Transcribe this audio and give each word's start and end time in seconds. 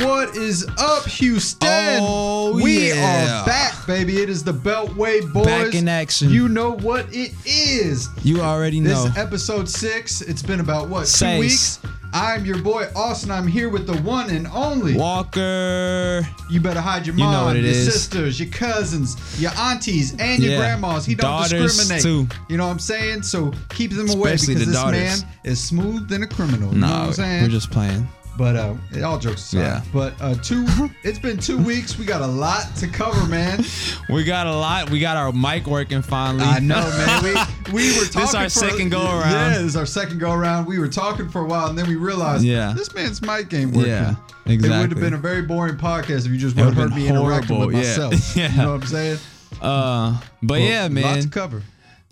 What 0.00 0.36
is 0.36 0.66
up, 0.78 1.04
Houston? 1.06 1.68
Oh, 2.02 2.58
we 2.60 2.88
yeah. 2.88 3.42
are 3.42 3.46
back, 3.46 3.86
baby. 3.86 4.22
It 4.22 4.28
is 4.28 4.42
the 4.42 4.52
Beltway 4.52 5.30
Boys. 5.32 5.46
Back 5.46 5.74
in 5.74 5.88
action. 5.88 6.30
You 6.30 6.48
know 6.48 6.72
what 6.72 7.06
it 7.12 7.32
is. 7.44 8.08
You 8.24 8.40
already 8.40 8.80
know. 8.80 9.04
This 9.04 9.12
is 9.12 9.18
episode 9.18 9.68
six. 9.68 10.20
It's 10.20 10.42
been 10.42 10.60
about 10.60 10.88
what 10.88 11.06
two 11.06 11.38
weeks. 11.38 11.80
I'm 12.12 12.44
your 12.44 12.58
boy 12.58 12.88
Austin. 12.96 13.30
I'm 13.30 13.46
here 13.46 13.68
with 13.68 13.86
the 13.86 13.96
one 14.02 14.30
and 14.30 14.46
only. 14.48 14.96
Walker. 14.96 16.26
You 16.50 16.60
better 16.60 16.80
hide 16.80 17.06
your 17.06 17.14
You 17.14 17.22
know 17.24 17.30
mom, 17.30 17.44
what 17.46 17.56
it 17.56 17.60
your 17.64 17.72
is. 17.72 17.84
sisters, 17.92 18.40
your 18.40 18.48
cousins, 18.50 19.16
your 19.40 19.52
aunties, 19.56 20.14
and 20.18 20.42
your 20.42 20.52
Yeah. 20.54 20.58
grandmas. 20.58 21.06
He 21.06 21.14
don't 21.14 21.30
Daughters, 21.30 21.76
discriminate. 21.76 22.02
too. 22.02 22.28
You 22.48 22.56
know 22.56 22.66
what 22.66 22.72
I'm 22.72 22.78
saying? 22.80 23.22
So 23.22 23.52
keep 23.68 23.92
them 23.92 24.10
away 24.10 24.32
Especially 24.32 24.54
because 24.54 24.66
the 24.66 24.72
this 24.72 24.82
daughters. 24.82 25.22
man 25.22 25.30
is 25.44 25.60
smooth 25.62 26.08
than 26.08 26.22
a 26.24 26.26
criminal. 26.26 26.72
You 26.72 26.80
know 26.80 26.86
what 26.88 26.96
No, 26.96 27.02
I'm 27.06 27.12
saying? 27.12 27.42
we're 27.44 27.48
just 27.48 27.70
playing. 27.70 28.08
But 28.36 28.56
uh, 28.56 28.74
all 29.04 29.18
jokes 29.18 29.42
aside. 29.42 29.58
Yeah. 29.58 29.82
But 29.92 30.14
uh, 30.20 30.34
two. 30.34 30.64
it's 31.04 31.18
been 31.18 31.38
two 31.38 31.58
weeks. 31.58 31.98
We 31.98 32.04
got 32.04 32.22
a 32.22 32.26
lot 32.26 32.74
to 32.76 32.86
cover, 32.88 33.26
man. 33.26 33.64
We 34.08 34.24
got 34.24 34.48
a 34.48 34.52
lot. 34.52 34.90
We 34.90 34.98
got 34.98 35.16
our 35.16 35.30
mic 35.30 35.68
working 35.68 36.02
finally. 36.02 36.42
I 36.44 36.58
know, 36.58 36.80
man. 36.80 37.22
We 37.22 37.32
we 37.72 37.98
were 37.98 38.06
talking. 38.06 38.20
This 38.22 38.34
our 38.34 38.44
for, 38.44 38.50
second 38.50 38.90
go 38.90 39.02
around. 39.02 39.30
Yeah, 39.30 39.48
this 39.50 39.60
is 39.60 39.76
our 39.76 39.86
second 39.86 40.18
go 40.18 40.32
around. 40.32 40.66
We 40.66 40.80
were 40.80 40.88
talking 40.88 41.28
for 41.28 41.42
a 41.42 41.44
while, 41.44 41.68
and 41.68 41.78
then 41.78 41.86
we 41.86 41.94
realized, 41.94 42.42
Yeah. 42.42 42.72
this 42.76 42.92
man's 42.92 43.22
mic 43.22 43.52
ain't 43.54 43.72
working. 43.72 43.90
Yeah, 43.90 44.16
exactly. 44.46 44.68
It 44.68 44.80
would 44.80 44.90
have 44.90 45.00
been 45.00 45.14
a 45.14 45.18
very 45.18 45.42
boring 45.42 45.76
podcast 45.76 46.26
if 46.26 46.32
you 46.32 46.38
just 46.38 46.56
would 46.56 46.64
have 46.64 46.74
heard 46.74 46.90
me 46.90 47.06
been 47.06 47.16
interacting 47.16 47.60
with 47.60 47.72
horrible, 47.72 47.72
yeah. 47.72 48.08
myself. 48.08 48.36
Yeah. 48.36 48.50
You 48.50 48.56
know 48.58 48.72
what 48.72 48.82
I'm 48.82 48.86
saying? 48.88 49.18
Uh, 49.60 50.20
but 50.42 50.60
yeah, 50.60 50.88
man. 50.88 51.04
man. 51.04 51.22
to 51.22 51.28
cover. 51.28 51.62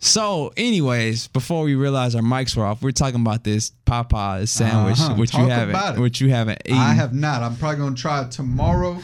So, 0.01 0.53
anyways, 0.57 1.27
before 1.29 1.65
we 1.65 1.75
realized 1.75 2.15
our 2.15 2.23
mics 2.23 2.57
were 2.57 2.65
off, 2.65 2.83
we 2.83 2.89
are 2.89 2.93
talking 2.93 3.21
about 3.21 3.43
this 3.43 3.73
Popeye 3.85 4.47
sandwich, 4.47 5.01
Uh-huh. 5.01 5.15
which 5.15 5.33
Talk 5.33 5.41
you 5.43 5.49
haven't, 5.49 6.01
which 6.01 6.21
you 6.21 6.31
haven't 6.31 6.63
eaten. 6.65 6.79
I 6.79 6.95
have 6.95 7.13
not. 7.13 7.43
I'm 7.43 7.57
probably 7.57 7.79
gonna 7.79 7.97
try 7.97 8.23
it 8.23 8.31
tomorrow, 8.31 9.03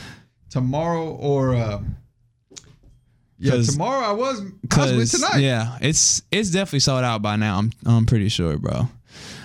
tomorrow 0.51 1.09
or 1.09 1.57
uh, 1.57 1.81
yeah, 3.41 3.61
tomorrow. 3.61 4.05
I 4.07 4.13
was 4.13 4.41
possibly 4.71 5.01
Cause 5.01 5.11
tonight. 5.11 5.39
yeah, 5.41 5.79
it's 5.81 6.23
it's 6.31 6.51
definitely 6.51 6.79
sold 6.81 7.03
out 7.03 7.23
by 7.23 7.35
now. 7.35 7.59
I'm 7.59 7.73
I'm 7.85 8.07
pretty 8.07 8.29
sure, 8.29 8.57
bro. 8.57 8.89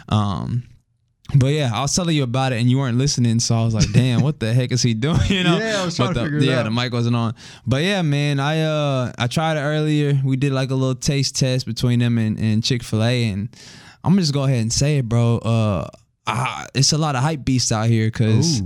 Um, 0.08 0.69
but 1.36 1.48
yeah, 1.48 1.70
I 1.74 1.82
was 1.82 1.94
telling 1.96 2.16
you 2.16 2.24
about 2.24 2.54
it 2.54 2.60
and 2.60 2.70
you 2.70 2.78
weren't 2.80 2.98
listening, 2.98 3.40
so 3.40 3.56
I 3.56 3.64
was 3.64 3.74
like, 3.76 3.92
damn, 3.92 4.22
what 4.22 4.40
the 4.40 4.54
heck 4.54 4.72
is 4.72 4.82
he 4.82 4.94
doing? 5.06 5.20
You 5.28 5.44
know? 5.44 5.58
Yeah, 5.58 5.82
I 5.82 5.86
was 5.86 5.96
trying 5.96 6.10
but 6.10 6.14
to 6.16 6.20
the, 6.22 6.26
figure 6.26 6.38
it 6.40 6.44
yeah, 6.46 6.60
out. 6.60 6.64
the 6.64 6.72
mic 6.72 6.92
wasn't 6.92 7.16
on. 7.16 7.36
But 7.68 7.84
yeah, 7.84 8.02
man, 8.02 8.40
I 8.40 8.62
uh 8.62 9.12
I 9.18 9.28
tried 9.28 9.58
it 9.58 9.62
earlier. 9.62 10.20
We 10.24 10.38
did 10.38 10.52
like 10.54 10.72
a 10.72 10.76
little 10.76 10.96
taste 10.96 11.36
test 11.38 11.66
between 11.66 12.00
them 12.00 12.18
and, 12.18 12.40
and 12.40 12.64
Chick 12.64 12.84
Fil 12.84 13.04
A, 13.04 13.26
and 13.30 13.50
I'm 14.04 14.12
gonna 14.14 14.22
just 14.22 14.34
go 14.34 14.44
ahead 14.44 14.62
and 14.62 14.74
say 14.74 14.98
it, 14.98 15.08
bro. 15.10 15.38
Uh, 15.38 15.88
I, 16.26 16.68
it's 16.76 16.94
a 16.94 16.98
lot 16.98 17.16
of 17.16 17.22
hype 17.24 17.44
beasts 17.44 17.72
out 17.72 17.88
here 17.88 18.08
because 18.08 18.62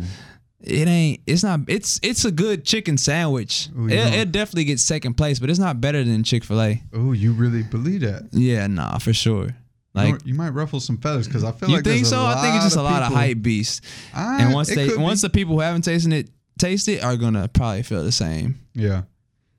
it 0.62 0.88
ain't 0.88 1.22
it's 1.28 1.44
not 1.44 1.62
it's 1.68 2.00
it's 2.04 2.26
a 2.26 2.32
good 2.32 2.64
chicken 2.66 2.98
sandwich 2.98 3.70
Ooh, 3.78 3.88
it, 3.88 3.94
it 4.14 4.32
definitely 4.32 4.64
gets 4.66 4.82
second 4.82 5.16
place 5.16 5.38
but 5.40 5.50
it's 5.50 5.60
not 5.60 5.80
better 5.82 6.04
than 6.06 6.24
chick-fil-a 6.24 6.82
Oh, 6.94 7.12
you 7.12 7.34
really 7.34 7.64
believe 7.64 8.02
that? 8.02 8.30
yeah 8.32 8.68
nah 8.68 8.98
for 8.98 9.12
sure 9.14 9.50
like 9.94 10.26
you 10.26 10.34
might 10.34 10.50
ruffle 10.50 10.80
some 10.80 10.98
feathers 10.98 11.28
because 11.28 11.44
I 11.44 11.52
feel 11.52 11.70
you 11.70 11.76
like 11.76 11.84
think 11.86 12.06
so? 12.06 12.24
I 12.26 12.42
think 12.42 12.56
it's 12.56 12.66
just 12.66 12.78
a 12.78 12.82
lot 12.82 13.04
of 13.04 13.14
hype 13.14 13.42
beasts. 13.42 13.82
I- 14.14 14.44
and 14.44 14.54
once 14.54 14.70
they 14.70 14.88
could 14.88 14.98
be. 14.98 15.04
once 15.04 15.22
the 15.22 15.30
people 15.30 15.56
who 15.56 15.62
haven't 15.62 15.84
tasted 15.84 16.14
it 16.14 16.30
taste 16.60 16.88
it 16.88 17.04
are 17.04 17.16
gonna 17.18 17.48
probably 17.48 17.84
feel 17.84 18.04
the 18.04 18.12
same. 18.12 18.60
Yeah, 18.74 19.04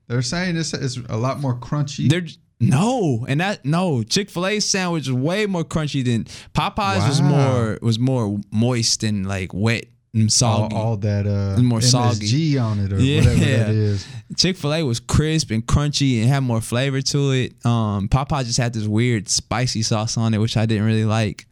they're 0.07 0.21
saying 0.21 0.57
it's, 0.57 0.73
it's 0.73 0.97
a 1.09 1.17
lot 1.17 1.39
more 1.39 1.55
crunchy. 1.55 2.09
they're 2.09 2.25
no. 2.59 3.25
And 3.27 3.41
that 3.41 3.65
no. 3.65 4.01
Chick-fil-a 4.03 4.61
sandwich 4.61 5.03
is 5.07 5.11
way 5.11 5.45
more 5.45 5.63
crunchy 5.65 6.03
than 6.05 6.23
popeyes 6.53 7.07
was 7.07 7.21
more 7.21 7.77
was 7.81 7.99
more 7.99 8.39
moist 8.51 9.03
and 9.03 9.27
like 9.27 9.53
wet 9.53 9.85
and 10.15 10.23
all, 10.23 10.29
soggy 10.29 10.75
all 10.75 10.97
that 10.97 11.27
uh, 11.27 11.61
more 11.61 11.79
MSG 11.79 12.61
on 12.61 12.79
it 12.79 12.91
or 12.93 12.99
Yeah. 12.99 13.19
whatever 13.19 13.39
that 13.39 13.69
is. 13.69 14.07
Chick 14.37 14.57
Fil 14.57 14.73
A 14.73 14.83
was 14.83 14.99
crisp 14.99 15.51
and 15.51 15.65
crunchy 15.65 16.21
and 16.21 16.29
had 16.29 16.39
more 16.41 16.61
flavor 16.61 17.01
to 17.01 17.31
it. 17.31 17.65
Um, 17.65 18.09
Popeye 18.09 18.45
just 18.45 18.57
had 18.57 18.73
this 18.73 18.87
weird 18.87 19.29
spicy 19.29 19.83
sauce 19.83 20.17
on 20.17 20.33
it, 20.33 20.39
which 20.39 20.57
I 20.57 20.65
didn't 20.65 20.85
really 20.85 21.05
like. 21.05 21.45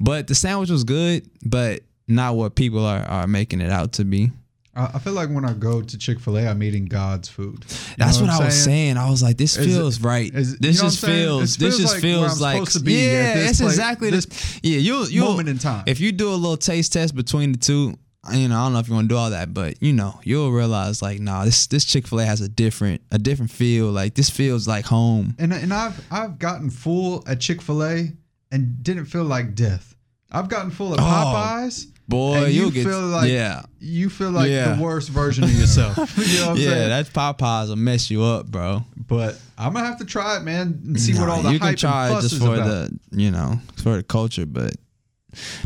But 0.00 0.28
the 0.28 0.34
sandwich 0.34 0.70
was 0.70 0.84
good, 0.84 1.28
but 1.44 1.82
not 2.08 2.36
what 2.36 2.54
people 2.54 2.84
are, 2.86 3.02
are 3.02 3.26
making 3.26 3.60
it 3.60 3.70
out 3.70 3.92
to 3.94 4.04
be. 4.04 4.30
I, 4.76 4.98
feel 4.98 5.12
like 5.12 5.28
when 5.30 5.44
I 5.44 5.52
go 5.52 5.82
to 5.82 5.98
Chick 5.98 6.18
Fil 6.18 6.36
A, 6.36 6.48
I'm 6.48 6.60
eating 6.60 6.86
God's 6.86 7.28
food. 7.28 7.64
You 7.68 7.76
That's 7.96 8.18
know 8.18 8.26
what, 8.26 8.42
I 8.42 8.44
was 8.46 8.60
saying. 8.64 8.96
I 8.96 9.08
was 9.08 9.22
like, 9.22 9.36
this 9.36 9.56
Is 9.56 9.66
it- 9.66 9.70
feels 9.70 10.00
right. 10.00 10.34
is 10.34 10.58
this 10.58 10.80
just 10.80 11.00
what 11.00 11.12
feels. 11.12 11.56
This 11.56 11.78
just 11.78 11.92
like 11.94 12.02
feels 12.02 12.40
like. 12.40 12.56
yeah, 12.82 13.34
place- 13.34 13.60
exactly 13.60 14.10
this 14.10 14.26
this. 14.26 14.60
Yeah, 14.64 14.78
you 14.78 15.04
you 15.04 15.20
moment 15.20 15.48
in 15.48 15.58
time. 15.58 15.84
If 15.86 16.00
you 16.00 16.10
do 16.10 16.28
a 16.28 16.34
little 16.34 16.56
taste 16.56 16.92
test 16.92 17.14
between 17.14 17.52
the 17.52 17.58
two, 17.58 17.96
you 18.32 18.48
know, 18.48 18.56
I 18.58 18.64
don't 18.64 18.72
know 18.72 18.78
if 18.78 18.88
you 18.88 18.94
want 18.94 19.08
to 19.08 19.14
do 19.14 19.18
all 19.18 19.30
that, 19.30 19.52
but 19.52 19.82
you 19.82 19.92
know, 19.92 20.18
you'll 20.24 20.50
realize 20.52 21.02
like, 21.02 21.20
nah, 21.20 21.44
this 21.44 21.66
this 21.66 21.84
Chick 21.84 22.06
Fil 22.06 22.20
A 22.20 22.24
has 22.26 22.40
a 22.40 22.48
different 22.48 23.02
a 23.10 23.18
different 23.18 23.50
feel. 23.50 23.90
Like 23.90 24.14
this 24.14 24.30
feels 24.30 24.66
like 24.68 24.84
home. 24.86 25.34
And 25.38 25.52
and 25.52 25.72
I've 25.72 26.04
I've 26.12 26.38
gotten 26.38 26.70
full 26.70 27.22
at 27.26 27.40
Chick 27.40 27.60
Fil 27.62 27.82
A 27.84 28.08
and 28.52 28.82
didn't 28.82 29.06
feel 29.06 29.24
like 29.24 29.54
death. 29.54 29.94
I've 30.30 30.48
gotten 30.48 30.70
full 30.70 30.94
at 30.94 31.00
Oh, 31.00 31.02
Popeyes. 31.02 31.86
Boy, 32.06 32.44
and 32.44 32.52
you 32.52 32.70
get 32.70 32.84
feel 32.86 33.00
like 33.00 33.30
yeah, 33.30 33.62
you 33.80 34.10
feel 34.10 34.30
like 34.30 34.50
Yeah. 34.50 34.74
the 34.74 34.82
worst 34.82 35.08
version 35.08 35.44
of 35.44 35.52
yourself. 35.52 35.96
you 36.18 36.40
know 36.40 36.48
what 36.48 36.50
I'm 36.50 36.56
yeah. 36.58 36.68
saying? 36.68 36.88
That 36.90 37.06
Popeyes 37.06 37.68
will 37.68 37.76
mess 37.76 38.10
you 38.10 38.22
up, 38.22 38.46
bro. 38.46 38.84
But 39.06 39.40
I'm 39.56 39.72
gonna 39.72 39.86
have 39.86 39.98
to 40.00 40.04
try 40.04 40.36
it, 40.36 40.42
man, 40.42 40.82
and 40.84 41.00
see 41.00 41.18
what 41.18 41.28
all 41.30 41.42
the 41.42 41.52
you 41.52 41.58
hype 41.58 41.70
can 41.70 41.76
try 41.76 42.06
and 42.08 42.12
it 42.12 42.14
fuss 42.16 42.24
just 42.24 42.34
is 42.34 42.40
for 42.46 42.54
about. 42.56 42.66
the 42.66 42.98
you 43.12 43.30
know 43.30 43.58
for 43.76 43.96
the 43.96 44.02
culture, 44.02 44.44
but 44.44 44.74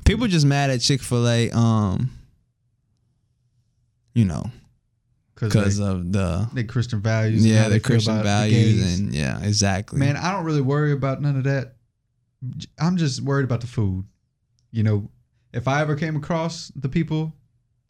people 0.05 0.27
just 0.29 0.47
mad 0.47 0.71
at 0.71 0.81
Chick 0.81 1.01
Fil 1.03 1.29
A, 1.29 1.51
um, 1.51 2.11
you 4.19 4.25
know, 4.25 4.51
because 5.37 5.79
of 5.79 6.11
the 6.11 6.49
they 6.53 6.65
Christian 6.65 7.01
values. 7.01 7.47
yeah 7.47 7.69
the 7.69 7.79
Christian 7.79 8.15
about 8.15 8.23
the 8.23 8.51
values 8.51 8.99
and 8.99 9.15
yeah 9.15 9.41
exactly. 9.41 10.01
man, 10.01 10.17
I 10.17 10.33
don't 10.33 10.45
really 10.45 10.61
worry 10.61 10.91
about 10.91 11.23
none 11.23 11.37
of 11.37 11.45
that. 11.45 11.77
I'm 12.81 12.97
just 12.97 13.21
worried 13.21 13.45
about 13.45 13.61
the 13.61 13.69
food. 13.69 14.07
You 14.73 14.83
know, 14.83 15.09
if 15.53 15.69
I 15.69 15.83
ever 15.83 15.95
came 15.95 16.17
across 16.17 16.73
the 16.75 16.89
people, 16.89 17.33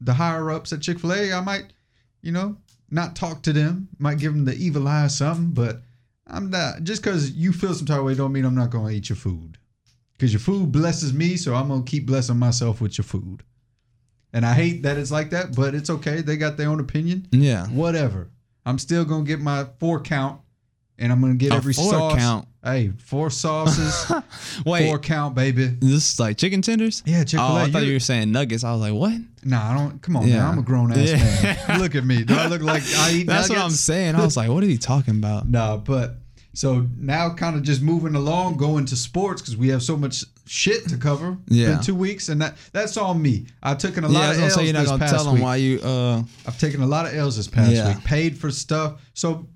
the 0.02 0.12
higher 0.12 0.50
ups 0.50 0.70
at 0.74 0.82
Chick 0.82 0.98
Fil 0.98 1.14
A, 1.14 1.32
I 1.32 1.40
might, 1.40 1.72
you 2.20 2.32
know, 2.32 2.58
not 2.90 3.16
talk 3.16 3.42
to 3.44 3.54
them. 3.54 3.88
Might 3.98 4.18
give 4.18 4.34
them 4.34 4.44
the 4.44 4.54
evil 4.54 4.86
eye 4.86 5.06
or 5.06 5.08
something. 5.08 5.52
But 5.52 5.80
I'm 6.26 6.50
not 6.50 6.82
just 6.82 7.02
because 7.02 7.30
you 7.30 7.54
feel 7.54 7.72
some 7.72 7.86
type 7.86 8.00
of 8.00 8.04
way 8.04 8.14
don't 8.14 8.32
mean 8.32 8.44
I'm 8.44 8.54
not 8.54 8.68
gonna 8.68 8.90
eat 8.90 9.08
your 9.08 9.16
food. 9.16 9.56
Because 10.12 10.34
your 10.34 10.40
food 10.40 10.72
blesses 10.72 11.14
me, 11.14 11.38
so 11.38 11.54
I'm 11.54 11.68
gonna 11.68 11.84
keep 11.84 12.04
blessing 12.04 12.36
myself 12.36 12.82
with 12.82 12.98
your 12.98 13.06
food. 13.06 13.44
And 14.32 14.44
I 14.44 14.52
hate 14.54 14.82
that 14.82 14.98
it's 14.98 15.10
like 15.10 15.30
that, 15.30 15.54
but 15.56 15.74
it's 15.74 15.88
okay. 15.90 16.20
They 16.20 16.36
got 16.36 16.56
their 16.56 16.68
own 16.68 16.80
opinion. 16.80 17.26
yeah, 17.30 17.66
Whatever. 17.68 18.28
I'm 18.66 18.78
still 18.78 19.04
gonna 19.06 19.24
get 19.24 19.40
my 19.40 19.66
four 19.80 20.00
count, 20.00 20.40
and 20.98 21.10
I'm 21.10 21.20
gonna 21.22 21.34
get 21.34 21.52
A 21.52 21.56
every 21.56 21.72
four 21.72 21.90
sauce. 21.90 22.14
count? 22.18 22.48
Hey, 22.62 22.92
four 22.98 23.30
sauces, 23.30 24.12
wait, 24.66 24.86
four 24.88 24.98
count, 24.98 25.34
baby. 25.34 25.66
this 25.80 26.12
is 26.12 26.20
like 26.20 26.36
chicken 26.36 26.60
tenders. 26.60 27.02
Yeah, 27.06 27.20
Chick 27.24 27.38
Fil 27.38 27.48
Oh. 27.48 27.56
I 27.56 27.70
thought 27.70 27.84
you 27.86 27.94
were 27.94 28.00
saying 28.00 28.30
nuggets. 28.30 28.64
I 28.64 28.72
was 28.72 28.80
like, 28.82 28.92
what? 28.92 29.14
Nah, 29.44 29.70
I 29.70 29.74
don't. 29.78 30.02
Come 30.02 30.16
on, 30.16 30.26
Yeah. 30.26 30.40
man. 30.40 30.44
I'm 30.46 30.58
a 30.58 30.62
grown 30.62 30.92
ass 30.92 30.98
Yeah. 31.08 31.56
man. 31.68 31.78
Look 31.80 31.94
at 31.94 32.04
me. 32.04 32.24
Do 32.24 32.34
I 32.34 32.48
look 32.48 32.60
like 32.60 32.82
I 32.96 33.12
eat 33.12 33.26
nuggets? 33.26 33.48
That's 33.48 33.48
what 33.48 33.58
I'm 33.58 33.70
saying. 33.70 34.16
I 34.16 34.24
was 34.24 34.36
like, 34.36 34.50
what 34.50 34.62
are 34.62 34.66
you 34.66 34.76
talking 34.76 35.16
about? 35.16 35.48
Nah, 35.48 35.78
but 35.78 36.16
so 36.58 36.86
now 36.98 37.32
kind 37.34 37.54
of 37.54 37.62
just 37.62 37.80
moving 37.82 38.16
along, 38.16 38.56
going 38.56 38.84
to 38.86 38.96
sports 38.96 39.40
because 39.40 39.56
we 39.56 39.68
have 39.68 39.80
so 39.80 39.96
much 39.96 40.24
shit 40.44 40.88
to 40.88 40.96
cover. 40.96 41.36
Yeah. 41.46 41.74
Been 41.74 41.82
two 41.82 41.94
weeks, 41.94 42.28
and 42.30 42.40
that 42.42 42.56
that's 42.72 42.96
on 42.96 43.22
me. 43.22 43.46
I've 43.62 43.78
taken 43.78 44.02
a 44.02 44.08
Yeah, 44.10 44.18
lot 44.18 44.34
of 44.34 44.40
L's 44.42 44.54
say 44.54 44.64
you're 44.64 44.72
not 44.72 44.80
this 44.80 44.88
gonna 44.90 44.98
past 45.00 45.14
tell 45.14 45.24
them 45.24 45.34
week. 45.34 45.42
why 45.44 45.56
you. 45.56 45.80
uh 45.82 46.22
I've 46.46 46.58
taken 46.58 46.82
a 46.82 46.86
lot 46.86 47.06
of 47.06 47.14
L's 47.14 47.36
this 47.36 47.46
past 47.46 47.70
Yeah. 47.70 47.94
week. 47.94 48.02
Paid 48.02 48.36
for 48.38 48.50
stuff. 48.50 49.00
So 49.14 49.46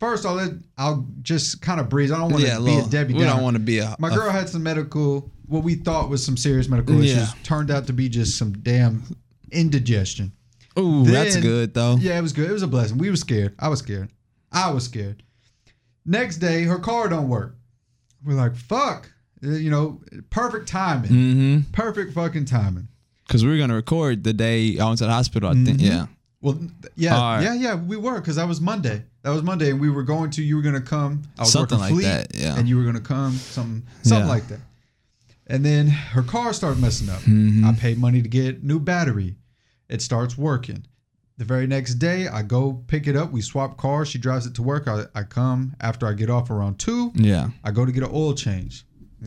first, 0.00 0.24
I'll 0.24 0.36
let, 0.36 0.52
I'll 0.78 1.06
just 1.20 1.60
kind 1.60 1.80
of 1.80 1.90
breeze. 1.90 2.10
I 2.10 2.16
don't 2.16 2.30
want 2.30 2.42
to 2.44 2.48
Yeah, 2.48 2.56
be 2.56 2.62
little, 2.62 2.86
a 2.86 2.90
Debbie 2.90 3.12
we 3.12 3.20
Downer. 3.20 3.34
don't 3.34 3.42
want 3.42 3.54
to 3.56 3.60
be 3.62 3.78
a. 3.80 3.94
My 3.98 4.08
a- 4.08 4.14
girl 4.14 4.30
had 4.30 4.48
some 4.48 4.62
medical, 4.62 5.30
what 5.48 5.62
we 5.64 5.74
thought 5.74 6.08
was 6.08 6.24
some 6.24 6.38
serious 6.38 6.66
medical 6.68 6.98
issues. 7.02 7.28
Turned 7.42 7.70
out 7.70 7.86
to 7.88 7.92
be 7.92 8.08
just 8.08 8.38
some 8.38 8.52
damn 8.52 9.02
indigestion. 9.52 10.32
Ooh, 10.78 11.04
that's 11.04 11.36
good 11.36 11.74
though. 11.74 11.96
Yeah, 11.96 12.16
it 12.18 12.22
was 12.22 12.32
good. 12.32 12.48
It 12.48 12.52
was 12.54 12.62
a 12.62 12.68
blessing. 12.68 12.96
We 12.96 13.10
were 13.10 13.16
scared. 13.16 13.54
I 13.58 13.68
was 13.68 13.80
scared. 13.80 14.08
I 14.50 14.70
was 14.70 14.84
scared. 14.84 15.22
Next 16.08 16.38
day, 16.38 16.64
her 16.64 16.78
car 16.78 17.08
don't 17.08 17.28
work. 17.28 17.56
We're 18.24 18.34
like, 18.34 18.56
fuck. 18.56 19.12
Uh, 19.44 19.50
You 19.50 19.70
know, 19.70 20.00
perfect 20.30 20.66
timing. 20.68 21.10
Mm-hmm. 21.10 21.72
Perfect 21.72 22.14
fucking 22.14 22.46
timing. 22.46 22.88
Because 23.26 23.44
we 23.44 23.50
were 23.50 23.58
gonna 23.58 23.74
record 23.74 24.24
the 24.24 24.32
day 24.32 24.78
I 24.78 24.86
went 24.86 24.98
to 24.98 25.04
the 25.04 25.12
hospital. 25.12 25.50
I 25.50 25.52
think. 25.52 25.78
Mhm. 25.78 25.80
Yeah. 25.82 26.06
Well, 26.40 26.58
yeah, 26.96 27.12
right. 27.20 27.42
yeah, 27.42 27.54
yeah. 27.54 27.74
We 27.74 27.96
were 27.96 28.20
because 28.20 28.36
that 28.36 28.48
was 28.48 28.60
Monday. 28.60 29.04
That 29.22 29.30
was 29.30 29.42
Monday, 29.42 29.70
and 29.70 29.80
we 29.80 29.90
were 29.90 30.02
going 30.02 30.30
to. 30.30 30.42
You 30.42 30.56
were 30.56 30.62
gonna 30.62 30.80
come. 30.80 31.22
I 31.36 31.42
was 31.42 31.52
Something 31.52 31.78
working 31.78 31.96
like 31.96 32.04
fleet, 32.04 32.10
that, 32.10 32.34
yeah. 32.34 32.56
And 32.56 32.66
you 32.68 32.78
were 32.78 32.84
gonna 32.84 33.00
come. 33.00 33.34
Something, 33.34 33.82
something 34.02 34.26
Yeah. 34.26 34.32
like 34.34 34.48
that. 34.48 34.60
And 35.46 35.64
then 35.64 35.88
her 35.88 36.22
car 36.22 36.52
started 36.54 36.80
messing 36.80 37.08
up. 37.10 37.20
Mhm. 37.22 37.64
I 37.64 37.72
paid 37.74 37.98
money 37.98 38.22
to 38.22 38.28
get 38.28 38.62
new 38.64 38.78
battery. 38.80 39.36
It 39.90 40.00
starts 40.00 40.38
working. 40.38 40.84
The 41.38 41.44
very 41.44 41.68
next 41.68 41.94
day, 41.94 42.26
I 42.26 42.42
go 42.42 42.82
pick 42.88 43.06
it 43.06 43.14
up. 43.14 43.30
We 43.30 43.42
swap 43.42 43.76
cars. 43.76 44.08
She 44.08 44.18
drives 44.18 44.44
it 44.44 44.54
to 44.56 44.62
work. 44.62 44.88
I, 44.88 45.04
I 45.14 45.22
come 45.22 45.76
after 45.80 46.06
I 46.06 46.12
get 46.12 46.30
off 46.30 46.50
around 46.50 46.80
two. 46.80 47.12
Yeah. 47.14 47.50
I 47.62 47.70
go 47.70 47.86
to 47.86 47.92
get 47.92 48.02
an 48.02 48.10
oil 48.12 48.34
change. 48.34 48.84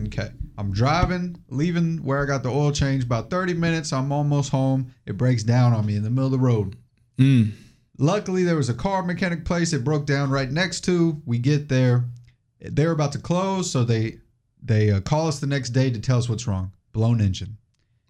Okay. 0.07 0.29
I'm 0.57 0.73
driving, 0.73 1.41
leaving 1.49 2.03
where 2.03 2.21
I 2.21 2.25
got 2.25 2.43
the 2.43 2.49
oil 2.49 2.73
change. 2.73 3.05
About 3.05 3.29
30 3.29 3.53
minutes. 3.53 3.93
I'm 3.93 4.11
almost 4.11 4.51
home. 4.51 4.93
It 5.05 5.17
breaks 5.17 5.43
down 5.43 5.71
on 5.71 5.85
me 5.85 5.95
in 5.95 6.03
the 6.03 6.09
middle 6.09 6.25
of 6.25 6.31
the 6.33 6.37
road. 6.37 6.75
Mm. 7.17 7.51
Luckily, 7.97 8.43
there 8.43 8.57
was 8.57 8.67
a 8.67 8.73
car 8.73 9.03
mechanic 9.03 9.45
place 9.45 9.71
it 9.71 9.85
broke 9.85 10.05
down 10.05 10.29
right 10.29 10.51
next 10.51 10.81
to. 10.81 11.21
We 11.25 11.39
get 11.39 11.69
there. 11.69 12.05
They're 12.59 12.91
about 12.91 13.13
to 13.13 13.19
close, 13.19 13.71
so 13.71 13.83
they 13.83 14.19
they 14.61 14.91
uh, 14.91 15.01
call 15.01 15.27
us 15.27 15.39
the 15.39 15.47
next 15.47 15.69
day 15.69 15.89
to 15.89 15.99
tell 15.99 16.17
us 16.17 16.27
what's 16.27 16.47
wrong. 16.47 16.71
Blown 16.93 17.21
engine. 17.21 17.57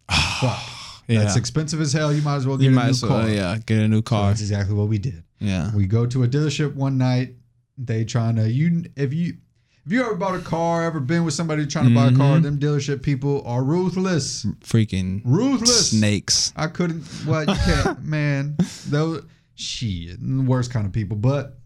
Fuck. 0.39 0.70
Yeah. 1.07 1.24
That's 1.24 1.36
expensive 1.36 1.81
as 1.81 1.92
hell. 1.94 2.13
You 2.13 2.21
might 2.21 2.36
as 2.38 2.48
well 2.48 2.57
get 2.57 2.65
you 2.65 2.71
a 2.71 2.74
might 2.74 2.83
new 2.86 2.89
as 2.92 3.03
well, 3.03 3.12
car. 3.21 3.30
yeah, 3.30 3.57
get 3.65 3.80
a 3.80 3.88
new 3.88 3.98
So 3.98 4.01
car. 4.03 4.27
that's 4.30 4.42
exactly 4.42 4.75
what 4.75 4.88
we 4.88 4.98
did. 4.98 5.24
yeah. 5.39 5.75
We 5.75 5.86
go 5.88 6.06
to 6.06 6.24
a 6.24 6.27
dealership 6.27 6.74
one 6.75 6.98
night. 6.98 7.36
They 7.77 8.06
trying 8.06 8.36
to 8.36 8.50
you 8.50 8.83
if 8.95 9.13
you 9.13 9.38
if 9.86 9.92
you 9.92 10.01
ever 10.03 10.13
bought 10.15 10.36
a 10.36 10.39
car, 10.44 10.83
ever 10.83 11.00
been 11.00 11.25
with 11.25 11.33
somebody 11.33 11.65
trying 11.65 11.89
to 11.89 11.95
buy 11.95 12.07
a 12.07 12.15
car, 12.15 12.38
Mhm. 12.38 12.44
them 12.44 12.59
dealership 12.59 13.01
people 13.01 13.42
are 13.48 13.63
ruthless. 13.63 14.45
Freaking 14.63 15.21
Ruthless. 15.25 15.89
snakes. 15.89 16.53
I 16.56 16.68
couldn't. 16.68 17.01
What 17.25 17.48
you 17.50 17.56
can't, 17.56 18.06
man. 18.06 18.57
Those 18.88 19.24
shit, 19.56 20.19
the 20.21 20.42
worst 20.44 20.69
kind 20.69 20.86
of 20.86 20.92
people. 20.94 21.18
But 21.18 21.59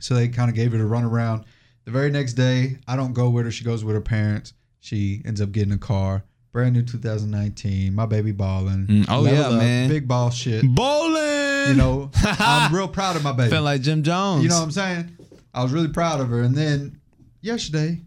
so 0.00 0.14
they 0.14 0.28
kind 0.28 0.50
of 0.50 0.54
gave 0.54 0.74
it 0.74 0.80
a 0.80 0.86
run 0.86 1.04
around. 1.04 1.44
The 1.86 1.90
very 1.92 2.10
next 2.10 2.34
day, 2.34 2.76
I 2.86 2.94
don't 2.96 3.14
go 3.14 3.30
with 3.30 3.46
her. 3.46 3.50
She 3.50 3.64
goes 3.64 3.84
with 3.84 3.94
her 3.94 4.00
parents. 4.02 4.52
She 4.80 5.22
ends 5.24 5.40
up 5.40 5.50
getting 5.52 5.72
a 5.72 5.78
car, 5.78 6.24
brand 6.52 6.74
new 6.74 6.82
2019. 6.82 7.94
My 7.94 8.06
baby 8.06 8.32
balling. 8.32 8.86
Mm, 8.86 9.06
oh, 9.08 9.20
Level 9.20 9.38
yeah, 9.38 9.48
up, 9.48 9.52
man. 9.54 9.88
big 9.88 10.08
ball 10.08 10.30
shit. 10.30 10.64
Bowling. 10.74 11.68
You 11.68 11.74
know, 11.74 12.10
I'm 12.16 12.74
real 12.74 12.88
proud 12.88 13.16
of 13.16 13.22
my 13.22 13.32
baby. 13.32 13.50
Felt 13.50 13.64
like 13.64 13.82
Jim 13.82 14.02
Jones. 14.02 14.42
You 14.42 14.48
know 14.48 14.56
what 14.56 14.64
I'm 14.64 14.70
saying? 14.70 15.16
I 15.54 15.62
was 15.62 15.72
really 15.72 15.88
proud 15.88 16.20
of 16.20 16.28
her. 16.28 16.42
And 16.42 16.54
then 16.54 17.00
yesterday, 17.40 18.00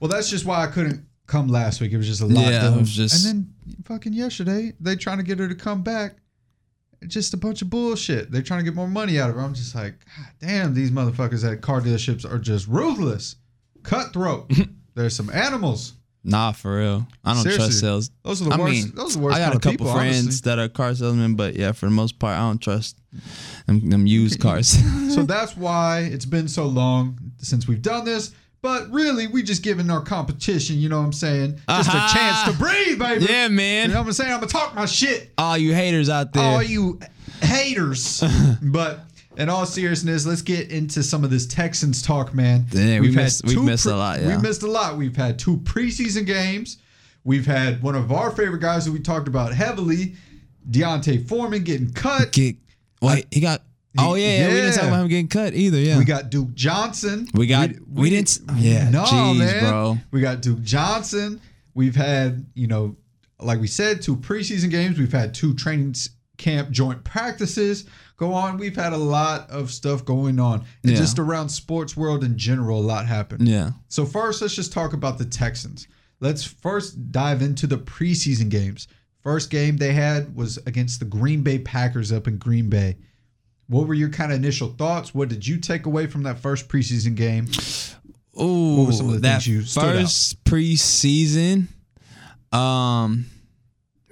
well, 0.00 0.08
that's 0.08 0.30
just 0.30 0.44
why 0.44 0.62
I 0.62 0.66
couldn't 0.68 1.04
come 1.26 1.48
last 1.48 1.80
week. 1.80 1.92
It 1.92 1.96
was 1.96 2.06
just 2.06 2.20
a 2.20 2.26
lot. 2.26 2.44
Yeah, 2.50 2.74
it 2.74 2.78
was 2.78 2.90
just- 2.90 3.24
And 3.26 3.44
then 3.68 3.82
fucking 3.84 4.12
yesterday, 4.12 4.72
they 4.80 4.96
trying 4.96 5.18
to 5.18 5.24
get 5.24 5.38
her 5.38 5.48
to 5.48 5.54
come 5.54 5.82
back. 5.82 6.16
Just 7.06 7.34
a 7.34 7.36
bunch 7.36 7.60
of 7.60 7.68
bullshit. 7.68 8.30
They're 8.32 8.40
trying 8.40 8.60
to 8.60 8.64
get 8.64 8.74
more 8.74 8.88
money 8.88 9.20
out 9.20 9.28
of 9.28 9.36
her. 9.36 9.42
I'm 9.42 9.52
just 9.52 9.74
like, 9.74 9.94
God 10.16 10.26
damn, 10.40 10.74
these 10.74 10.90
motherfuckers 10.90 11.50
at 11.50 11.60
car 11.60 11.82
dealerships 11.82 12.24
are 12.30 12.38
just 12.38 12.66
ruthless, 12.66 13.36
cutthroat. 13.82 14.50
There's 14.94 15.14
some 15.14 15.28
animals. 15.30 15.94
Nah, 16.26 16.52
for 16.52 16.78
real. 16.78 17.06
I 17.22 17.34
don't 17.34 17.42
Seriously. 17.42 17.66
trust 17.66 17.80
sales. 17.80 18.10
Those 18.22 18.40
are 18.40 18.46
the 18.46 18.50
I 18.54 18.58
worst. 18.58 18.72
mean, 18.72 18.92
those 18.94 19.14
are 19.14 19.18
the 19.18 19.24
worst 19.26 19.36
I 19.36 19.40
got 19.40 19.44
kind 19.52 19.56
a 19.56 19.60
couple 19.60 19.70
people, 19.72 19.92
friends 19.92 20.22
honestly. 20.24 20.50
that 20.50 20.58
are 20.58 20.68
car 20.68 20.94
salesmen, 20.94 21.34
but 21.34 21.54
yeah, 21.54 21.72
for 21.72 21.84
the 21.86 21.92
most 21.92 22.18
part, 22.18 22.34
I 22.34 22.40
don't 22.40 22.58
trust 22.62 22.96
them, 23.66 23.90
them 23.90 24.06
used 24.06 24.40
cars. 24.40 24.74
So 25.14 25.22
that's 25.22 25.56
why 25.56 26.00
it's 26.00 26.24
been 26.24 26.48
so 26.48 26.64
long 26.66 27.18
since 27.38 27.68
we've 27.68 27.82
done 27.82 28.04
this. 28.04 28.32
But 28.62 28.90
really, 28.90 29.26
we 29.26 29.42
just 29.42 29.62
giving 29.62 29.90
our 29.90 30.00
competition, 30.00 30.78
you 30.78 30.88
know 30.88 30.98
what 30.98 31.04
I'm 31.04 31.12
saying? 31.12 31.60
Just 31.68 31.90
Aha. 31.90 32.08
a 32.08 32.18
chance 32.18 32.50
to 32.58 32.64
breathe, 32.64 32.98
baby. 32.98 33.26
yeah, 33.30 33.44
You 33.44 33.50
man. 33.54 33.90
know 33.90 33.98
what 34.00 34.06
I'm 34.06 34.12
saying? 34.14 34.32
I'm 34.32 34.38
gonna 34.40 34.46
talk 34.50 34.74
my 34.74 34.86
shit. 34.86 35.32
All 35.36 35.58
you 35.58 35.74
haters 35.74 36.08
out 36.08 36.32
there. 36.32 36.42
All 36.42 36.62
you 36.62 36.98
haters. 37.42 38.24
but 38.62 39.00
in 39.38 39.48
all 39.48 39.66
seriousness, 39.66 40.26
let's 40.26 40.42
get 40.42 40.70
into 40.70 41.02
some 41.02 41.24
of 41.24 41.30
this 41.30 41.46
Texans 41.46 42.02
talk, 42.02 42.34
man. 42.34 42.66
Yeah, 42.72 43.00
we 43.00 43.10
missed- 43.10 43.44
we've 43.44 43.62
missed 43.62 43.86
a 43.86 43.96
lot, 43.96 44.20
yeah. 44.20 44.36
We 44.36 44.42
missed 44.42 44.62
a 44.62 44.66
lot. 44.70 44.96
We've 44.96 45.16
had 45.16 45.38
two 45.38 45.58
preseason 45.58 46.26
games. 46.26 46.78
We've 47.24 47.46
had 47.46 47.82
one 47.82 47.94
of 47.94 48.12
our 48.12 48.30
favorite 48.30 48.60
guys 48.60 48.84
that 48.84 48.92
we 48.92 49.00
talked 49.00 49.28
about 49.28 49.54
heavily, 49.54 50.14
D'Onta 50.70 51.26
Foreman, 51.26 51.64
getting 51.64 51.90
cut. 51.92 52.32
Get, 52.32 52.56
wait, 53.02 53.26
he 53.30 53.40
got. 53.40 53.62
Oh 53.96 54.14
yeah, 54.16 54.38
yeah, 54.38 54.48
we 54.48 54.54
didn't 54.54 54.74
talk 54.74 54.84
about 54.88 55.02
him 55.02 55.08
getting 55.08 55.28
cut 55.28 55.54
either. 55.54 55.78
Yeah, 55.78 55.98
We 55.98 56.04
got 56.04 56.28
Duke 56.30 56.52
Johnson. 56.54 57.28
We 57.32 57.46
got- 57.46 57.70
we 57.88 58.10
didn't- 58.10 58.40
yeah, 58.56 58.90
no, 58.90 59.04
jeez, 59.04 59.38
man. 59.38 59.60
bro. 59.60 59.98
We 60.10 60.20
got 60.20 60.40
Duke 60.42 60.62
Johnson. 60.62 61.40
We've 61.74 61.94
had, 61.94 62.44
you 62.54 62.66
know, 62.66 62.96
like 63.40 63.60
we 63.60 63.68
said, 63.68 64.02
two 64.02 64.16
preseason 64.16 64.70
games. 64.70 64.98
We've 64.98 65.12
had 65.12 65.32
two 65.32 65.54
training 65.54 65.94
camp 66.38 66.70
joint 66.72 67.04
practices 67.04 67.84
go 68.16 68.32
on. 68.32 68.58
We've 68.58 68.76
had 68.76 68.92
a 68.92 68.96
lot 68.98 69.50
of 69.50 69.70
stuff 69.70 70.04
going 70.04 70.38
on, 70.40 70.64
and 70.82 70.92
Yeah. 70.92 70.98
just 70.98 71.18
around 71.18 71.48
sports 71.48 71.96
world 71.96 72.22
in 72.24 72.36
general, 72.38 72.80
a 72.80 72.86
lot 72.86 73.06
happened. 73.06 73.48
yeah. 73.48 73.72
So 73.88 74.04
first, 74.06 74.40
let's 74.42 74.54
just 74.54 74.72
talk 74.72 74.92
about 74.92 75.18
the 75.18 75.24
Texans. 75.24 75.86
Let's 76.20 76.44
first 76.44 77.10
dive 77.12 77.42
into 77.42 77.66
the 77.66 77.76
preseason 77.78 78.48
games. 78.48 78.86
First 79.20 79.50
game 79.50 79.76
they 79.78 79.92
had 79.94 80.36
was 80.36 80.58
against 80.66 81.00
the 81.00 81.06
Green 81.06 81.42
Bay 81.42 81.58
Packers 81.58 82.12
up 82.12 82.28
in 82.28 82.36
Green 82.38 82.68
Bay. 82.68 82.96
What 83.68 83.88
were 83.88 83.94
your 83.94 84.10
kind 84.10 84.30
of 84.30 84.36
initial 84.38 84.68
thoughts? 84.76 85.14
What 85.14 85.28
did 85.30 85.46
you 85.46 85.56
take 85.58 85.86
away 85.86 86.06
from 86.06 86.22
that 86.24 86.38
first 86.38 86.68
preseason 86.68 87.14
game? 87.14 87.48
Oh, 88.36 88.90
some 88.90 89.06
of 89.08 89.14
the 89.14 89.20
that 89.20 89.42
things 89.42 89.46
you 89.46 89.62
stood 89.62 89.84
out? 89.84 89.94
first 90.02 90.44
preseason. 90.44 91.68
Um, 92.52 93.26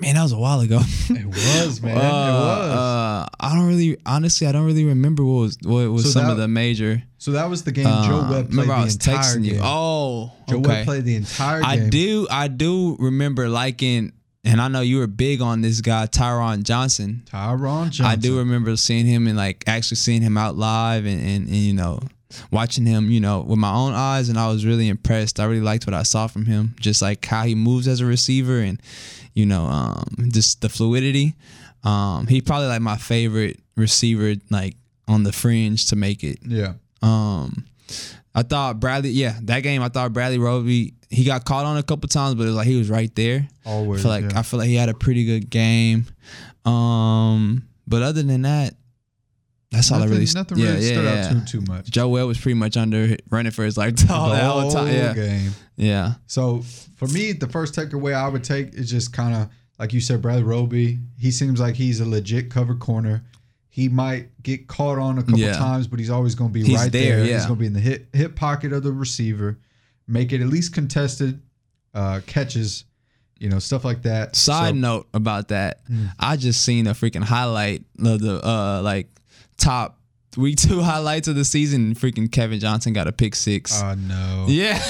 man, 0.02 0.14
that 0.16 0.22
was 0.22 0.32
a 0.32 0.38
while 0.38 0.60
ago. 0.60 0.80
It 1.08 1.26
was, 1.66 1.80
man. 1.82 1.96
Uh, 1.96 2.00
it 2.00 2.02
was. 2.02 2.70
Uh, 2.70 3.26
I 3.40 3.54
don't 3.54 3.66
really, 3.68 3.96
honestly, 4.04 4.46
I 4.46 4.52
don't 4.52 4.66
really 4.66 4.84
remember 4.84 5.24
what 5.24 5.40
was 5.40 5.58
what 5.62 5.90
was 5.90 6.04
So 6.04 6.10
some 6.10 6.24
that- 6.26 6.32
of 6.32 6.38
the 6.38 6.48
major. 6.48 7.02
so 7.18 7.32
that 7.32 7.48
was 7.48 7.64
the 7.64 7.72
game 7.72 7.84
Joe 7.84 7.90
uh, 8.20 8.30
Webb 8.30 8.46
played 8.46 8.50
remember, 8.50 8.72
I 8.74 8.78
the 8.80 8.84
was 8.84 8.94
entire 8.94 9.16
texting 9.16 9.44
game. 9.44 9.54
you. 9.54 9.60
Oh, 9.62 10.32
Joe 10.48 10.58
okay. 10.58 10.68
Webb 10.68 10.84
played 10.84 11.04
the 11.04 11.16
entire 11.16 11.60
game. 11.60 11.70
I 11.70 11.76
game. 11.78 11.90
do, 11.90 12.26
I 12.30 12.48
do 12.48 12.96
remember 12.98 13.48
liking, 13.48 14.12
and 14.44 14.60
I 14.60 14.68
know 14.68 14.80
you 14.80 14.98
were 14.98 15.06
big 15.06 15.40
on 15.40 15.60
this 15.62 15.80
guy, 15.80 16.06
Tyron 16.06 16.62
Johnson. 16.64 17.22
Tyron 17.30 17.84
Johnson. 17.90 18.06
I 18.06 18.16
do 18.16 18.38
remember 18.38 18.76
seeing 18.76 19.06
him 19.06 19.26
and 19.26 19.36
like 19.36 19.64
actually 19.66 19.96
seeing 19.96 20.22
him 20.22 20.36
out 20.36 20.56
live 20.56 21.06
and, 21.06 21.20
and, 21.20 21.46
and 21.46 21.56
you 21.56 21.74
know 21.74 22.00
watching 22.50 22.86
him 22.86 23.10
you 23.10 23.20
know 23.20 23.42
with 23.42 23.58
my 23.58 23.70
own 23.70 23.92
eyes 23.92 24.30
and 24.30 24.38
I 24.38 24.48
was 24.48 24.64
really 24.66 24.88
impressed. 24.88 25.38
I 25.38 25.44
really 25.44 25.60
liked 25.60 25.86
what 25.86 25.92
I 25.94 26.02
saw 26.02 26.26
from 26.26 26.46
him, 26.46 26.74
just 26.80 27.02
like 27.02 27.24
how 27.26 27.44
he 27.44 27.54
moves 27.54 27.86
as 27.86 28.00
a 28.00 28.06
receiver 28.06 28.58
and 28.60 28.80
you 29.34 29.46
know 29.46 29.64
um, 29.64 30.28
just 30.30 30.60
the 30.60 30.68
fluidity. 30.68 31.34
Um, 31.84 32.26
he 32.26 32.40
probably 32.40 32.68
like 32.68 32.82
my 32.82 32.96
favorite 32.96 33.58
receiver 33.76 34.34
like 34.50 34.76
on 35.08 35.24
the 35.24 35.32
fringe 35.32 35.86
to 35.88 35.96
make 35.96 36.22
it. 36.22 36.38
Yeah. 36.42 36.74
Um, 37.02 37.66
I 38.34 38.42
thought 38.42 38.80
Bradley, 38.80 39.10
yeah, 39.10 39.38
that 39.42 39.60
game 39.60 39.82
I 39.82 39.88
thought 39.88 40.12
Bradley 40.12 40.38
Roby 40.38 40.94
he 41.10 41.24
got 41.24 41.44
caught 41.44 41.66
on 41.66 41.76
a 41.76 41.82
couple 41.82 42.08
times, 42.08 42.34
but 42.34 42.44
it 42.44 42.46
was 42.46 42.56
like 42.56 42.66
he 42.66 42.76
was 42.76 42.88
right 42.88 43.14
there. 43.14 43.46
Always. 43.66 44.00
I 44.00 44.02
feel 44.02 44.10
like 44.10 44.32
yeah. 44.32 44.38
I 44.38 44.42
feel 44.42 44.58
like 44.58 44.68
he 44.68 44.76
had 44.76 44.88
a 44.88 44.94
pretty 44.94 45.24
good 45.24 45.50
game. 45.50 46.06
Um, 46.64 47.68
but 47.86 48.02
other 48.02 48.22
than 48.22 48.42
that, 48.42 48.74
that's 49.72 49.90
all 49.90 50.02
I 50.02 50.06
really. 50.06 50.26
nothing 50.34 50.58
yeah, 50.58 50.72
really 50.72 50.86
yeah, 50.86 50.92
stood 50.92 51.04
yeah. 51.04 51.38
out 51.40 51.46
too 51.48 51.60
too 51.60 51.72
much. 51.72 51.90
Joe 51.90 52.08
Webb 52.08 52.26
was 52.26 52.38
pretty 52.38 52.54
much 52.58 52.76
under 52.76 53.16
running 53.30 53.52
for 53.52 53.64
his 53.64 53.76
life 53.76 53.94
all 54.10 54.30
the 54.30 54.36
whole 54.36 54.70
time. 54.70 54.88
Yeah, 54.88 55.14
game. 55.14 55.50
yeah, 55.76 56.14
So 56.26 56.62
for 56.96 57.08
me, 57.08 57.32
the 57.32 57.48
first 57.48 57.74
takeaway 57.74 58.14
I 58.14 58.28
would 58.28 58.44
take 58.44 58.74
is 58.74 58.90
just 58.90 59.12
kind 59.12 59.34
of 59.34 59.48
like 59.78 59.92
you 59.92 60.00
said, 60.00 60.22
Bradley 60.22 60.44
Roby. 60.44 60.98
He 61.18 61.30
seems 61.32 61.58
like 61.58 61.74
he's 61.74 61.98
a 62.00 62.04
legit 62.04 62.50
cover 62.50 62.74
corner. 62.76 63.24
He 63.68 63.88
might 63.88 64.28
get 64.42 64.68
caught 64.68 64.98
on 64.98 65.18
a 65.18 65.22
couple 65.22 65.38
Yeah. 65.40 65.56
times, 65.56 65.86
but 65.88 65.98
he's 65.98 66.10
always 66.10 66.34
going 66.34 66.50
to 66.50 66.54
be 66.54 66.62
He's 66.62 66.76
right 66.78 66.92
there, 66.92 67.16
there. 67.16 67.24
yeah. 67.24 67.34
He's 67.36 67.46
going 67.46 67.56
to 67.56 67.60
be 67.60 67.66
in 67.66 67.72
the 67.72 67.80
hip 67.80 68.14
hip 68.14 68.36
pocket 68.36 68.72
of 68.72 68.82
the 68.82 68.92
receiver, 68.92 69.58
make 70.06 70.32
it 70.32 70.40
at 70.42 70.46
least 70.48 70.74
contested 70.74 71.40
uh, 71.94 72.20
catches, 72.26 72.84
you 73.38 73.48
know, 73.48 73.58
stuff 73.58 73.84
like 73.84 74.02
that. 74.02 74.36
Side 74.36 74.74
So- 74.74 74.78
note 74.78 75.08
about 75.14 75.48
that, 75.48 75.84
Mm. 75.90 76.12
I 76.18 76.36
just 76.36 76.60
seen 76.62 76.86
a 76.86 76.92
freaking 76.94 77.24
highlight 77.24 77.84
of 77.98 78.20
the 78.20 78.46
uh 78.46 78.82
like 78.82 79.08
top 79.62 79.98
week 80.36 80.56
two 80.56 80.80
highlights 80.90 81.28
of 81.28 81.34
the 81.34 81.44
season. 81.44 81.94
Freaking 81.94 82.30
Kevin 82.30 82.58
Johnson 82.58 82.92
got 82.92 83.06
a 83.06 83.12
pick 83.12 83.34
six. 83.34 83.82
I 83.82 83.94
know. 83.94 84.46
yeah, 84.48 84.80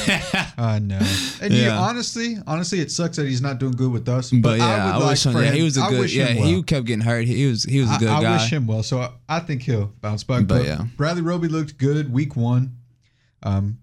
I 0.56 0.78
no. 0.78 0.98
And 1.40 1.52
you 1.52 1.62
Yeah. 1.64 1.78
honestly, 1.78 2.36
honestly, 2.46 2.80
it 2.80 2.90
sucks 2.90 3.16
that 3.16 3.26
he's 3.26 3.42
not 3.42 3.58
doing 3.58 3.72
good 3.72 3.90
with 3.90 4.08
us. 4.08 4.30
but 4.30 4.58
yeah, 4.58 4.64
I, 4.64 4.96
would 4.96 5.04
like 5.04 5.10
wish 5.12 5.26
him. 5.26 5.36
Yeah, 5.36 5.50
he 5.50 5.62
was 5.62 5.76
a 5.76 5.82
I 5.82 5.90
good. 5.90 6.12
Yeah, 6.12 6.34
well. 6.34 6.44
he 6.46 6.62
kept 6.62 6.86
getting 6.86 7.04
hurt. 7.04 7.26
He 7.26 7.46
was 7.46 7.64
he 7.64 7.80
was 7.80 7.94
a 7.94 7.98
good 7.98 8.08
I, 8.08 8.18
I 8.18 8.22
guy. 8.22 8.32
wish 8.38 8.52
him 8.52 8.66
well. 8.66 8.82
So 8.82 9.00
I, 9.00 9.10
I 9.28 9.40
think 9.40 9.62
he'll 9.62 9.92
bounce 10.00 10.24
back. 10.24 10.46
But 10.46 10.58
But, 10.58 10.64
yeah. 10.66 10.84
Bradley 10.96 11.22
Roby 11.22 11.48
looked 11.48 11.76
good 11.78 12.12
week 12.12 12.36
one. 12.36 12.76
Um, 13.42 13.78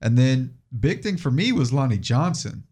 and 0.00 0.16
then 0.16 0.54
big 0.78 1.02
thing 1.02 1.16
for 1.16 1.30
me 1.30 1.52
was 1.52 1.72
Lonnie 1.72 1.98
Johnson. 1.98 2.64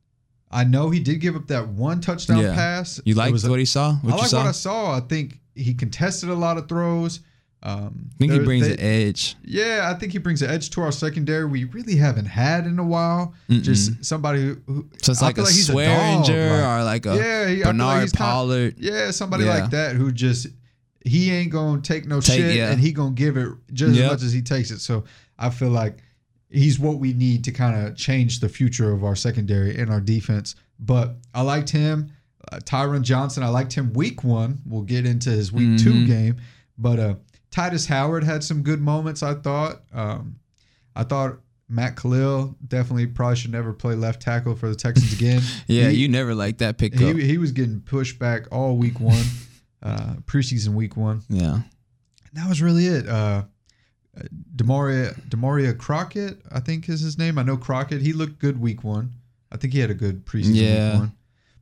I 0.52 0.64
know 0.64 0.90
he 0.90 0.98
did 1.00 1.20
give 1.20 1.36
up 1.36 1.46
that 1.48 1.68
one 1.68 2.00
touchdown 2.00 2.42
pass. 2.54 3.00
You 3.04 3.14
liked 3.14 3.32
was 3.32 3.48
what 3.48 3.58
he 3.60 3.64
saw? 3.64 3.94
What 3.96 4.14
I 4.14 4.16
like 4.16 4.32
what 4.32 4.46
I 4.46 4.52
saw. 4.52 4.96
I 4.96 5.00
think 5.00 5.38
he 5.54 5.74
contested 5.74 6.28
a 6.28 6.34
lot 6.34 6.56
of 6.58 6.68
throws. 6.68 7.20
Um, 7.62 8.08
I 8.14 8.16
think 8.18 8.32
he 8.32 8.38
brings 8.38 8.66
they- 8.66 8.72
an 8.74 8.80
edge. 8.80 9.36
Yeah, 9.44 9.90
I 9.94 9.98
think 9.98 10.12
he 10.12 10.18
brings 10.18 10.40
an 10.40 10.48
edge 10.50 10.70
to 10.70 10.80
our 10.80 10.90
secondary 10.92 11.44
we 11.44 11.64
really 11.64 11.96
haven't 11.96 12.24
had 12.26 12.66
in 12.66 12.78
a 12.78 12.84
while. 12.84 13.34
Mm-mm. 13.50 13.62
Just 13.62 14.02
somebody 14.02 14.40
who, 14.42 14.56
who 14.66 14.88
So 15.02 15.12
it's 15.12 15.22
I 15.22 15.26
like 15.26 15.36
a 15.38 15.42
he's 15.42 15.68
Swearinger 15.68 16.50
like- 16.50 16.64
or 16.80 16.84
like 16.84 17.06
a 17.06 17.16
yeah, 17.16 17.48
he, 17.48 17.56
like 17.56 17.64
Bernard 17.64 18.00
kinda- 18.04 18.16
Pollard. 18.16 18.74
yeah, 18.78 19.10
somebody 19.10 19.44
Yeah. 19.44 19.58
like 19.60 19.70
that 19.72 19.96
who 19.96 20.10
just 20.10 20.46
he 21.04 21.30
ain't 21.30 21.50
gonna 21.52 21.80
take 21.82 22.06
no 22.06 22.20
Take- 22.20 22.38
shit 22.40 22.56
yeah. 22.56 22.70
and 22.70 22.80
he 22.80 22.92
gonna 22.92 23.12
give 23.14 23.36
it 23.36 23.48
just 23.74 23.94
Yep. 23.94 24.04
as 24.04 24.10
much 24.10 24.22
as 24.22 24.32
he 24.32 24.40
takes 24.42 24.70
it. 24.70 24.80
So 24.80 25.04
I 25.38 25.50
feel 25.50 25.70
like 25.70 25.98
he's 26.50 26.78
what 26.78 26.98
we 26.98 27.12
need 27.12 27.44
to 27.44 27.52
kind 27.52 27.86
of 27.86 27.96
change 27.96 28.40
the 28.40 28.48
future 28.48 28.90
of 28.92 29.04
our 29.04 29.16
secondary 29.16 29.76
and 29.78 29.90
our 29.90 30.00
defense. 30.00 30.54
But 30.78 31.16
I 31.34 31.42
liked 31.42 31.68
him, 31.70 32.10
uh, 32.50 32.56
Tyron 32.64 33.02
Johnson. 33.02 33.42
I 33.42 33.48
liked 33.48 33.72
him 33.74 33.92
week 33.92 34.24
one. 34.24 34.60
We'll 34.66 34.82
get 34.82 35.04
into 35.06 35.28
his 35.30 35.52
week 35.52 35.78
two 35.78 35.92
Mhm. 35.92 36.06
game, 36.06 36.36
but 36.78 36.98
uh, 36.98 37.14
Tytus 37.50 37.86
Howard 37.88 38.24
had 38.24 38.44
some 38.44 38.62
good 38.62 38.80
moments. 38.80 39.22
I 39.22 39.34
thought. 39.34 39.82
Um, 39.92 40.36
I 40.96 41.04
thought 41.04 41.38
Matt 41.68 41.96
Kalil 41.96 42.56
definitely 42.66 43.06
probably 43.06 43.36
should 43.36 43.52
never 43.52 43.72
play 43.72 43.94
left 43.94 44.20
tackle 44.20 44.56
for 44.56 44.68
the 44.68 44.74
Texans 44.74 45.12
again. 45.12 45.40
Yeah, 45.68 45.88
He- 45.88 45.98
you 45.98 46.08
never 46.08 46.34
like 46.34 46.58
that 46.58 46.78
pickup. 46.78 47.00
he, 47.00 47.22
he 47.24 47.38
was 47.38 47.52
getting 47.52 47.80
pushed 47.80 48.18
back 48.18 48.46
all 48.50 48.76
week 48.76 48.98
one, 49.00 49.22
uh, 49.82 50.14
preseason 50.26 50.74
week 50.74 50.96
one. 50.96 51.22
yeah. 51.28 51.54
And 51.54 52.34
that 52.34 52.48
was 52.48 52.60
really 52.62 52.86
it. 52.86 53.08
Uh, 53.08 53.44
Damarea 54.56 55.14
Damarea 55.28 55.76
Crockett, 55.76 56.40
I 56.50 56.60
think 56.60 56.88
is 56.88 57.00
his 57.00 57.18
name. 57.18 57.38
I 57.38 57.42
know 57.42 57.56
Crockett. 57.56 58.02
He 58.02 58.12
looked 58.12 58.38
good 58.38 58.60
week 58.60 58.82
one. 58.84 59.12
I 59.52 59.56
think 59.56 59.72
he 59.72 59.78
had 59.80 59.90
a 59.90 59.94
good 59.94 60.26
preseason 60.26 60.54
Yeah. 60.56 60.90
week 60.92 61.00
one. 61.00 61.12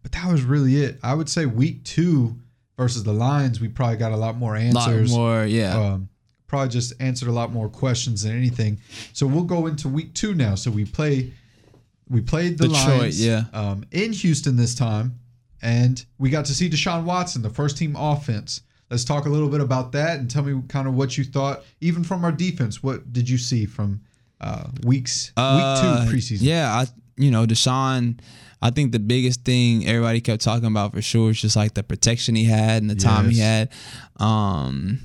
But 0.02 0.12
that 0.12 0.30
was 0.30 0.42
really 0.42 0.76
it. 0.76 0.99
I 1.02 1.14
would 1.14 1.28
say 1.28 1.47
week 1.47 1.85
two 1.85 2.37
versus 2.78 3.02
the 3.04 3.12
Lions, 3.12 3.61
we 3.61 3.68
probably 3.68 3.97
got 3.97 4.12
a 4.12 4.16
lot 4.16 4.38
more 4.38 4.56
A 4.56 4.70
lot 4.70 4.88
answers. 4.88 5.11
more, 5.11 5.44
yeah. 5.44 5.76
Um, 5.78 6.08
probably 6.47 6.70
just 6.70 6.94
answered 7.00 7.28
a 7.28 7.32
lot 7.32 7.52
more 7.52 7.68
questions 7.68 8.23
than 8.23 8.35
anything. 8.35 8.80
So 9.12 9.26
we'll 9.26 9.44
go 9.44 9.66
into 9.66 9.88
week 9.88 10.14
two 10.14 10.32
now. 10.35 10.54
So 10.54 10.70
we 10.70 10.87
play, 10.87 11.32
we 12.08 12.23
played 12.23 12.56
the 12.56 12.68
Detroit, 12.68 13.00
Lions, 13.00 13.23
yeah. 13.26 13.42
um, 13.52 13.85
in 13.90 14.12
Houston 14.14 14.56
this 14.56 14.75
time, 14.75 15.18
and 15.61 16.02
we 16.18 16.30
got 16.30 16.47
to 16.47 16.54
see 16.54 16.70
Deshaun 16.70 17.04
Watson, 17.04 17.42
the 17.42 17.50
first 17.50 17.76
team 17.76 17.97
offense. 17.97 18.62
Let's 18.90 19.04
talk 19.04 19.26
a 19.26 19.28
little 19.28 19.49
bit 19.50 19.61
about 19.61 19.92
that 19.92 20.20
and 20.20 20.30
tell 20.30 20.42
me 20.42 20.62
kind 20.68 20.88
of 20.88 20.94
what 20.94 21.18
you 21.18 21.25
thought, 21.25 21.64
even 21.82 22.02
from 22.04 22.25
our 22.25 22.32
defense. 22.32 22.82
What 22.82 23.12
did 23.12 23.28
you 23.28 23.37
see 23.37 23.66
from 23.66 24.00
uh, 24.40 24.68
weeks 24.85 25.32
Uh, 25.37 26.04
week 26.06 26.11
two 26.11 26.16
preseason? 26.16 26.38
Yeah, 26.42 26.73
I 26.73 26.87
you 27.18 27.30
know, 27.32 27.44
Deshaun, 27.44 28.20
I 28.60 28.70
think 28.70 28.92
the 28.92 28.98
biggest 28.98 29.44
thing 29.44 29.86
everybody 29.86 30.20
kept 30.20 30.42
talking 30.42 30.66
about 30.66 30.92
for 30.92 31.02
sure 31.02 31.30
is 31.30 31.40
just 31.40 31.56
like 31.56 31.74
the 31.74 31.82
protection 31.82 32.34
he 32.34 32.44
had 32.44 32.82
and 32.82 32.90
the 32.90 32.94
time 32.96 33.30
he 33.30 33.38
had. 33.38 33.70
Um 34.16 35.00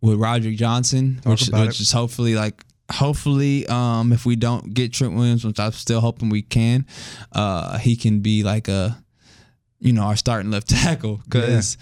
with 0.00 0.18
Roderick 0.18 0.56
Johnson, 0.56 1.16
Talk 1.22 1.30
which 1.32 1.48
which 1.48 1.80
is 1.80 1.92
hopefully 1.92 2.34
like 2.34 2.62
hopefully 2.90 3.66
um 3.68 4.12
if 4.12 4.26
we 4.26 4.36
don't 4.36 4.74
get 4.74 4.92
Trent 4.92 5.14
Williams, 5.14 5.44
which 5.44 5.58
I'm 5.58 5.72
still 5.72 6.00
hoping 6.00 6.28
we 6.28 6.42
can, 6.42 6.86
uh 7.32 7.78
he 7.78 7.96
can 7.96 8.20
be 8.20 8.42
like 8.42 8.68
a 8.68 9.02
you 9.78 9.92
know, 9.92 10.02
our 10.02 10.16
starting 10.16 10.50
left 10.50 10.68
tackle 10.82 11.20
because 11.24 11.76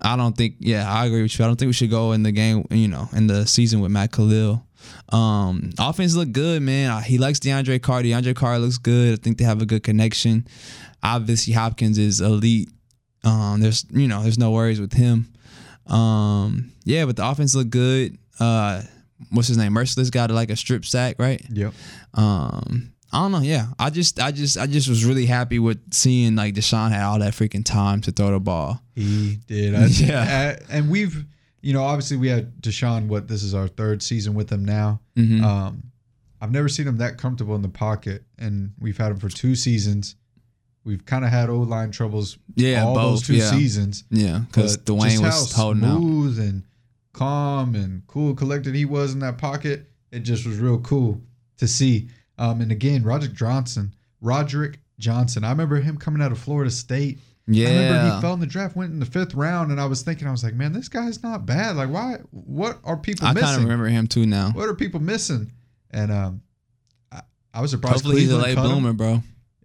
I 0.00 0.16
don't 0.16 0.36
think, 0.36 0.56
yeah, 0.58 0.90
I 0.90 1.06
agree 1.06 1.22
with 1.22 1.38
you. 1.38 1.44
I 1.44 1.48
don't 1.48 1.56
think 1.56 1.68
we 1.68 1.72
should 1.74 1.90
go 1.90 2.12
in 2.12 2.22
the 2.24 2.32
game, 2.32 2.66
you 2.70 2.88
know, 2.88 3.08
in 3.14 3.28
the 3.28 3.46
season 3.46 3.80
with 3.80 3.92
Matt 3.92 4.10
Kalil. 4.12 4.64
Um, 5.10 5.70
offense 5.78 6.14
look 6.14 6.32
good, 6.32 6.62
man. 6.62 6.90
Uh, 6.90 7.00
He 7.00 7.18
likes 7.18 7.38
DeAndre 7.38 7.80
Carr. 7.82 8.02
DeAndre 8.02 8.34
Carr 8.34 8.58
looks 8.58 8.78
good. 8.78 9.12
I 9.18 9.22
think 9.22 9.38
they 9.38 9.44
have 9.44 9.60
a 9.62 9.66
good 9.66 9.82
connection. 9.82 10.46
Obviously, 11.02 11.52
Hopkins 11.52 11.98
is 11.98 12.20
elite. 12.20 12.68
Um, 13.24 13.60
there's, 13.60 13.84
you 13.90 14.08
know, 14.08 14.22
there's 14.22 14.38
no 14.38 14.50
worries 14.50 14.80
with 14.80 14.92
him. 14.92 15.32
Um, 15.86 16.72
yeah, 16.84 17.04
but 17.04 17.16
the 17.16 17.26
offense 17.26 17.54
look 17.54 17.70
good. 17.70 18.16
Uh, 18.40 18.82
what's 19.30 19.48
his 19.48 19.56
name? 19.58 19.72
Mercilus 19.74 20.10
got 20.10 20.30
like 20.30 20.50
a 20.50 20.56
strip 20.56 20.84
sack, 20.84 21.16
right? 21.18 21.44
Yep. 21.50 21.72
Um, 22.14 22.92
I 23.12 23.18
don't 23.22 23.32
know. 23.32 23.40
Yeah, 23.40 23.66
I 23.78 23.90
just, 23.90 24.20
I 24.20 24.32
just, 24.32 24.56
I 24.56 24.66
just 24.66 24.88
was 24.88 25.04
really 25.04 25.26
happy 25.26 25.58
with 25.58 25.92
seeing 25.92 26.34
like 26.34 26.54
Deshaun 26.54 26.90
had 26.92 27.02
all 27.04 27.18
that 27.18 27.34
freaking 27.34 27.64
time 27.64 28.00
to 28.02 28.12
throw 28.12 28.30
the 28.30 28.40
ball. 28.40 28.80
He 28.94 29.38
did. 29.46 29.74
I, 29.76 29.86
Yeah. 29.86 30.56
uh, 30.58 30.64
and 30.70 30.90
we've, 30.90 31.24
you 31.62 31.72
know, 31.72 31.82
obviously 31.82 32.16
we 32.16 32.28
had 32.28 32.60
Deshaun. 32.60 33.06
What 33.06 33.28
this 33.28 33.42
is 33.42 33.54
our 33.54 33.68
third 33.68 34.02
season 34.02 34.34
with 34.34 34.50
him 34.50 34.64
now. 34.64 35.00
Mhm. 35.16 35.42
Um, 35.42 35.84
I've 36.40 36.50
never 36.50 36.68
seen 36.68 36.88
him 36.88 36.98
that 36.98 37.18
comfortable 37.18 37.54
in 37.54 37.62
the 37.62 37.68
pocket, 37.68 38.24
and 38.36 38.72
we've 38.80 38.98
had 38.98 39.12
him 39.12 39.18
for 39.18 39.28
two 39.28 39.54
seasons. 39.54 40.16
We've 40.84 41.04
kind 41.06 41.24
of 41.24 41.30
had 41.30 41.48
O 41.48 41.60
line 41.60 41.92
troubles. 41.92 42.36
Yeah, 42.56 42.84
all 42.84 42.96
those 42.96 43.20
both, 43.20 43.26
two 43.28 43.36
yeah. 43.36 43.50
seasons. 43.50 44.04
Yeah, 44.10 44.40
because 44.40 44.76
Dwayne 44.78 45.20
was 45.20 45.52
holding 45.52 45.84
smooth 45.84 46.40
and 46.40 46.64
calm 47.12 47.76
and 47.76 48.04
cool, 48.08 48.34
collected 48.34 48.74
he 48.74 48.84
was 48.84 49.12
in 49.12 49.20
that 49.20 49.38
pocket. 49.38 49.88
It 50.10 50.20
just 50.20 50.44
was 50.44 50.58
real 50.58 50.78
cool 50.78 51.20
to 51.58 51.68
see. 51.68 52.08
Um, 52.38 52.60
and 52.60 52.72
again, 52.72 53.04
Roderick 53.04 53.34
Johnson, 53.34 53.94
Roderick 54.20 54.80
Johnson. 54.98 55.44
I 55.44 55.50
remember 55.50 55.76
him 55.76 55.96
coming 55.96 56.20
out 56.20 56.32
of 56.32 56.38
Florida 56.38 56.70
State. 56.70 57.20
I 57.48 57.50
remember 57.52 57.94
Yeah, 58.08 58.14
he 58.16 58.20
fell 58.20 58.34
in 58.34 58.40
the 58.40 58.46
draft, 58.46 58.76
went 58.76 58.92
in 58.92 59.00
the 59.00 59.06
fifth 59.06 59.34
round, 59.34 59.70
and 59.72 59.80
I 59.80 59.86
was 59.86 60.02
thinking, 60.02 60.28
I 60.28 60.30
was 60.30 60.44
like, 60.44 60.54
man, 60.54 60.72
this 60.72 60.88
guy's 60.88 61.22
not 61.22 61.44
bad. 61.44 61.76
Like, 61.76 61.90
why? 61.90 62.18
What 62.30 62.78
are 62.84 62.96
people 62.96 63.26
I 63.26 63.34
kind 63.34 63.38
of 63.38 63.42
missing? 63.50 63.62
remember 63.64 63.86
him 63.86 64.06
too 64.06 64.26
now. 64.26 64.50
What 64.52 64.68
are 64.68 64.74
people 64.74 65.00
missing? 65.00 65.50
And 65.90 66.12
um, 66.12 66.42
I, 67.10 67.22
I 67.52 67.60
was 67.60 67.72
surprised. 67.72 67.96
Hopefully 67.96 68.20
he's 68.20 68.30
a 68.32 68.38
late 68.38 68.54
cut 68.54 68.64
him. 68.64 68.70
bloomer, 68.70 68.92
bro. 68.92 69.22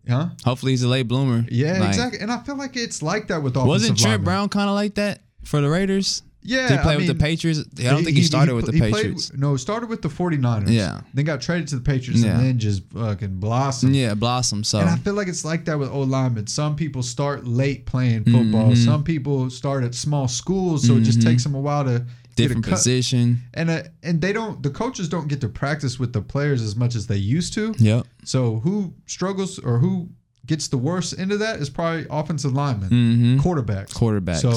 huh? 0.09 0.29
Hopefully 0.43 0.71
he's 0.73 0.83
a 0.83 0.87
late 0.87 1.07
bloomer. 1.07 1.45
Yeah, 1.49 1.79
Like, 1.79 1.89
exactly. 1.89 2.19
And 2.19 2.31
I 2.31 2.39
feel 2.39 2.57
like 2.57 2.75
it's 2.75 3.01
like 3.03 3.27
that 3.27 3.41
with 3.43 3.55
all. 3.55 3.67
Wasn't 3.67 3.97
Trent 3.97 4.09
linemen. 4.11 4.25
Brown 4.25 4.49
kind 4.49 4.69
of 4.69 4.75
like 4.75 4.95
that 4.95 5.21
for 5.43 5.61
the 5.61 5.69
Raiders? 5.69 6.23
Yeah, 6.47 6.69
Did 6.69 6.77
he 6.77 6.81
play 6.83 6.93
I 6.93 6.95
with 6.95 7.07
mean, 7.07 7.17
the 7.17 7.23
Patriots? 7.23 7.59
I 7.79 7.83
don't 7.83 8.03
think 8.05 8.15
he, 8.15 8.23
started 8.23 8.55
with 8.55 8.65
the 8.67 8.71
he 8.71 8.79
played- 8.79 8.93
Patriots. 8.93 9.31
no, 9.35 9.57
started 9.57 9.89
with 9.89 10.01
the 10.01 10.07
49ers. 10.07 10.69
Yeah. 10.69 11.01
Then 11.13 11.25
got 11.25 11.41
traded 11.41 11.67
to 11.69 11.75
the 11.75 11.81
Patriots 11.81 12.23
Yeah. 12.23 12.37
and 12.37 12.45
then 12.45 12.57
just 12.59 12.83
fucking 12.93 13.35
blossomed. 13.39 13.95
yeah, 13.95 14.13
Blossom. 14.13 14.63
So 14.63 14.79
And 14.79 14.89
I 14.89 14.95
feel 14.95 15.13
like 15.13 15.27
it's 15.27 15.43
like 15.43 15.65
that 15.65 15.77
with 15.77 15.89
O 15.89 15.99
linemen. 16.01 16.47
Some 16.47 16.75
people 16.77 17.03
start 17.03 17.45
late 17.45 17.85
playing 17.85 18.23
football. 18.23 18.71
Mhm. 18.71 18.77
Some 18.85 19.03
people 19.03 19.49
start 19.49 19.83
at 19.83 19.93
small 19.93 20.27
schools, 20.29 20.87
so 20.87 20.95
it 20.95 21.01
just 21.01 21.19
Mhm. 21.19 21.23
takes 21.25 21.43
them 21.43 21.53
a 21.53 21.59
while 21.59 21.83
to 21.83 22.05
different 22.37 22.63
get 22.63 22.71
a 22.71 22.75
position. 22.75 23.41
And 23.53 23.69
uh, 23.69 23.81
and 24.03 24.21
they 24.21 24.31
don't. 24.31 24.63
The 24.63 24.69
coaches 24.69 25.09
don't 25.09 25.27
get 25.27 25.41
to 25.41 25.49
practice 25.49 25.99
with 25.99 26.13
the 26.13 26.21
players 26.21 26.61
as 26.61 26.75
much 26.75 26.95
as 26.95 27.07
they 27.07 27.17
used 27.17 27.53
to. 27.55 27.73
Yep. 27.77 28.07
So 28.23 28.59
who 28.59 28.93
struggles 29.05 29.59
or 29.59 29.79
who 29.79 30.09
gets 30.45 30.69
the 30.69 30.77
worst 30.77 31.11
into 31.13 31.35
that 31.39 31.59
is 31.59 31.69
probably 31.69 32.05
offensive 32.09 32.53
linemen, 32.53 32.89
Mm-hmm. 32.89 33.39
quarterbacks. 33.39 33.91
Quarterbacks. 33.91 34.41
So 34.41 34.53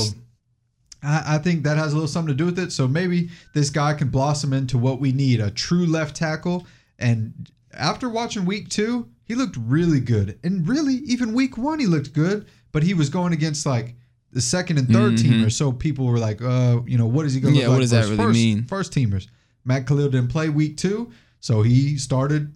I, 1.02 1.37
I 1.37 1.38
think 1.38 1.64
that 1.64 1.76
has 1.76 1.92
a 1.92 1.97
little 1.97 2.09
something 2.09 2.35
to 2.35 2.38
do 2.38 2.47
with 2.47 2.59
it. 2.59 2.73
So 2.73 2.87
maybe 2.88 3.30
this 3.54 3.71
guy 3.71 3.95
can 3.95 4.09
blossom 4.09 4.52
into 4.52 4.78
what 4.78 5.00
we 5.00 5.12
need 5.12 5.40
a 5.40 5.50
true 5.50 5.87
left 5.87 6.16
tackle. 6.16 6.66
And 6.99 7.50
after 7.73 8.09
watching 8.09 8.45
week 8.45 8.69
two, 8.69 9.09
he 9.25 9.35
looked 9.35 9.57
really 9.57 10.00
good. 10.00 10.38
And 10.45 10.66
really, 10.69 10.95
even 11.07 11.33
week 11.35 11.57
one, 11.57 11.78
he 11.78 11.87
looked 11.87 12.12
good. 12.12 12.47
But 12.73 12.83
he 12.83 12.95
was 12.95 13.09
going 13.09 13.33
against 13.33 13.66
like 13.66 13.95
the 14.33 14.40
second 14.40 14.78
and 14.78 14.88
3rd 14.88 15.16
Mhm. 15.19 15.19
teamers. 15.45 15.52
So 15.52 15.73
people 15.73 16.07
were 16.07 16.19
like, 16.19 16.40
uh, 16.40 16.80
you 16.87 16.97
know, 16.99 17.07
what 17.07 17.26
is 17.26 17.35
he 17.35 17.40
going 17.40 17.54
to 17.54 17.61
Yeah, 17.61 17.66
look 17.66 17.73
what 17.75 17.80
like 17.80 17.83
does 17.83 17.90
that 17.90 18.04
really 18.04 18.16
first, 18.16 18.35
mean? 18.35 18.64
First 18.66 18.92
teamers. 18.92 19.26
Matt 19.64 19.87
Kalil 19.87 20.09
didn't 20.09 20.28
play 20.28 20.49
week 20.49 20.76
two. 20.76 21.11
So 21.40 21.62
he 21.62 21.97
started 21.99 22.52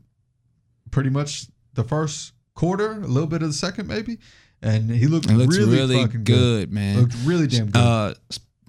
pretty 0.91 1.11
much 1.11 1.47
the 1.75 1.83
first 1.85 2.33
quarter, 2.55 2.93
a 2.93 3.07
little 3.07 3.27
bit 3.27 3.43
of 3.43 3.49
the 3.49 3.55
second, 3.55 3.89
maybe. 3.89 4.19
And 4.65 4.91
he 4.91 5.07
looked 5.07 5.29
really, 5.31 5.67
really, 5.77 6.03
fucking 6.03 6.25
good, 6.25 6.73
man. 6.73 7.01
Looked 7.03 7.15
really 7.25 7.47
damn 7.47 7.67
good. 7.67 7.77
Uh, 7.79 8.15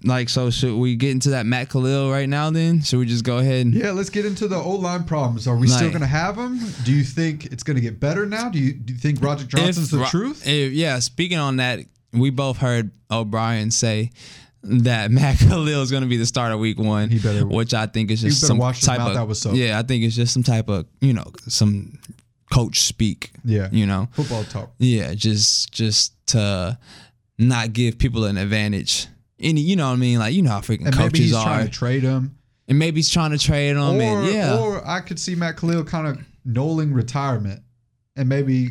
like 0.03 0.29
so, 0.29 0.51
should 0.51 0.75
we 0.77 0.95
get 0.97 1.11
into 1.11 1.29
that 1.31 1.45
Matt 1.47 1.69
Kalil 1.69 2.11
right 2.11 2.29
now? 2.29 2.51
Then 2.51 2.81
should 2.81 2.99
we 2.99 3.05
just 3.05 3.23
go 3.23 3.37
ahead? 3.39 3.65
And, 3.65 3.73
Yeah, 3.73 3.91
let's 3.91 4.09
get 4.11 4.25
into 4.25 4.47
the 4.47 4.57
O 4.57 4.71
line 4.71 5.05
problems. 5.05 5.47
Are 5.47 5.55
we 5.55 5.67
still 5.67 5.89
going 5.89 6.01
to 6.01 6.05
have 6.07 6.35
them? 6.35 6.59
Do 6.83 6.93
you 6.93 7.03
think 7.03 7.45
it's 7.45 7.63
going 7.63 7.75
to 7.75 7.81
get 7.81 7.99
better 7.99 8.25
now? 8.25 8.49
Do 8.49 8.59
you 8.59 8.73
do 8.73 8.93
you 8.93 8.99
think 8.99 9.23
Roger 9.23 9.45
Johnson's 9.47 9.89
the 9.89 10.03
truth? 10.05 10.45
if- 10.45 10.73
yeah. 10.73 10.99
Speaking 10.99 11.37
on 11.39 11.55
that, 11.57 11.79
we 12.13 12.29
both 12.29 12.57
heard 12.57 12.91
O'Brien 13.09 13.71
say 13.71 14.11
that 14.63 15.09
Matt 15.11 15.39
Kalil 15.39 15.81
is 15.81 15.89
going 15.91 16.03
to 16.03 16.09
be 16.09 16.17
the 16.17 16.25
starter 16.25 16.57
week 16.57 16.77
one. 16.77 17.09
He 17.09 17.17
better- 17.17 17.47
which 17.47 17.73
I 17.73 17.87
think 17.87 18.11
is 18.11 18.21
just 18.21 18.41
some 18.45 18.59
type 18.59 18.99
of 18.99 19.15
out 19.15 19.27
with 19.29 19.37
soap. 19.37 19.55
yeah. 19.55 19.79
I 19.79 19.81
think 19.83 20.03
it's 20.03 20.15
just 20.15 20.33
some 20.33 20.43
type 20.43 20.69
of 20.69 20.85
you 21.01 21.13
know 21.13 21.31
some 21.47 21.97
coach 22.51 22.81
speak. 22.81 23.31
Yeah, 23.43 23.69
You 23.71 23.85
know. 23.85 24.07
football 24.13 24.43
talk. 24.43 24.71
Yeah, 24.77 25.13
just 25.13 25.71
just 25.71 26.13
to 26.27 26.77
not 27.37 27.73
give 27.73 27.97
people 27.97 28.25
an 28.25 28.37
advantage. 28.37 29.07
Any, 29.39 29.61
you 29.61 29.75
know 29.75 29.87
what 29.87 29.93
I 29.93 29.97
mean? 29.97 30.19
Like 30.19 30.33
you 30.33 30.41
know 30.41 30.51
how 30.51 30.61
freaking 30.61 30.85
And 30.87 30.95
maybe 30.97 31.09
coaches 31.09 31.25
he's 31.25 31.33
are, 31.35 31.43
trying 31.43 31.65
to 31.65 31.71
trade 31.71 32.03
him. 32.03 32.37
and 32.67 32.79
maybe 32.79 32.97
he's 32.99 33.09
trying 33.09 33.31
to 33.31 33.37
trade 33.37 33.75
them. 33.75 33.97
Or, 33.97 34.01
and 34.01 34.33
yeah, 34.33 34.57
or 34.57 34.87
I 34.87 35.01
could 35.01 35.19
see 35.19 35.35
Matt 35.35 35.57
Kalil 35.57 35.83
kind 35.83 36.07
of 36.07 36.19
knolling 36.47 36.93
retirement. 36.95 37.61
And 38.15 38.29
maybe 38.29 38.69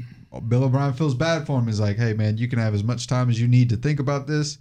Bill 0.48 0.64
O'Brien 0.64 0.94
feels 0.94 1.14
bad 1.14 1.46
for 1.46 1.58
him. 1.58 1.66
He's 1.66 1.78
like, 1.80 1.96
hey, 1.98 2.14
man, 2.14 2.38
you 2.38 2.48
can 2.48 2.58
have 2.58 2.72
as 2.74 2.82
much 2.82 3.06
time 3.06 3.28
as 3.28 3.38
you 3.38 3.46
need 3.46 3.68
to 3.68 3.76
think 3.76 4.00
about 4.00 4.26
this. 4.26 4.56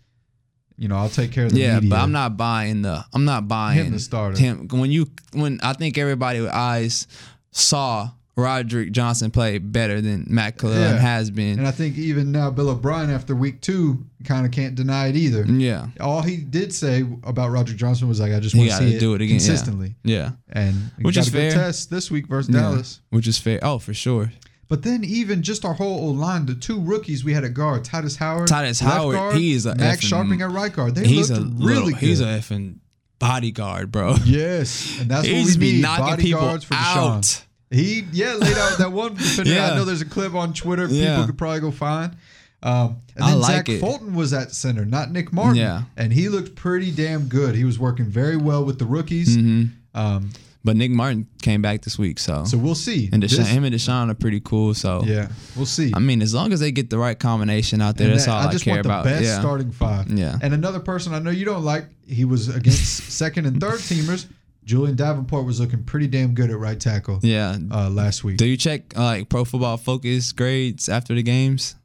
You 0.77 0.87
know, 0.89 0.97
I'll 0.97 1.07
take 1.09 1.31
care 1.31 1.45
of 1.45 1.53
the 1.53 1.59
yeah, 1.59 1.75
media. 1.75 1.91
but 1.91 1.99
I'm 1.99 2.11
not 2.11 2.35
buying 2.35 2.81
the. 2.81 3.05
I'm 3.13 3.23
not 3.25 3.47
buying 3.47 3.77
Him 3.85 3.91
the 3.93 3.99
starter. 3.99 4.37
Him 4.37 4.67
when 4.71 4.91
you 4.91 5.09
when 5.31 5.59
I 5.63 5.71
think 5.73 5.97
everybody 5.97 6.41
with 6.41 6.49
eyes 6.51 7.07
saw 7.51 8.09
Roderick 8.35 8.91
Johnson 8.91 9.29
play 9.29 9.59
better 9.59 10.01
than 10.01 10.25
Matt 10.27 10.57
Kalil 10.57 10.79
Yeah. 10.79 10.97
has 10.97 11.29
been. 11.29 11.59
And 11.59 11.67
I 11.67 11.71
think 11.71 11.97
even 11.99 12.31
now, 12.31 12.49
Bill 12.49 12.69
O'Brien, 12.69 13.11
after 13.11 13.35
week 13.35 13.61
two, 13.61 14.05
kind 14.23 14.43
of 14.45 14.51
can't 14.51 14.73
deny 14.73 15.07
it 15.07 15.15
either. 15.15 15.45
yeah, 15.45 15.87
All 15.99 16.23
he 16.23 16.37
did 16.37 16.73
say 16.73 17.05
about 17.23 17.51
Roger 17.51 17.73
Johnson 17.75 18.07
was 18.07 18.19
like, 18.19 18.33
I 18.33 18.39
just 18.39 18.55
want 18.55 18.71
to 18.71 18.77
see 18.77 18.95
it, 18.95 18.99
do 18.99 19.13
it 19.13 19.21
again, 19.21 19.37
consistently. 19.37 19.95
yeah, 20.03 20.31
And 20.51 20.91
Which 21.01 21.13
got 21.15 21.21
is 21.21 21.27
a 21.27 21.31
good 21.31 21.51
fair. 21.53 21.61
test 21.65 21.89
this 21.91 22.09
week 22.09 22.27
versus 22.27 22.53
Yeah. 22.53 22.61
Dallas. 22.61 23.01
which 23.11 23.27
is 23.27 23.37
fair. 23.37 23.59
Oh, 23.61 23.77
for 23.77 23.93
sure. 23.93 24.31
But 24.67 24.81
then 24.81 25.03
even 25.03 25.43
just 25.43 25.63
our 25.65 25.73
whole 25.75 25.99
old 26.07 26.17
line, 26.17 26.47
the 26.47 26.55
two 26.55 26.79
rookies 26.79 27.23
we 27.23 27.33
had 27.33 27.43
at 27.43 27.53
guard, 27.53 27.83
Tytus 27.83 28.17
Howard, 28.17 28.49
Tytus 28.49 28.81
Howard, 28.81 29.15
guard, 29.15 29.35
he 29.35 29.53
is 29.53 29.67
a 29.67 29.75
Max 29.75 30.03
effing- 30.03 30.09
Scharping 30.09 30.41
at 30.41 30.49
right 30.51 30.73
guard. 30.73 30.95
They 30.95 31.05
he's 31.05 31.29
a 31.29 31.39
looked 31.39 31.63
really 31.63 31.79
really 31.91 31.93
he's 31.95 32.19
a 32.21 32.23
good. 32.23 32.41
effing 32.41 32.75
bodyguard, 33.19 33.91
bro. 33.91 34.15
yes, 34.25 34.97
and 34.99 35.11
that's 35.11 35.27
he 35.27 35.33
what 35.41 35.47
we 35.49 35.57
be 35.57 35.71
need. 35.73 35.81
knocking 35.83 36.17
people 36.17 36.39
Bodyguards 36.39 36.65
for 36.65 36.73
Deshaun. 36.73 37.43
He 37.73 38.05
yeah 38.11 38.33
laid 38.35 38.57
out 38.57 38.77
that 38.77 38.91
one 38.91 39.13
defender. 39.15 39.51
Yeah. 39.51 39.71
I 39.71 39.75
know 39.75 39.83
there's 39.85 40.01
a 40.01 40.05
clip 40.05 40.33
on 40.35 40.53
Twitter. 40.53 40.85
Yeah. 40.87 41.15
People 41.15 41.25
could 41.27 41.37
probably 41.37 41.59
go 41.59 41.71
find. 41.71 42.15
Um, 42.61 42.97
and 43.15 43.25
I 43.25 43.31
then 43.31 43.39
like 43.41 43.51
Zach 43.55 43.69
it. 43.69 43.79
Fulton 43.81 44.13
was 44.15 44.31
at 44.31 44.51
center, 44.53 44.85
not 44.85 45.11
Nick 45.11 45.33
Martin. 45.33 45.55
Yeah. 45.57 45.81
and 45.97 46.13
he 46.13 46.29
looked 46.29 46.55
pretty 46.55 46.91
damn 46.91 47.25
good. 47.27 47.55
He 47.55 47.65
was 47.65 47.77
working 47.77 48.05
very 48.05 48.37
well 48.37 48.63
with 48.63 48.79
the 48.79 48.85
rookies. 48.85 49.35
hmm 49.35 49.65
Um, 49.93 50.29
But 50.63 50.77
Nick 50.77 50.91
Martin 50.91 51.27
came 51.41 51.61
back 51.61 51.81
this 51.81 51.99
week, 51.99 52.19
so, 52.19 52.45
So 52.45 52.57
we'll 52.57 52.73
see. 52.75 53.09
and 53.11 53.21
Deshaun, 53.21 53.37
This- 53.37 53.49
him 53.49 53.65
and 53.65 53.75
Deshaun 53.75 54.09
are 54.09 54.13
pretty 54.13 54.39
cool. 54.39 54.73
So 54.73 55.03
yeah, 55.05 55.27
we'll 55.57 55.65
see. 55.65 55.91
I 55.93 55.99
mean, 55.99 56.21
as 56.21 56.33
long 56.33 56.53
as 56.53 56.61
they 56.61 56.71
get 56.71 56.89
the 56.89 56.97
right 56.97 57.19
combination 57.19 57.81
out 57.81 57.97
there, 57.97 58.07
And 58.07 58.13
that's 58.15 58.27
that- 58.27 58.31
all 58.31 58.47
I, 58.47 58.51
just 58.53 58.63
care 58.63 58.75
want 58.75 58.85
about. 58.85 59.03
the 59.03 59.09
best 59.09 59.23
yeah. 59.25 59.39
starting 59.41 59.71
five. 59.71 60.09
Yeah. 60.09 60.37
And 60.41 60.53
another 60.53 60.79
person 60.79 61.13
I 61.13 61.19
know 61.19 61.31
you 61.31 61.43
don't 61.43 61.65
like, 61.65 61.87
he 62.07 62.23
was 62.23 62.47
against 62.47 63.11
second 63.11 63.45
and 63.45 63.59
third 63.59 63.79
teamers. 63.81 64.25
Julian 64.65 64.95
Davenport 64.95 65.45
was 65.45 65.59
looking 65.59 65.83
pretty 65.83 66.07
damn 66.07 66.33
good 66.33 66.49
at 66.49 66.57
right 66.57 66.79
tackle 66.79 67.19
yeah. 67.21 67.57
uh, 67.71 67.89
last 67.89 68.23
week. 68.23 68.37
Do 68.37 68.45
you 68.45 68.57
check 68.57 68.97
uh, 68.97 69.03
like 69.03 69.29
Pro 69.29 69.45
Football 69.45 69.77
Focus 69.77 70.31
grades 70.31 70.89
after 70.89 71.13
the 71.13 71.23
games? 71.23 71.75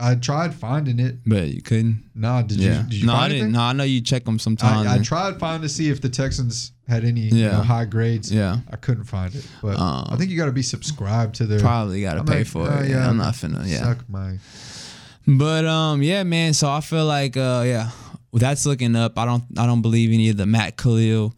I 0.00 0.16
tried 0.16 0.52
finding 0.54 0.98
it. 0.98 1.18
But 1.24 1.48
you 1.48 1.62
couldn't. 1.62 2.02
Nah, 2.14 2.42
did 2.42 2.58
Yeah. 2.58 2.78
you? 2.78 2.82
Did 2.84 2.94
you 2.94 3.06
no, 3.06 3.12
find 3.12 3.24
I 3.24 3.28
didn't. 3.28 3.40
anything? 3.42 3.52
No, 3.52 3.60
I 3.60 3.72
know 3.72 3.84
you 3.84 4.00
check 4.00 4.24
them 4.24 4.38
sometimes. 4.40 4.88
I, 4.88 4.96
I 4.96 4.98
tried 4.98 5.38
finding 5.38 5.62
to 5.62 5.68
see 5.68 5.90
if 5.90 6.00
the 6.00 6.08
Texans 6.08 6.72
had 6.88 7.04
any 7.04 7.20
you 7.20 7.44
know, 7.46 7.62
high 7.62 7.84
grades. 7.84 8.32
Yeah. 8.32 8.58
I 8.70 8.76
couldn't 8.76 9.04
find 9.04 9.32
it, 9.32 9.46
but 9.62 9.78
Um, 9.78 10.08
I 10.10 10.16
think 10.16 10.30
you 10.30 10.36
got 10.36 10.46
to 10.46 10.52
be 10.52 10.62
subscribed 10.62 11.36
to 11.36 11.46
their. 11.46 11.60
Probably 11.60 12.02
got 12.02 12.14
to 12.14 12.24
pay 12.24 12.38
like, 12.38 12.46
for 12.48 12.68
it. 12.82 12.90
yeah, 12.90 13.08
I'm 13.08 13.16
not 13.16 13.34
finna. 13.34 13.62
Yeah. 13.64 13.78
Suck 13.78 14.08
my. 14.08 14.38
But 15.26 15.66
um, 15.66 16.02
yeah, 16.02 16.24
man. 16.24 16.52
So 16.54 16.68
I 16.68 16.80
feel 16.80 17.06
like 17.06 17.36
uh, 17.36 17.62
yeah, 17.64 17.90
that's 18.32 18.66
looking 18.66 18.96
up. 18.96 19.16
I 19.18 19.24
don't, 19.24 19.44
I 19.56 19.66
don't 19.66 19.82
believe 19.82 20.12
any 20.12 20.30
of 20.30 20.36
the 20.36 20.46
Matt 20.46 20.76
Kalil 20.76 21.32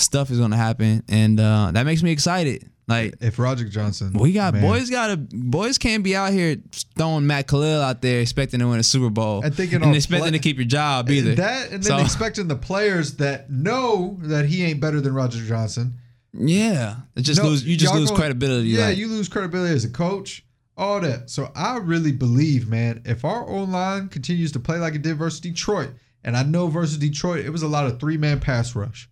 stuff 0.00 0.30
is 0.30 0.38
gonna 0.38 0.56
happen, 0.56 1.02
and 1.08 1.38
uh, 1.38 1.70
that 1.72 1.84
makes 1.84 2.02
me 2.02 2.10
excited. 2.12 2.68
Like 2.88 3.14
If 3.20 3.38
Roger 3.38 3.68
Johnson, 3.68 4.14
we 4.14 4.32
got 4.32 4.52
man. 4.54 4.62
boys, 4.62 4.90
got 4.90 5.06
to 5.08 5.16
boys 5.16 5.78
can't 5.78 6.02
be 6.02 6.16
out 6.16 6.32
here 6.32 6.56
throwing 6.98 7.24
Matt 7.24 7.46
Kalil 7.46 7.80
out 7.80 8.02
there 8.02 8.20
expecting 8.20 8.58
to 8.58 8.66
win 8.66 8.80
a 8.80 8.82
Super 8.82 9.10
Bowl 9.10 9.42
And 9.44 9.54
thinking 9.54 9.80
and 9.84 9.94
expecting 9.94 10.22
play- 10.24 10.30
to 10.32 10.38
keep 10.40 10.56
your 10.56 10.66
job 10.66 11.08
either. 11.08 11.36
That 11.36 11.66
and 11.70 11.74
then 11.74 11.82
So- 11.84 11.98
expecting 11.98 12.48
the 12.48 12.56
players 12.56 13.14
that 13.18 13.48
know 13.48 14.18
that 14.22 14.46
he 14.46 14.64
ain't 14.64 14.80
better 14.80 15.00
than 15.00 15.14
Roger 15.14 15.38
Johnson. 15.44 15.94
yeah, 16.32 16.96
it 17.16 17.22
just 17.22 17.42
No, 17.42 17.48
lose. 17.50 17.64
You 17.64 17.76
just 17.76 17.94
lose 17.94 18.08
gonna- 18.10 18.20
credibility. 18.20 18.70
Yeah, 18.70 18.86
like, 18.86 18.98
you 18.98 19.06
lose 19.08 19.28
credibility 19.28 19.74
as 19.74 19.84
a 19.84 19.88
coach. 19.90 20.44
All 20.76 20.98
that. 21.00 21.28
So 21.30 21.52
I 21.54 21.76
really 21.76 22.12
believe, 22.12 22.66
man, 22.68 23.02
if 23.04 23.24
our 23.24 23.46
O 23.48 23.64
line 23.64 24.08
continues 24.08 24.50
to 24.52 24.58
play 24.60 24.78
like 24.78 24.94
it 24.94 25.02
did 25.02 25.18
versus 25.18 25.38
Detroit, 25.40 25.90
and 26.24 26.36
I 26.36 26.42
know 26.42 26.68
versus 26.68 26.96
Detroit, 26.96 27.44
it 27.44 27.50
was 27.50 27.62
a 27.62 27.68
lot 27.68 27.86
of 27.86 28.00
three 28.00 28.16
man 28.16 28.40
pass 28.40 28.74
rush. 28.74 29.09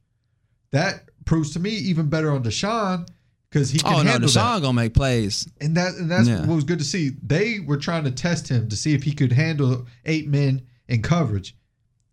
That 0.73 1.09
proves 1.25 1.53
to 1.53 1.61
me 1.61 1.71
even 1.71 2.09
better 2.09 2.31
on 2.31 2.43
Deshaun 2.43 3.07
because 3.51 3.71
he 3.71 3.79
can 3.79 3.93
oh 3.95 4.03
no, 4.03 4.11
handle 4.11 4.29
that. 4.29 4.39
Deshaun 4.39 4.61
gonna 4.63 4.73
make 4.75 4.95
plays. 4.95 5.49
And 5.61 5.77
that 5.77 5.95
and 5.95 6.11
that's 6.11 6.29
Yeah. 6.29 6.41
what 6.41 6.55
was 6.57 6.65
good 6.65 6.79
to 6.79 6.85
see. 6.85 7.13
They 7.23 7.61
were 7.61 7.77
trying 7.79 8.05
to 8.05 8.11
test 8.11 8.49
him 8.49 8.69
to 8.69 8.77
see 8.77 8.95
if 8.95 9.03
he 9.03 9.13
could 9.13 9.33
handle 9.33 9.87
eight 10.05 10.29
men 10.29 10.63
in 10.89 11.03
coverage. 11.03 11.55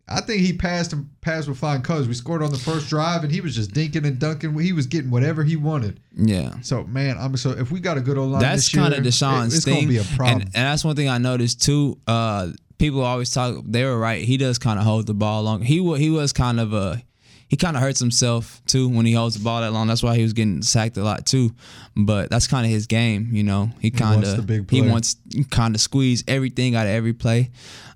I 0.08 0.20
think 0.20 0.42
he 0.42 0.52
passed 0.52 0.92
him 0.92 1.10
passed 1.20 1.48
with 1.48 1.58
flying 1.58 1.82
colors. 1.82 2.06
We 2.06 2.14
scored 2.14 2.40
on 2.40 2.52
the 2.52 2.58
first 2.58 2.88
drive, 2.88 3.24
and 3.24 3.32
he 3.32 3.40
was 3.40 3.56
just 3.56 3.72
dinking 3.72 4.06
and 4.06 4.20
dunking. 4.20 4.56
He 4.60 4.72
was 4.72 4.86
getting 4.86 5.10
whatever 5.10 5.42
he 5.42 5.56
wanted. 5.56 5.98
Yeah. 6.14 6.60
So 6.62 6.84
man, 6.84 7.16
I'm 7.18 7.36
so 7.36 7.50
if 7.50 7.72
we 7.72 7.80
got 7.80 7.98
a 7.98 8.00
good 8.00 8.16
old 8.16 8.30
line, 8.30 8.40
That's 8.40 8.68
kind 8.72 8.94
of 8.94 9.02
Deshaun's 9.02 9.52
it- 9.52 9.56
it's 9.56 9.64
thing. 9.64 9.74
gonna 9.74 9.88
be 9.88 9.96
a 9.98 10.04
problem. 10.04 10.34
And, 10.42 10.44
and 10.44 10.52
that's 10.54 10.84
one 10.84 10.94
thing 10.94 11.08
I 11.08 11.18
noticed 11.18 11.60
too. 11.60 11.98
Uh, 12.06 12.52
people 12.78 13.02
always 13.02 13.30
talk. 13.32 13.62
They 13.66 13.82
were 13.84 13.98
right. 13.98 14.22
He 14.24 14.36
does 14.36 14.58
kind 14.58 14.78
of 14.78 14.84
hold 14.84 15.06
the 15.08 15.14
ball 15.14 15.42
long. 15.42 15.62
He 15.62 15.82
he 15.98 16.08
was 16.10 16.32
kind 16.32 16.60
of 16.60 16.72
a. 16.72 17.02
He 17.48 17.56
kind 17.56 17.76
of 17.76 17.82
hurts 17.82 18.00
himself 18.00 18.60
too 18.66 18.88
when 18.88 19.06
he 19.06 19.12
holds 19.12 19.36
the 19.38 19.44
ball 19.44 19.60
that 19.60 19.72
long. 19.72 19.86
That's 19.86 20.02
why 20.02 20.16
he 20.16 20.22
was 20.24 20.32
getting 20.32 20.62
sacked 20.62 20.96
a 20.96 21.04
lot 21.04 21.26
too. 21.26 21.52
But 21.96 22.28
that's 22.28 22.46
kind 22.48 22.66
of 22.66 22.72
his 22.72 22.86
game, 22.88 23.28
you 23.32 23.44
know. 23.44 23.70
He 23.80 23.90
kind 23.92 24.24
of 24.24 24.48
he 24.70 24.82
wants 24.82 25.16
kind 25.50 25.74
of 25.74 25.80
squeeze 25.80 26.24
everything 26.26 26.74
out 26.74 26.86
of 26.86 26.92
every 26.92 27.12
play, 27.12 27.50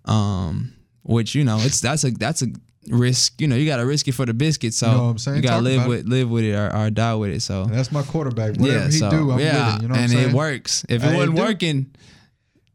um, 0.04 0.72
which 1.02 1.34
you 1.34 1.44
know 1.44 1.58
it's 1.60 1.80
that's 1.80 2.04
a 2.04 2.10
that's 2.12 2.42
a 2.42 2.46
risk. 2.88 3.40
You 3.40 3.48
know 3.48 3.56
you 3.56 3.66
got 3.66 3.78
to 3.78 3.86
risk 3.86 4.06
it 4.08 4.12
for 4.12 4.24
the 4.26 4.34
biscuit. 4.34 4.72
So 4.74 4.86
You 4.90 4.96
know 4.96 5.04
I'm 5.10 5.18
saying? 5.18 5.36
you 5.38 5.42
got 5.42 5.56
to 5.56 5.62
live 5.62 5.86
with 5.86 6.06
live 6.06 6.30
with 6.30 6.44
it 6.44 6.54
or, 6.54 6.74
or 6.74 6.90
die 6.90 7.14
with 7.16 7.30
it. 7.30 7.40
So 7.42 7.62
And 7.64 7.74
that's 7.74 7.90
my 7.92 8.02
quarterback. 8.02 8.56
Whatever 8.56 8.68
yeah, 8.78 8.86
he 8.86 8.92
so 8.92 9.10
do, 9.10 9.30
I'm 9.32 9.38
yeah, 9.40 9.74
with 9.74 9.74
it. 9.76 9.82
You 9.82 9.88
know 9.88 9.92
what 9.94 10.00
and 10.00 10.12
I'm 10.12 10.16
saying? 10.16 10.28
it 10.30 10.34
works. 10.34 10.84
If 10.88 11.02
it 11.04 11.12
it 11.12 11.16
wasn't 11.16 11.38
working, 11.38 11.90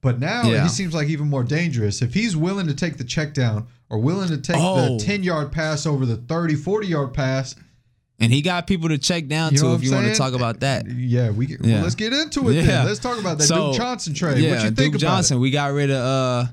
But 0.02 0.20
now 0.20 0.44
Yeah. 0.44 0.64
he 0.64 0.70
seems 0.70 0.94
like 0.94 1.08
even 1.08 1.30
more 1.30 1.44
dangerous. 1.44 2.02
If 2.02 2.14
he's 2.14 2.36
willing 2.36 2.68
to 2.68 2.74
take 2.76 2.98
the 2.98 3.04
check 3.04 3.34
down 3.34 3.68
or 3.90 4.00
willing 4.00 4.30
to 4.30 4.38
take 4.38 4.56
Oh. 4.60 4.98
the 4.98 5.04
10 5.04 5.24
yard 5.24 5.52
pass 5.52 5.86
over 5.86 6.06
the 6.06 6.18
30, 6.18 6.56
40 6.56 6.88
yard 6.88 7.14
pass, 7.14 7.56
and 8.20 8.32
he 8.32 8.42
got 8.42 8.66
people 8.66 8.90
to 8.90 8.98
check 8.98 9.28
down 9.28 9.54
You 9.54 9.62
know 9.62 9.70
to 9.70 9.76
if 9.76 9.84
you 9.84 9.92
want 9.92 10.08
to 10.08 10.16
talk 10.16 10.34
about 10.34 10.62
that. 10.62 10.90
yeah, 10.90 11.30
we 11.32 11.48
Yeah. 11.48 11.58
well, 11.62 11.82
let's 11.84 11.96
get 11.96 12.14
into 12.14 12.50
it 12.50 12.56
Yeah. 12.56 12.62
then. 12.64 12.86
Let's 12.86 13.00
talk 13.00 13.20
about 13.20 13.38
that 13.40 13.44
So, 13.46 13.68
Duke 13.72 13.78
Johnson 13.78 14.14
trade. 14.14 14.38
Yeah, 14.44 14.52
what 14.56 14.64
you 14.64 14.70
Duke 14.70 14.78
think 14.78 14.96
about 14.96 15.02
Johnson. 15.02 15.38
it? 15.38 15.40
We 15.42 15.52
got 15.52 15.74
rid 15.74 15.92
of 15.92 15.98
uh, 15.98 16.46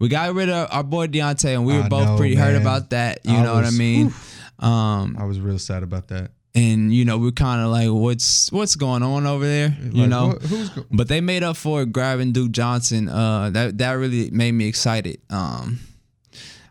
we 0.00 0.08
got 0.08 0.34
rid 0.34 0.48
of 0.50 0.68
our 0.72 0.82
boy 0.82 1.06
D'Onta, 1.06 1.54
and 1.54 1.64
we 1.64 1.74
were 1.74 1.84
I 1.84 1.88
both 1.88 2.06
know, 2.08 2.16
pretty 2.16 2.34
hurt 2.34 2.56
about 2.60 2.90
that. 2.90 3.20
You 3.24 3.34
I 3.36 3.42
know 3.44 3.54
what 3.54 3.64
I 3.64 3.68
was- 3.68 3.78
mean? 3.78 4.12
Um, 4.58 5.16
I 5.18 5.24
was 5.24 5.40
real 5.40 5.58
sad 5.58 5.82
about 5.82 6.08
that. 6.08 6.30
and 6.56 6.94
you 6.94 7.04
know 7.04 7.18
we're 7.18 7.32
kind 7.32 7.60
of 7.60 7.70
like, 7.70 7.90
what's 7.90 8.50
what's 8.52 8.76
going 8.76 9.02
on 9.02 9.26
over 9.26 9.44
there? 9.46 9.76
you 9.92 10.02
Like, 10.02 10.08
know. 10.10 10.32
go- 10.48 10.84
But 10.92 11.08
they 11.08 11.20
made 11.20 11.42
up 11.42 11.56
for 11.56 11.84
grabbing 11.84 12.32
Duke 12.32 12.52
Johnson. 12.52 13.08
Uh, 13.08 13.50
that 13.50 13.78
that 13.78 13.92
really 13.92 14.30
made 14.30 14.52
me 14.52 14.66
excited. 14.66 15.18
Um, 15.30 15.80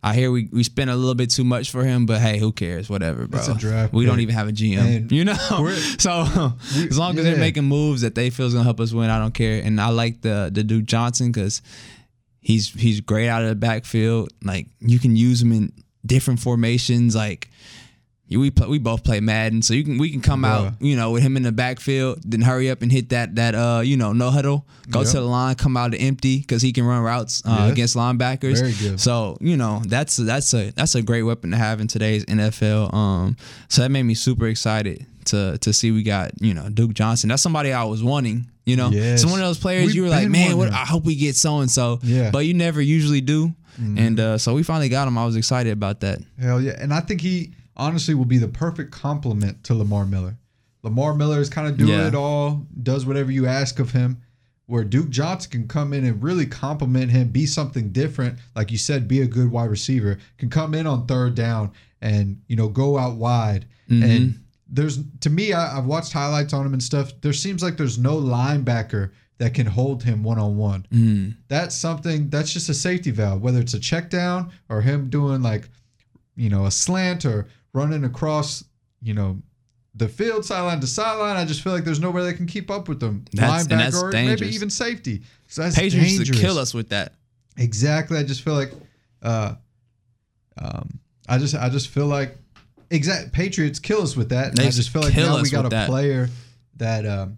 I 0.05 0.13
hear 0.15 0.29
we, 0.31 0.49
we 0.51 0.63
spent 0.63 0.89
a 0.89 0.95
little 0.97 1.15
bit 1.15 1.29
too 1.29 1.45
much 1.45 1.71
for 1.71 1.83
him, 1.85 2.05
but 2.05 2.19
hey, 2.19 2.37
who 2.37 2.51
cares? 2.51 2.89
Whatever, 2.89 3.25
bro. 3.25 3.39
It's 3.39 3.47
a 3.47 3.53
draft 3.55 3.93
we 3.93 4.05
don't 4.05 4.19
even 4.19 4.35
have 4.35 4.49
a 4.49 4.51
GM, 4.51 4.77
And 4.97 5.11
you 5.17 5.23
know. 5.23 5.33
So 5.97 6.51
We- 6.75 6.89
as 6.89 6.97
long 6.99 7.17
as 7.17 7.23
they're 7.23 7.37
making 7.37 7.63
moves 7.63 8.01
that 8.01 8.13
they 8.13 8.29
feel 8.29 8.47
is 8.47 8.53
gonna 8.53 8.65
help 8.65 8.81
us 8.81 8.91
win, 8.91 9.09
I 9.09 9.17
don't 9.17 9.33
care. 9.33 9.61
And 9.63 9.79
I 9.79 9.89
like 9.89 10.21
the 10.21 10.49
the 10.53 10.63
Duke 10.63 10.85
Johnson 10.85 11.31
because 11.31 11.61
he's 12.41 12.69
he's 12.73 12.99
great 12.99 13.29
out 13.29 13.43
of 13.43 13.49
the 13.49 13.55
backfield. 13.55 14.29
Like 14.43 14.67
you 14.79 14.99
can 14.99 15.15
use 15.15 15.41
him 15.41 15.53
in 15.53 15.71
different 16.05 16.41
formations. 16.41 17.15
Like 17.15 17.49
we 18.29 18.49
play, 18.49 18.67
we 18.67 18.79
both 18.79 19.03
play 19.03 19.19
Madden, 19.19 19.61
so 19.61 19.73
you 19.73 19.83
can 19.83 19.97
we 19.97 20.09
can 20.09 20.21
come 20.21 20.43
out, 20.43 20.73
you 20.79 20.95
know, 20.95 21.11
with 21.11 21.21
him 21.21 21.37
in 21.37 21.43
the 21.43 21.51
backfield, 21.51 22.19
then 22.25 22.41
hurry 22.41 22.69
up 22.69 22.81
and 22.81 22.91
hit 22.91 23.09
that 23.09 23.35
that 23.35 23.53
uh 23.53 23.81
you 23.83 23.95
know 23.97 24.11
no 24.13 24.31
huddle, 24.31 24.65
go 24.89 25.01
Yep. 25.01 25.07
to 25.09 25.13
the 25.17 25.21
line, 25.25 25.55
come 25.55 25.77
out 25.77 25.93
empty 25.97 26.39
because 26.39 26.61
he 26.61 26.71
can 26.73 26.85
run 26.85 27.01
routes 27.03 27.43
uh, 27.45 27.57
Yes. 27.59 27.71
against 27.73 27.95
linebackers. 27.95 28.59
Very 28.59 28.73
good. 28.73 28.99
So 28.99 29.37
you 29.41 29.55
know 29.57 29.81
that's 29.85 30.15
that's 30.17 30.53
a 30.53 30.71
that's 30.71 30.95
a 30.95 31.01
great 31.01 31.23
weapon 31.23 31.51
to 31.51 31.57
have 31.57 31.79
in 31.81 31.87
today's 31.87 32.25
NFL. 32.25 32.93
Um, 32.93 33.37
so 33.67 33.81
that 33.83 33.89
made 33.89 34.03
me 34.03 34.15
super 34.15 34.47
excited 34.47 35.05
to 35.25 35.57
to 35.59 35.71
see 35.73 35.91
we 35.91 36.01
got 36.03 36.31
you 36.41 36.53
know 36.53 36.69
Duke 36.69 36.93
Johnson. 36.93 37.29
That's 37.29 37.43
somebody 37.43 37.71
I 37.71 37.83
was 37.83 38.03
wanting. 38.03 38.47
You 38.65 38.77
know, 38.77 38.89
Yes. 38.91 39.21
so 39.21 39.27
one 39.27 39.41
of 39.41 39.45
those 39.45 39.59
players 39.59 39.87
We've 39.87 39.95
you 39.95 40.01
were 40.03 40.09
like, 40.09 40.29
man, 40.29 40.57
what, 40.57 40.71
I 40.71 40.85
hope 40.85 41.03
we 41.03 41.15
get 41.17 41.35
so 41.35 41.59
and 41.59 41.69
so. 41.69 41.99
Yeah. 42.01 42.31
But 42.31 42.45
you 42.45 42.53
never 42.53 42.81
usually 42.81 43.19
do, 43.21 43.53
Mm-hmm. 43.81 43.97
and 43.97 44.19
uh, 44.19 44.37
so 44.37 44.53
we 44.53 44.63
finally 44.63 44.87
got 44.87 45.07
him. 45.07 45.17
I 45.17 45.25
was 45.25 45.35
excited 45.35 45.73
about 45.73 45.99
that. 46.01 46.19
Hell 46.39 46.61
yeah. 46.61 46.77
And 46.79 46.93
I 46.93 47.01
think 47.01 47.19
he 47.21 47.51
honestly 47.75 48.13
will 48.13 48.25
be 48.25 48.37
the 48.37 48.47
perfect 48.47 48.91
complement 48.91 49.63
to 49.65 49.73
Lamar 49.73 50.05
Miller. 50.05 50.37
Lamar 50.83 51.13
Miller 51.15 51.39
is 51.39 51.49
kind 51.49 51.67
of 51.67 51.77
doing 51.77 51.89
Yeah. 51.91 52.07
it 52.07 52.15
all, 52.15 52.65
does 52.81 53.05
whatever 53.05 53.31
you 53.31 53.47
ask 53.47 53.79
of 53.79 53.91
him. 53.91 54.17
Where 54.65 54.83
Duke 54.85 55.09
Johnson 55.09 55.51
can 55.51 55.67
come 55.67 55.91
in 55.93 56.05
and 56.05 56.23
really 56.23 56.45
complement 56.45 57.11
him, 57.11 57.29
be 57.29 57.45
something 57.45 57.89
different. 57.91 58.39
Like 58.55 58.71
you 58.71 58.77
said, 58.77 59.07
be 59.09 59.21
a 59.21 59.27
good 59.27 59.51
wide 59.51 59.69
receiver. 59.69 60.17
Can 60.37 60.49
come 60.49 60.73
in 60.73 60.87
on 60.87 61.05
third 61.05 61.35
down 61.35 61.71
and, 62.01 62.41
you 62.47 62.55
know, 62.55 62.69
go 62.69 62.97
out 62.97 63.15
wide. 63.17 63.65
Mm-hmm. 63.89 64.03
And 64.03 64.39
there's, 64.69 64.99
to 65.19 65.29
me, 65.29 65.51
I, 65.51 65.77
I've 65.77 65.85
watched 65.85 66.13
highlights 66.13 66.53
on 66.53 66.65
him 66.65 66.71
and 66.73 66.81
stuff. 66.81 67.11
There 67.21 67.33
seems 67.33 67.61
like 67.61 67.75
there's 67.75 67.97
no 67.97 68.15
linebacker 68.15 69.11
that 69.39 69.53
can 69.53 69.65
hold 69.67 70.01
him 70.03 70.23
one 70.23 70.39
on 70.39 70.55
one 70.55 70.85
that's 71.49 71.75
something 71.75 72.29
that's 72.29 72.53
just 72.53 72.69
a 72.69 72.73
safety 72.73 73.11
valve 73.11 73.41
whether 73.41 73.59
it's 73.59 73.73
a 73.73 73.79
check 73.79 74.09
down 74.09 74.51
or 74.69 74.79
him 74.79 75.09
doing 75.09 75.41
like 75.41 75.67
you 76.37 76.49
know 76.49 76.65
a 76.65 76.71
slant 76.71 77.25
or 77.25 77.47
running 77.73 78.03
across 78.05 78.63
you 79.01 79.13
know 79.13 79.41
the 79.95 80.07
field 80.07 80.43
sideline 80.45 80.79
to 80.79 80.87
sideline. 80.87 81.35
I 81.37 81.45
just 81.45 81.61
feel 81.61 81.73
like 81.73 81.83
there's 81.83 81.99
nobody 81.99 82.25
that 82.25 82.33
can 82.35 82.47
keep 82.47 82.71
up 82.71 82.87
with 82.87 82.99
them. 82.99 83.25
That's- 83.33 83.67
linebacker 83.67 84.01
or 84.03 84.11
maybe 84.11 84.47
even 84.47 84.69
safety. 84.69 85.21
So 85.47 85.61
that's 85.61 85.75
Patriots 85.75 86.09
dangerous 86.17 86.29
to 86.39 86.43
kill 86.43 86.57
us 86.57 86.73
with 86.73 86.89
that. 86.89 87.13
exactly. 87.57 88.17
I 88.17 88.23
just 88.23 88.41
feel 88.41 88.55
like 88.55 88.71
uh 89.21 89.55
um 90.57 90.99
i 91.27 91.37
just 91.37 91.55
i 91.55 91.69
just 91.69 91.87
feel 91.87 92.05
like 92.07 92.35
exact 92.91 93.31
patriots 93.31 93.79
kill 93.79 94.01
us 94.01 94.15
with 94.15 94.29
that. 94.29 94.49
And 94.49 94.57
They 94.57 94.67
i 94.67 94.69
just 94.71 94.89
feel 94.89 95.01
like 95.03 95.15
now 95.15 95.41
we 95.41 95.49
got 95.49 95.65
a 95.65 95.69
that. 95.69 95.87
player 95.89 96.29
that 96.77 97.05
um 97.05 97.37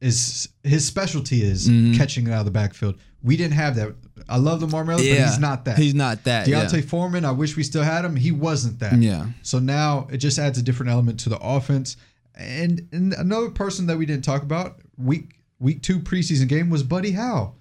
is 0.00 0.48
his 0.62 0.86
specialty 0.86 1.42
is 1.42 1.68
Mhm. 1.68 1.96
catching 1.96 2.26
it 2.26 2.32
out 2.32 2.40
of 2.40 2.44
the 2.44 2.50
backfield. 2.52 2.96
We 3.22 3.36
didn't 3.36 3.54
have 3.54 3.74
that 3.76 3.94
i 4.28 4.36
love 4.36 4.60
lamar 4.62 4.84
miller 4.84 5.02
Yeah, 5.02 5.14
but 5.22 5.28
he's 5.28 5.38
not 5.38 5.64
that 5.64 5.78
He's 5.78 5.94
not 5.94 6.24
that. 6.24 6.46
D'Onta 6.46 6.82
Foreman, 6.84 7.24
I 7.24 7.30
wish 7.30 7.56
we 7.56 7.62
still 7.62 7.82
had 7.82 8.04
him. 8.04 8.16
He 8.16 8.30
wasn't 8.32 8.78
that. 8.80 8.98
Yeah. 9.00 9.26
So 9.42 9.58
now 9.58 10.06
it 10.10 10.18
just 10.18 10.38
adds 10.38 10.58
a 10.58 10.62
different 10.62 10.90
element 10.92 11.20
to 11.20 11.28
the 11.28 11.38
offense. 11.38 11.96
And, 12.34 12.86
and 12.92 13.12
another 13.14 13.50
person 13.50 13.86
that 13.86 13.96
we 13.98 14.06
didn't 14.06 14.24
talk 14.24 14.42
about 14.42 14.80
week 14.96 15.34
week 15.58 15.82
two 15.82 15.98
preseason 15.98 16.46
game 16.48 16.70
was 16.70 16.82
Buddy 16.82 17.12
Howell. 17.12 17.56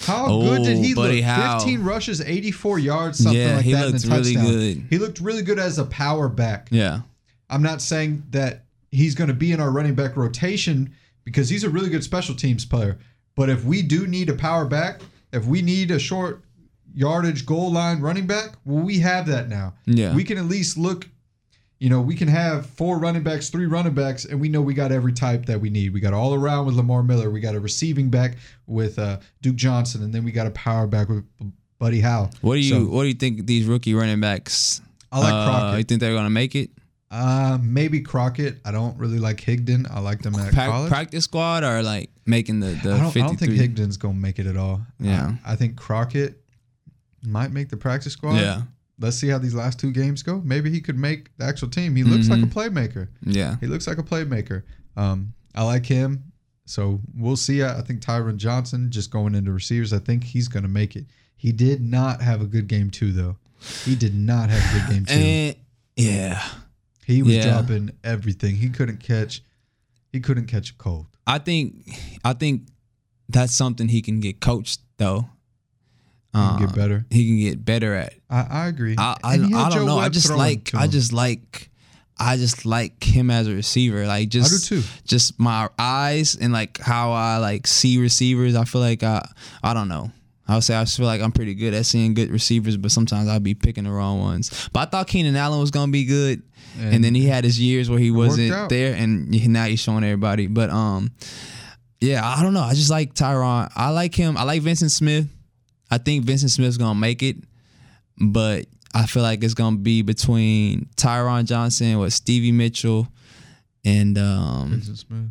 How 0.00 0.26
oh, 0.28 0.40
good 0.42 0.64
did 0.64 0.78
Oh, 0.78 0.82
he 0.82 0.94
Buddy 0.94 1.16
look? 1.16 1.24
Howell. 1.24 1.60
15 1.60 1.82
rushes, 1.82 2.20
84 2.20 2.78
yards, 2.78 3.18
something 3.18 3.40
Yeah, 3.40 3.56
like 3.56 3.64
he 3.64 3.72
that. 3.72 3.86
looked 3.92 4.04
and 4.04 4.12
a 4.12 4.16
really 4.16 4.34
touchdown. 4.34 4.52
good. 4.52 4.86
He 4.90 4.98
looked 4.98 5.20
really 5.20 5.42
good 5.42 5.58
as 5.58 5.78
a 5.78 5.84
power 5.86 6.28
back. 6.28 6.68
Yeah. 6.70 7.00
I'm 7.48 7.62
not 7.62 7.80
saying 7.80 8.24
that 8.30 8.64
he's 8.90 9.14
going 9.14 9.28
to 9.28 9.34
be 9.34 9.52
in 9.52 9.60
our 9.60 9.70
running 9.70 9.94
back 9.94 10.16
rotation 10.16 10.92
because 11.24 11.48
he's 11.48 11.64
a 11.64 11.70
really 11.70 11.88
good 11.88 12.04
special 12.04 12.34
teams 12.34 12.64
player. 12.64 12.98
But 13.36 13.48
if 13.48 13.64
we 13.64 13.82
do 13.82 14.06
need 14.06 14.28
a 14.28 14.34
power 14.34 14.64
back, 14.64 15.00
if 15.36 15.46
we 15.46 15.62
need 15.62 15.90
a 15.90 15.98
short 15.98 16.42
yardage 16.94 17.46
goal 17.46 17.72
line 17.72 18.00
running 18.00 18.26
back, 18.26 18.56
well, 18.64 18.82
we 18.82 18.98
have 19.00 19.26
that 19.26 19.48
now. 19.48 19.74
Yeah. 19.84 20.14
We 20.14 20.24
can 20.24 20.38
at 20.38 20.46
least 20.46 20.76
look 20.76 21.08
you 21.78 21.90
know, 21.90 22.00
we 22.00 22.14
can 22.14 22.28
have 22.28 22.66
four 22.66 22.98
running 22.98 23.22
backs, 23.22 23.50
three 23.50 23.66
running 23.66 23.92
backs, 23.92 24.24
and 24.24 24.40
we 24.40 24.48
know 24.48 24.62
we 24.62 24.72
got 24.72 24.92
every 24.92 25.12
type 25.12 25.44
that 25.46 25.60
we 25.60 25.68
need. 25.68 25.92
We 25.92 26.00
got 26.00 26.14
all 26.14 26.32
around 26.32 26.64
with 26.64 26.74
Lamar 26.74 27.02
Miller. 27.02 27.30
We 27.30 27.40
got 27.40 27.54
a 27.54 27.60
receiving 27.60 28.08
back 28.08 28.36
with 28.66 28.98
uh, 28.98 29.18
Duke 29.42 29.56
Johnson, 29.56 30.02
and 30.02 30.12
then 30.12 30.24
we 30.24 30.32
got 30.32 30.46
a 30.46 30.52
power 30.52 30.86
back 30.86 31.10
with 31.10 31.24
Buddy 31.78 32.00
Howell. 32.00 32.30
What 32.40 32.54
do 32.54 32.60
you 32.60 32.70
So, 32.70 32.84
What 32.86 33.02
do 33.02 33.08
you 33.08 33.14
think 33.14 33.46
these 33.46 33.66
rookie 33.66 33.92
running 33.92 34.20
backs? 34.20 34.80
I 35.12 35.18
like 35.18 35.34
uh, 35.34 35.44
Crockett. 35.44 35.78
You 35.78 35.84
think 35.84 36.00
they're 36.00 36.14
gonna 36.14 36.30
make 36.30 36.54
it? 36.54 36.70
Uh, 37.10 37.58
maybe 37.62 38.00
Crockett. 38.00 38.56
I 38.64 38.72
don't 38.72 38.98
really 38.98 39.18
like 39.18 39.36
Higdon. 39.40 39.86
I 39.90 40.00
like 40.00 40.22
them 40.22 40.34
at 40.34 40.52
Pra- 40.52 40.66
college. 40.66 40.90
practice 40.90 41.24
squad 41.24 41.62
or 41.64 41.82
like 41.82 42.10
making 42.26 42.60
the 42.60 42.68
the 42.82 42.92
I, 42.94 42.98
don't, 42.98 43.16
I 43.16 43.20
don't 43.26 43.36
think? 43.38 43.52
Higdon's 43.52 43.96
gonna 43.96 44.14
make 44.14 44.38
it 44.38 44.46
at 44.46 44.56
all. 44.56 44.80
Yeah. 44.98 45.34
I, 45.44 45.52
I 45.52 45.56
think 45.56 45.76
Crockett 45.76 46.42
might 47.24 47.52
make 47.52 47.68
the 47.68 47.76
practice 47.76 48.12
squad. 48.14 48.36
Yeah, 48.36 48.62
Let's 48.98 49.16
see 49.16 49.28
how 49.28 49.38
these 49.38 49.54
last 49.54 49.78
two 49.78 49.92
games 49.92 50.22
go. 50.22 50.40
Maybe 50.44 50.70
he 50.70 50.80
could 50.80 50.98
make 50.98 51.36
the 51.38 51.44
actual 51.44 51.68
team. 51.68 51.94
He 51.96 52.02
looks 52.02 52.28
like 52.28 52.40
a 52.40 52.42
Mm-hmm. 52.42 52.58
playmaker. 52.58 53.08
yeah. 53.22 53.56
He 53.60 53.66
looks 53.66 53.86
like 53.86 53.98
a 53.98 54.02
playmaker. 54.02 54.62
Um, 54.96 55.32
I 55.54 55.62
like 55.64 55.86
him. 55.86 56.32
So 56.64 57.00
we'll 57.16 57.36
see. 57.36 57.62
I 57.62 57.78
I 57.78 57.82
think 57.82 58.00
Tyron 58.00 58.36
Johnson 58.36 58.90
just 58.90 59.10
going 59.12 59.34
into 59.36 59.52
receivers. 59.52 59.92
I 59.92 59.98
think 60.00 60.24
he's 60.24 60.48
gonna 60.48 60.66
make 60.68 60.96
it. 60.96 61.04
He 61.36 61.52
did 61.52 61.80
not 61.82 62.20
have 62.22 62.40
a 62.40 62.46
good 62.46 62.66
game 62.66 62.90
two 62.90 63.12
though. 63.12 63.36
He 63.84 63.94
did 63.94 64.14
not 64.14 64.50
have 64.50 64.60
a 64.74 64.80
good 64.80 64.92
game 64.94 65.04
two. 65.04 65.14
And 65.14 65.56
yeah, 65.96 66.42
he 67.06 67.22
was 67.22 67.36
yeah. 67.36 67.44
dropping 67.44 67.90
everything. 68.02 68.56
He 68.56 68.68
couldn't 68.68 68.98
catch. 68.98 69.42
He 70.12 70.18
couldn't 70.20 70.46
catch 70.46 70.70
a 70.70 70.74
cold. 70.74 71.06
I 71.26 71.38
think 71.38 71.88
I 72.24 72.32
think 72.32 72.62
that's 73.28 73.54
something 73.54 73.86
he 73.88 74.02
can 74.02 74.18
get 74.20 74.40
coached 74.40 74.80
though. 74.98 75.28
He 76.32 76.38
can 76.40 76.42
Uh, 76.42 76.58
get 76.66 76.74
better. 76.74 77.06
He 77.10 77.26
can 77.26 77.38
get 77.38 77.64
better 77.64 77.94
at. 77.94 78.14
I, 78.28 78.46
I 78.50 78.66
agree. 78.66 78.96
I 78.98 79.16
I, 79.22 79.34
And 79.34 79.46
he 79.46 79.52
had 79.52 79.72
I 79.72 79.74
don't 79.76 79.86
know. 79.86 79.98
I 79.98 80.08
just 80.08 80.30
like 80.30 80.72
I 80.74 80.88
just 80.88 81.12
like 81.12 81.70
I 82.18 82.36
just 82.36 82.66
like 82.66 83.04
him 83.04 83.30
as 83.30 83.46
a 83.46 83.54
receiver. 83.54 84.06
Like 84.06 84.22
I 84.22 84.24
do 84.24 84.40
just 84.40 84.66
too. 84.68 84.82
just 85.04 85.38
my 85.38 85.68
eyes 85.78 86.34
and 86.34 86.52
like 86.52 86.78
how 86.78 87.12
I 87.12 87.38
like 87.38 87.66
see 87.68 87.98
receivers. 87.98 88.56
I 88.56 88.64
feel 88.64 88.80
like 88.80 89.02
I 89.04 89.26
I 89.62 89.74
don't 89.74 89.88
know. 89.88 90.10
I 90.48 90.54
would 90.54 90.64
say 90.64 90.78
I 90.78 90.84
feel 90.84 91.06
like 91.06 91.20
I'm 91.20 91.32
pretty 91.32 91.54
good 91.54 91.74
at 91.74 91.86
seeing 91.86 92.14
good 92.14 92.30
receivers, 92.30 92.76
but 92.76 92.92
sometimes 92.92 93.28
I'll 93.28 93.40
be 93.40 93.54
picking 93.54 93.84
the 93.84 93.90
wrong 93.90 94.20
ones. 94.20 94.68
But 94.72 94.80
I 94.80 94.90
thought 94.90 95.08
Keenan 95.08 95.34
Allen 95.36 95.58
was 95.58 95.70
gonna 95.70 95.90
be 95.90 96.04
good, 96.04 96.42
and, 96.78 97.02
then 97.02 97.14
he 97.14 97.26
had 97.26 97.42
his 97.44 97.58
years 97.58 97.90
where 97.90 97.98
he 97.98 98.10
wasn't 98.10 98.50
there, 98.68 98.94
and 98.94 99.28
now 99.52 99.64
he's 99.64 99.80
showing 99.80 100.04
everybody. 100.04 100.46
But 100.46 100.70
um, 100.70 101.10
yeah, 102.00 102.24
I 102.24 102.42
don't 102.42 102.54
know. 102.54 102.62
I 102.62 102.74
just 102.74 102.90
like 102.90 103.14
Tyron. 103.14 103.70
I 103.74 103.90
like 103.90 104.14
him. 104.14 104.36
I 104.36 104.44
like 104.44 104.62
Vyncint 104.62 104.90
Smith. 104.90 105.26
I 105.90 105.98
think 105.98 106.24
Vyncint 106.24 106.50
Smith's 106.50 106.76
gonna 106.76 106.98
make 106.98 107.22
it, 107.22 107.36
but 108.18 108.66
I 108.94 109.06
feel 109.06 109.22
like 109.22 109.42
it's 109.42 109.54
gonna 109.54 109.76
be 109.78 110.02
between 110.02 110.88
Tyron 110.96 111.44
Johnson 111.46 111.98
with 111.98 112.12
Stevie 112.12 112.52
Mitchell 112.52 113.08
and 113.84 114.16
um, 114.18 114.72
Vyncint 114.80 114.98
Smith. 114.98 115.30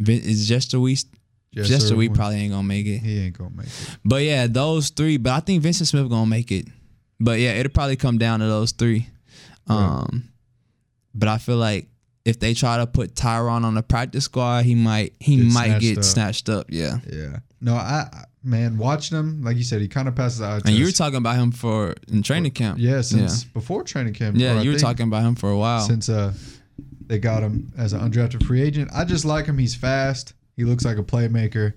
Vin- 0.00 0.22
is 0.22 0.46
Jester 0.48 0.78
Weah. 0.80 0.96
Yes, 1.54 1.68
Jester 1.68 1.88
sir. 1.88 1.96
we 1.96 2.08
probably 2.08 2.36
ain't 2.36 2.52
gonna 2.52 2.62
make 2.66 2.86
it. 2.86 2.98
He 2.98 3.20
ain't 3.20 3.38
gonna 3.38 3.54
make 3.54 3.66
it. 3.66 3.98
But 4.04 4.22
yeah, 4.22 4.46
those 4.46 4.90
three. 4.90 5.16
But 5.16 5.32
I 5.32 5.40
think 5.40 5.62
Vyncint 5.62 5.86
Smith 5.86 6.08
gonna 6.08 6.26
make 6.26 6.50
it. 6.50 6.66
But 7.20 7.38
yeah, 7.40 7.52
it'll 7.52 7.72
probably 7.72 7.96
come 7.96 8.18
down 8.18 8.40
to 8.40 8.46
those 8.46 8.72
three. 8.72 9.08
Um, 9.66 10.28
but 11.14 11.28
I 11.28 11.38
feel 11.38 11.56
like 11.56 11.86
if 12.24 12.40
they 12.40 12.54
try 12.54 12.78
to 12.78 12.86
put 12.86 13.14
Tyron 13.14 13.64
on 13.64 13.74
the 13.74 13.82
practice 13.82 14.24
squad, 14.24 14.64
he 14.64 14.74
might 14.74 15.14
he 15.20 15.36
Get 15.36 15.52
might 15.52 15.66
snatched 15.66 15.80
get 15.82 15.98
up. 15.98 16.04
snatched 16.04 16.48
up. 16.48 16.66
Yeah. 16.70 16.98
Yeah. 17.10 17.38
No, 17.60 17.74
I 17.76 18.24
man, 18.42 18.76
watching 18.76 19.16
him, 19.16 19.42
like 19.42 19.56
you 19.56 19.62
said, 19.64 19.80
he 19.80 19.88
kind 19.88 20.08
of 20.08 20.14
passes 20.14 20.40
test. 20.40 20.66
And 20.66 20.74
you 20.74 20.84
were 20.84 20.90
talking 20.90 21.16
about 21.16 21.36
him 21.36 21.50
for 21.50 21.94
in 22.08 22.22
training 22.22 22.52
camp. 22.52 22.78
yeah, 22.78 23.00
since 23.00 23.44
before 23.44 23.82
training 23.84 24.14
camp. 24.14 24.36
Yeah, 24.36 24.56
or 24.56 24.58
I 24.58 24.62
you 24.62 24.72
were 24.72 24.78
talking 24.78 25.06
about 25.06 25.22
him 25.22 25.34
for 25.34 25.50
a 25.50 25.56
while. 25.56 25.80
since 25.86 26.08
uh 26.08 26.32
they 27.06 27.18
got 27.18 27.42
him 27.42 27.72
as 27.76 27.92
an 27.92 28.00
undrafted 28.00 28.44
free 28.44 28.62
agent. 28.62 28.90
I 28.94 29.04
just 29.04 29.24
like 29.24 29.46
him. 29.46 29.58
He's 29.58 29.74
fast. 29.74 30.32
He 30.56 30.64
looks 30.64 30.84
like 30.84 30.98
a 30.98 31.02
playmaker. 31.02 31.74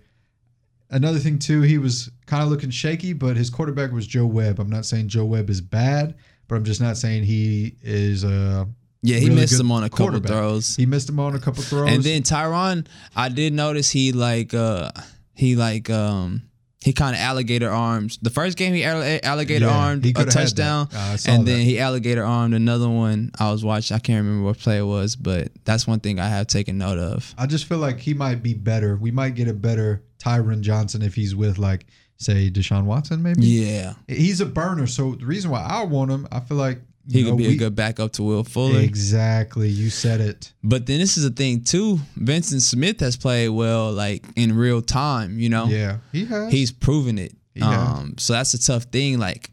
Another 0.90 1.20
thing 1.20 1.38
too, 1.40 1.62
he 1.62 1.78
was 1.78 2.10
kind 2.28 2.44
of 2.44 2.50
looking 2.50 2.70
shaky, 2.70 3.14
but 3.14 3.36
his 3.36 3.50
quarterback 3.50 3.92
was 3.92 4.08
Joe 4.08 4.26
Webb. 4.26 4.60
I'm 4.60 4.70
not 4.70 4.86
saying 4.86 5.10
Joe 5.10 5.26
Webb 5.26 5.50
is 5.50 5.60
bad, 5.60 6.16
but 6.48 6.56
I'm 6.56 6.64
just 6.64 6.80
not 6.80 6.96
saying 6.98 7.24
he 7.24 7.76
is 7.82 8.24
uh 8.24 8.66
yeah, 9.02 9.18
he 9.18 9.26
really 9.28 9.42
missed 9.42 9.60
him 9.60 9.72
on 9.72 9.84
a 9.84 9.90
couple 9.90 10.20
throws. 10.20 10.76
he 10.76 10.86
missed 10.86 11.10
him 11.10 11.20
on 11.20 11.36
a 11.36 11.40
couple 11.40 11.62
throws. 11.64 11.90
And 11.90 12.04
then 12.04 12.24
Tyron, 12.24 12.88
I 13.16 13.30
did 13.30 13.54
notice 13.54 13.90
he 13.92 14.12
like 14.12 14.54
uh 14.54 14.92
he 15.34 15.56
like 15.56 15.90
um 15.90 16.44
he 16.82 16.94
kind 16.94 17.16
of 17.16 17.22
alligator 17.22 17.70
arms. 17.72 18.20
The 18.22 18.30
first 18.30 18.58
game 18.58 18.74
he 18.74 18.84
alligator 18.84 19.66
Yeah, 19.66 19.76
armed 19.78 20.04
he 20.06 20.12
a 20.12 20.14
coulda 20.14 20.32
had 20.32 20.34
that. 20.34 20.40
touchdown, 20.46 20.90
Uh, 20.94 21.18
and 21.28 21.42
that. 21.48 21.52
then 21.52 21.62
he 21.62 21.80
alligator 21.80 22.24
armed 22.24 22.54
another 22.54 22.88
one. 22.90 23.32
I 23.40 23.52
was 23.52 23.64
watching. 23.66 23.96
I 23.96 24.00
can't 24.00 24.24
remember 24.24 24.46
what 24.46 24.60
play 24.60 24.78
it 24.78 24.84
was, 24.86 25.16
but 25.16 25.50
that's 25.66 25.88
one 25.88 26.00
thing 26.00 26.20
I 26.20 26.28
have 26.30 26.48
taken 26.48 26.78
note 26.78 27.00
of. 27.00 27.34
I 27.38 27.48
just 27.48 27.66
feel 27.66 27.80
like 27.80 28.00
he 28.00 28.14
might 28.14 28.44
be 28.44 28.54
better. 28.54 28.96
We 28.96 29.12
might 29.12 29.36
get 29.36 29.48
a 29.48 29.54
better 29.54 30.04
Tyron 30.20 30.62
Johnson 30.62 31.02
if 31.02 31.16
he's 31.16 31.36
with 31.36 31.58
like 31.58 31.86
say 32.20 32.50
Deshaun 32.50 32.86
Watson 32.86 33.22
maybe. 33.22 33.46
Yeah, 33.46 33.94
He's 34.08 34.42
a 34.42 34.46
burner, 34.46 34.88
so 34.88 35.14
the 35.16 35.26
reason 35.26 35.52
why 35.52 35.62
I 35.62 35.84
want 35.84 36.10
him, 36.12 36.28
I 36.32 36.40
feel 36.40 36.58
like 36.58 36.80
he 37.10 37.24
could 37.24 37.38
be 37.38 37.48
we- 37.48 37.54
a 37.54 37.58
good 37.58 37.76
backup 37.76 38.12
to 38.14 38.24
Will 38.24 38.44
Fuller. 38.44 38.80
Exactly, 38.80 39.70
you 39.70 39.90
said 39.90 40.20
it. 40.22 40.52
But 40.64 40.86
then 40.86 41.00
this 41.00 41.18
is 41.18 41.24
the 41.24 41.30
thing 41.30 41.64
too. 41.64 42.00
Vyncint 42.20 42.62
Smith 42.62 43.00
has 43.00 43.16
played 43.16 43.50
well, 43.50 43.92
like 43.94 44.24
in 44.36 44.56
real 44.56 44.82
time. 44.82 45.40
You 45.40 45.50
know, 45.50 45.66
Yeah, 45.68 45.98
he 46.12 46.26
has. 46.26 46.52
he's 46.52 46.72
proven 46.72 47.18
it. 47.18 47.34
He. 47.54 47.62
Um, 47.62 48.16
so 48.18 48.34
that's 48.34 48.54
a 48.54 48.60
tough 48.62 48.84
thing. 48.84 49.20
Like, 49.20 49.50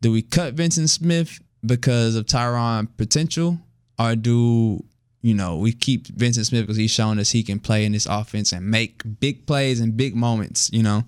do 0.00 0.10
we 0.12 0.22
cut 0.22 0.54
Vyncint 0.56 0.88
Smith 0.88 1.40
because 1.64 2.16
of 2.16 2.26
Tyron 2.26 2.88
potential, 2.96 3.58
or 3.98 4.16
do 4.16 4.82
you 5.22 5.34
know 5.34 5.58
we 5.58 5.72
keep 5.72 6.08
Vyncint 6.08 6.46
Smith 6.46 6.62
because 6.62 6.76
he's 6.76 6.90
shown 6.90 7.18
us 7.18 7.30
he 7.30 7.42
can 7.42 7.58
play 7.60 7.84
in 7.84 7.92
this 7.92 8.06
offense 8.06 8.52
and 8.52 8.66
make 8.70 9.02
big 9.20 9.46
plays 9.46 9.80
and 9.80 9.96
big 9.96 10.14
moments? 10.16 10.70
You 10.72 10.82
know, 10.82 11.04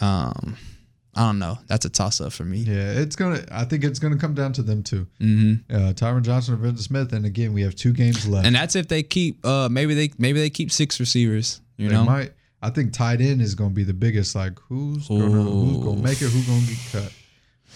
um, 0.00 0.56
I 1.18 1.22
don't 1.22 1.40
know. 1.40 1.58
That's 1.66 1.84
a 1.84 1.90
toss 1.90 2.20
up 2.20 2.32
for 2.32 2.44
me. 2.44 2.58
yeah, 2.58 2.92
it's 2.92 3.16
gonna. 3.16 3.42
I 3.50 3.64
think 3.64 3.82
it's 3.82 3.98
gonna 3.98 4.16
come 4.16 4.34
down 4.34 4.52
to 4.52 4.62
them 4.62 4.84
two, 4.84 5.06
hmm 5.18 5.54
uh, 5.68 5.92
Tyron 5.92 6.22
Johnson 6.22 6.54
or 6.54 6.58
Vyncint 6.58 6.78
Smith. 6.78 7.12
And 7.12 7.26
again, 7.26 7.52
we 7.52 7.62
have 7.62 7.74
two 7.74 7.92
games 7.92 8.28
left. 8.28 8.46
And 8.46 8.54
that's 8.54 8.76
if 8.76 8.86
they 8.86 9.02
keep. 9.02 9.44
Uh, 9.44 9.68
maybe 9.68 9.94
they 9.94 10.10
maybe 10.16 10.38
they 10.38 10.48
keep 10.50 10.70
six 10.70 11.00
receivers. 11.00 11.60
You 11.76 11.88
they 11.88 11.94
know, 11.96 12.04
might. 12.04 12.32
I 12.62 12.70
think 12.70 12.92
tight 12.92 13.20
end 13.20 13.42
is 13.42 13.54
gonna 13.56 13.70
be 13.70 13.82
the 13.84 13.94
biggest. 13.94 14.34
Like 14.36 14.58
who's 14.68 15.08
gonna 15.08 15.24
who's 15.28 15.84
gonna 15.84 16.00
make 16.00 16.22
it? 16.22 16.30
Who's 16.30 16.46
gonna 16.46 16.60
get 16.66 16.78
cut? 16.92 17.12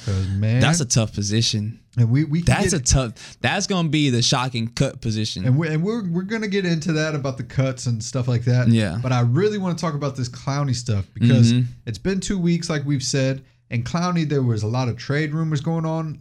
Man, 0.06 0.60
that's 0.60 0.80
a 0.80 0.84
tough 0.84 1.12
position. 1.12 1.80
and 1.96 2.10
we 2.10 2.24
we 2.24 2.42
That's 2.42 2.72
a 2.72 2.80
tough. 2.80 3.36
That's 3.40 3.66
gonna 3.66 3.88
be 3.88 4.10
the 4.10 4.22
shocking 4.22 4.68
cut 4.68 5.00
position. 5.00 5.44
And 5.44 5.58
we're, 5.58 5.70
and 5.72 5.82
we're 5.82 6.08
we're 6.08 6.22
gonna 6.22 6.48
get 6.48 6.64
into 6.64 6.92
that 6.94 7.14
about 7.14 7.36
the 7.36 7.44
cuts 7.44 7.86
and 7.86 8.02
stuff 8.02 8.28
like 8.28 8.44
that. 8.46 8.68
Yeah. 8.68 8.98
But 9.02 9.12
I 9.12 9.20
really 9.20 9.58
want 9.58 9.78
to 9.78 9.82
talk 9.82 9.94
about 9.94 10.16
this 10.16 10.28
Clowney 10.28 10.74
stuff 10.74 11.06
because 11.14 11.52
Mhm. 11.52 11.66
it's 11.86 11.98
been 11.98 12.20
two 12.20 12.38
weeks, 12.38 12.68
like 12.70 12.84
we've 12.84 13.02
said, 13.02 13.42
and 13.70 13.84
Clowney 13.84 14.28
there 14.28 14.42
was 14.42 14.62
a 14.62 14.68
lot 14.68 14.88
of 14.88 14.96
trade 14.96 15.32
rumors 15.34 15.60
going 15.60 15.84
on 15.86 16.20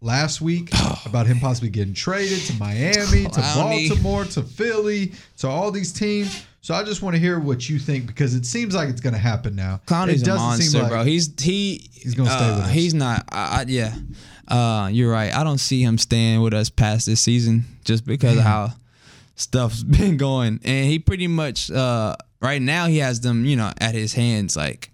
last 0.00 0.40
week 0.40 0.70
about 1.06 1.26
him 1.26 1.38
possibly 1.38 1.68
getting 1.70 1.94
traded 1.94 2.40
to 2.46 2.54
Miami, 2.54 3.24
to 3.28 3.40
Baltimore, 3.40 4.24
to 4.24 4.42
Philly, 4.42 5.12
to 5.38 5.48
all 5.48 5.70
these 5.70 5.92
teams. 5.92 6.42
So 6.62 6.74
I 6.74 6.84
just 6.84 7.02
want 7.02 7.14
to 7.16 7.20
hear 7.20 7.40
what 7.40 7.68
you 7.68 7.80
think 7.80 8.06
because 8.06 8.34
it 8.34 8.46
seems 8.46 8.72
like 8.74 8.88
it's 8.88 9.00
gonna 9.00 9.18
happen 9.18 9.56
now. 9.56 9.80
Clowney's 9.86 10.22
it 10.22 10.28
a 10.28 10.34
monster, 10.36 10.86
bro. 10.86 11.02
He's 11.02 11.32
he 11.40 11.90
He's 11.92 12.14
gonna 12.14 12.30
stay 12.30 12.48
uh, 12.48 12.56
with 12.56 12.64
us. 12.64 12.72
He's 12.72 12.94
not. 12.94 13.24
I, 13.30 13.60
I, 13.60 13.64
yeah, 13.66 13.94
uh, 14.48 14.88
you're 14.92 15.10
right. 15.10 15.34
I 15.34 15.44
don't 15.44 15.58
see 15.58 15.82
him 15.82 15.98
staying 15.98 16.40
with 16.40 16.54
us 16.54 16.70
past 16.70 17.06
this 17.06 17.20
season 17.20 17.64
just 17.84 18.04
because 18.04 18.38
of 18.38 18.44
how 18.44 18.72
stuff's 19.36 19.82
been 19.84 20.16
going. 20.16 20.60
And 20.64 20.86
he 20.86 20.98
pretty 20.98 21.26
much 21.26 21.70
uh, 21.70 22.16
right 22.40 22.62
now 22.62 22.86
he 22.86 22.98
has 22.98 23.20
them, 23.20 23.44
you 23.44 23.56
know, 23.56 23.72
at 23.80 23.94
his 23.94 24.14
hands. 24.14 24.56
Like 24.56 24.90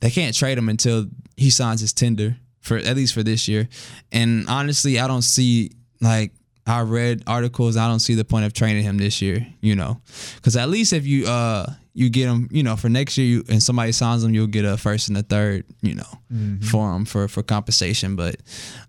they 0.00 0.10
can't 0.10 0.34
trade 0.34 0.58
him 0.58 0.68
until 0.68 1.06
he 1.36 1.50
signs 1.50 1.80
his 1.80 1.92
tender 1.92 2.36
for 2.60 2.76
at 2.76 2.96
least 2.96 3.14
for 3.14 3.22
this 3.22 3.48
year. 3.48 3.68
And 4.10 4.46
honestly, 4.48 4.98
I 4.98 5.06
don't 5.06 5.22
see 5.22 5.72
like. 6.00 6.32
I 6.66 6.80
read 6.82 7.22
articles. 7.26 7.76
I 7.76 7.88
don't 7.88 8.00
see 8.00 8.14
the 8.14 8.24
point 8.24 8.44
of 8.44 8.52
training 8.52 8.84
him 8.84 8.98
this 8.98 9.20
year. 9.20 9.46
You 9.60 9.74
know, 9.76 10.00
because 10.36 10.56
at 10.56 10.68
least 10.68 10.92
if 10.92 11.06
you 11.06 11.26
uh 11.26 11.66
you 11.94 12.08
get 12.08 12.26
him, 12.26 12.48
you 12.50 12.62
know, 12.62 12.74
for 12.74 12.88
next 12.88 13.18
year, 13.18 13.26
you, 13.26 13.44
and 13.50 13.62
somebody 13.62 13.92
signs 13.92 14.24
him, 14.24 14.32
you'll 14.32 14.46
get 14.46 14.64
a 14.64 14.78
first 14.78 15.08
and 15.08 15.18
a 15.18 15.22
third, 15.22 15.64
you 15.82 15.94
know, 15.94 16.06
Mm-hmm. 16.32 16.64
for 16.64 16.94
him 16.96 17.04
for 17.04 17.28
for 17.28 17.42
compensation. 17.42 18.16
But 18.16 18.36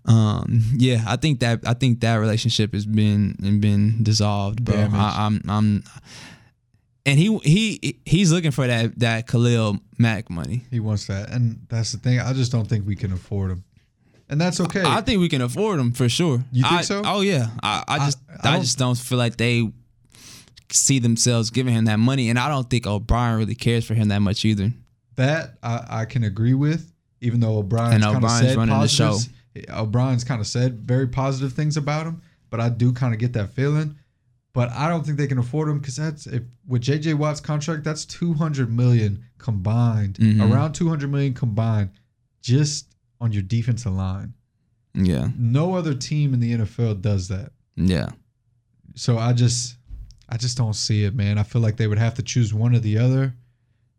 um, 0.06 0.62
yeah, 0.76 1.04
I 1.06 1.16
think 1.16 1.40
that 1.40 1.60
I 1.66 1.74
think 1.74 2.00
that 2.00 2.14
relationship 2.16 2.72
has 2.72 2.86
been 2.86 3.36
and 3.42 3.60
been 3.60 4.02
dissolved, 4.02 4.64
bro. 4.64 4.74
Damaged. 4.76 4.96
I, 4.96 5.26
I'm 5.26 5.42
I'm, 5.48 5.84
and 7.06 7.18
he 7.18 7.38
he 7.44 7.98
he's 8.06 8.32
looking 8.32 8.50
for 8.52 8.66
that 8.66 8.98
that 9.00 9.26
Khalil 9.26 9.78
Mack 9.98 10.30
money. 10.30 10.64
he 10.70 10.80
wants 10.80 11.06
that, 11.08 11.30
and 11.30 11.66
that's 11.68 11.92
the 11.92 11.98
thing. 11.98 12.18
I 12.20 12.32
just 12.32 12.50
don't 12.50 12.66
think 12.66 12.86
we 12.86 12.96
can 12.96 13.12
afford 13.12 13.50
him, 13.50 13.64
and 14.28 14.40
that's 14.40 14.60
okay. 14.60 14.82
I 14.84 15.00
think 15.00 15.20
we 15.20 15.28
can 15.28 15.42
afford 15.42 15.78
them 15.78 15.92
for 15.92 16.08
sure. 16.08 16.42
You 16.52 16.62
think 16.62 16.72
I- 16.74 16.82
so? 16.82 17.02
Oh 17.04 17.20
yeah. 17.20 17.48
I, 17.62 17.84
I 17.88 17.98
just 17.98 18.18
I 18.42 18.48
I, 18.48 18.52
don't- 18.52 18.62
just 18.62 18.78
don't 18.78 18.96
feel 18.98 19.18
like 19.18 19.36
they 19.36 19.70
see 20.70 20.98
themselves 20.98 21.50
giving 21.50 21.74
him 21.74 21.84
that 21.86 21.98
money, 21.98 22.30
and 22.30 22.38
I 22.38 22.48
don't 22.48 22.68
think 22.68 22.86
O'Brien 22.86 23.38
really 23.38 23.54
cares 23.54 23.84
for 23.84 23.94
him 23.94 24.08
that 24.08 24.20
much 24.20 24.44
either. 24.44 24.72
That 25.16 25.58
I, 25.62 25.84
I 25.88 26.04
can 26.06 26.24
agree 26.24 26.54
with, 26.54 26.92
even 27.20 27.40
though 27.40 27.58
O'Brien 27.58 27.94
And 27.94 28.02
kind 28.02 28.16
of 28.16 28.24
O'Brien's 28.24 28.40
said 28.48 28.56
running 28.56 28.80
the 28.80 28.88
show. 28.88 29.18
O'Brien's 29.70 30.24
kind 30.24 30.40
of 30.40 30.46
said 30.48 30.80
very 30.80 31.06
positive 31.06 31.52
things 31.52 31.76
about 31.76 32.06
him, 32.06 32.20
but 32.50 32.58
I 32.60 32.68
do 32.70 32.92
kind 32.92 33.14
of 33.14 33.20
get 33.20 33.32
that 33.34 33.50
feeling. 33.50 33.96
But 34.52 34.70
I 34.70 34.88
don't 34.88 35.04
think 35.04 35.18
they 35.18 35.26
can 35.28 35.38
afford 35.38 35.68
him 35.68 35.78
because 35.78 35.96
that's 35.96 36.26
if 36.26 36.42
with 36.66 36.82
JJ 36.82 37.14
Watt's 37.14 37.40
contract, 37.40 37.84
that's 37.84 38.04
two 38.04 38.34
hundred 38.34 38.72
million 38.72 39.24
combined, 39.38 40.14
Mhm. 40.14 40.50
around 40.52 40.72
two 40.72 40.88
hundred 40.88 41.10
million 41.12 41.34
combined, 41.34 41.90
just 42.40 42.93
on 43.24 43.32
your 43.32 43.42
defensive 43.42 43.92
line. 43.92 44.34
Yeah. 44.94 45.28
No 45.36 45.74
other 45.74 45.94
team 45.94 46.34
in 46.34 46.40
the 46.40 46.52
NFL 46.58 47.00
does 47.00 47.28
that. 47.28 47.50
Yeah. 47.76 48.10
So 48.94 49.18
I 49.18 49.32
just, 49.32 49.76
I 50.28 50.36
just 50.36 50.56
don't 50.56 50.74
see 50.74 51.04
it, 51.04 51.14
man. 51.14 51.36
I 51.38 51.42
feel 51.42 51.60
like 51.62 51.76
they 51.76 51.86
would 51.88 51.98
have 51.98 52.14
to 52.14 52.22
choose 52.22 52.54
one 52.54 52.74
or 52.74 52.78
the 52.78 52.98
other, 52.98 53.34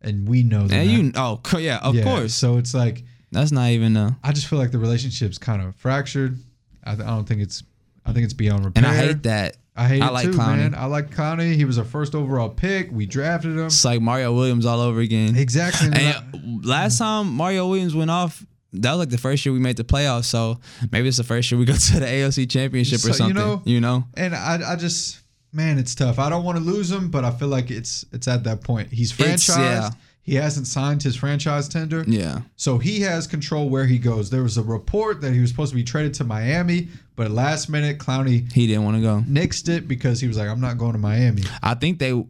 and 0.02 0.28
we 0.28 0.44
know 0.44 0.68
that. 0.68 0.74
And 0.76 0.90
you 0.90 1.12
oh 1.16 1.42
yeah, 1.58 1.80
of 1.80 2.02
course. 2.04 2.34
So 2.34 2.58
it's 2.58 2.74
like 2.74 3.04
That's 3.32 3.52
not 3.52 3.70
even 3.72 3.98
uh 3.98 4.12
I 4.24 4.32
just 4.32 4.48
feel 4.48 4.58
like 4.60 4.72
the 4.72 4.80
relationship's 4.80 5.38
kind 5.38 5.62
of 5.62 5.76
fractured. 5.76 6.40
I, 6.86 6.94
I 6.94 6.96
don't 6.96 7.26
think 7.26 7.42
it's. 7.42 7.64
I 8.06 8.14
think 8.14 8.24
it's 8.24 8.34
beyond 8.34 8.64
repair. 8.66 8.86
and. 8.86 8.94
I 8.94 8.96
hate 8.96 9.24
that. 9.24 9.58
I 9.76 9.88
hate 9.90 10.02
I 10.02 10.08
it 10.08 10.14
like 10.14 10.26
too, 10.26 10.32
Clowney. 10.38 10.58
man. 10.58 10.76
I 10.76 10.86
like 10.86 11.10
Clowney. 11.14 11.54
He 11.56 11.66
was 11.66 11.78
our 11.78 11.84
first 11.84 12.16
overall 12.16 12.48
pick. 12.50 12.90
We 12.94 13.06
drafted 13.06 13.52
him. 13.58 13.66
It's 13.66 13.84
like 13.84 14.00
Mario 14.00 14.34
Williams 14.34 14.66
all 14.66 14.80
over 14.80 15.02
again. 15.02 15.36
Exactly. 15.36 15.88
And 15.88 15.98
I- 15.98 16.24
And 16.34 16.66
last 16.66 16.98
time 17.00 17.34
Mario 17.34 17.68
Williams 17.68 17.94
went 17.94 18.10
off, 18.12 18.46
that 18.82 18.92
was 18.92 19.00
like 19.00 19.10
the 19.10 19.18
first 19.18 19.46
year 19.46 19.54
we 19.54 19.60
made 19.60 19.78
the 19.78 19.84
playoffs. 19.84 20.26
So 20.26 20.60
maybe 20.92 21.08
it's 21.08 21.18
the 21.18 21.24
first 21.24 21.52
year 21.52 21.60
we 21.60 21.66
go 21.66 21.74
to 21.92 22.00
the 22.00 22.06
AFC 22.06 22.50
championship 22.50 23.00
So, 23.00 23.08
or 23.08 23.12
you 23.12 23.16
something. 23.18 23.36
know- 23.36 23.62
you 23.66 23.82
know? 23.82 24.06
And 24.16 24.36
I, 24.36 24.74
I 24.74 24.76
just, 24.76 25.20
man, 25.54 25.78
it's 25.80 25.96
tough. 25.96 26.20
I 26.20 26.30
don't 26.30 26.44
want 26.44 26.58
to 26.58 26.64
lose 26.64 26.92
him, 26.92 27.10
but 27.10 27.24
I 27.26 27.32
feel 27.32 27.48
like 27.50 27.72
it's 27.72 28.06
it's 28.12 28.28
at 28.28 28.44
that 28.46 28.62
point. 28.62 28.92
He's 28.92 29.12
franchised. 29.14 29.58
yeah. 29.58 29.90
He 30.22 30.34
hasn't 30.34 30.66
signed 30.66 31.04
his 31.04 31.16
franchise 31.16 31.68
tender, 31.70 32.04
Yeah. 32.08 32.40
so 32.56 32.80
he 32.80 33.02
has 33.02 33.28
control 33.28 33.70
where 33.70 33.86
he 33.86 34.00
goes. 34.00 34.32
There 34.32 34.42
was 34.42 34.58
a 34.58 34.64
report 34.64 35.22
that 35.22 35.34
he 35.34 35.40
was 35.40 35.52
supposed 35.52 35.70
to 35.70 35.76
be 35.76 35.84
traded 35.84 36.16
to 36.16 36.24
Miami, 36.24 36.88
but 37.16 37.30
last 37.30 37.70
minute, 37.70 38.00
Clowney 38.00 38.52
He 38.52 38.66
didn't 38.66 38.86
want 38.86 38.98
to 38.98 39.04
go. 39.04 39.24
nixed 39.30 39.70
it 39.70 39.88
because 39.88 40.20
he 40.20 40.28
was 40.28 40.36
like, 40.36 40.50
"I'm 40.50 40.60
not 40.60 40.80
going 40.80 40.94
to 40.94 40.98
Miami." 40.98 41.44
I 41.62 41.76
think 41.76 42.00
they 42.00 42.26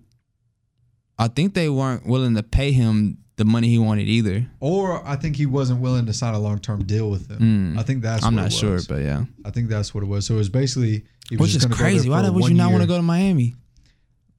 I 1.17 1.29
think 1.29 1.53
they 1.53 1.69
weren't 1.69 2.05
willing 2.05 2.35
to 2.35 2.43
pay 2.43 2.73
him 2.73 3.19
the 3.37 3.45
money 3.45 3.67
he 3.67 3.77
wanted 3.77 4.07
either. 4.07 4.45
Or 4.59 5.05
I 5.07 5.15
think 5.15 5.35
he 5.35 5.45
wasn't 5.45 5.81
willing 5.81 6.05
to 6.05 6.13
sign 6.13 6.33
a 6.33 6.39
long 6.39 6.59
term 6.59 6.83
deal 6.85 7.09
with 7.09 7.27
them. 7.27 7.75
Mm. 7.75 7.79
I 7.79 7.83
think 7.83 8.01
that's. 8.01 8.23
I'm 8.23 8.35
what 8.35 8.41
not 8.43 8.51
it 8.51 8.55
sure, 8.55 8.79
but 8.87 9.01
yeah. 9.03 9.25
I 9.43 9.51
think 9.51 9.69
that's 9.69 9.93
what 9.93 10.03
it 10.03 10.07
was. 10.07 10.25
So 10.25 10.35
it 10.35 10.37
was 10.37 10.49
basically. 10.49 11.05
He 11.29 11.37
was 11.37 11.53
Which 11.53 11.63
is 11.63 11.65
crazy. 11.65 12.09
Why 12.09 12.29
would 12.29 12.47
you 12.49 12.53
not 12.55 12.71
want 12.71 12.81
to 12.83 12.87
go 12.87 12.97
to 12.97 13.01
Miami? 13.03 13.55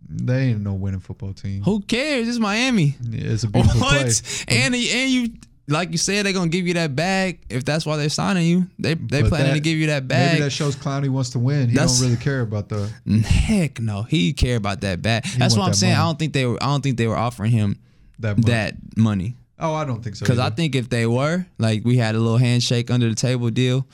They 0.08 0.50
ain't 0.50 0.60
no 0.60 0.74
winning 0.74 1.00
football 1.00 1.32
team. 1.32 1.62
Who 1.64 1.80
cares? 1.80 2.28
It's 2.28 2.38
Miami. 2.38 2.94
Yeah, 3.02 3.32
It's 3.32 3.42
a 3.42 3.48
beautiful 3.48 3.80
What? 3.80 4.00
place. 4.02 4.44
And 4.46 4.72
and 4.74 5.10
you 5.10 5.30
like 5.68 5.90
you 5.90 5.98
said, 5.98 6.24
they're 6.24 6.32
gonna 6.32 6.48
give 6.48 6.68
you 6.68 6.74
that 6.74 6.94
bag 6.94 7.40
if 7.50 7.64
that's 7.64 7.84
why 7.84 7.96
they're 7.96 8.08
signing 8.08 8.46
you. 8.46 8.68
They 8.78 8.94
they 8.94 9.22
But 9.22 9.30
planning 9.30 9.48
that- 9.48 9.54
to 9.54 9.60
give 9.60 9.76
you 9.78 9.88
that 9.88 10.06
bag. 10.06 10.34
Maybe 10.34 10.44
that 10.44 10.50
shows 10.50 10.76
Clowney 10.76 11.08
wants 11.08 11.30
to 11.30 11.40
win. 11.40 11.70
He 11.70 11.74
That's- 11.74 11.98
don't 11.98 12.08
really 12.08 12.22
care 12.22 12.40
about 12.42 12.68
the. 12.68 12.88
Heck 13.26 13.80
no, 13.80 14.04
he 14.04 14.32
care 14.32 14.54
about 14.56 14.82
that 14.82 15.02
bag. 15.02 15.24
That's 15.36 15.56
what 15.56 15.64
I'm 15.64 15.70
that 15.70 15.76
saying. 15.76 15.94
I 15.94 16.04
don't 16.04 16.18
think 16.20 16.32
they 16.34 16.46
were. 16.46 16.62
I 16.62 16.66
don't 16.66 16.82
think 16.82 16.98
they 16.98 17.08
were 17.08 17.16
offering 17.16 17.50
him 17.50 17.76
That. 18.18 18.38
Money. 18.38 18.50
that 18.50 18.74
money. 18.96 19.36
Oh, 19.58 19.74
I 19.74 19.84
don't 19.84 20.02
think 20.02 20.16
so. 20.16 20.24
Because 20.24 20.38
I 20.38 20.50
think 20.50 20.74
if 20.74 20.88
they 20.88 21.06
were, 21.06 21.46
like 21.58 21.84
we 21.84 21.96
had 21.96 22.14
a 22.14 22.18
little 22.18 22.38
handshake 22.38 22.90
under 22.90 23.08
the 23.08 23.14
table 23.14 23.50
deal, 23.50 23.86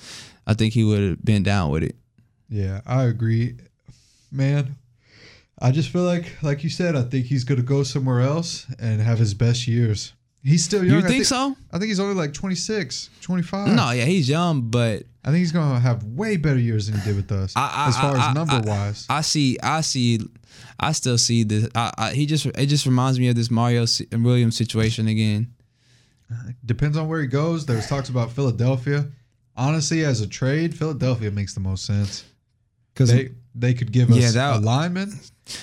I 0.47 0.55
think 0.55 0.75
he 0.75 0.85
would 0.85 1.03
have 1.03 1.25
been 1.25 1.43
down 1.43 1.71
with 1.71 1.85
it. 1.85 1.97
Yeah, 2.49 2.81
I 2.87 3.05
agree, 3.05 3.57
man. 4.31 4.77
I 5.61 5.71
just 5.71 5.91
feel 5.91 6.03
like, 6.03 6.43
like 6.43 6.65
you 6.65 6.71
said, 6.71 6.97
I 6.97 7.03
think 7.03 7.27
he's 7.27 7.45
gonna 7.45 7.63
go 7.63 7.85
somewhere 7.85 8.21
else 8.21 8.67
and 8.81 9.01
have 9.01 9.19
his 9.19 9.35
best 9.35 9.69
years. 9.69 10.13
He's 10.45 10.65
still 10.65 10.85
young. 10.85 11.01
You 11.01 11.05
I 11.07 11.09
think 11.09 11.25
so? 11.25 11.57
I 11.73 11.79
think 11.79 11.89
he's 11.89 12.01
only 12.01 12.15
like 12.15 12.33
26, 12.33 13.11
25. 13.21 13.69
No, 13.77 13.91
yeah, 13.93 14.05
he's 14.05 14.29
young, 14.29 14.63
but 14.63 15.05
I 15.25 15.29
think 15.29 15.39
he's 15.39 15.53
gonna 15.53 15.79
have 15.79 16.03
way 16.05 16.37
better 16.37 16.59
years 16.59 16.89
than 16.89 16.99
he 17.01 17.07
did 17.07 17.17
with 17.17 17.31
us, 17.31 17.53
I- 17.55 17.61
I- 17.85 17.89
as 17.89 17.97
far 17.97 18.17
I- 18.17 18.29
as 18.31 18.35
number 18.35 18.61
wise. 18.69 19.07
I 19.09 19.21
see, 19.21 19.57
I 19.63 19.83
see, 19.83 20.19
I 20.81 20.93
still 20.93 21.17
see 21.17 21.45
this. 21.45 21.69
He 22.13 22.27
just, 22.27 22.47
it 22.47 22.67
just 22.67 22.87
reminds 22.87 23.21
me 23.21 23.29
of 23.29 23.37
this 23.37 23.51
Mario 23.53 23.87
Williams 24.13 24.57
situation 24.57 25.07
again. 25.07 25.53
Depends 26.65 26.97
on 26.97 27.09
where 27.09 27.21
he 27.21 27.27
goes. 27.29 27.67
There's 27.67 27.87
talks 27.87 28.09
about 28.09 28.33
Philadelphia. 28.33 29.07
Honestly, 29.57 30.03
as 30.05 30.23
a 30.23 30.27
trade, 30.27 30.75
Philadelphia 30.75 31.31
makes 31.31 31.55
the 31.55 31.61
most 31.61 31.85
sense. 31.85 32.25
Because 32.95 33.11
They 33.11 33.31
they 33.55 33.75
could 33.75 33.93
give 33.93 34.11
us 34.11 34.17
Yeah, 34.17 34.31
that- 34.33 34.57
a 34.57 34.59
lineman. 34.61 35.13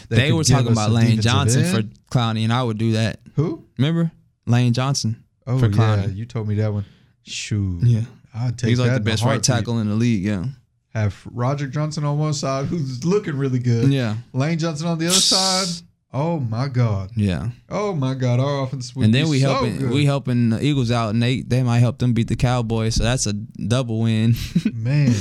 they, 0.09 0.27
could 0.29 0.35
were 0.35 0.43
talking 0.43 0.71
about 0.71 0.91
Lane 0.91 1.19
Johnson 1.21 1.65
for. 1.65 1.81
Clowney, 2.15 2.43
and 2.43 2.53
I 2.53 2.61
would 2.63 2.77
do 2.77 2.93
that. 2.93 3.19
who? 3.35 3.65
Remember 3.77 4.11
Lane 4.49 4.73
Johnson? 4.73 5.23
Oh 5.47 5.57
For 5.59 5.67
yeah, 5.67 6.05
you 6.07 6.25
told 6.25 6.47
me 6.47 6.55
that 6.55 6.73
one. 6.73 6.85
Shoot, 7.23 7.83
Yeah, 7.83 8.01
I'd 8.35 8.57
take 8.57 8.69
he's 8.69 8.79
like 8.79 8.93
the 8.93 8.99
best 8.99 9.23
right 9.23 9.41
tackle 9.41 9.79
in 9.79 9.87
the 9.87 9.95
league. 9.95 10.23
Yeah, 10.23 10.45
Have 10.93 11.21
Roger 11.31 11.67
Johnson 11.67 12.03
on 12.03 12.17
one 12.17 12.33
side, 12.33 12.65
who's 12.65 13.03
looking 13.05 13.37
really 13.37 13.59
good. 13.59 13.91
yeah, 13.91 14.15
Lane 14.33 14.57
Johnson 14.57 14.87
on 14.87 14.97
the 14.97 15.07
other 15.07 15.15
side. 15.15 15.67
Oh 16.11 16.39
my 16.39 16.67
God. 16.67 17.11
yeah. 17.15 17.49
Oh 17.69 17.93
my 17.93 18.15
God. 18.15 18.39
Our 18.39 18.63
offense 18.63 18.95
and 18.95 19.13
then 19.13 19.29
we 19.29 19.41
so 19.41 19.49
helping 19.51 19.77
good. 19.77 19.91
we 19.91 20.05
helping 20.05 20.49
the 20.49 20.63
Eagles 20.63 20.89
out, 20.89 21.09
and 21.09 21.21
they 21.21 21.41
they 21.41 21.61
might 21.61 21.79
help 21.79 21.99
them 21.99 22.13
beat 22.13 22.27
the 22.29 22.35
Cowboys. 22.35 22.95
So 22.95 23.03
that's 23.03 23.27
a 23.27 23.33
double 23.33 23.99
win. 24.01 24.33
Man, 24.73 25.13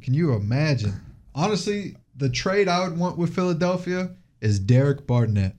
can 0.00 0.14
you 0.14 0.32
imagine? 0.32 0.94
Honestly, 1.34 1.96
the 2.16 2.30
trade 2.30 2.68
I 2.68 2.88
would 2.88 2.98
want 2.98 3.18
with 3.18 3.34
Philadelphia 3.34 4.12
is 4.40 4.58
Derek 4.58 5.06
Barnett. 5.06 5.56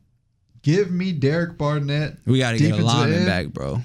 Give 0.63 0.91
me 0.91 1.11
Derek 1.11 1.57
Barnett. 1.57 2.17
we 2.25 2.37
got 2.39 2.51
to 2.51 2.57
get 2.59 2.79
a 2.79 2.83
lineman 2.83 3.25
back, 3.25 3.47
bro. 3.47 3.81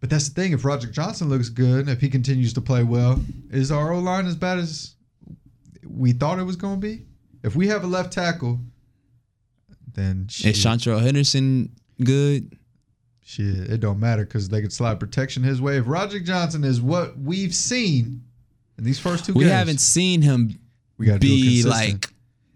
But 0.00 0.10
that's 0.10 0.28
the 0.28 0.34
thing. 0.34 0.52
If 0.52 0.64
Roger 0.64 0.88
Johnson 0.90 1.30
looks 1.30 1.48
good, 1.48 1.88
if 1.88 2.00
he 2.00 2.10
continues 2.10 2.52
to 2.54 2.60
play 2.60 2.82
well, 2.84 3.22
is 3.50 3.72
our 3.72 3.92
O 3.92 3.98
line 4.00 4.26
as 4.26 4.36
bad 4.36 4.58
as 4.58 4.94
we 5.86 6.12
thought 6.12 6.38
it 6.38 6.42
was 6.44 6.56
going 6.56 6.80
to 6.80 6.86
be? 6.86 7.06
If 7.42 7.56
we 7.56 7.68
have 7.68 7.84
a 7.84 7.86
left 7.86 8.12
tackle, 8.12 8.60
then 9.94 10.26
shit, 10.28 10.56
Is 10.56 10.64
Seantrel 10.64 11.00
Henderson 11.00 11.70
good? 12.02 12.52
shit 13.26 13.46
it 13.70 13.80
don't 13.80 13.98
matter 13.98 14.22
because 14.26 14.50
they 14.50 14.60
could 14.60 14.72
slide 14.72 15.00
protection 15.00 15.42
his 15.42 15.58
way. 15.60 15.78
If 15.78 15.84
Roger 15.86 16.20
Johnson 16.20 16.62
is 16.64 16.82
what 16.82 17.18
we've 17.18 17.54
seen 17.54 18.22
in 18.76 18.84
these 18.84 18.98
first 18.98 19.24
two 19.24 19.32
We 19.32 19.44
games, 19.44 19.52
haven't 19.52 19.80
seen 19.80 20.20
him 20.20 20.58
we 20.98 21.06
got 21.06 21.14
to 21.14 21.18
be 21.20 21.62
like 21.62 22.10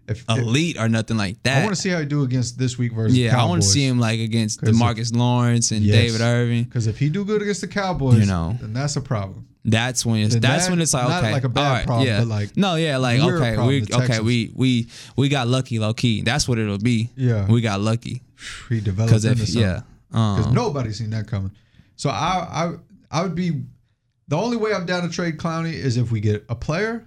if, 0.09 0.23
if- 0.29 0.37
elite 0.37 0.77
or 0.77 0.89
nothing 0.89 1.17
like 1.17 1.41
that. 1.43 1.61
I 1.61 1.63
want 1.65 1.75
to 1.75 1.81
see 1.81 1.89
how 1.89 1.99
he 1.99 2.05
do 2.05 2.23
against 2.23 2.57
this 2.57 2.77
week 2.77 2.93
versus 2.93 3.17
yeah, 3.17 3.39
I 3.41 3.45
want 3.45 3.61
to 3.61 3.67
see 3.67 3.85
him 3.85 3.99
like 3.99 4.19
against 4.19 4.59
'Cause 4.59 4.69
if- 4.69 4.75
Demarcus 4.75 5.15
Lawrence 5.15 5.71
and 5.71 5.81
Yes. 5.81 5.95
David 5.95 6.21
Irving. 6.21 6.63
Because 6.65 6.87
if 6.87 6.97
he 6.99 7.09
do 7.09 7.23
good 7.25 7.41
against 7.41 7.61
the 7.61 7.67
Cowboys, 7.67 8.19
You 8.19 8.25
know. 8.25 8.57
then 8.59 8.73
that's 8.73 8.95
a 8.95 9.01
problem. 9.01 9.45
That's 9.65 10.05
when 10.05 10.21
it's 10.21 10.33
Then 10.33 10.41
that's 10.41 10.65
that- 10.65 10.71
when 10.71 10.81
it's 10.81 10.93
like 10.93 11.07
not 11.09 11.23
okay, 11.23 11.33
like 11.33 11.43
a 11.43 11.49
bad 11.49 11.71
right, 11.71 11.85
problem, 11.85 12.07
yeah. 12.07 12.19
but 12.19 12.27
like 12.27 12.55
no, 12.57 12.75
yeah, 12.75 12.97
like 12.97 13.19
okay, 13.19 13.55
problem, 13.55 13.67
we 13.67 13.83
okay, 13.93 14.19
we 14.21 14.51
we 14.55 14.87
we 15.17 15.27
got 15.29 15.47
lucky, 15.49 15.79
low 15.79 15.93
key. 15.93 16.21
That's 16.21 16.47
what 16.47 16.57
it'll 16.57 16.77
be. 16.77 17.09
Yeah, 17.15 17.45
We 17.45 17.59
got 17.61 17.81
lucky 17.81 18.23
he 18.69 18.79
developed 18.79 19.09
because 19.11 19.25
if 19.25 19.49
yeah, 19.49 19.81
because 20.09 20.47
um, 20.47 20.53
nobody's 20.53 20.97
seen 20.97 21.09
that 21.09 21.27
coming. 21.27 21.51
So 21.97 22.09
I 22.09 22.47
I 22.49 22.71
I 23.11 23.21
would 23.23 23.35
be 23.35 23.63
the 24.29 24.37
only 24.37 24.55
way 24.55 24.73
I'm 24.73 24.85
down 24.85 25.03
to 25.03 25.09
trade 25.09 25.37
Clowney 25.37 25.73
is 25.73 25.97
if 25.97 26.09
we 26.09 26.21
get 26.21 26.45
a 26.47 26.55
player, 26.55 27.05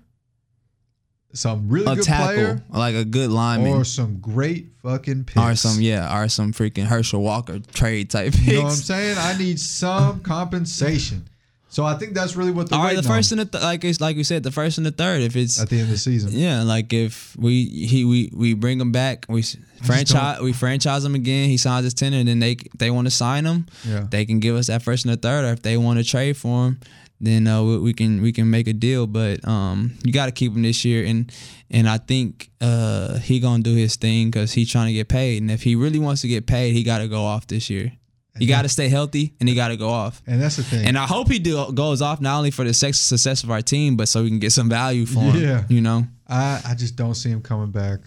some 1.33 1.69
really 1.69 1.91
a 1.91 1.97
good 1.97 2.05
tackle 2.05 2.27
player, 2.27 2.63
like 2.71 2.95
a 2.95 3.05
good 3.05 3.31
lineman 3.31 3.73
or 3.73 3.81
or, 3.81 3.85
some 3.85 4.19
great 4.19 4.69
fucking 4.83 5.25
picks. 5.25 5.61
some 5.61 5.81
yeah, 5.81 6.21
or 6.21 6.29
some 6.29 6.53
freaking 6.53 6.85
Herschel 6.85 7.23
Walker 7.23 7.59
trade 7.59 8.11
type 8.11 8.33
picks. 8.33 8.47
You 8.47 8.53
know 8.55 8.63
what 8.65 8.71
I'm 8.71 8.77
saying? 8.77 9.17
I 9.19 9.39
need 9.39 9.59
some 9.59 10.21
compensation. 10.21 11.29
So 11.73 11.87
I 11.87 11.95
think 11.95 12.13
that's 12.13 12.37
really 12.37 12.51
what 12.51 12.69
the 12.69 12.77
All 12.77 12.83
right, 12.83 12.95
the 12.95 13.03
first 13.03 13.33
on 13.33 13.39
and 13.39 13.49
the 13.51 13.59
th- 13.59 13.65
like 13.65 13.83
it's 13.83 13.99
like 13.99 14.15
we 14.15 14.25
said, 14.25 14.43
the 14.43 14.51
first 14.51 14.77
and 14.77 14.87
the 14.87 14.91
third. 14.91 15.23
If 15.23 15.37
it's 15.37 15.59
at 15.59 15.71
the 15.71 15.77
end 15.77 15.85
of 15.85 15.91
the 15.91 15.97
season. 15.97 16.31
Yeah, 16.35 16.65
like 16.65 16.93
if 16.93 17.35
we 17.39 17.65
he 17.65 18.05
we 18.05 18.31
we 18.35 18.53
bring 18.53 18.79
him 18.79 18.93
back, 18.93 19.25
we 19.27 19.43
franchise 19.83 20.43
we 20.43 20.53
franchise 20.53 21.03
him 21.03 21.15
again. 21.15 21.49
He 21.49 21.57
signs 21.57 21.85
his 21.85 21.95
tenure, 21.95 22.19
and 22.19 22.29
then 22.29 22.41
they 22.41 22.57
they 22.77 22.91
want 22.91 23.07
to 23.07 23.11
sign 23.11 23.47
him. 23.47 23.65
Yeah. 23.89 24.07
They 24.11 24.27
can 24.27 24.39
give 24.39 24.55
us 24.55 24.67
that 24.67 24.83
first 24.83 25.07
and 25.07 25.15
the 25.15 25.17
third, 25.17 25.47
or 25.47 25.53
if 25.55 25.63
they 25.63 25.79
want 25.79 25.99
to 25.99 26.05
trade 26.05 26.37
for 26.37 26.67
him, 26.67 26.81
then 27.23 27.47
uh, 27.47 27.63
we, 27.63 27.79
we 27.79 27.93
can 27.95 28.21
we 28.21 28.33
can 28.33 28.51
make 28.51 28.67
a 28.67 28.73
deal. 28.73 29.07
But 29.07 29.47
um, 29.47 29.97
you 30.05 30.13
got 30.13 30.27
to 30.27 30.33
keep 30.33 30.53
him 30.53 30.63
this 30.63 30.85
year, 30.85 31.05
and 31.07 31.33
and 31.71 31.89
I 31.89 31.99
think 31.99 32.51
uh 32.61 33.19
he 33.19 33.41
gonna 33.41 33.63
do 33.63 33.75
his 33.75 33.97
thing 33.97 34.31
because 34.31 34.53
he's 34.53 34.71
trying 34.71 34.89
to 34.89 34.93
get 34.93 35.09
paid. 35.09 35.41
And 35.41 35.51
if 35.51 35.63
he 35.63 35.77
really 35.77 35.99
wants 35.99 36.23
to 36.23 36.29
get 36.29 36.47
paid, 36.47 36.73
he 36.73 36.83
got 36.83 36.99
to 36.99 37.09
go 37.09 37.25
off 37.25 37.47
this 37.47 37.71
year. 37.71 37.93
He 38.39 38.47
got 38.47 38.63
to 38.63 38.69
stay 38.69 38.89
healthy, 38.89 39.35
and 39.41 39.49
he 39.49 39.55
got 39.55 39.69
to 39.69 39.77
go 39.77 39.91
off. 39.91 40.23
And 40.27 40.41
that's 40.41 40.57
the 40.57 40.63
thing. 40.63 40.87
And 40.87 40.97
I 40.97 41.05
hope 41.05 41.31
he 41.31 41.39
do, 41.39 41.71
goes 41.73 42.01
off 42.01 42.19
not 42.19 42.39
only 42.39 42.51
for 42.51 42.65
the 42.65 42.73
sex, 42.73 42.99
success 42.99 43.45
of 43.45 43.51
our 43.51 43.61
team, 43.61 43.95
but 43.97 44.09
so 44.09 44.23
we 44.23 44.31
can 44.31 44.39
get 44.39 44.53
some 44.53 44.71
value 44.71 45.05
for 45.05 45.21
him. 45.21 45.43
Yeah. 45.43 45.65
You 45.69 45.83
know. 45.83 46.07
I, 46.27 46.63
I 46.67 46.75
just 46.75 46.97
don't 46.97 47.15
see 47.15 47.29
him 47.29 47.43
coming 47.43 47.71
back. 47.71 48.01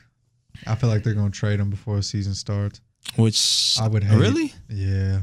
I 0.65 0.73
feel 0.75 0.89
like 0.89 1.03
they're 1.03 1.13
gonna 1.13 1.29
trade 1.29 1.59
him 1.59 1.69
before 1.69 1.97
the 1.97 2.03
season 2.03 2.33
starts. 2.33 2.81
Which 3.17 3.77
I 3.79 3.87
would 3.87 4.03
hate. 4.03 4.17
really 4.17 4.51
Yeah. 4.67 5.19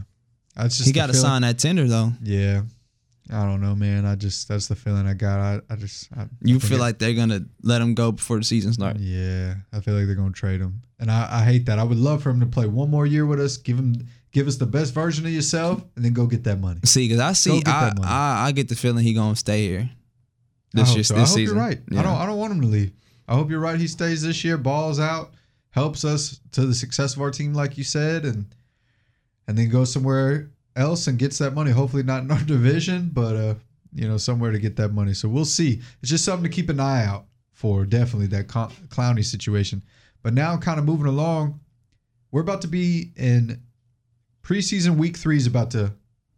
That's 0.55 0.77
just 0.77 0.87
he 0.87 0.93
got 0.93 1.07
to 1.09 1.15
sign 1.15 1.43
that 1.43 1.59
tender 1.59 1.89
though. 1.89 2.13
Yeah. 2.23 2.63
I 3.33 3.47
don't 3.47 3.63
know, 3.63 3.75
man. 3.75 4.05
I 4.05 4.15
just 4.15 4.47
that's 4.47 4.69
the 4.69 4.77
feeling 4.77 5.07
I 5.07 5.15
got. 5.15 5.39
I, 5.41 5.61
I 5.71 5.77
just 5.77 6.09
I, 6.17 6.27
You 6.43 6.57
I 6.57 6.59
feel 6.59 6.79
like 6.79 6.99
they're 6.99 7.15
gonna 7.15 7.41
let 7.63 7.81
him 7.81 7.95
go 7.95 8.13
before 8.13 8.37
the 8.39 8.45
season 8.45 8.73
starts. 8.75 9.01
Yeah. 9.01 9.55
I 9.73 9.81
feel 9.81 9.95
like 9.95 10.07
they're 10.07 10.15
gonna 10.15 10.33
trade 10.33 10.61
him. 10.61 10.83
And 11.01 11.11
I, 11.11 11.29
I 11.41 11.45
hate 11.45 11.67
that. 11.67 11.79
I 11.79 11.85
would 11.85 11.99
love 11.99 12.23
for 12.23 12.31
him 12.31 12.41
to 12.41 12.47
play 12.47 12.67
one 12.67 12.91
more 12.91 13.07
year 13.07 13.25
with 13.25 13.41
us, 13.41 13.57
give 13.57 13.79
him 13.79 14.07
give 14.33 14.49
us 14.49 14.57
the 14.57 14.67
best 14.67 14.93
version 14.93 15.25
of 15.25 15.33
yourself, 15.33 15.83
and 15.97 16.05
then 16.05 16.13
go 16.13 16.27
get 16.27 16.45
that 16.45 16.61
money. 16.61 16.81
See, 16.85 17.09
because 17.09 17.21
I 17.21 17.33
see, 17.33 17.63
I. 17.65 17.93
I 18.03 18.47
I 18.49 18.53
get 18.53 18.69
the 18.69 18.77
feeling 18.77 19.03
he 19.05 19.15
gonna 19.15 19.37
stay 19.37 19.67
here. 19.67 19.91
This 20.75 20.95
year, 20.95 21.05
so. 21.05 21.15
this 21.15 21.23
I 21.23 21.27
hope 21.27 21.37
season. 21.37 21.57
you're 21.57 21.65
right. 21.65 21.81
Yeah. 21.91 22.01
I 22.01 22.03
don't. 22.03 22.17
I 22.17 22.27
don't 22.27 22.39
want 22.39 22.53
him 22.53 22.61
to 22.61 22.67
leave. 22.67 22.93
I 23.29 23.35
hope 23.35 23.51
you're 23.51 23.61
right. 23.61 23.79
He 23.79 23.87
stays 23.87 24.23
this 24.23 24.45
year, 24.45 24.59
balls 24.59 25.01
out, 25.01 25.33
helps 25.71 26.05
us 26.05 26.41
to 26.53 26.67
the 26.67 26.75
success 26.75 27.15
of 27.15 27.23
our 27.23 27.31
team, 27.31 27.55
like 27.55 27.79
you 27.79 27.85
said, 27.85 28.25
and 28.25 28.47
and 29.47 29.57
then 29.57 29.71
go 29.71 29.85
somewhere 29.85 30.51
else 30.77 31.07
and 31.07 31.19
gets 31.19 31.39
that 31.39 31.53
money. 31.55 31.71
Hopefully 31.71 32.03
not 32.03 32.23
in 32.23 32.31
our 32.31 32.41
division, 32.45 33.11
but 33.13 33.37
uh, 33.37 33.55
you 33.95 34.09
know, 34.09 34.17
somewhere 34.17 34.51
to 34.51 34.59
get 34.59 34.77
that 34.77 34.93
money. 34.93 35.15
So 35.15 35.29
we'll 35.29 35.45
see. 35.45 35.81
It's 36.01 36.11
just 36.11 36.25
something 36.25 36.49
to 36.49 36.55
keep 36.55 36.69
an 36.69 36.81
eye 36.81 37.05
out 37.05 37.27
for. 37.53 37.85
Definitely 37.85 38.29
that 38.29 38.51
Cl- 38.51 38.73
Clowney 38.89 39.25
situation. 39.25 39.83
But 40.23 40.35
now, 40.35 40.57
kind 40.57 40.79
of 40.79 40.85
moving 40.85 41.07
along, 41.07 41.61
we're 42.31 42.43
about 42.43 42.63
to 42.63 42.69
be 42.69 43.13
in 43.17 43.61
preseason 44.43 44.97
week 44.97 45.17
three 45.17 45.37
is 45.37 45.47
about 45.47 45.71
to 45.73 45.93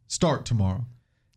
start 0.08 0.44
tomorrow. 0.44 0.84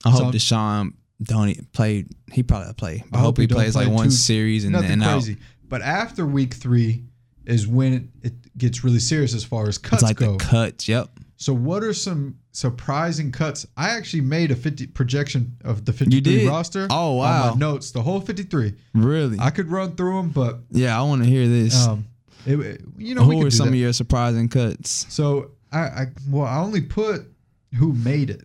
I 0.05 0.12
hope 0.12 0.33
Deshaun 0.33 0.93
don't 1.21 1.71
play. 1.73 2.05
He 2.31 2.43
probably 2.43 2.73
play. 2.73 3.03
I, 3.12 3.17
I 3.17 3.19
hope, 3.19 3.25
hope 3.25 3.38
he, 3.39 3.47
plays 3.47 3.75
like 3.75 3.88
play 3.88 3.95
one 3.95 4.12
series 4.12 4.65
and 4.65 4.73
then 4.75 5.01
out. 5.01 5.13
crazy. 5.13 5.38
But 5.67 5.81
after 5.81 6.25
week 6.25 6.53
three 6.53 7.03
is 7.45 7.67
when 7.67 7.93
it, 7.93 8.03
it 8.27 8.57
gets 8.57 8.83
really 8.83 8.99
serious 8.99 9.33
as 9.33 9.43
far 9.43 9.67
as 9.67 9.77
cuts 9.77 10.03
It's 10.03 10.10
like 10.10 10.17
go. 10.17 10.33
the 10.33 10.38
cuts. 10.38 10.88
Yep. 10.88 11.10
So 11.38 11.54
what 11.54 11.84
are 11.84 11.93
some 11.93 12.39
surprising 12.52 13.32
cuts? 13.32 13.67
I 13.78 13.91
actually 13.91 14.21
made 14.21 14.50
a 14.50 14.56
50 14.56 14.88
projection 14.88 15.56
of 15.63 15.86
the 15.86 15.93
53 15.93 16.47
roster. 16.47 16.88
Oh, 16.89 17.13
wow. 17.13 17.54
notes, 17.54 17.91
the 17.91 18.02
whole 18.02 18.19
53. 18.19 18.73
Really? 18.95 19.38
I 19.39 19.52
could 19.52 19.69
run 19.69 19.95
through 19.95 20.17
them, 20.17 20.30
but 20.30 20.58
yeah, 20.71 21.00
I 21.00 21.04
want 21.04 21.23
to 21.23 21.30
hear 21.30 21.47
this. 21.47 21.88
um, 21.88 22.06
it, 22.45 22.82
you 22.97 23.13
know, 23.13 23.23
Who 23.23 23.45
are 23.45 23.52
some 23.52 23.67
that. 23.67 23.73
of 23.73 23.80
your 23.80 23.93
surprising 23.93 24.50
cuts? 24.50 25.06
So 25.10 25.52
I, 25.71 25.80
I 25.80 26.06
well, 26.30 26.45
I 26.45 26.58
only 26.58 26.82
put 26.82 27.32
who 27.76 27.93
made 27.93 28.30
it. 28.30 28.43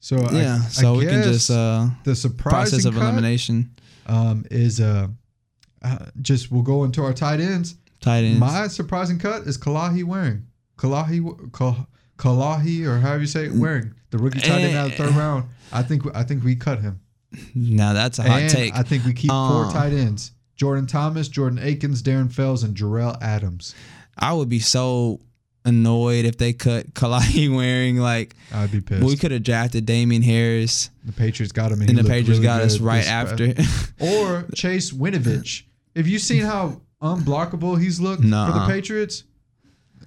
So 0.00 0.16
yeah, 0.32 0.60
I, 0.64 0.68
so 0.68 0.94
we 0.94 1.04
can 1.04 1.24
just 1.24 1.50
uh, 1.50 1.88
the 2.04 2.14
surprising 2.14 2.80
process 2.80 2.84
of 2.84 2.96
elimination. 2.96 3.74
um, 4.06 4.46
is 4.50 4.80
uh, 4.80 5.08
uh, 5.82 5.98
just 6.22 6.50
we'll 6.52 6.62
go 6.62 6.84
into 6.84 7.02
our 7.02 7.12
tight 7.12 7.40
ends. 7.40 7.74
Tight 8.00 8.24
ends. 8.24 8.38
My 8.38 8.68
surprising 8.68 9.18
cut 9.18 9.42
is 9.42 9.58
Kalahi 9.58 10.04
Warring 10.04 10.46
Kalahi 10.78 11.52
Kal- 11.52 11.88
Kalahi 12.18 12.84
or 12.86 12.98
however 12.98 13.20
you 13.20 13.26
say 13.26 13.46
it 13.46 13.52
Warring 13.52 13.94
the 14.10 14.18
rookie 14.18 14.40
tight 14.40 14.60
end 14.60 14.76
out 14.76 14.86
of 14.86 14.90
the 14.98 15.04
third 15.04 15.12
Eh. 15.14 15.18
round. 15.18 15.44
I 15.72 15.82
think 15.82 16.02
I 16.14 16.22
think 16.24 16.44
we 16.44 16.54
cut 16.56 16.80
him. 16.80 17.00
now 17.54 17.92
that's 17.94 18.18
a 18.18 18.22
hot 18.22 18.40
and 18.42 18.50
take. 18.50 18.74
I 18.74 18.82
think 18.82 19.04
we 19.04 19.12
keep 19.14 19.30
Uh. 19.32 19.48
four 19.64 19.72
tight 19.72 19.92
ends: 19.92 20.32
Jordan 20.56 20.86
Thomas, 20.86 21.28
Jordan 21.28 21.58
Akins, 21.58 22.02
Darren 22.02 22.30
Fells, 22.32 22.62
and 22.64 22.76
Jerell 22.76 23.16
Adams. 23.22 23.74
I 24.18 24.32
would 24.32 24.48
be 24.48 24.58
so 24.58 25.20
annoyed 25.64 26.24
if 26.24 26.38
they 26.38 26.52
cut 26.54 26.94
Kalahi 26.94 27.50
Warring 27.52 27.98
like 27.98 28.34
I'd 28.52 28.72
be 28.72 28.80
pissed. 28.80 29.04
we 29.04 29.16
could 29.16 29.30
have 29.32 29.42
drafted 29.42 29.84
Damien 29.86 30.22
Harris 30.22 30.88
the 31.04 31.12
Patriots 31.12 31.52
got 31.52 31.70
him, 31.70 31.80
and, 31.82 31.90
and 31.90 31.98
the 31.98 32.04
Patriots 32.04 32.28
really 32.30 32.42
got 32.42 32.62
us 32.62 32.78
right 32.80 33.06
after. 33.06 33.54
or 34.00 34.46
Chase 34.54 34.90
Winovich. 34.92 35.62
Have 35.94 36.08
you 36.08 36.18
seen 36.18 36.42
how 36.44 36.80
unblockable 37.02 37.80
he's 37.80 38.00
looked 38.00 38.22
for 38.22 38.28
the 38.28 38.64
Patriots? 38.66 39.24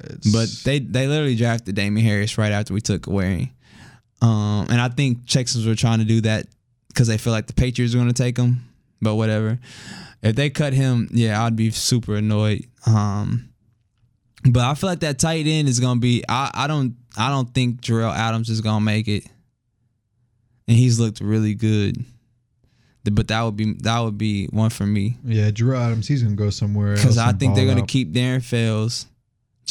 It's- 0.03 0.31
but 0.31 0.49
they 0.63 0.79
they 0.79 1.07
literally 1.07 1.35
drafted 1.35 1.75
Damien 1.75 2.05
Harris 2.05 2.37
right 2.37 2.51
after 2.51 2.73
we 2.73 2.81
took 2.81 3.07
Warring. 3.07 3.51
Um, 4.21 4.67
and 4.69 4.79
I 4.79 4.89
think 4.89 5.25
Texans 5.27 5.65
were 5.65 5.75
trying 5.75 5.99
to 5.99 6.05
do 6.05 6.21
that 6.21 6.45
because 6.89 7.07
they 7.07 7.17
feel 7.17 7.33
like 7.33 7.47
the 7.47 7.53
Patriots 7.53 7.93
are 7.95 7.97
going 7.97 8.07
to 8.07 8.13
take 8.13 8.37
him. 8.37 8.63
But 9.01 9.15
whatever. 9.15 9.59
If 10.21 10.35
they 10.35 10.51
cut 10.51 10.73
him, 10.73 11.09
yeah, 11.11 11.43
I'd 11.43 11.55
be 11.55 11.71
super 11.71 12.15
annoyed. 12.17 12.67
Um, 12.85 13.49
but 14.47 14.61
I 14.63 14.75
feel 14.75 14.89
like 14.91 14.99
that 14.99 15.17
tight 15.17 15.47
end 15.47 15.67
is 15.67 15.79
going 15.79 15.97
to 15.97 15.99
be. 16.01 16.23
I, 16.29 16.51
I 16.53 16.67
don't 16.67 16.95
I 17.17 17.29
don't 17.29 17.51
think 17.53 17.81
Jerell 17.81 18.13
Adams 18.13 18.49
is 18.49 18.61
going 18.61 18.77
to 18.79 18.85
make 18.85 19.07
it, 19.07 19.25
and 20.67 20.77
he's 20.77 20.99
looked 20.99 21.19
really 21.21 21.55
good. 21.55 22.03
But 23.11 23.29
that 23.29 23.41
would 23.41 23.55
be 23.55 23.73
that 23.81 23.99
would 24.01 24.19
be 24.19 24.45
one 24.47 24.69
for 24.69 24.85
me 24.85 25.17
yeah, 25.25 25.49
Drew 25.49 25.75
Adams, 25.75 26.07
he's 26.07 26.21
gonna 26.21 26.35
go 26.35 26.51
somewhere 26.51 26.93
because 26.93 27.17
I 27.17 27.31
think 27.33 27.55
they're 27.55 27.65
going 27.65 27.77
to 27.77 27.81
out. 27.83 27.87
keep 27.89 28.11
Darren 28.13 28.43
Fells 28.43 29.07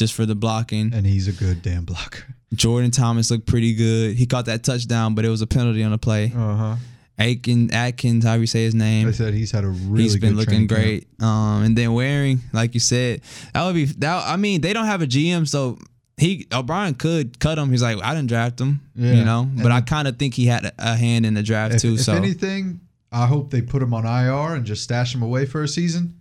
just 0.01 0.13
for 0.13 0.25
the 0.25 0.35
blocking. 0.35 0.93
and 0.93 1.05
he's 1.05 1.27
a 1.27 1.31
good 1.31 1.61
damn 1.61 1.85
blocker. 1.85 2.23
Jordan 2.53 2.91
Thomas 2.91 3.31
looked 3.31 3.45
pretty 3.45 3.73
good. 3.75 4.15
He 4.17 4.25
caught 4.25 4.45
that 4.45 4.63
touchdown, 4.63 5.15
but 5.15 5.23
it 5.23 5.29
was 5.29 5.41
a 5.41 5.47
penalty 5.47 5.83
on 5.83 5.91
the 5.91 5.97
play. 5.97 6.25
Uh 6.35 6.55
huh. 6.55 6.75
Aiken 7.19 7.71
Atkins, 7.71 8.25
however 8.25 8.41
you 8.41 8.47
say 8.47 8.63
his 8.63 8.73
They 8.73 8.79
name, 8.79 9.13
said 9.13 9.33
he's 9.35 9.51
had 9.51 9.63
a 9.63 9.67
really. 9.69 10.03
he's 10.03 10.17
been 10.17 10.35
looking 10.35 10.65
great. 10.65 11.07
Um, 11.21 11.63
and 11.63 11.77
then 11.77 11.93
Warring, 11.93 12.39
like 12.51 12.73
you 12.73 12.79
said, 12.79 13.21
that 13.53 13.63
would 13.65 13.75
be 13.75 13.85
that. 13.85 14.23
I 14.27 14.37
mean, 14.37 14.61
they 14.61 14.73
don't 14.73 14.87
have 14.87 15.01
a 15.03 15.07
GM, 15.07 15.47
so 15.47 15.77
he 16.17 16.47
O'Brien 16.51 16.95
could 16.95 17.39
cut 17.39 17.57
him. 17.59 17.69
He's 17.69 17.83
like, 17.83 17.97
I 18.03 18.15
didn't 18.15 18.29
draft 18.29 18.59
him, 18.59 18.81
Yeah. 18.95 19.13
you 19.13 19.23
know. 19.23 19.47
But 19.55 19.65
And 19.65 19.73
I 19.73 19.81
kind 19.81 20.07
of 20.07 20.17
think 20.17 20.33
he 20.33 20.45
had 20.47 20.65
a, 20.65 20.73
a 20.79 20.95
hand 20.95 21.25
in 21.27 21.35
the 21.35 21.43
draft 21.43 21.75
If, 21.75 21.81
too. 21.81 21.93
if 21.93 22.01
so 22.01 22.13
anything, 22.13 22.81
I 23.11 23.27
hope 23.27 23.51
they 23.51 23.61
put 23.61 23.81
him 23.83 23.93
on 23.93 24.03
IR 24.05 24.55
and 24.55 24.65
just 24.65 24.83
stash 24.83 25.13
him 25.13 25.21
away 25.21 25.45
for 25.45 25.61
a 25.63 25.67
season. 25.67 26.19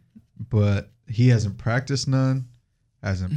But 0.51 0.91
he 1.09 1.29
hasn't 1.29 1.57
practiced 1.59 2.09
none, 2.09 2.47
hasn't 3.03 3.33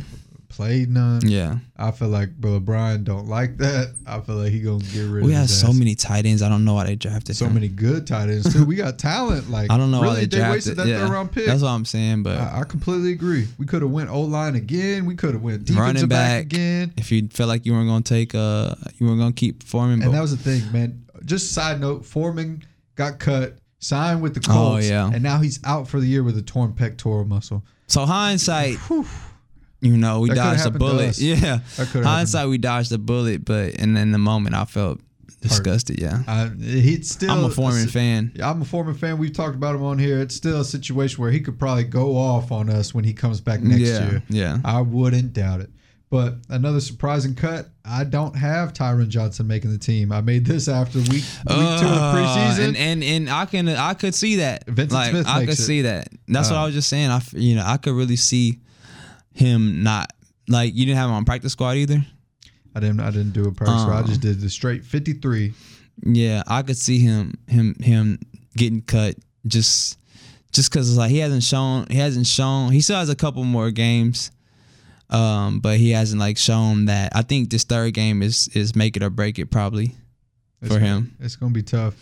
played 0.55 0.89
none. 0.89 1.21
yeah, 1.27 1.57
I 1.77 1.91
feel 1.91 2.09
like 2.09 2.29
O'Brien 2.43 3.03
don't 3.03 3.27
like 3.27 3.57
that. 3.57 3.93
I 4.05 4.19
feel 4.19 4.35
like 4.35 4.51
he 4.51 4.59
gonna 4.61 4.83
get 4.83 5.01
rid 5.09 5.23
we 5.23 5.33
of 5.33 5.39
have 5.39 5.49
so 5.49 5.69
ass. 5.69 5.73
many 5.75 5.95
tight 5.95 6.25
ends. 6.25 6.41
I 6.41 6.49
don't 6.49 6.63
know 6.63 6.75
why 6.75 6.85
they 6.85 6.95
drafted 6.95 7.35
so 7.35 7.45
him. 7.47 7.55
many 7.55 7.67
good 7.67 8.05
tight 8.07 8.29
ends 8.29 8.53
too. 8.53 8.63
We 8.65 8.75
got 8.75 8.99
talent. 8.99 9.49
Like 9.49 9.71
I 9.71 9.77
don't 9.77 9.91
know 9.91 10.01
really 10.01 10.13
why 10.13 10.19
they 10.21 10.25
they 10.27 10.37
drafted. 10.37 10.55
wasted 10.55 10.75
that 10.77 10.87
yeah, 10.87 10.99
third 10.99 11.09
round 11.11 11.31
pick. 11.31 11.45
That's 11.47 11.61
what 11.63 11.69
I'm 11.69 11.85
saying. 11.85 12.23
But 12.23 12.37
I, 12.39 12.61
I 12.61 12.63
completely 12.65 13.11
agree. 13.11 13.47
We 13.57 13.65
could 13.65 13.81
have 13.81 13.91
went 13.91 14.09
O 14.09 14.21
line 14.21 14.55
again. 14.55 15.05
We 15.05 15.15
could 15.15 15.33
have 15.33 15.41
went 15.43 15.65
defensive 15.65 15.79
Running 15.83 16.07
back, 16.07 16.29
back. 16.29 16.45
again. 16.45 16.93
if 16.97 17.11
you 17.11 17.27
felt 17.29 17.47
like 17.49 17.65
you 17.65 17.73
weren't 17.73 17.89
gonna 17.89 18.01
take, 18.03 18.35
uh, 18.35 18.75
you 18.99 19.07
weren't 19.07 19.19
gonna 19.19 19.33
keep 19.33 19.61
performing. 19.61 19.99
But 19.99 20.05
And 20.05 20.13
that 20.13 20.21
was 20.21 20.35
the 20.37 20.43
thing, 20.43 20.71
man. 20.71 21.05
Just 21.25 21.51
side 21.53 21.79
note: 21.81 22.05
Foreman 22.05 22.63
got 22.95 23.17
cut, 23.19 23.57
signed 23.79 24.21
with 24.21 24.35
the 24.35 24.41
Oh, 24.49 24.53
Colts, 24.53 24.87
yeah. 24.89 25.09
and 25.11 25.23
now 25.23 25.39
he's 25.39 25.59
out 25.63 25.87
for 25.87 25.99
the 25.99 26.05
year 26.05 26.21
with 26.23 26.37
a 26.37 26.41
torn 26.41 26.73
pectoral 26.73 27.25
muscle. 27.25 27.63
So 27.87 28.05
hindsight, 28.05 28.77
you 29.83 29.97
know, 29.97 30.21
we 30.21 30.29
That 30.29 30.35
dodged 30.35 30.65
a 30.65 30.71
bullet. 30.71 31.17
Yeah. 31.21 31.59
Hindsight, 31.77 32.47
we 32.49 32.57
dodged 32.57 32.91
a 32.91 32.97
bullet, 32.97 33.45
but 33.45 33.79
and 33.79 33.97
in 33.97 34.11
the 34.11 34.17
moment, 34.17 34.55
I 34.55 34.65
felt 34.65 34.99
disgusted. 35.41 35.99
Yeah. 36.01 36.23
Uh, 36.27 36.49
he's 36.57 37.11
still. 37.11 37.31
I'm 37.31 37.43
a 37.45 37.49
Foreman 37.49 37.87
fan. 37.87 38.31
I'm 38.41 38.61
a 38.61 38.65
Foreman 38.65 38.95
fan. 38.95 39.17
We've 39.17 39.33
talked 39.33 39.55
about 39.55 39.75
him 39.75 39.83
on 39.83 39.99
here. 39.99 40.19
It's 40.21 40.35
still 40.35 40.61
a 40.61 40.65
situation 40.65 41.21
where 41.21 41.31
he 41.31 41.41
could 41.41 41.59
probably 41.59 41.83
go 41.83 42.15
off 42.17 42.51
on 42.51 42.69
us 42.69 42.93
when 42.93 43.03
he 43.03 43.13
comes 43.13 43.41
back 43.41 43.61
next 43.61 43.81
yeah. 43.81 44.09
year. 44.09 44.23
Yeah. 44.29 44.57
I 44.63 44.81
wouldn't 44.81 45.33
doubt 45.33 45.59
it. 45.61 45.69
But 46.09 46.35
another 46.49 46.79
surprising 46.79 47.33
cut. 47.33 47.69
I 47.83 48.03
don't 48.03 48.35
have 48.35 48.71
Tyron 48.71 49.07
Johnson 49.09 49.47
making 49.47 49.71
the 49.71 49.79
team. 49.79 50.11
I 50.11 50.21
made 50.21 50.45
this 50.45 50.67
after 50.67 50.99
week 50.99 51.09
week 51.09 51.23
two 51.47 51.53
of 51.55 51.83
Uh, 51.85 52.13
preseason. 52.15 52.67
and, 52.67 52.77
and 52.77 53.03
and 53.03 53.29
I 53.31 53.45
can 53.47 53.67
I 53.67 53.95
could 53.95 54.13
see 54.13 54.35
that. 54.35 54.65
Vyncint 54.67 54.91
like 54.91 55.09
Smith 55.09 55.27
I 55.27 55.39
could 55.41 55.49
it. 55.53 55.57
see 55.57 55.81
that. 55.81 56.09
That's 56.27 56.51
what 56.51 56.57
Uh, 56.57 56.61
I 56.61 56.65
was 56.65 56.75
just 56.75 56.87
saying. 56.87 57.09
I 57.09 57.19
you 57.33 57.55
know 57.55 57.63
I 57.65 57.77
could 57.77 57.93
really 57.95 58.15
see 58.15 58.59
him 59.33 59.83
not 59.83 60.11
like 60.47 60.73
you 60.75 60.85
didn't 60.85 60.97
have 60.97 61.09
him 61.09 61.15
on 61.15 61.25
practice 61.25 61.51
squad 61.53 61.73
either. 61.77 62.05
I 62.75 62.79
didn't. 62.79 62.99
I 63.01 63.11
didn't 63.11 63.31
do 63.33 63.45
a 63.47 63.51
practice. 63.51 63.81
I 63.83 63.99
Uh. 63.99 64.07
just 64.07 64.21
did 64.21 64.39
the 64.41 64.49
straight 64.49 64.83
53. 64.85 65.53
Yeah, 66.05 66.41
I 66.47 66.61
could 66.63 66.77
see 66.77 66.99
him 66.99 67.33
him 67.47 67.75
him 67.81 68.19
getting 68.57 68.81
cut 68.81 69.15
just 69.45 69.97
just 70.51 70.71
because 70.71 70.89
it's 70.89 70.97
like 70.97 71.11
he 71.11 71.17
hasn't 71.19 71.43
shown 71.43 71.85
he 71.89 71.97
hasn't 71.97 72.27
shown 72.27 72.71
he 72.71 72.81
still 72.81 72.97
has 72.97 73.09
a 73.09 73.15
couple 73.15 73.43
more 73.43 73.69
games, 73.71 74.31
um, 75.09 75.59
but 75.59 75.77
he 75.77 75.91
hasn't 75.91 76.19
like 76.19 76.37
shown 76.37 76.85
that. 76.85 77.11
I 77.15 77.21
think 77.21 77.49
this 77.51 77.63
third 77.63 77.93
game 77.93 78.21
is 78.23 78.47
is 78.53 78.75
make 78.75 78.97
it 78.97 79.03
or 79.03 79.09
break 79.11 79.37
it 79.39 79.47
probably 79.47 79.95
It's 80.61 80.73
for 80.73 80.79
gonna- 80.79 80.85
him. 80.85 81.15
It's 81.19 81.35
gonna 81.35 81.53
be 81.53 81.63
tough. 81.63 81.93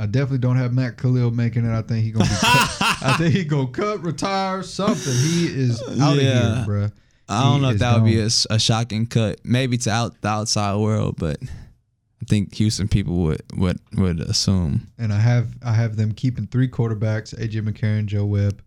I 0.00 0.06
definitely 0.06 0.38
don't 0.38 0.56
have 0.56 0.72
Matt 0.72 0.96
Kalil 0.96 1.30
making 1.32 1.64
it. 1.64 1.72
I 1.76 1.82
think 1.82 2.04
he 2.04 2.12
gonna 2.12 2.24
be. 2.28 2.30
cut. 2.36 2.42
I 3.02 3.16
think 3.18 3.34
he 3.34 3.44
gonna 3.44 3.66
cut, 3.68 4.02
retire, 4.02 4.62
something. 4.62 5.12
He 5.12 5.46
is 5.46 5.82
out 6.00 6.16
Yeah. 6.16 6.60
of 6.60 6.64
here, 6.64 6.64
bruh. 6.66 6.92
I 7.28 7.42
don't 7.42 7.56
He 7.56 7.60
know 7.62 7.68
if 7.70 7.74
is 7.74 7.80
that 7.80 7.94
would 7.96 8.04
be 8.06 8.18
a, 8.18 8.22
a, 8.22 8.26
s- 8.26 8.46
a 8.48 8.58
shocking 8.58 9.06
cut, 9.06 9.40
maybe 9.44 9.76
to 9.78 9.90
out 9.90 10.20
the 10.22 10.28
outside 10.28 10.76
world, 10.76 11.16
but 11.18 11.38
I 11.42 12.24
think 12.26 12.54
Houston 12.54 12.88
people 12.88 13.16
would 13.24 13.42
would 13.56 13.80
would 13.96 14.20
assume. 14.20 14.86
And 14.98 15.12
I 15.12 15.18
have 15.18 15.48
I 15.62 15.72
have 15.74 15.96
them 15.96 16.12
keeping 16.12 16.46
three 16.46 16.68
quarterbacks: 16.68 17.34
AJ 17.38 17.62
McCarron, 17.68 18.06
Joe 18.06 18.24
Webb. 18.24 18.62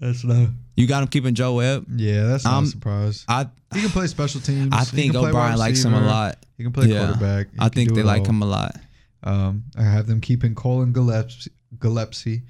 That's 0.00 0.24
not. 0.24 0.48
You 0.74 0.86
got 0.86 1.02
him 1.02 1.08
keeping 1.08 1.34
Joe 1.34 1.54
Webb. 1.54 1.86
Yeah, 1.94 2.24
that's 2.24 2.44
not 2.44 2.54
Um, 2.54 2.64
a 2.64 2.66
surprise. 2.66 3.24
I 3.28 3.46
He 3.74 3.80
can 3.82 3.90
play 3.90 4.06
special 4.06 4.40
teams. 4.40 4.70
I 4.72 4.84
think 4.84 5.12
can 5.12 5.24
O'Brien 5.24 5.58
likes 5.58 5.84
him 5.84 5.94
a 5.94 6.00
lot. 6.00 6.38
He 6.56 6.64
can 6.64 6.72
play 6.72 6.86
Yeah. 6.88 7.04
quarterback. 7.06 7.48
He 7.52 7.58
I 7.60 7.68
think 7.68 7.94
they 7.94 8.00
it 8.00 8.06
like 8.06 8.22
all. 8.22 8.30
him 8.30 8.42
a 8.42 8.46
lot. 8.46 8.76
Um, 9.22 9.64
I 9.76 9.82
have 9.84 10.06
them 10.06 10.20
keeping 10.20 10.54
Cullen 10.54 10.92
Gillaspia, 10.92 11.48
Gillaspia 11.78 12.42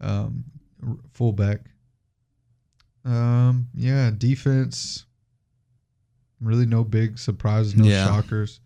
um, 0.00 0.44
r- 0.86 0.96
fullback. 1.12 1.60
Um, 3.04 3.68
yeah, 3.74 4.10
defense. 4.16 5.06
Really, 6.40 6.66
no 6.66 6.84
big 6.84 7.18
surprises, 7.18 7.74
no 7.76 7.84
Yeah. 7.84 8.06
shockers. 8.06 8.60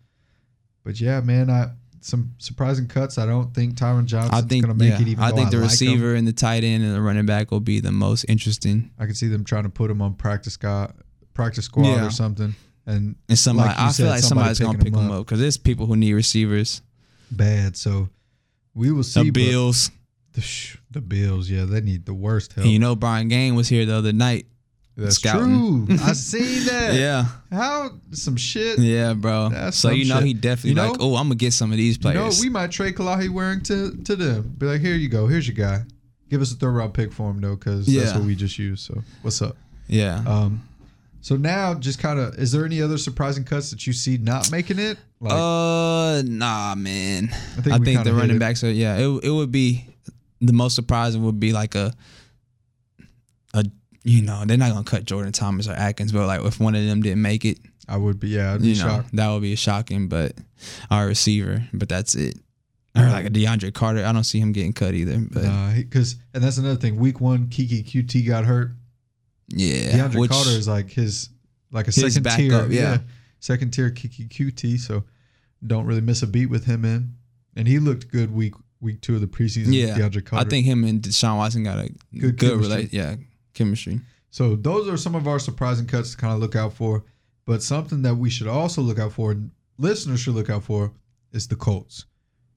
But 0.83 0.99
yeah, 1.01 1.19
man, 1.21 1.49
I 1.49 1.71
some 2.01 2.35
surprising 2.37 2.85
cuts. 2.87 3.17
I 3.17 3.25
don't 3.25 3.51
think 3.53 3.75
Tyron 3.75 4.05
Johnson's 4.05 4.33
I 4.43 4.47
think 4.47 4.63
gonna 4.63 4.75
make 4.77 4.89
yeah, 4.91 5.01
it. 5.01 5.07
Even 5.07 5.23
I 5.23 5.31
think 5.31 5.49
the 5.49 5.57
him. 5.57 5.63
receiver 5.63 6.13
and 6.13 6.27
the 6.27 6.33
tight 6.33 6.63
end 6.63 6.83
and 6.83 6.93
the 6.93 7.01
running 7.01 7.25
back 7.25 7.49
will 7.51 7.59
be 7.61 7.79
the 7.79 7.91
most 7.91 8.25
interesting. 8.29 8.91
I 8.99 9.07
could 9.07 9.17
see 9.17 9.27
them 9.27 9.43
trying 9.43 9.63
to 9.63 9.69
put 9.69 9.89
him 9.89 10.01
on 10.03 10.13
practice 10.13 10.53
squad, 10.53 10.93
practice 11.33 11.65
squad 11.65 11.87
Yeah. 11.87 12.05
or 12.05 12.11
something, 12.11 12.53
and 12.85 13.15
And 13.27 13.39
somebody, 13.39 13.69
Like 13.69 13.79
I 13.79 13.91
said, 13.91 14.03
feel 14.03 14.11
like 14.11 14.21
somebody 14.21 14.53
somebody's 14.55 14.59
gonna 14.59 14.77
pick 14.77 14.93
him 14.93 15.07
them 15.09 15.11
up 15.19 15.25
because 15.25 15.39
there's 15.39 15.57
people 15.57 15.87
who 15.87 15.95
need 15.95 16.13
receivers. 16.13 16.81
Bad. 17.31 17.75
So 17.77 18.09
we 18.73 18.91
will 18.91 19.03
see. 19.03 19.23
The 19.23 19.31
Bills. 19.31 19.91
The, 20.33 20.41
sh- 20.41 20.77
the 20.91 20.99
Bills, 20.99 21.49
yeah, 21.49 21.63
they 21.63 21.79
need 21.79 22.05
the 22.05 22.13
worst 22.13 22.53
help. 22.53 22.65
And 22.65 22.73
you 22.73 22.79
know, 22.79 22.95
Brian 22.95 23.29
Gaine 23.29 23.55
was 23.55 23.69
here 23.69 23.85
the 23.85 23.95
other 23.95 24.11
night. 24.11 24.47
That's 24.97 25.15
scouting. 25.15 25.87
true. 25.87 25.97
I 26.01 26.11
seen 26.13 26.65
that. 26.67 26.93
Yeah, 26.93 27.25
How 27.51 27.91
some 28.11 28.35
shit. 28.37 28.79
yeah, 28.79 29.13
bro. 29.13 29.49
That's 29.49 29.77
so 29.77 29.89
you 29.91 30.05
know, 30.07 30.15
shit. 30.19 30.25
he 30.25 30.33
definitely 30.33 30.69
You 30.71 30.75
know- 30.75 30.91
like, 30.91 31.01
oh, 31.01 31.15
I'm 31.15 31.25
gonna 31.27 31.35
get 31.35 31.53
some 31.53 31.71
of 31.71 31.77
these 31.77 31.97
You 32.03 32.13
know, 32.13 32.29
we 32.41 32.49
might 32.49 32.71
trade 32.71 32.95
Kalahi 32.95 33.29
Warring 33.29 33.61
to 33.63 33.91
to 34.03 34.15
them. 34.15 34.55
Be 34.57 34.65
like, 34.65 34.81
here 34.81 34.95
you 34.95 35.07
go. 35.09 35.27
Here's 35.27 35.47
your 35.47 35.55
guy. 35.55 35.83
Give 36.29 36.41
us 36.41 36.51
a 36.51 36.55
third 36.55 36.71
round 36.71 36.93
pick 36.93 37.13
for 37.13 37.29
him 37.31 37.39
though, 37.41 37.55
because 37.55 37.85
that's 37.85 38.13
what 38.13 38.23
we 38.25 38.35
just 38.35 38.57
used. 38.59 38.85
So 38.85 39.01
what's 39.21 39.41
up? 39.41 39.55
yeah. 39.87 40.23
Um, 40.27 40.67
so 41.25 41.35
now 41.35 41.73
just 41.73 41.97
kind 41.97 42.19
of, 42.19 42.35
is 42.35 42.51
there 42.51 42.65
any 42.65 42.83
other 42.83 42.99
surprising 42.99 43.45
cuts 43.45 43.71
that 43.71 43.87
you 43.87 43.93
see 43.93 44.19
not 44.19 44.51
making 44.51 44.77
it? 44.77 44.99
Like, 45.19 45.33
uh, 45.33 46.21
nah, 46.23 46.75
man. 46.75 47.29
I 47.57 47.61
think 47.61 47.83
think, 47.83 48.03
the 48.03 48.13
running 48.13 48.35
it. 48.35 48.39
backs 48.39 48.63
are 48.63 48.69
yeah. 48.69 48.97
It 48.97 49.23
it 49.23 49.31
would 49.31 49.51
be 49.51 49.87
the 50.39 50.53
most 50.53 50.75
surprising 50.75 51.23
would 51.23 51.39
be 51.39 51.51
like 51.51 51.73
a 51.73 51.91
a 53.55 53.65
you 54.03 54.21
know 54.21 54.43
they're 54.45 54.55
not 54.55 54.71
gonna 54.71 54.83
cut 54.83 55.05
Jordan 55.05 55.31
Thomas 55.31 55.67
or 55.67 55.71
Atkins, 55.71 56.11
but 56.11 56.27
like 56.27 56.45
if 56.45 56.59
one 56.59 56.75
of 56.75 56.85
them 56.85 57.01
didn't 57.01 57.23
make 57.23 57.43
it, 57.43 57.57
I 57.89 57.97
would 57.97 58.19
be, 58.19 58.27
yeah, 58.27 58.53
I'd 58.53 58.61
be 58.61 58.73
you 58.73 58.83
know 58.83 59.03
that 59.13 59.31
would 59.31 59.41
be 59.41 59.55
shocking. 59.55 60.07
But 60.07 60.33
our 60.91 61.07
receiver, 61.07 61.63
but 61.73 61.89
that's 61.89 62.13
it. 62.13 62.37
Or 62.95 63.01
like 63.01 63.25
a 63.25 63.31
DeAndre 63.31 63.73
Carter, 63.73 64.05
I 64.05 64.11
don't 64.11 64.25
see 64.25 64.39
him 64.39 64.51
getting 64.51 64.73
cut 64.73 64.93
either. 64.93 65.17
But 65.17 65.73
Because, 65.73 66.17
and 66.35 66.43
that's 66.43 66.59
another 66.59 66.79
thing. 66.79 66.97
Week 66.97 67.19
one, 67.19 67.47
Keke 67.47 67.83
Coutee 67.83 68.27
got 68.27 68.45
hurt. 68.45 68.73
Yeah, 69.49 70.09
DeAndre 70.09 70.19
which- 70.19 70.31
Carter 70.31 70.49
is 70.51 70.67
like 70.67 70.89
his, 70.89 71.29
like 71.71 71.87
a 71.87 71.91
His 71.91 72.13
second 72.13 72.29
tier. 72.35 72.51
backup, 72.51 72.71
yeah. 72.71 72.99
Second 73.39 73.71
tier 73.71 73.91
Keke 73.91 74.27
Coutee. 74.29 74.79
So 74.79 75.03
don't 75.65 75.85
really 75.85 76.01
miss 76.01 76.21
a 76.23 76.27
beat 76.27 76.47
with 76.47 76.65
him 76.65 76.83
in. 76.85 77.13
And 77.55 77.67
he 77.67 77.79
looked 77.79 78.09
good 78.11 78.33
week 78.33 78.53
week 78.81 79.01
two 79.01 79.15
of 79.15 79.21
the 79.21 79.27
preseason. 79.27 79.67
yeah. 79.73 79.97
DeAndre 79.97 80.25
Carter. 80.25 80.45
I 80.45 80.49
think 80.49 80.65
him 80.65 80.83
and 80.83 81.01
Deshaun 81.01 81.37
Watson 81.37 81.63
got 81.63 81.79
a 81.79 81.89
Good 82.17 82.37
good, 82.37 82.59
relate. 82.59 82.91
Yeah, 82.93 83.15
chemistry. 83.53 84.01
So 84.31 84.55
those 84.55 84.87
are 84.89 84.97
some 84.97 85.15
of 85.15 85.27
our 85.27 85.39
surprising 85.39 85.85
cuts 85.87 86.11
to 86.11 86.17
kind 86.17 86.33
of 86.33 86.39
look 86.39 86.55
out 86.55 86.73
for. 86.73 87.03
But 87.45 87.61
something 87.61 88.01
that 88.01 88.15
we 88.15 88.29
should 88.31 88.47
also 88.47 88.81
look 88.81 88.97
out 88.99 89.13
for, 89.13 89.31
and 89.31 89.51
listeners 89.77 90.19
should 90.19 90.33
look 90.33 90.49
out 90.49 90.63
for, 90.63 90.91
is 91.31 91.47
the 91.47 91.55
Colts. 91.55 92.05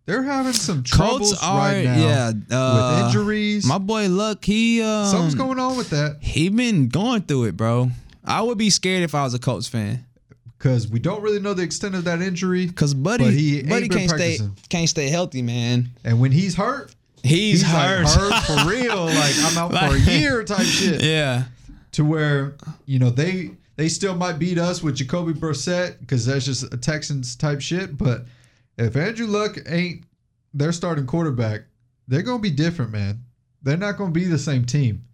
They're 0.08 0.22
having 0.22 0.54
some 0.54 0.82
troubles 0.82 1.18
Colts 1.32 1.42
are 1.42 1.58
right 1.58 1.84
now 1.84 1.96
yeah 1.98 2.56
uh, 2.56 3.02
with 3.04 3.06
injuries. 3.06 3.66
My 3.66 3.76
boy 3.76 4.08
Luck, 4.08 4.42
he 4.42 4.80
um, 4.82 5.04
Something's 5.04 5.34
going 5.34 5.58
on 5.58 5.76
with 5.76 5.90
that 5.90 6.16
He 6.22 6.48
been 6.48 6.88
going 6.88 7.22
through 7.22 7.44
it, 7.44 7.58
bro. 7.58 7.90
I 8.24 8.40
would 8.40 8.56
be 8.56 8.70
scared 8.70 9.02
if 9.02 9.14
I 9.14 9.24
was 9.24 9.34
a 9.34 9.38
Colts 9.38 9.68
fan, 9.68 10.06
because 10.56 10.88
we 10.88 10.98
don't 10.98 11.20
really 11.22 11.40
know 11.40 11.52
the 11.52 11.62
extent 11.62 11.94
of 11.94 12.04
that 12.04 12.22
injury. 12.22 12.68
cause 12.68 12.94
Buddy, 12.94 13.24
But 13.24 13.32
he 13.34 13.62
Buddy 13.62 13.88
can't 13.90 14.08
practicing. 14.08 14.56
stay 14.56 14.62
can't 14.70 14.88
stay 14.88 15.08
healthy, 15.10 15.42
man. 15.42 15.90
And 16.04 16.18
when 16.20 16.32
he's 16.32 16.54
hurt, 16.56 16.94
He's, 17.22 17.60
he's, 17.60 17.70
hurt. 17.70 18.04
like 18.04 18.14
hurt 18.14 18.44
for 18.44 18.68
real. 18.70 19.04
Like 19.04 19.34
I'm 19.40 19.58
out 19.58 19.72
for 19.72 19.94
a 19.94 19.98
year 19.98 20.42
type 20.42 20.64
shit. 20.64 21.02
yeah, 21.04 21.44
To 21.92 22.04
where 22.06 22.54
you 22.86 22.98
know 22.98 23.10
they 23.10 23.50
they 23.76 23.88
still 23.90 24.14
might 24.14 24.38
beat 24.38 24.56
us 24.58 24.82
with 24.82 24.96
Jacoby 24.96 25.34
Brissett 25.34 26.00
because 26.00 26.24
that's 26.24 26.46
just 26.46 26.72
a 26.72 26.76
Texans 26.78 27.36
type 27.36 27.60
shit. 27.60 27.96
But 27.98 28.24
if 28.78 28.96
Andrew 28.96 29.26
Luck 29.26 29.58
ain't 29.66 30.04
their 30.54 30.72
starting 30.72 31.06
quarterback, 31.06 31.62
they're 32.06 32.22
gonna 32.22 32.38
be 32.38 32.50
different, 32.50 32.92
man. 32.92 33.22
They're 33.62 33.76
not 33.76 33.98
gonna 33.98 34.12
be 34.12 34.24
the 34.24 34.38
same 34.38 34.64
team. 34.64 35.04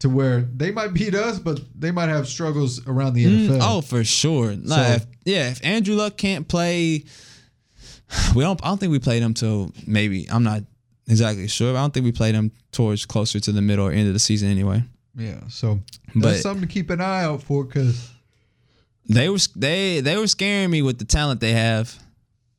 To 0.00 0.10
where 0.10 0.42
they 0.54 0.70
might 0.72 0.92
beat 0.92 1.14
us, 1.14 1.38
but 1.38 1.58
they 1.74 1.90
might 1.90 2.10
have 2.10 2.28
struggles 2.28 2.86
around 2.86 3.14
the 3.14 3.24
Mm, 3.24 3.48
NFL. 3.48 3.58
oh 3.62 3.80
for 3.80 4.04
sure. 4.04 4.54
So- 4.66 4.80
if- 4.82 5.06
yeah, 5.24 5.48
if 5.50 5.64
Andrew 5.64 5.94
Luck 5.96 6.16
can't 6.18 6.46
play, 6.46 7.04
we 8.34 8.42
don't. 8.42 8.62
I 8.62 8.68
don't 8.68 8.78
think 8.78 8.92
we 8.92 8.98
played 8.98 9.22
him 9.22 9.32
till 9.34 9.72
maybe. 9.86 10.30
I'm 10.30 10.42
not 10.44 10.62
exactly 11.08 11.48
sure. 11.48 11.72
But 11.72 11.78
I 11.78 11.82
don't 11.82 11.94
think 11.94 12.04
we 12.04 12.12
played 12.12 12.34
him 12.34 12.52
towards 12.72 13.06
closer 13.06 13.40
to 13.40 13.52
the 13.52 13.62
middle 13.62 13.86
or 13.86 13.90
end 13.90 14.06
of 14.06 14.12
the 14.12 14.18
season 14.20 14.50
anyway. 14.50 14.84
yeah. 15.18 15.40
So 15.48 15.80
But- 16.14 16.28
that's 16.28 16.42
something 16.42 16.68
to 16.68 16.72
keep 16.72 16.90
an 16.90 17.00
eye 17.00 17.22
out 17.24 17.42
for 17.42 17.64
because 17.64 18.10
They 19.08 19.28
were 19.30 19.38
they 19.56 20.00
they 20.00 20.16
were 20.18 20.26
scaring 20.26 20.70
me 20.70 20.82
with 20.82 20.98
the 20.98 21.04
talent 21.06 21.40
they 21.40 21.52
have. 21.54 21.96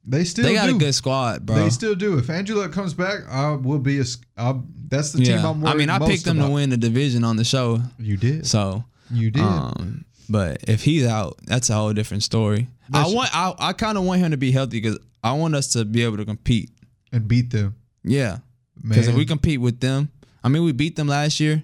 They 0.10 0.24
still 0.24 0.46
they 0.46 0.54
got 0.54 0.70
do. 0.70 0.76
a 0.76 0.80
good 0.80 0.96
squad, 0.96 1.46
bro. 1.46 1.56
They 1.58 1.70
still 1.70 1.94
do. 1.96 2.18
If 2.18 2.30
Luck 2.30 2.72
comes 2.72 2.94
back, 2.94 3.20
I 3.30 3.52
will 3.52 3.80
be 3.80 4.00
a. 4.00 4.04
I'll, 4.38 4.64
that's 4.88 5.12
the 5.12 5.24
team 5.24 5.38
I'm 5.46 5.66
I 5.66 5.74
mean, 5.76 5.90
I 5.90 6.00
picked 6.00 6.24
them 6.26 6.38
about. 6.38 6.48
to 6.48 6.54
win 6.54 6.70
the 6.70 6.78
division 6.78 7.24
on 7.26 7.36
the 7.36 7.44
show, 7.44 7.82
You 8.00 8.16
did. 8.18 8.48
so 8.48 8.86
You 9.12 9.32
did. 9.32 9.44
um, 9.44 10.06
but 10.30 10.64
if 10.68 10.84
he's 10.84 11.06
out, 11.06 11.38
that's 11.46 11.70
a 11.70 11.74
whole 11.74 11.94
different 11.94 12.24
story. 12.24 12.68
That's- 12.90 13.12
I 13.12 13.16
want 13.16 13.30
I, 13.36 13.54
I 13.60 13.74
kind 13.74 13.98
of 13.98 14.06
want 14.06 14.22
him 14.22 14.32
to 14.32 14.38
be 14.38 14.52
healthy 14.52 14.80
because 14.80 14.98
I 15.24 15.34
want 15.34 15.56
us 15.56 15.68
to 15.74 15.84
be 15.84 16.04
able 16.04 16.18
to 16.18 16.26
compete. 16.26 16.72
and 17.12 17.28
beat 17.28 17.50
them. 17.52 17.76
Yeah, 18.04 18.38
because 18.88 19.10
if 19.10 19.16
we 19.16 19.26
compete 19.26 19.60
with 19.60 19.82
them, 19.82 20.10
I 20.44 20.48
mean, 20.48 20.64
we 20.64 20.72
beat 20.72 20.96
them 20.96 21.08
last 21.10 21.42
year. 21.42 21.64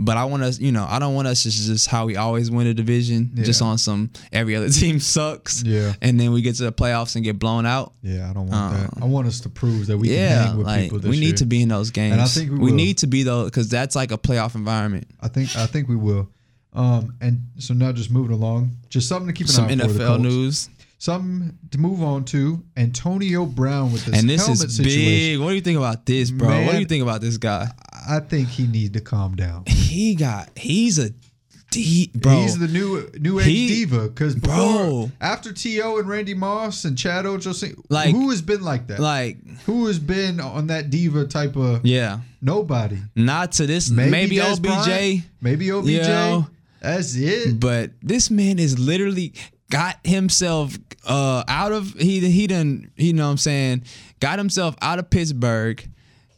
But 0.00 0.16
I 0.16 0.24
want 0.26 0.44
us, 0.44 0.60
you 0.60 0.70
know, 0.70 0.86
I 0.88 1.00
don't 1.00 1.14
want 1.16 1.26
us 1.26 1.42
to 1.42 1.50
just 1.50 1.88
how 1.88 2.06
we 2.06 2.14
always 2.16 2.50
win 2.52 2.68
a 2.68 2.74
division, 2.74 3.32
just 3.34 3.60
on 3.60 3.78
some 3.78 4.10
every 4.32 4.54
other 4.54 4.68
team 4.80 5.00
sucks, 5.00 5.62
yeah, 5.64 5.92
and 6.00 6.20
then 6.20 6.32
we 6.32 6.40
get 6.40 6.54
to 6.56 6.62
the 6.64 6.72
playoffs 6.72 7.16
and 7.16 7.24
get 7.24 7.38
blown 7.38 7.66
out. 7.66 7.94
yeah, 8.02 8.30
I 8.30 8.32
don't 8.32 8.46
want 8.46 8.74
that. 8.76 8.96
Um, 8.96 9.02
I 9.02 9.06
want 9.06 9.26
us 9.26 9.40
to 9.40 9.48
prove 9.48 9.86
that 9.88 9.98
we 9.98 10.08
can 10.08 10.16
hang 10.18 10.56
with 10.56 10.66
like 10.66 10.82
people 10.84 11.00
this 11.00 11.10
we 11.10 11.18
need 11.18 11.26
year. 11.26 11.34
to 11.36 11.46
be 11.46 11.62
in 11.62 11.68
those 11.68 11.90
games. 11.90 12.12
And 12.12 12.20
I 12.22 12.26
think 12.26 12.52
we 12.52 12.58
we 12.58 12.72
need 12.72 12.98
to 12.98 13.06
be 13.08 13.24
though, 13.24 13.44
because 13.46 13.68
that's 13.68 13.96
like 13.96 14.12
a 14.12 14.18
playoff 14.18 14.54
environment. 14.54 15.08
I 15.20 15.26
think 15.28 15.56
I 15.56 15.66
think 15.66 15.88
we 15.88 15.96
will. 15.96 16.28
Um, 16.74 17.16
and 17.20 17.40
so 17.58 17.74
now 17.74 17.90
just 17.90 18.10
moving 18.12 18.32
along, 18.36 18.76
just 18.88 19.08
something 19.08 19.26
to 19.26 19.32
keep 19.32 19.48
an 19.48 19.52
Some 19.52 19.64
eye 19.64 19.76
for. 19.78 19.88
the 19.88 20.04
NFL 20.04 20.20
news, 20.20 20.68
Something 21.00 21.56
to 21.70 21.78
move 21.78 22.02
on 22.02 22.24
to. 22.26 22.62
Antonio 22.76 23.46
Brown 23.46 23.92
with 23.92 24.04
this 24.04 24.18
and 24.18 24.28
this 24.28 24.44
helmet 24.46 24.64
is 24.64 24.76
situation. 24.76 25.00
big. 25.00 25.40
What 25.40 25.48
do 25.50 25.54
you 25.54 25.60
think 25.60 25.78
about 25.78 26.04
this, 26.06 26.30
bro? 26.30 26.48
what 26.64 26.72
do 26.72 26.78
you 26.80 26.86
think 26.86 27.02
about 27.02 27.20
this 27.20 27.36
guy? 27.36 27.68
I 28.08 28.20
think 28.20 28.48
he 28.48 28.66
needs 28.66 28.92
to 28.94 29.00
calm 29.00 29.36
down. 29.36 29.64
He 29.66 30.14
got. 30.14 30.50
He's 30.56 30.98
a 30.98 31.10
deep 31.70 32.14
bro. 32.14 32.40
He's 32.40 32.58
the 32.58 32.68
new 32.68 33.10
new 33.18 33.38
age 33.40 33.46
He- 33.46 33.68
diva 33.68 34.08
because 34.08 34.34
Bro. 34.34 35.10
after 35.20 35.52
To 35.52 35.98
and 35.98 36.08
Randy 36.08 36.34
Moss 36.34 36.84
and 36.84 36.96
Chad 36.96 37.24
Ochocinco, 37.26 37.84
Like- 37.90 38.10
who 38.14 38.30
has 38.30 38.40
been 38.42 38.62
like 38.62 38.86
that? 38.88 39.00
like, 39.00 39.36
who 39.66 39.86
has 39.86 39.98
been 39.98 40.40
on 40.40 40.68
that 40.68 40.90
diva 40.90 41.26
type 41.26 41.56
of 41.56 41.84
yeah, 41.84 42.20
nobody? 42.40 42.98
not 43.14 43.52
to 43.52 43.66
this. 43.66 43.90
Maybe, 43.90 44.10
Maybe, 44.10 44.40
OBJ. 44.40 45.22
Maybe 45.40 45.70
OBJ. 45.70 45.88
Yeah. 45.90 46.42
That's 46.80 47.14
it. 47.16 47.58
But 47.60 47.90
this 48.02 48.30
man 48.30 48.58
is 48.58 48.78
literally 48.78 49.32
got 49.70 49.98
himself 50.04 50.78
uh 51.04 51.44
out 51.48 51.72
of 51.72 51.92
he 51.94 52.20
he 52.30 52.46
done 52.46 52.90
you 52.96 53.12
know 53.12 53.24
what 53.26 53.32
I'm 53.32 53.36
saying 53.36 53.82
got 54.20 54.38
himself 54.38 54.74
out 54.80 54.98
of 54.98 55.10
Pittsburgh, 55.10 55.86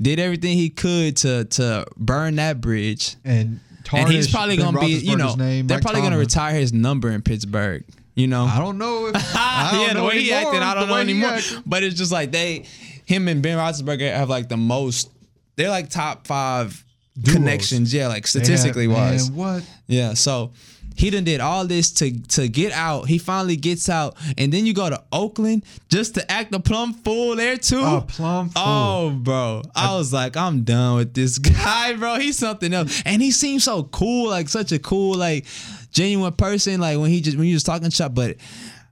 did 0.01 0.19
everything 0.19 0.57
he 0.57 0.71
could 0.71 1.17
to 1.19 1.45
to 1.45 1.87
burn 1.97 2.37
that 2.37 2.61
bridge. 2.61 3.17
And 3.25 3.61
and 3.93 4.09
he's 4.09 4.31
probably 4.31 4.57
Ben 4.57 4.67
gonna 4.67 4.81
be 4.81 4.93
you 4.95 5.17
know 5.17 5.35
name, 5.35 5.67
they're 5.67 5.77
Mike 5.79 5.83
probably 5.83 6.03
gonna 6.03 6.19
retire 6.19 6.55
his 6.55 6.73
number 6.73 7.11
in 7.11 7.23
Pittsburgh. 7.23 7.85
You 8.15 8.27
know, 8.27 8.45
I 8.45 8.59
don't 8.59 8.79
know 8.79 9.07
if 9.07 9.15
I 9.35 9.71
don't 9.73 9.81
yeah, 9.83 9.89
the 9.89 9.95
know 9.95 10.07
way 10.07 10.21
he 10.21 10.33
anymore, 10.33 10.49
acted, 10.49 10.63
I 10.63 10.75
don't 10.75 10.89
know 10.89 10.97
anymore. 10.97 11.39
But 11.65 11.83
it's 11.83 11.97
just 11.97 12.13
like 12.13 12.33
they, 12.33 12.67
him 13.07 13.29
and 13.29 13.43
Ben 13.43 13.57
Roethlisberger 13.57 14.13
have 14.15 14.29
like 14.29 14.49
the 14.49 14.57
most. 14.57 15.11
They're 15.57 15.71
like 15.71 15.91
top 15.91 16.27
five 16.27 16.85
Duos. 17.21 17.37
connections. 17.37 17.95
Yeah, 17.95 18.09
like 18.09 18.27
statistically 18.27 18.89
have- 18.89 18.97
wise. 18.97 19.31
Man, 19.31 19.39
what? 19.39 19.63
Yeah, 19.87 20.15
so 20.15 20.53
he 21.01 21.09
done 21.09 21.25
did 21.25 21.41
all 21.41 21.67
this 21.67 21.91
to 21.93 22.11
to 22.29 22.47
get 22.47 22.73
out. 22.73 23.09
He 23.09 23.17
finally 23.17 23.57
gets 23.57 23.89
out, 23.89 24.19
and 24.37 24.53
then 24.53 24.67
you 24.67 24.75
go 24.75 24.91
to 24.91 25.03
Oakland 25.11 25.65
just 25.89 26.15
to 26.17 26.31
act 26.31 26.55
a 26.55 26.61
plum 26.61 26.93
fool 26.93 27.37
there 27.37 27.57
too. 27.57 27.81
A 27.81 28.03
plum 28.03 28.51
fool. 28.51 28.63
Oh, 28.63 29.11
bro, 29.19 29.63
I 29.75 29.97
was 29.97 30.13
like, 30.13 30.37
I'm 30.37 30.63
done 30.63 30.97
with 30.97 31.15
this 31.15 31.39
guy, 31.39 31.95
bro. 31.95 32.17
He's 32.17 32.37
something 32.37 32.75
else, 32.75 33.03
and 33.07 33.23
he 33.23 33.31
seems 33.31 33.65
so 33.65 33.85
cool, 33.85 34.29
like 34.29 34.51
such 34.51 34.73
a 34.73 34.79
cool, 34.79 35.15
like 35.15 35.47
genuine 35.91 36.35
person. 36.35 36.83
Like 36.83 36.99
when 36.99 37.11
he 37.11 37.23
just 37.23 37.39
when 37.39 37.47
you 37.47 37.55
just 37.55 37.65
talking 37.65 37.89
shop, 37.89 38.15
but 38.15 38.37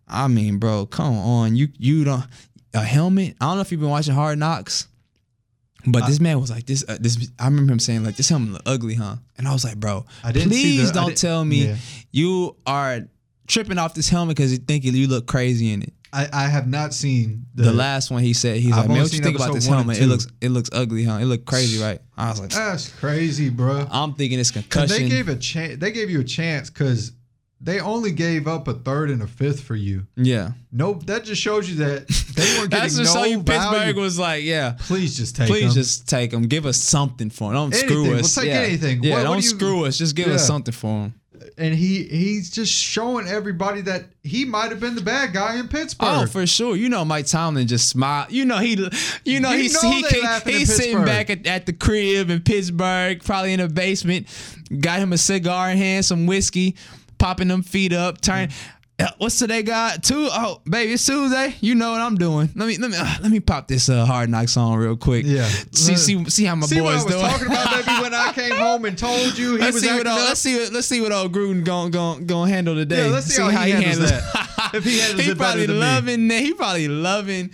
I 0.09 0.29
mean, 0.29 0.57
bro, 0.57 0.87
come 0.87 1.15
on, 1.15 1.57
you 1.57 1.69
you 1.77 2.05
don't 2.05 2.25
a 2.73 2.83
helmet. 2.83 3.37
I 3.39 3.45
don't 3.49 3.57
know 3.57 3.61
if 3.61 3.71
you've 3.71 3.83
been 3.83 3.91
watching 3.91 4.15
Hard 4.15 4.39
Knocks. 4.39 4.89
But 5.87 6.07
this 6.07 6.21
man 6.21 6.41
was 6.41 6.51
like 6.51 6.67
this. 6.67 6.85
Uh, 6.87 6.99
this 7.01 7.31
I 7.39 7.45
remember 7.47 7.73
him 7.73 7.79
saying 7.79 8.05
like 8.05 8.17
this 8.17 8.29
helmet 8.29 8.53
look 8.53 8.63
ugly, 8.67 8.95
huh? 8.95 9.17
And 9.37 9.47
I 9.47 9.53
was 9.53 9.65
like, 9.65 9.77
bro, 9.77 10.05
I 10.25 10.33
please 10.33 10.93
the- 10.93 11.01
don't 11.01 11.17
tell 11.17 11.45
me 11.45 11.69
yeah. 11.69 11.77
you 12.11 12.57
are 12.67 13.01
tripping 13.47 13.79
off 13.79 13.95
this 13.95 14.09
helmet 14.09 14.37
because 14.37 14.53
you 14.53 14.59
think 14.59 14.85
you 14.85 15.07
look 15.07 15.27
crazy 15.27 15.73
in 15.73 15.83
it. 15.83 15.93
I, 16.13 16.27
I 16.33 16.49
have 16.49 16.67
not 16.67 16.95
seen 16.95 17.45
the, 17.55 17.65
The 17.65 17.73
last 17.73 18.11
one 18.11 18.23
he 18.23 18.33
said, 18.33 18.57
he's 18.57 18.73
I've 18.73 18.79
like, 18.79 18.89
man, 18.89 19.03
what 19.03 19.13
you 19.13 19.21
think 19.21 19.37
about 19.37 19.53
this 19.53 19.67
helmet? 19.67 20.01
It 20.01 20.07
looks 20.07 20.27
it 20.41 20.49
looks 20.49 20.71
ugly, 20.73 21.05
huh? 21.05 21.19
It 21.19 21.27
looked 21.27 21.45
crazy, 21.45 21.83
right? 21.83 22.01
I 22.17 22.31
was 22.31 22.41
like, 22.41 22.51
That's 22.51 22.89
crazy, 22.99 23.51
bro. 23.51 23.87
I'm 23.91 24.15
thinking 24.15 24.39
it's 24.39 24.51
concussion. 24.51 25.03
they 25.03 25.09
gave 25.09 25.29
a 25.29 25.37
chance. 25.37 25.79
They 25.79 25.93
gave 25.93 26.09
you 26.09 26.21
a 26.21 26.25
chance 26.25 26.71
because 26.71 27.13
they 27.61 27.81
only 27.81 28.13
gave 28.13 28.47
up 28.47 28.69
a 28.69 28.75
third 28.75 29.11
and 29.11 29.21
a 29.23 29.27
fifth 29.27 29.63
for 29.63 29.75
you. 29.75 30.07
yeah, 30.17 30.53
Nope, 30.71 31.07
that 31.07 31.25
just 31.25 31.41
shows 31.43 31.69
you 31.69 31.77
that 31.77 32.07
they 32.09 32.59
weren't 32.59 32.71
getting 32.71 32.83
that's 32.83 32.97
no 32.97 33.03
just 33.03 33.15
show 33.17 33.25
you 33.25 33.41
value. 33.41 33.79
Pittsburgh 33.79 33.97
was 33.97 34.19
like, 34.19 34.45
yeah. 34.45 34.77
Please 34.81 35.17
just 35.17 35.35
take 35.37 35.49
Please 35.49 35.75
them. 35.75 35.83
just 35.83 36.09
take 36.09 36.31
them. 36.31 36.43
Give 36.45 36.67
us 36.67 36.77
something 36.77 37.31
for 37.31 37.51
him. 37.51 37.55
Don't 37.55 37.73
Anything. 37.75 37.89
screw 37.89 38.03
We'll 38.11 38.21
us. 38.21 38.35
take 38.35 38.45
yeah. 38.47 38.61
anything. 38.61 39.03
Yeah, 39.03 39.11
What- 39.11 39.19
what 39.19 39.25
don't 39.25 39.39
do 39.41 39.45
you- 39.45 39.51
screw 39.51 39.85
us. 39.87 39.99
Just 39.99 40.15
give 40.15 40.29
us 40.29 40.47
something 40.47 40.73
for 40.73 41.03
them. 41.05 41.15
and 41.57 41.75
he 41.75 42.05
he's 42.05 42.51
just 42.51 42.73
showing 42.73 43.27
everybody 43.27 43.81
that 43.81 44.05
he 44.23 44.45
might 44.45 44.71
have 44.71 44.79
been 44.81 44.95
the 44.95 45.01
bad 45.01 45.33
guy 45.33 45.59
in 45.59 45.67
Pittsburgh. 45.67 46.09
Oh, 46.23 46.27
for 46.27 46.47
sure. 46.47 46.77
You 46.77 46.89
know, 46.89 47.05
Mike 47.05 47.27
Tomlin 47.27 47.67
just 47.67 47.89
smile. 47.89 48.27
You 48.29 48.45
know, 48.45 48.59
he, 48.59 48.77
you 49.25 49.41
know, 49.41 49.51
You 49.53 49.59
he's 49.63 49.75
know 49.83 49.91
he, 49.91 50.03
they 50.03 50.09
he- 50.09 50.23
laughing 50.23 50.53
in 50.55 50.59
he's 50.61 50.75
sitting 50.77 51.05
back 51.05 51.31
at, 51.31 51.45
at 51.47 51.67
the 51.67 51.73
crib 51.73 52.31
in 52.31 52.41
Pittsburgh, 52.43 53.23
probably 53.25 53.53
in 53.55 53.61
the 53.61 53.69
basement. 53.69 54.27
Got 54.81 55.01
him 55.01 55.13
a 55.13 55.19
cigar 55.19 55.71
in 55.71 55.79
hand, 55.79 56.05
some 56.05 56.27
whiskey, 56.27 56.77
popping 57.19 57.49
them 57.49 57.63
feet 57.63 57.93
up, 57.93 58.21
turn. 58.21 58.49
uh, 59.01 59.07
What's 59.19 59.39
today, 59.39 59.63
God? 59.63 60.03
Two. 60.03 60.29
Oh, 60.31 60.61
baby, 60.69 60.93
it's 60.93 61.07
Tuesday. 61.07 61.55
You 61.61 61.75
know 61.75 61.91
what 61.93 62.01
I'm 62.01 62.17
doing. 62.17 62.51
Let 62.57 62.67
me 62.69 62.77
let 62.79 62.91
me 62.91 62.97
uh, 62.99 63.15
let 63.23 63.31
me 63.31 63.41
pop 63.41 63.69
this 63.69 63.89
uh, 63.89 64.05
hard 64.05 64.29
knock 64.29 64.49
song 64.49 64.77
real 64.77 64.97
quick. 64.97 65.25
Yeah. 65.27 65.49
See 65.73 65.97
see 65.97 66.25
see 66.29 66.45
how 66.45 66.57
my 66.57 66.67
See 66.67 66.81
what 66.81 66.95
I 66.95 66.97
boys 66.97 67.05
was 67.05 67.15
doing. 67.15 67.27
talking 67.27 67.47
about, 67.47 67.71
baby, 67.87 68.03
when 68.03 68.15
I 68.15 68.33
came 68.35 68.57
home 68.57 68.85
and 68.85 68.97
told 68.99 69.39
you 69.39 69.53
he 69.53 69.59
let's 69.59 69.75
was 69.75 69.83
see 69.83 69.89
what 69.97 70.07
old, 70.07 70.17
let's 70.21 70.41
see 70.41 70.59
what 70.59 70.73
let's 70.73 70.87
see 70.89 71.01
what 71.01 71.13
old 71.13 71.33
Gruden 71.33 71.65
going 71.65 71.91
going 71.93 72.27
going 72.27 72.51
handle 72.51 72.75
today. 72.75 73.05
Yeah, 73.07 73.13
let's 73.13 73.27
see 73.27 73.41
how 73.43 73.49
he 73.51 73.71
handles 73.71 74.11
that. 74.11 74.71
If 74.75 74.85
he 74.85 74.99
handles 74.99 75.25
he 75.25 75.31
it 75.31 75.39
probably 75.39 75.67
than 75.67 75.77
me. 75.77 75.81
loving 75.81 76.29
that. 76.29 76.43
He 76.43 76.53
probably 76.55 76.89
loving 76.89 77.51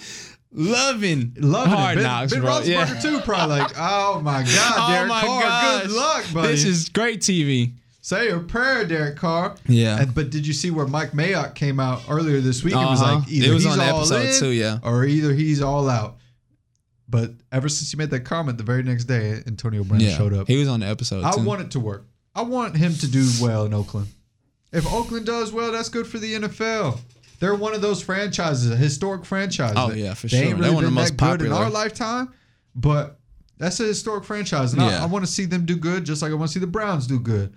loving 0.56 1.34
Loving 1.36 1.72
hard 1.72 1.98
it. 1.98 2.02
Ben, 2.02 2.04
knocks, 2.04 2.32
ben 2.32 2.40
bro. 2.42 2.50
Roethlisberger 2.52 2.66
Yeah. 2.94 3.00
too, 3.00 3.20
probably 3.20 3.58
like, 3.58 3.72
oh 3.76 4.20
my 4.22 4.42
God, 4.44 4.88
Derek 4.88 5.04
oh 5.04 5.06
my 5.08 5.20
Carr, 5.22 5.42
gosh. 5.42 5.82
good 5.82 5.90
luck, 5.90 6.24
buddy. 6.32 6.48
This 6.48 6.64
is 6.64 6.88
great 6.88 7.20
TV. 7.20 7.72
Say 8.06 8.28
a 8.28 8.38
prayer, 8.38 8.84
Derek 8.84 9.16
Carr. 9.16 9.54
Yeah. 9.66 9.98
And- 9.98 10.14
but 10.14 10.28
did 10.28 10.46
you 10.46 10.52
see 10.52 10.70
where 10.70 10.86
Mike 10.86 11.12
Mayock 11.12 11.54
came 11.54 11.80
out 11.80 12.02
earlier 12.06 12.38
this 12.42 12.62
week 12.62 12.74
and 12.74 12.84
was 12.84 13.00
Uh-huh. 13.00 13.14
like, 13.20 13.28
either 13.30 13.46
It 13.46 13.54
was 13.54 13.62
he's 13.64 13.72
on 13.72 13.80
all 13.80 13.96
episode 14.00 14.26
in 14.26 14.38
too, 14.40 14.48
yeah. 14.50 14.78
or 14.82 15.06
either 15.06 15.32
he's 15.32 15.62
all 15.62 15.88
out. 15.88 16.18
But 17.08 17.32
ever 17.50 17.66
since 17.70 17.94
you 17.94 17.96
made 17.96 18.10
that 18.10 18.20
comment, 18.20 18.58
the 18.58 18.64
very 18.64 18.82
next 18.82 19.04
day, 19.04 19.42
Antonio 19.46 19.84
Brown 19.84 20.00
Yeah, 20.02 20.18
showed 20.18 20.34
up. 20.34 20.48
he 20.48 20.58
was 20.58 20.68
on 20.68 20.80
the 20.80 20.86
episode. 20.86 21.24
I 21.24 21.34
want 21.36 21.62
it 21.62 21.70
to 21.70 21.80
work. 21.80 22.06
I 22.34 22.42
want 22.42 22.76
him 22.76 22.94
to 22.94 23.06
do 23.06 23.26
well 23.40 23.64
in 23.64 23.72
Oakland. 23.72 24.08
If 24.70 24.86
Oakland 24.92 25.24
does 25.24 25.50
well, 25.50 25.72
that's 25.72 25.88
good 25.88 26.06
for 26.06 26.18
the 26.18 26.34
NFL. 26.34 27.00
They're 27.40 27.54
one 27.54 27.72
of 27.74 27.80
those 27.80 28.02
franchises, 28.02 28.70
a 28.70 28.76
historic 28.76 29.24
franchise. 29.24 29.72
Oh, 29.76 29.92
yeah, 29.92 30.12
for 30.12 30.26
they 30.26 30.36
sure. 30.36 30.38
Ain't 30.40 30.48
They're 30.50 30.56
really 30.64 30.74
one 30.74 30.84
of 30.84 30.90
the 30.90 30.94
been 30.94 31.02
most 31.04 31.16
that 31.16 31.38
good 31.38 31.46
in 31.46 31.52
our 31.52 31.70
lifetime, 31.70 32.28
but 32.74 33.18
that's 33.56 33.80
a 33.80 33.84
historic 33.84 34.24
franchise, 34.24 34.74
and 34.74 34.82
Yeah. 34.82 35.00
I, 35.00 35.04
I 35.04 35.06
want 35.06 35.24
to 35.24 35.30
see 35.30 35.46
them 35.46 35.64
do 35.64 35.76
good, 35.76 36.04
just 36.04 36.20
like 36.20 36.32
I 36.32 36.34
want 36.34 36.50
to 36.50 36.52
see 36.52 36.60
the 36.60 36.66
Browns 36.66 37.06
do 37.06 37.18
good. 37.18 37.54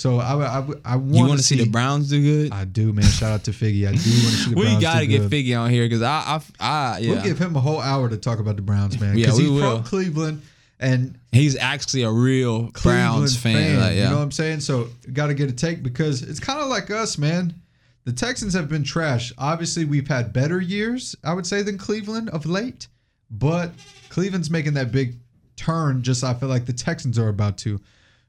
So 0.00 0.18
I, 0.18 0.32
I, 0.32 0.66
I 0.82 0.96
want 0.96 1.14
You 1.14 1.26
want 1.26 1.38
to 1.40 1.44
see 1.44 1.56
the 1.56 1.68
Browns. 1.68 2.08
Do 2.08 2.22
good? 2.22 2.52
I 2.54 2.64
do, 2.64 2.90
man. 2.90 3.04
Shout 3.04 3.32
out 3.32 3.44
to 3.44 3.50
Figgy. 3.50 3.86
I 3.86 3.90
do 3.90 3.92
want 3.92 4.00
to 4.00 4.00
see 4.00 4.50
the 4.50 4.56
we 4.58 4.62
Browns 4.62 4.82
gotta 4.82 5.00
do 5.00 5.06
get 5.08 5.18
good. 5.28 5.30
Figgy 5.30 5.60
on 5.60 5.68
here 5.68 5.84
because 5.84 6.00
I, 6.00 6.40
I, 6.58 6.94
I, 6.94 6.98
yeah, 7.00 7.10
We'll 7.12 7.22
give 7.22 7.38
him 7.38 7.54
a 7.54 7.60
whole 7.60 7.80
hour 7.80 8.08
to 8.08 8.16
talk 8.16 8.38
about 8.38 8.56
the 8.56 8.62
Browns, 8.62 8.98
man. 8.98 9.18
Yeah, 9.18 9.26
Because 9.26 9.38
we 9.38 9.44
he's 9.50 9.60
will. 9.60 9.76
from 9.76 9.84
Cleveland, 9.84 10.40
and 10.78 11.18
he's 11.32 11.54
actually 11.54 12.04
a 12.04 12.10
real 12.10 12.70
Browns 12.82 13.36
Cleveland 13.36 13.36
fan. 13.36 13.80
Like, 13.80 13.94
yeah, 13.94 14.04
You 14.04 14.08
know 14.08 14.16
what 14.16 14.22
I'm 14.22 14.32
saying? 14.32 14.60
So 14.60 14.88
got 15.12 15.26
to 15.26 15.34
get 15.34 15.50
a 15.50 15.52
take 15.52 15.82
because 15.82 16.22
it's 16.22 16.40
kind 16.40 16.60
of 16.60 16.68
like 16.68 16.90
us, 16.90 17.18
man. 17.18 17.52
The 18.04 18.12
Texans 18.12 18.54
have 18.54 18.70
been 18.70 18.82
trash. 18.84 19.34
Obviously, 19.36 19.84
we've 19.84 20.08
had 20.08 20.32
better 20.32 20.62
years, 20.62 21.14
I 21.22 21.34
would 21.34 21.46
say, 21.46 21.60
than 21.60 21.76
Cleveland 21.76 22.30
of 22.30 22.46
late. 22.46 22.88
But 23.30 23.72
Cleveland's 24.08 24.48
making 24.50 24.72
that 24.74 24.92
big 24.92 25.16
turn. 25.56 26.02
Just 26.02 26.24
I 26.24 26.32
feel 26.32 26.48
like 26.48 26.64
the 26.64 26.72
Texans 26.72 27.18
are 27.18 27.28
about 27.28 27.58
to. 27.58 27.78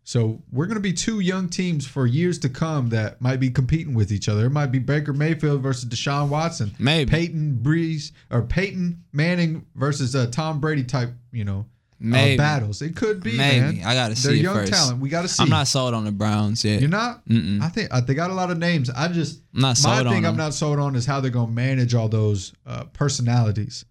So 0.03 0.41
we're 0.51 0.65
going 0.65 0.75
to 0.75 0.81
be 0.81 0.93
two 0.93 1.19
young 1.19 1.47
teams 1.47 1.85
for 1.85 2.07
years 2.07 2.39
to 2.39 2.49
come 2.49 2.89
that 2.89 3.21
might 3.21 3.39
be 3.39 3.49
competing 3.49 3.93
with 3.93 4.11
each 4.11 4.27
other. 4.27 4.47
It 4.47 4.49
might 4.49 4.71
be 4.71 4.79
Baker 4.79 5.13
Mayfield 5.13 5.61
versus 5.61 5.85
Deshaun 5.85 6.29
Watson, 6.29 6.73
Maybe. 6.79 7.09
Peyton 7.09 7.59
Brees 7.61 8.11
or 8.31 8.41
Peyton 8.41 9.03
Manning 9.13 9.65
versus 9.75 10.15
uh, 10.15 10.27
Tom 10.31 10.59
Brady 10.59 10.83
type, 10.83 11.11
you 11.31 11.45
know, 11.45 11.65
uh, 12.03 12.35
battles. 12.35 12.81
It 12.81 12.95
could 12.95 13.21
be. 13.23 13.37
maybe 13.37 13.77
man. 13.77 13.85
I 13.85 13.93
gotta 13.93 14.15
see. 14.15 14.29
They're 14.29 14.37
young 14.37 14.55
first. 14.55 14.73
talent. 14.73 14.99
We 14.99 15.09
got 15.09 15.21
to 15.21 15.27
see. 15.27 15.43
I'm 15.43 15.49
not 15.49 15.67
sold 15.67 15.93
on 15.93 16.03
the 16.03 16.11
Browns 16.11 16.65
yet. 16.65 16.81
You're 16.81 16.89
not. 16.89 17.23
Mm-mm. 17.27 17.61
I 17.61 17.69
think 17.69 17.89
uh, 17.91 18.01
they 18.01 18.13
got 18.13 18.31
a 18.31 18.33
lot 18.33 18.49
of 18.49 18.57
names. 18.57 18.89
I 18.89 19.07
just 19.07 19.41
I'm 19.53 19.61
not 19.61 19.67
my 19.67 19.73
sold 19.73 20.07
on 20.07 20.13
thing 20.13 20.25
I'm 20.25 20.37
not 20.37 20.53
sold 20.53 20.79
on 20.79 20.95
is 20.95 21.05
how 21.05 21.19
they're 21.19 21.31
gonna 21.31 21.51
manage 21.51 21.93
all 21.93 22.09
those 22.09 22.53
uh, 22.65 22.85
personalities. 22.85 23.85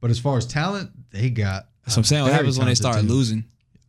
But 0.00 0.10
as 0.10 0.18
far 0.18 0.36
as 0.36 0.46
talent, 0.46 0.90
they 1.10 1.30
got. 1.30 1.68
So 1.86 1.98
I'm 1.98 2.04
saying 2.04 2.24
what 2.24 2.32
happens 2.32 2.58
when 2.58 2.68
they 2.68 2.74
start 2.74 2.96
team. 2.96 3.08
losing, 3.08 3.44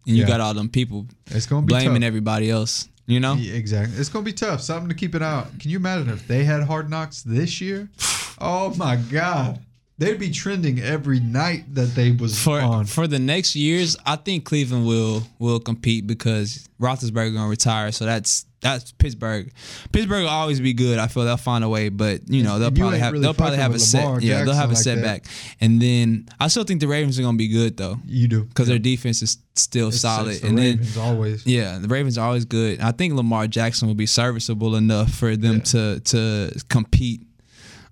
and 0.08 0.16
you 0.16 0.24
Yeah. 0.24 0.28
got 0.28 0.42
all 0.42 0.54
them 0.54 0.70
people 0.70 1.06
It's 1.32 1.46
gonna 1.46 1.66
be 1.66 1.70
blaming 1.72 2.02
tough. 2.02 2.08
everybody 2.08 2.50
else. 2.50 2.88
You 3.08 3.20
know, 3.20 3.36
Yeah, 3.36 3.54
exactly. 3.54 3.98
It's 4.00 4.10
gonna 4.10 4.26
be 4.26 4.34
tough. 4.34 4.62
Something 4.62 4.90
to 4.90 4.96
keep 4.96 5.14
it 5.14 5.22
out. 5.22 5.60
Can 5.60 5.70
you 5.70 5.78
imagine 5.78 6.10
if 6.10 6.28
they 6.28 6.44
had 6.44 6.64
hard 6.64 6.90
knocks 6.90 7.22
this 7.24 7.62
year? 7.62 7.90
Oh 8.38 8.74
my 8.76 8.98
god, 8.98 9.60
they'd 9.98 10.20
be 10.20 10.30
trending 10.32 10.80
every 10.80 11.20
night 11.20 11.74
that 11.76 11.96
they 11.96 12.12
was 12.12 12.42
for 12.42 12.60
on. 12.60 12.86
for 12.86 13.08
the 13.08 13.20
next 13.20 13.56
years, 13.56 13.96
I 14.06 14.16
think 14.18 14.46
Cleveland 14.46 14.86
will 14.86 15.24
will 15.40 15.60
compete 15.60 16.06
because 16.08 16.68
Roethlisberger 16.80 17.34
gonna 17.34 17.48
retire. 17.50 17.92
So 17.92 18.06
that's 18.06 18.46
that's 18.62 18.92
Pittsburgh. 18.94 19.52
Pittsburgh 19.92 20.24
will 20.24 20.30
always 20.30 20.60
be 20.60 20.74
good. 20.74 20.98
I 20.98 21.06
feel 21.08 21.24
they'll 21.24 21.38
find 21.38 21.64
a 21.64 21.70
way, 21.70 21.90
but 21.90 22.28
you 22.30 22.42
know 22.44 22.58
they'll 22.58 22.72
you 22.72 22.78
probably 22.80 23.00
have 23.00 23.14
really 23.14 23.24
they'll 23.24 23.34
probably 23.36 23.58
have 23.58 23.72
a 23.72 23.74
with 23.74 23.82
set. 23.84 24.04
Lamar 24.04 24.20
Yeah, 24.22 24.44
they'll 24.44 24.54
have 24.56 24.72
a 24.72 24.74
like 24.74 24.82
setback, 24.84 25.26
and 25.62 25.80
then 25.82 26.28
I 26.40 26.48
still 26.48 26.64
think 26.64 26.82
the 26.82 26.88
Ravens 26.88 27.20
are 27.20 27.22
gonna 27.22 27.38
be 27.38 27.48
good 27.48 27.78
though 27.78 28.00
You 28.06 28.28
do 28.28 28.44
because 28.44 28.68
their 28.68 28.80
defense 28.80 29.22
is 29.22 29.38
still 29.56 29.90
It's- 29.90 30.02
solid. 30.02 30.32
it's 30.32 30.40
the 30.42 30.48
and 30.48 30.58
then 30.58 30.66
Ravens 30.78 30.98
always. 30.98 31.46
yeah, 31.46 31.78
the 31.78 31.88
Ravens 31.88 32.18
are 32.18 32.26
always 32.26 32.46
good. 32.46 32.80
I 32.82 32.92
think 32.92 33.14
Lamar 33.14 33.46
Jackson 33.48 33.88
will 33.88 33.96
be 33.96 34.08
serviceable 34.08 34.76
enough 34.76 35.14
for 35.14 35.38
them 35.38 35.62
to 35.62 36.00
to 36.00 36.52
compete. 36.68 37.22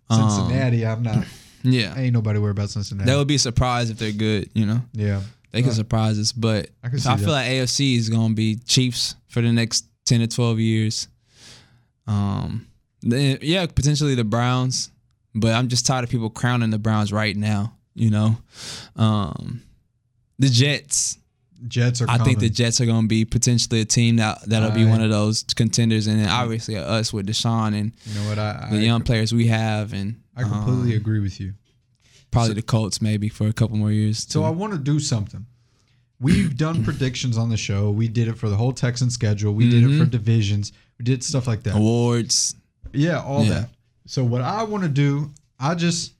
Um, 0.09 0.29
Cincinnati, 0.29 0.85
I'm 0.85 1.03
not. 1.03 1.23
Yeah, 1.63 1.97
Ain't 1.97 2.13
nobody 2.13 2.39
worried 2.39 2.51
about 2.51 2.69
Cincinnati. 2.69 3.09
that 3.09 3.17
would 3.17 3.27
be 3.27 3.35
a 3.35 3.39
surprise 3.39 3.89
if 3.89 3.97
they're 3.97 4.11
good. 4.11 4.49
You 4.53 4.65
know. 4.65 4.81
yeah. 4.93 5.21
They 5.51 5.61
can 5.61 5.69
Uh, 5.69 5.75
surprise 5.75 6.17
us, 6.17 6.31
but 6.31 6.69
I 6.83 6.87
I, 6.87 7.17
feel 7.17 7.29
like 7.29 7.47
AFC 7.47 7.95
is 7.95 8.09
gonna 8.09 8.33
be 8.33 8.55
Chiefs 8.55 9.15
for 9.27 9.39
the 9.41 9.51
next 9.51 9.85
ten 10.03 10.19
to 10.21 10.27
twelve 10.27 10.59
years. 10.59 11.07
Um, 12.07 12.67
yeah, 13.01 13.65
potentially 13.67 14.15
the 14.15 14.23
Browns, 14.23 14.89
but 15.35 15.53
I'm 15.53 15.67
just 15.67 15.85
tired 15.85 16.03
of 16.03 16.09
people 16.09 16.29
crowning 16.31 16.71
the 16.71 16.79
Browns 16.79 17.13
right 17.13 17.35
now. 17.35 17.75
You 17.93 18.09
know, 18.09 18.37
um, 18.95 19.61
the 20.39 20.49
Jets. 20.49 21.19
Jets 21.67 22.01
are. 22.01 22.09
I 22.09 22.17
think 22.17 22.39
the. 22.39 22.49
Jets 22.49 22.81
are 22.81 22.85
gonna 22.87 23.07
be 23.07 23.23
potentially 23.23 23.79
a 23.81 23.85
team 23.85 24.15
that 24.17 24.39
that'll 24.47 24.71
be 24.71 24.85
one 24.85 25.01
of 25.01 25.11
those 25.11 25.43
contenders, 25.55 26.07
and 26.07 26.19
then 26.19 26.29
obviously 26.29 26.75
us 26.77 27.13
with 27.13 27.27
Deshaun 27.27 27.79
and 27.79 27.91
You 28.05 28.15
know 28.15 28.29
what? 28.29 28.39
I 28.39 28.69
the 28.71 28.77
I, 28.77 28.81
young 28.81 29.01
players 29.03 29.31
we 29.33 29.47
have, 29.47 29.93
and 29.93 30.15
I 30.35 30.43
completely 30.43 30.91
um, 30.95 30.97
agree 30.97 31.19
with 31.19 31.39
you. 31.39 31.53
probably 32.31 32.55
the 32.55 32.61
Colts 32.61 33.01
maybe 33.01 33.29
for 33.29 33.47
a 33.47 33.53
couple 33.53 33.77
more 33.77 33.91
years. 33.91 34.25
So. 34.27 34.43
I 34.43 34.49
want 34.49 34.73
to 34.73 34.79
do 34.79 34.99
something. 34.99 35.45
We've 36.19 36.55
done 36.57 36.83
predictions 36.85 37.37
on 37.37 37.49
the 37.49 37.57
show. 37.57 37.91
We 37.91 38.07
did 38.07 38.27
it 38.27 38.37
for 38.37 38.49
the 38.49 38.55
whole 38.55 38.73
Texan 38.73 39.09
schedule. 39.09 39.53
We 39.53 39.69
did 39.69 39.83
it 39.83 39.97
for 39.99 40.05
divisions. 40.05 40.71
We 40.97 41.05
did 41.05 41.23
stuff 41.23 41.47
like 41.47 41.63
that. 41.63 41.75
awards. 41.75 42.55
Yeah, 42.93 43.21
all 43.21 43.43
Yeah. 43.43 43.49
that. 43.51 43.69
So 44.05 44.23
what 44.23 44.41
I 44.41 44.63
want 44.63 44.83
to 44.83 44.89
do, 44.89 45.31
I 45.59 45.75
just 45.75 46.13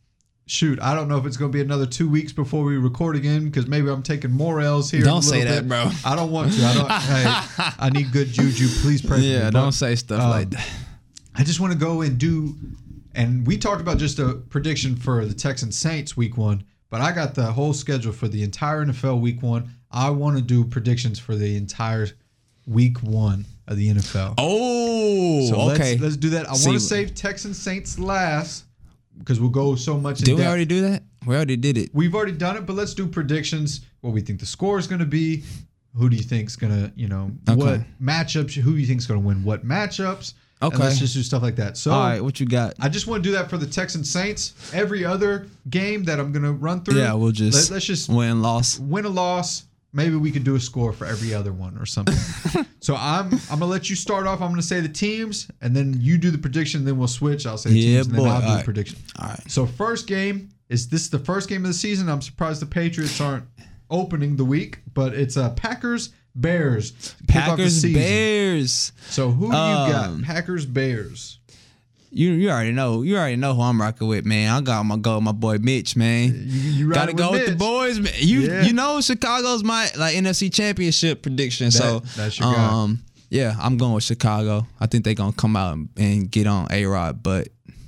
shoot. 0.46 0.80
I 0.82 0.96
don't 0.96 1.08
know 1.08 1.18
if 1.18 1.26
it's 1.26 1.38
going 1.38 1.52
to 1.52 1.56
be 1.56 1.62
another 1.62 1.86
two 1.86 2.10
weeks 2.10 2.32
before 2.32 2.64
we 2.64 2.78
record 2.78 3.16
again 3.16 3.46
because 3.46 3.68
maybe 3.68 3.90
I'm 3.90 4.04
taking 4.04 4.32
more 4.32 4.62
L's 4.62 4.92
here. 4.92 5.04
Don't 5.04 5.22
say 5.22 5.44
that, 5.44 5.62
bit. 5.62 5.68
bro. 5.70 5.90
I 6.06 6.16
don't 6.16 6.32
want 6.32 6.54
to. 6.54 6.66
I 6.66 6.74
don't. 6.74 6.92
hey, 6.92 7.74
I 7.80 7.90
need 7.90 8.12
good 8.12 8.28
juju. 8.28 8.68
Please 8.82 9.02
pray 9.02 9.18
for 9.18 9.22
me. 9.22 9.34
Yeah, 9.34 9.50
don't 9.50 9.72
say 9.72 9.96
stuff 9.96 10.22
um, 10.22 10.30
like 10.30 10.50
that. 10.52 10.70
I 11.36 11.44
just 11.44 11.60
want 11.60 11.74
to 11.74 11.80
go 11.80 12.02
and 12.02 12.18
do, 12.18 12.56
and 13.16 13.46
we 13.46 13.58
talked 13.58 13.82
about 13.82 13.98
just 13.98 14.20
a 14.20 14.36
prediction 14.50 14.96
for 14.96 15.26
the 15.26 15.34
Texans 15.34 15.78
Saints 15.78 16.16
week 16.18 16.38
one, 16.38 16.64
but 16.90 17.02
I 17.02 17.12
got 17.12 17.36
the 17.36 17.46
whole 17.52 17.74
schedule 17.74 18.12
for 18.14 18.28
the 18.28 18.44
entire 18.44 18.86
NFL 18.86 19.22
week 19.22 19.42
one. 19.42 19.70
I 19.92 20.10
want 20.10 20.36
to 20.38 20.42
do 20.42 20.64
predictions 20.66 21.20
for 21.20 21.36
the 21.36 21.56
entire 21.56 22.08
week 22.66 22.98
one 23.04 23.46
of 23.68 23.78
the 23.78 23.90
NFL. 23.94 24.36
Oh, 24.38 25.48
so 25.50 25.72
okay. 25.72 25.92
let's, 25.92 26.02
let's 26.02 26.18
do 26.18 26.30
that. 26.32 26.48
I 26.48 26.52
want 26.52 26.64
to 26.64 26.80
save 26.80 27.14
Texans 27.16 27.62
Saints 27.62 28.00
last 28.00 28.66
because 29.20 29.40
we'll 29.40 29.50
go 29.50 29.76
so 29.76 29.98
much. 30.00 30.20
in 30.20 30.26
did 30.26 30.32
we 30.34 30.38
depth. 30.40 30.48
already 30.50 30.66
do 30.66 30.82
that? 30.82 31.04
We 31.26 31.36
already 31.36 31.56
did 31.58 31.78
it. 31.78 31.90
We've 31.94 32.14
already 32.16 32.32
done 32.34 32.58
it, 32.58 32.66
but 32.66 32.76
let's 32.76 32.94
do 32.94 33.08
predictions. 33.08 33.82
What 34.02 34.12
we 34.14 34.22
think 34.22 34.40
the 34.40 34.46
score 34.46 34.80
is 34.80 34.88
going 34.88 35.00
to 35.00 35.06
be. 35.06 35.44
Who 35.96 36.10
do 36.10 36.16
you 36.18 36.24
think's 36.24 36.56
going 36.56 36.74
to, 36.74 36.92
you 36.96 37.08
know, 37.08 37.32
Okay. 37.48 37.56
what 37.56 37.82
matchups? 38.02 38.56
Who 38.56 38.72
do 38.74 38.78
you 38.78 38.88
think's 38.88 39.06
going 39.06 39.22
to 39.22 39.26
win 39.26 39.44
what 39.44 39.64
matchups? 39.64 40.34
And 40.64 40.74
Okay. 40.74 40.84
let's 40.84 41.00
just 41.00 41.14
do 41.14 41.24
stuff 41.24 41.42
like 41.44 41.56
that. 41.58 41.78
So 41.78 41.92
All 41.92 42.00
right, 42.00 42.24
what 42.24 42.40
you 42.40 42.46
got? 42.46 42.74
I 42.80 42.90
just 42.90 43.06
want 43.08 43.24
to 43.24 43.30
do 43.30 43.34
that 43.36 43.50
for 43.50 43.58
the 43.58 43.68
Texans 43.68 44.10
Saints. 44.10 44.54
Every 44.74 45.04
other 45.06 45.48
game 45.70 46.04
that 46.06 46.20
I'm 46.20 46.32
going 46.32 46.44
to 46.44 46.54
run 46.54 46.84
through. 46.84 47.00
Yeah, 47.00 47.14
we'll 47.14 47.32
just 47.32 47.70
let, 47.72 47.78
us 47.78 47.84
just 47.86 48.10
win 48.10 48.42
loss. 48.42 48.80
win 48.80 49.06
a 49.06 49.10
loss. 49.10 49.66
Maybe 49.96 50.16
we 50.16 50.32
could 50.32 50.44
do 50.44 50.56
a 50.56 50.60
score 50.60 50.92
for 50.92 51.06
every 51.06 51.34
other 51.36 51.54
one 51.54 51.78
or 51.78 51.86
something. 51.86 52.16
so 52.80 52.96
I'm 52.96 53.32
I'm 53.52 53.60
gonna 53.60 53.68
let 53.68 53.92
you 53.92 53.96
start 53.96 54.26
off. 54.26 54.42
I'm 54.42 54.50
gonna 54.50 54.64
say 54.64 54.80
the 54.80 54.90
teams, 54.90 55.48
and 55.62 55.76
then 55.76 55.96
you 56.02 56.18
do 56.18 56.32
the 56.32 56.38
prediction. 56.40 56.84
Then 56.84 56.98
we'll 56.98 57.08
switch. 57.08 57.46
I'll 57.46 57.60
say 57.60 57.70
the 57.70 57.78
Yeah, 57.78 57.96
teams, 57.98 58.08
and 58.08 58.16
then. 58.18 58.28
I'll 58.28 58.42
do 58.42 58.48
All 58.48 58.58
the 58.58 58.64
prediction. 58.64 58.98
All 59.20 59.28
right. 59.30 59.52
So 59.52 59.68
first 59.68 60.08
game 60.08 60.50
is 60.70 60.88
this 60.88 61.10
the 61.10 61.20
first 61.20 61.48
game 61.48 61.62
of 61.62 61.68
the 61.68 61.76
season. 61.76 62.10
I'm 62.10 62.24
surprised 62.24 62.60
the 62.60 62.66
Patriots 62.66 63.22
aren't 63.22 63.46
opening 63.92 64.36
the 64.36 64.46
week, 64.46 64.80
but 64.96 65.14
it's 65.14 65.38
uh, 65.38 65.52
Packers 65.52 66.10
Bears. 66.36 66.92
to 66.92 66.98
kick 66.98 67.36
off 67.48 67.58
the 67.58 67.64
Packers. 67.64 67.82
Bears. 67.84 68.92
So 69.10 69.32
who 69.32 69.46
do 69.46 69.48
you 69.48 69.52
got? 69.52 70.06
Um, 70.10 70.24
Packers 70.24 70.66
Bears. 70.66 71.40
You 72.12 72.32
you 72.34 72.50
already 72.50 72.72
know. 72.72 73.02
You 73.02 73.18
already 73.18 73.36
know 73.38 73.54
who 73.56 73.62
I'm 73.62 73.82
rocking 73.82 74.08
with, 74.08 74.24
man. 74.26 74.52
I 74.52 74.62
got 74.62 74.84
my 74.84 74.98
go, 74.98 75.16
with 75.16 75.24
my 75.24 75.32
boy 75.32 75.58
Mitch, 75.58 75.96
man. 75.96 76.34
You, 76.48 76.60
you 76.88 76.92
Got 76.94 77.08
to 77.08 77.14
go 77.14 77.32
with, 77.32 77.50
the 77.50 77.56
boys, 77.56 78.00
man. 78.00 78.14
You 78.18 78.42
Yeah. 78.42 78.64
you 78.64 78.74
know 78.74 79.02
Chicago's 79.02 79.64
my 79.64 79.90
like 79.98 80.16
NFC 80.16 80.54
Championship 80.54 81.24
prediction. 81.24 81.72
so 81.72 82.00
that's 82.16 82.40
your 82.40 82.54
guy. 82.54 82.66
um 82.84 83.04
yeah, 83.30 83.56
I'm 83.60 83.78
going 83.78 83.94
with 83.94 84.04
Chicago. 84.04 84.68
I 84.80 84.86
think 84.86 85.06
they're 85.06 85.16
gonna 85.16 85.34
come 85.34 85.56
out 85.56 85.76
and, 85.98 86.30
get 86.30 86.46
on 86.46 86.68
A 86.72 86.86
Rod, 86.86 87.24
but 87.24 87.48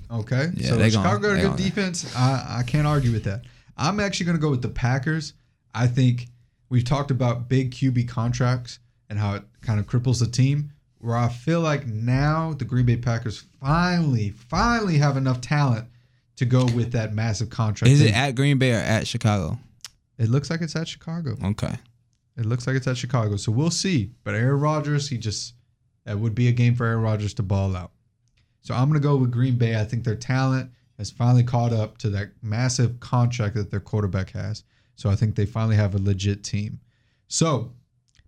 Okay. 0.10 0.50
Yeah, 0.56 0.70
so 0.70 0.76
they 0.78 0.90
Chicago 0.90 1.20
gonna- 1.20 1.42
got 1.42 1.46
a 1.46 1.50
good 1.50 1.64
defense. 1.64 2.16
I, 2.16 2.60
I 2.60 2.64
can't 2.64 2.88
argue 2.88 3.12
with 3.12 3.26
that. 3.26 3.42
I'm 3.78 4.00
actually 4.00 4.28
going 4.28 4.38
to 4.38 4.42
go 4.42 4.50
with 4.50 4.62
the 4.62 4.70
Packers. 4.70 5.34
I 5.74 5.88
think 5.88 6.28
we've 6.76 6.84
talked 6.84 7.10
about 7.10 7.48
big 7.48 7.72
QB 7.72 8.06
contracts 8.10 8.80
and 9.10 9.18
how 9.18 9.34
it 9.36 9.44
kind 9.62 9.80
of 9.80 9.88
cripples 9.88 10.20
the 10.20 10.28
team. 10.28 10.74
Where 11.00 11.16
I 11.16 11.30
feel 11.30 11.62
like 11.62 11.88
now 11.88 12.52
the 12.52 12.66
Green 12.66 12.86
Bay 12.86 12.98
Packers 12.98 13.46
finally, 13.62 14.32
finally 14.32 14.98
have 14.98 15.16
enough 15.16 15.40
talent 15.40 15.88
to 16.36 16.44
go 16.44 16.66
with 16.66 16.92
that 16.92 17.14
massive 17.14 17.50
contract. 17.50 17.94
is 17.94 18.02
it 18.02 18.14
at 18.14 18.32
Green 18.32 18.58
Bay 18.58 18.74
or 18.74 18.80
at 18.80 19.08
Chicago? 19.08 19.58
it 20.18 20.30
looks 20.30 20.50
like 20.50 20.62
it's 20.62 20.76
at 20.76 20.90
Chicago. 20.90 21.38
Okay. 21.42 21.76
It 22.36 22.46
looks 22.46 22.68
like 22.68 22.76
it's 22.76 22.88
at 22.88 22.98
Chicago. 22.98 23.38
So 23.38 23.54
we'll 23.54 23.72
see. 23.72 24.12
But 24.26 24.36
Aaron 24.36 24.60
Rodgers, 24.60 25.08
he 25.08 25.18
just 25.18 25.54
that 26.04 26.20
would 26.20 26.36
be 26.36 26.50
a 26.50 26.52
game 26.52 26.76
for 26.76 26.86
Aaron 26.86 27.04
Rodgers 27.04 27.34
to 27.36 27.44
ball 27.44 27.74
out. 27.74 27.92
So 28.64 28.74
I'm 28.74 28.90
gonna 28.90 29.00
go 29.00 29.16
with 29.16 29.32
Green 29.32 29.58
Bay. 29.58 29.80
I 29.80 29.86
think 29.86 30.04
their 30.04 30.18
talent 30.18 30.72
has 30.98 31.10
finally 31.10 31.44
caught 31.44 31.72
up 31.72 31.98
to 32.00 32.10
that 32.10 32.32
massive 32.42 33.00
contract 33.00 33.56
that 33.56 33.72
their 33.72 33.80
quarterback 33.80 34.32
has. 34.32 34.66
So 34.96 35.10
I 35.10 35.16
think 35.16 35.36
they 35.36 35.46
finally 35.46 35.76
have 35.76 35.96
a 35.96 36.00
legit 36.00 36.44
team. 36.44 36.80
So 37.28 37.72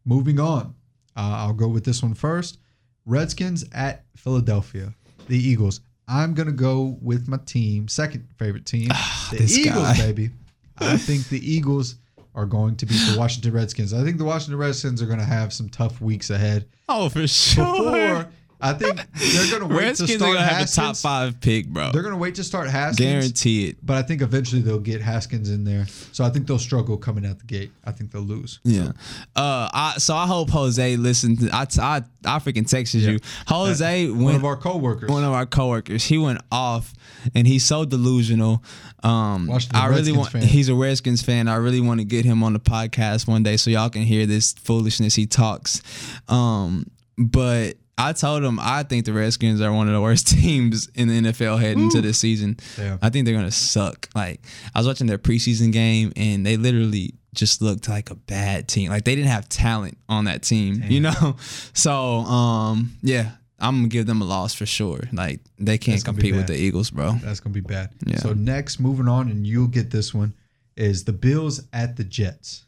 moving 0.05 0.39
on, 0.39 0.75
uh, 1.15 1.35
I'll 1.37 1.53
go 1.53 1.67
with 1.67 1.85
this 1.85 2.01
one 2.03 2.13
first. 2.13 2.57
Redskins 3.05 3.65
at 3.73 4.05
Philadelphia. 4.15 4.93
The 5.27 5.37
Eagles. 5.37 5.81
I'm 6.07 6.33
gonna 6.33 6.51
go 6.51 6.97
with 7.01 7.27
my 7.27 7.37
team, 7.45 7.87
second 7.87 8.27
favorite 8.37 8.65
team, 8.65 8.87
the 8.89 8.93
Ah, 8.95 9.33
Eagles, 9.33 9.75
guy. 9.83 9.97
baby. 9.97 10.29
I 10.77 10.97
think 10.97 11.27
the 11.29 11.39
Eagles 11.51 11.95
are 12.35 12.45
going 12.45 12.75
to 12.77 12.85
beat 12.85 12.99
the 13.11 13.17
Washington 13.17 13.51
Redskins. 13.53 13.93
I 13.93 14.03
think 14.03 14.17
the 14.19 14.23
Washington 14.25 14.57
Redskins 14.59 15.01
are 15.01 15.07
going 15.07 15.17
to 15.19 15.25
have 15.25 15.51
some 15.51 15.67
tough 15.69 15.99
weeks 15.99 16.29
ahead. 16.29 16.67
Oh, 16.87 17.09
for 17.09 17.25
sure. 17.27 17.65
Before 17.65 18.27
I 18.59 18.73
think 18.73 18.95
they're 19.15 19.59
going 19.59 19.69
to 19.69 19.75
wait 19.75 19.83
Redskins 19.83 20.09
to 20.11 20.17
start 20.17 20.33
gonna 20.33 20.45
have 20.45 20.51
a 20.51 20.55
Haskins. 20.61 20.75
top 20.75 20.95
five 20.97 21.39
pick, 21.41 21.67
bro. 21.67 21.91
They're 21.91 22.01
going 22.01 22.13
to 22.13 22.19
wait 22.19 22.35
to 22.35 22.43
start 22.43 22.69
Haskins. 22.69 22.97
Guarantee 23.07 23.67
it. 23.69 23.77
But 23.85 23.97
I 23.97 24.01
think 24.01 24.21
eventually 24.21 24.61
they'll 24.61 24.79
get 24.79 25.01
Haskins 25.01 25.49
in 25.51 25.63
there. 25.63 25.85
So 26.11 26.23
I 26.23 26.29
think 26.29 26.47
they'll 26.47 26.57
struggle 26.57 26.97
coming 26.97 27.25
out 27.25 27.37
the 27.39 27.45
gate. 27.45 27.71
I 27.85 27.91
think 27.91 28.11
they'll 28.11 28.21
lose. 28.23 28.59
Yeah. 28.63 28.93
Uh. 29.35 29.69
I, 29.71 29.93
so 29.97 30.15
I 30.15 30.25
hope 30.25 30.49
Jose 30.49 30.97
listened. 30.97 31.41
To, 31.41 31.49
I 31.55 31.67
I 31.79 32.01
I 32.25 32.39
freaking 32.39 32.63
texted 32.67 33.01
you. 33.01 33.19
Jose 33.47 34.09
One 34.09 34.23
went 34.23 34.37
of 34.37 34.45
our 34.45 34.55
coworkers. 34.57 35.09
one 35.09 35.23
of 35.23 35.33
our 35.33 35.45
coworkers. 35.45 36.03
He 36.03 36.17
went 36.17 36.39
off, 36.51 36.93
and 37.35 37.45
he's 37.45 37.63
so 37.65 37.85
delusional. 37.85 38.63
Um, 39.03 39.51
I 39.73 39.85
really 39.87 39.97
Redskins 40.13 40.17
want. 40.17 40.31
fan. 40.31 40.41
He's 40.41 40.69
a 40.69 40.75
Redskins 40.75 41.21
fan. 41.21 41.47
I 41.47 41.55
really 41.55 41.79
want 41.79 41.99
to 41.99 42.05
get 42.05 42.25
him 42.25 42.41
on 42.43 42.53
the 42.53 42.59
podcast 42.59 43.27
one 43.27 43.43
day 43.43 43.55
so 43.57 43.69
y'all 43.69 43.89
can 43.89 44.01
hear 44.01 44.25
this 44.25 44.53
foolishness 44.53 45.13
he 45.15 45.27
talks. 45.27 45.81
Um, 46.27 46.87
but 47.17 47.77
I 47.97 48.13
told 48.13 48.43
them 48.43 48.59
I 48.61 48.83
think 48.83 49.05
the 49.05 49.13
Redskins 49.13 49.61
are 49.61 49.73
one 49.73 49.87
of 49.87 49.93
the 49.93 50.01
worst 50.01 50.27
teams 50.41 50.87
in 50.93 51.07
the 51.07 51.31
NFL 51.31 51.59
heading 51.59 51.83
into 51.83 52.01
this 52.01 52.19
season. 52.19 52.57
Yeah. 52.77 52.97
I 53.01 53.09
think 53.09 53.25
they're 53.25 53.35
gonna 53.35 53.51
suck. 53.51 54.07
Like 54.13 54.41
I 54.75 54.79
was 54.79 54.87
watching 54.87 55.07
their 55.07 55.17
preseason 55.17 55.71
game, 55.71 56.13
and 56.15 56.45
they 56.45 56.57
literally 56.57 57.15
just 57.33 57.61
looked 57.61 57.87
like 57.87 58.09
a 58.09 58.15
bad 58.15 58.67
team. 58.67 58.89
Like 58.89 59.05
they 59.05 59.15
didn't 59.15 59.31
have 59.31 59.47
talent 59.49 59.97
on 60.09 60.25
that 60.25 60.43
team, 60.43 60.83
you 60.87 61.01
know. 61.01 61.35
So 61.73 61.93
um, 61.93 62.97
yeah, 63.01 63.31
I'm 63.59 63.77
gonna 63.77 63.87
give 63.87 64.05
them 64.05 64.21
a 64.21 64.25
loss 64.25 64.53
for 64.53 64.65
sure. 64.65 65.01
Like 65.11 65.41
they 65.57 65.77
can't 65.77 66.03
gonna 66.03 66.17
compete 66.17 66.35
with 66.35 66.47
the 66.47 66.55
Eagles, 66.55 66.89
bro. 66.89 67.13
That's 67.23 67.39
going 67.39 67.53
to 67.53 67.61
be 67.61 67.65
bad. 67.65 67.91
Yeah. 68.05 68.17
So 68.17 68.33
next, 68.33 68.79
moving 68.79 69.07
on, 69.07 69.29
and 69.29 69.45
you'll 69.45 69.67
get 69.67 69.91
this 69.91 70.13
one, 70.13 70.33
is 70.75 71.03
the 71.03 71.13
Bills 71.13 71.63
at 71.73 71.95
the 71.97 72.03
Jets. 72.03 72.65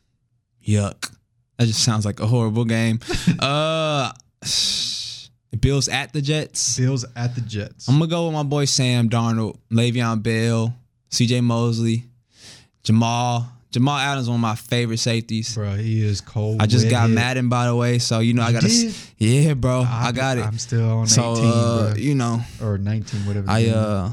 Yuck. 0.66 1.16
That 1.58 1.66
just 1.66 1.84
sounds 1.84 2.06
like 2.06 2.20
a 2.20 2.28
horrible 2.28 2.66
game. 2.66 3.00
uh, 3.40 4.12
Bills 5.58 5.89
at 5.89 6.14
the 6.14 6.22
Jets. 6.22 6.78
Bills 6.78 7.06
at 7.16 7.36
the 7.36 7.41
Jets. 7.41 7.88
I'm 7.88 7.95
gonna 7.95 8.10
go 8.10 8.26
with 8.26 8.34
my 8.34 8.43
boy 8.43 8.66
Sam 8.66 9.10
Darnold, 9.10 9.58
Le'Veon 9.72 10.22
Bell, 10.22 10.74
C.J. 11.10 11.41
Mosley, 11.41 12.06
Jamal. 12.84 13.47
Jamal 13.72 14.00
Adams, 14.00 14.28
one 14.28 14.38
of 14.38 14.41
my 14.41 14.56
favorite 14.56 14.97
safeties. 14.97 15.54
Bro, 15.54 15.76
he 15.76 16.04
is 16.04 16.22
cold. 16.22 16.60
I 16.60 16.66
just 16.66 16.89
got. 16.89 17.12
Madden, 17.12 17.50
by 17.50 17.68
the 17.68 17.76
way, 17.76 18.00
so 18.00 18.18
you 18.18 18.34
know 18.34 18.41
I 18.41 18.52
gotta. 18.52 18.68
Yeah, 19.20 19.54
bro, 19.54 19.86
I, 19.88 20.12
got 20.12 20.39
it. 20.39 20.45
I'm 20.45 20.58
still 20.58 20.89
on 20.89 21.06
so 21.06 21.34
18, 21.34 21.45
uh, 21.45 21.93
you 21.95 22.16
know, 22.16 22.41
or 22.64 22.80
19, 22.80 23.28
whatever. 23.28 23.47
I 23.47 23.68
uh, 23.68 24.10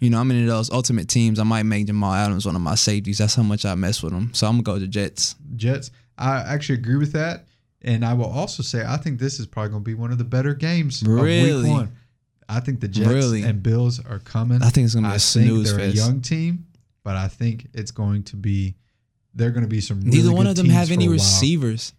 you 0.00 0.10
know, 0.10 0.18
I'm 0.18 0.30
into 0.30 0.46
those 0.46 0.70
ultimate 0.70 1.08
teams. 1.08 1.38
I 1.38 1.42
might 1.42 1.64
make 1.64 1.86
Jamal 1.86 2.14
Adams 2.14 2.46
one 2.46 2.56
of 2.56 2.62
my 2.62 2.74
safeties. 2.74 3.18
That's 3.18 3.34
how 3.34 3.42
much 3.42 3.64
I 3.64 3.74
mess 3.74 4.02
with 4.02 4.12
him. 4.12 4.32
So 4.32 4.46
I'm 4.46 4.62
gonna 4.62 4.62
go 4.62 4.78
to 4.78 4.86
Jets. 4.86 5.34
Jets. 5.56 5.90
I 6.16 6.38
actually 6.38 6.78
agree 6.78 6.96
with 6.96 7.12
that, 7.12 7.46
and 7.82 8.04
I 8.04 8.14
will 8.14 8.26
also 8.30 8.62
say 8.62 8.84
I 8.86 8.96
think 8.96 9.18
this 9.18 9.38
is 9.40 9.46
probably 9.46 9.70
going 9.70 9.82
to 9.84 9.88
be 9.88 9.94
one 9.94 10.10
of 10.12 10.18
the 10.18 10.24
better 10.24 10.54
games 10.54 11.02
of 11.02 11.08
week 11.08 11.66
one. 11.66 11.92
I 12.48 12.60
think 12.60 12.80
the 12.80 12.88
Jets 12.88 13.08
Really? 13.08 13.42
and 13.42 13.62
Bills 13.62 14.00
are 14.04 14.18
coming. 14.20 14.62
I 14.62 14.70
think 14.70 14.86
it's 14.86 14.94
gonna 14.94 15.08
be 15.08 15.12
I 15.12 15.16
a 15.16 15.18
snooze 15.18 15.70
they're 15.70 15.78
fest. 15.90 15.94
a 15.94 15.96
young 15.98 16.20
team, 16.22 16.66
but 17.04 17.14
I 17.16 17.28
think 17.28 17.68
it's 17.74 17.90
going 17.90 18.22
to 18.24 18.36
be. 18.36 18.74
They're 19.34 19.50
going 19.50 19.62
to 19.64 19.68
be 19.68 19.80
some. 19.82 20.00
Neither 20.00 20.24
really 20.28 20.34
one 20.34 20.46
of 20.46 20.56
them 20.56 20.68
have 20.70 20.90
any 20.90 21.08
receivers. 21.08 21.92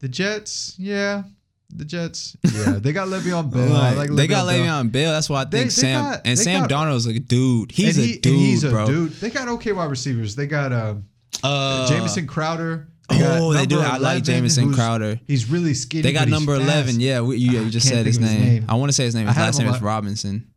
The 0.00 0.08
Jets, 0.08 0.74
yeah, 0.76 1.22
the 1.70 1.84
Jets, 1.84 2.36
yeah, 2.44 2.78
they 2.80 2.92
got 2.92 3.08
Le'Veon 3.08 3.50
Bell. 3.50 3.74
I 3.76 3.94
Like, 3.94 4.08
like 4.10 4.16
they 4.16 4.26
got 4.26 4.46
Bell. 4.46 4.58
Le'Veon 4.58 4.90
Bell. 4.92 5.12
That's 5.12 5.30
why 5.30 5.42
I 5.42 5.44
think 5.44 5.66
they 5.66 5.70
Sam 5.70 6.02
got- 6.04 6.20
and 6.26 6.38
Sam 6.38 6.66
got- 6.66 6.70
Darnold's 6.88 7.06
a 7.06 7.18
dude. 7.18 7.70
He's 7.72 7.96
a 7.96 8.00
he- 8.02 8.12
and 8.14 8.22
dude, 8.22 8.38
he's 8.38 8.64
a 8.64 8.70
bro. 8.70 8.86
dude. 8.86 9.12
They 9.12 9.30
got 9.30 9.48
okay 9.48 9.72
wide 9.72 9.88
receivers. 9.88 10.34
They 10.34 10.46
got 10.48 10.72
uh, 10.72 10.94
Uh, 11.44 11.88
Jamison 11.88 12.26
Crowder. 12.26 12.88
They 13.08 13.24
Oh, 13.24 13.52
they 13.52 13.66
do. 13.66 13.78
I 13.80 13.92
like 13.98 14.00
11, 14.00 14.24
Jamison 14.24 14.74
Crowder. 14.74 15.20
He's 15.26 15.48
really 15.48 15.74
skinny. 15.74 16.02
They 16.02 16.12
got 16.12 16.28
number 16.28 16.56
fast. 16.56 16.68
eleven. 16.68 17.00
Yeah, 17.00 17.20
we, 17.20 17.36
you, 17.38 17.60
you 17.62 17.70
just 17.70 17.88
said 17.88 18.04
his 18.06 18.18
name. 18.18 18.28
his 18.30 18.44
name. 18.46 18.64
I 18.68 18.74
want 18.74 18.88
to 18.88 18.92
say 18.94 19.04
his 19.04 19.14
name. 19.14 19.26
His 19.26 19.36
last 19.36 19.58
name 19.58 19.68
is 19.68 19.80
Robinson. 19.80 20.48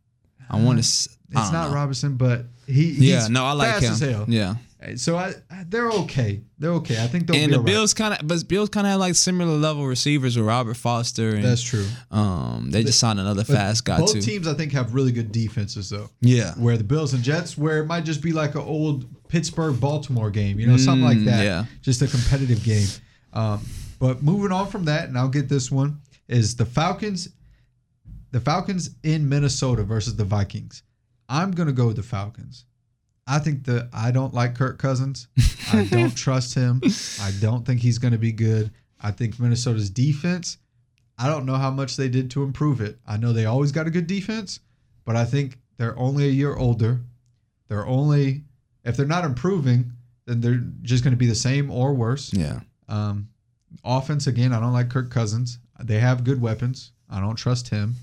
I 0.48 0.60
want 0.60 0.78
to. 0.78 0.80
It's 0.82 1.18
not 1.32 1.68
know. 1.68 1.74
Robinson, 1.74 2.16
but 2.16 2.46
he. 2.66 2.90
Yeah, 2.90 3.28
no, 3.28 3.44
I 3.44 3.52
like 3.52 3.80
him. 3.82 4.24
Yeah, 4.28 4.56
So 4.96 5.16
I, 5.16 5.34
they're 5.68 5.90
okay. 5.90 6.40
They're 6.58 6.72
okay. 6.72 7.00
I 7.02 7.06
think 7.06 7.28
they'll 7.28 7.36
and 7.36 7.52
the 7.52 7.58
all 7.58 7.62
right. 7.62 7.66
Bills 7.72 7.94
kind 7.94 8.14
of, 8.14 8.26
but 8.26 8.48
Bills 8.48 8.68
kind 8.68 8.84
of 8.84 8.90
have 8.90 9.00
like 9.00 9.14
similar 9.14 9.56
level 9.56 9.86
receivers 9.86 10.36
with 10.36 10.44
Robert 10.46 10.76
Foster, 10.76 11.36
and 11.36 11.44
That's 11.44 11.62
true. 11.62 11.86
um, 12.10 12.70
they 12.72 12.82
just 12.82 12.98
signed 12.98 13.20
another 13.20 13.44
fast 13.44 13.84
guy 13.84 13.98
Both 13.98 14.14
too. 14.14 14.20
teams, 14.22 14.48
I 14.48 14.54
think, 14.54 14.72
have 14.72 14.92
really 14.92 15.12
good 15.12 15.30
defenses 15.30 15.88
though. 15.90 16.10
yeah, 16.20 16.52
Where 16.54 16.76
the 16.76 16.82
Bills 16.84 17.14
and 17.14 17.22
Jets, 17.22 17.56
where 17.56 17.78
it 17.78 17.86
might 17.86 18.04
just 18.04 18.22
be 18.22 18.32
like 18.32 18.56
an 18.56 18.62
old 18.62 19.06
Pittsburgh 19.30 19.80
Baltimore 19.80 20.30
game, 20.30 20.58
you 20.58 20.66
know, 20.66 20.76
something 20.76 21.04
like 21.04 21.18
Mm, 21.18 21.24
that. 21.26 21.44
yeah. 21.44 21.64
Just 21.82 22.02
a 22.02 22.06
competitive 22.08 22.62
game. 22.64 22.88
Um, 23.32 23.64
but 23.98 24.22
moving 24.22 24.50
on 24.52 24.66
from 24.68 24.84
that, 24.86 25.08
and 25.08 25.16
I'll 25.16 25.28
get 25.28 25.48
this 25.48 25.70
one 25.70 26.00
is 26.28 26.56
the 26.56 26.66
Falcons. 26.66 27.28
The 28.32 28.40
Falcons 28.40 28.90
in 29.02 29.28
Minnesota 29.28 29.82
versus 29.84 30.16
the 30.16 30.24
Vikings. 30.24 30.82
I'm 31.28 31.52
gonna 31.52 31.72
go 31.72 31.86
with 31.86 31.96
the 31.96 32.02
Falcons. 32.02 32.64
I 33.26 33.38
think 33.38 33.64
the 33.64 33.88
I 33.92 34.10
don't 34.10 34.34
like 34.34 34.56
Kirk 34.56 34.78
Cousins. 34.78 35.28
I 35.72 35.84
don't 35.90 36.14
trust 36.16 36.54
him. 36.54 36.80
I 37.20 37.30
don't 37.40 37.64
think 37.64 37.80
he's 37.80 37.98
gonna 37.98 38.18
be 38.18 38.32
good. 38.32 38.72
I 39.00 39.10
think 39.12 39.38
Minnesota's 39.38 39.90
defense. 39.90 40.58
I 41.18 41.28
don't 41.28 41.44
know 41.46 41.56
how 41.56 41.70
much 41.70 41.96
they 41.96 42.08
did 42.08 42.30
to 42.32 42.42
improve 42.42 42.80
it. 42.80 42.98
I 43.06 43.16
know 43.16 43.32
they 43.32 43.44
always 43.46 43.72
got 43.72 43.86
a 43.86 43.90
good 43.90 44.06
defense, 44.06 44.60
but 45.04 45.14
I 45.16 45.24
think 45.24 45.58
they're 45.76 45.98
only 45.98 46.26
a 46.26 46.32
year 46.32 46.54
older. 46.56 47.00
They're 47.68 47.86
only 47.86 48.42
if 48.84 48.96
they're 48.96 49.06
not 49.06 49.24
improving, 49.24 49.92
then 50.26 50.40
they're 50.40 50.62
just 50.82 51.02
going 51.04 51.12
to 51.12 51.16
be 51.18 51.26
the 51.26 51.34
same 51.34 51.70
or 51.70 51.94
worse. 51.94 52.32
yeah. 52.32 52.60
Um, 52.88 53.28
offense 53.84 54.26
again, 54.26 54.52
I 54.52 54.60
don't 54.60 54.72
like 54.72 54.88
Kirk 54.90 55.10
Cousins. 55.10 55.58
They 55.82 55.98
have 56.00 56.24
good 56.24 56.40
weapons. 56.40 56.92
I 57.08 57.20
don't 57.20 57.36
trust 57.36 57.68
him. 57.68 57.94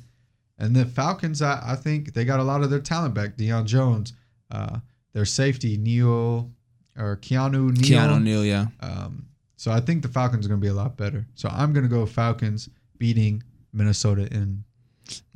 And 0.58 0.76
the 0.76 0.86
Falcons, 0.86 1.42
I, 1.42 1.62
I 1.64 1.76
think 1.76 2.14
they 2.14 2.26
got 2.26 2.40
a 2.40 2.44
lot 2.44 2.64
of 2.64 2.70
their 2.70 2.80
talent 2.80 3.14
back. 3.14 3.36
Deion 3.38 3.66
Jones, 3.66 4.14
uh, 4.50 4.80
their 5.14 5.26
safety 5.26 5.78
Neil 5.78 6.50
or 6.98 7.18
Keanu 7.18 7.72
Neal. 7.72 8.00
Keanu 8.00 8.22
Neal, 8.24 8.44
yeah. 8.46 8.68
Um, 8.80 9.28
so 9.56 9.72
I 9.72 9.80
think 9.82 10.02
the 10.04 10.08
Falcons 10.08 10.46
are 10.46 10.50
going 10.50 10.60
to 10.62 10.66
be 10.66 10.70
a 10.70 10.74
lot 10.74 10.98
better. 10.98 11.26
So 11.36 11.50
I'm 11.50 11.74
going 11.74 11.84
to 11.84 11.90
go 11.90 12.06
Falcons 12.06 12.70
beating 12.98 13.44
Minnesota 13.74 14.28
in. 14.34 14.64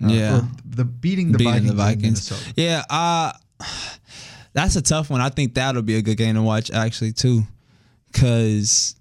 uh, 0.04 0.08
Yeah. 0.08 0.42
the 0.66 0.86
beating 0.86 1.32
the 1.34 1.38
Beating 1.38 1.52
Vikings. 1.54 1.66
the 1.68 1.72
in 1.72 1.78
Vikings. 1.78 2.32
Minnesota. 2.32 2.54
Yeah, 2.56 2.84
uh 2.90 3.34
that's 4.54 4.76
a 4.76 4.82
tough 4.82 5.10
one. 5.10 5.22
I 5.22 5.30
think 5.30 5.54
that'll 5.56 5.82
be 5.82 5.96
a 5.96 6.02
good 6.02 6.18
game 6.18 6.36
to 6.36 6.42
watch 6.42 6.72
actually 6.72 7.14
too. 7.14 7.44
Cause 8.14 8.96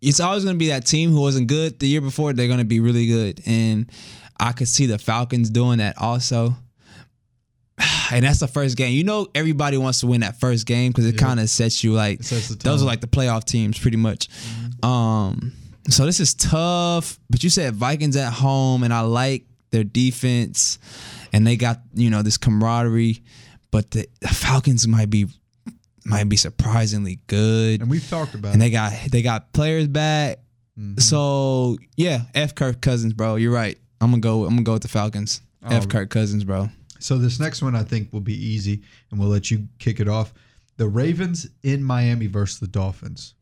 it's 0.00 0.20
always 0.20 0.44
gonna 0.44 0.56
be 0.58 0.68
that 0.68 0.86
team 0.86 1.10
who 1.10 1.20
wasn't 1.20 1.48
good 1.48 1.78
the 1.78 1.88
year 1.88 2.00
before, 2.00 2.32
they're 2.32 2.48
gonna 2.48 2.64
be 2.64 2.80
really 2.80 3.06
good. 3.06 3.40
And 3.46 3.90
I 4.38 4.52
could 4.52 4.68
see 4.68 4.86
the 4.86 4.98
Falcons 4.98 5.50
doing 5.50 5.78
that 5.78 5.98
also. 5.98 6.56
And 8.12 8.24
that's 8.24 8.40
the 8.40 8.48
first 8.48 8.76
game. 8.76 8.92
You 8.94 9.04
know 9.04 9.28
everybody 9.36 9.76
wants 9.78 10.00
to 10.00 10.06
win 10.08 10.22
that 10.22 10.40
first 10.40 10.66
game 10.66 10.90
because 10.90 11.06
it 11.06 11.14
Yeah. 11.14 11.20
kind 11.26 11.38
of 11.40 11.48
sets 11.48 11.84
you 11.84 11.92
like 11.92 12.22
sets 12.24 12.48
those 12.56 12.82
are 12.82 12.86
like 12.86 13.00
the 13.00 13.06
playoff 13.06 13.44
teams 13.44 13.78
pretty 13.78 13.96
much. 13.96 14.28
Um, 14.82 15.52
so 15.88 16.04
this 16.06 16.18
is 16.20 16.34
tough. 16.34 17.18
But 17.30 17.44
you 17.44 17.50
said 17.50 17.74
Vikings 17.74 18.16
at 18.16 18.32
home, 18.32 18.82
and 18.82 18.92
I 18.92 19.00
like 19.02 19.44
their 19.70 19.84
defense, 19.84 20.78
and 21.32 21.46
they 21.46 21.56
got 21.56 21.80
you 21.94 22.10
know 22.10 22.22
this 22.22 22.36
camaraderie. 22.36 23.22
But 23.70 23.90
the, 23.92 24.08
the 24.20 24.28
Falcons 24.28 24.86
might 24.88 25.10
be 25.10 25.26
might 26.04 26.28
be 26.28 26.36
surprisingly 26.36 27.20
good, 27.26 27.82
And 27.82 27.90
we've 27.90 28.08
talked 28.08 28.34
about 28.34 28.54
and 28.54 28.62
it. 28.62 28.66
they 28.66 28.70
got 28.70 28.92
they 29.10 29.22
got 29.22 29.52
players 29.52 29.86
back. 29.86 30.38
Mhm. 30.78 31.00
So 31.00 31.76
yeah, 31.96 32.22
F 32.34 32.54
Kirk 32.54 32.80
Cousins, 32.80 33.12
bro. 33.12 33.36
You're 33.36 33.52
right. 33.52 33.78
I'm 34.00 34.10
gonna 34.10 34.20
go. 34.20 34.44
I'm 34.44 34.50
gonna 34.50 34.62
go 34.62 34.72
with 34.74 34.82
the 34.82 34.88
Falcons. 34.88 35.40
F 35.64 35.84
Oh. 35.84 35.86
Kirk 35.86 36.08
Cousins, 36.10 36.42
bro. 36.44 36.70
So 37.00 37.18
this 37.18 37.38
next 37.38 37.62
one 37.62 37.74
I 37.76 37.82
think 37.82 38.12
will 38.12 38.20
be 38.20 38.34
easy, 38.34 38.82
and 39.10 39.20
we'll 39.20 39.28
let 39.28 39.50
you 39.50 39.68
kick 39.78 40.00
it 40.00 40.08
off. 40.08 40.32
The 40.78 40.88
Ravens 40.88 41.46
in 41.62 41.82
Miami 41.84 42.26
versus 42.26 42.60
the 42.60 42.66
Dolphins. 42.66 43.34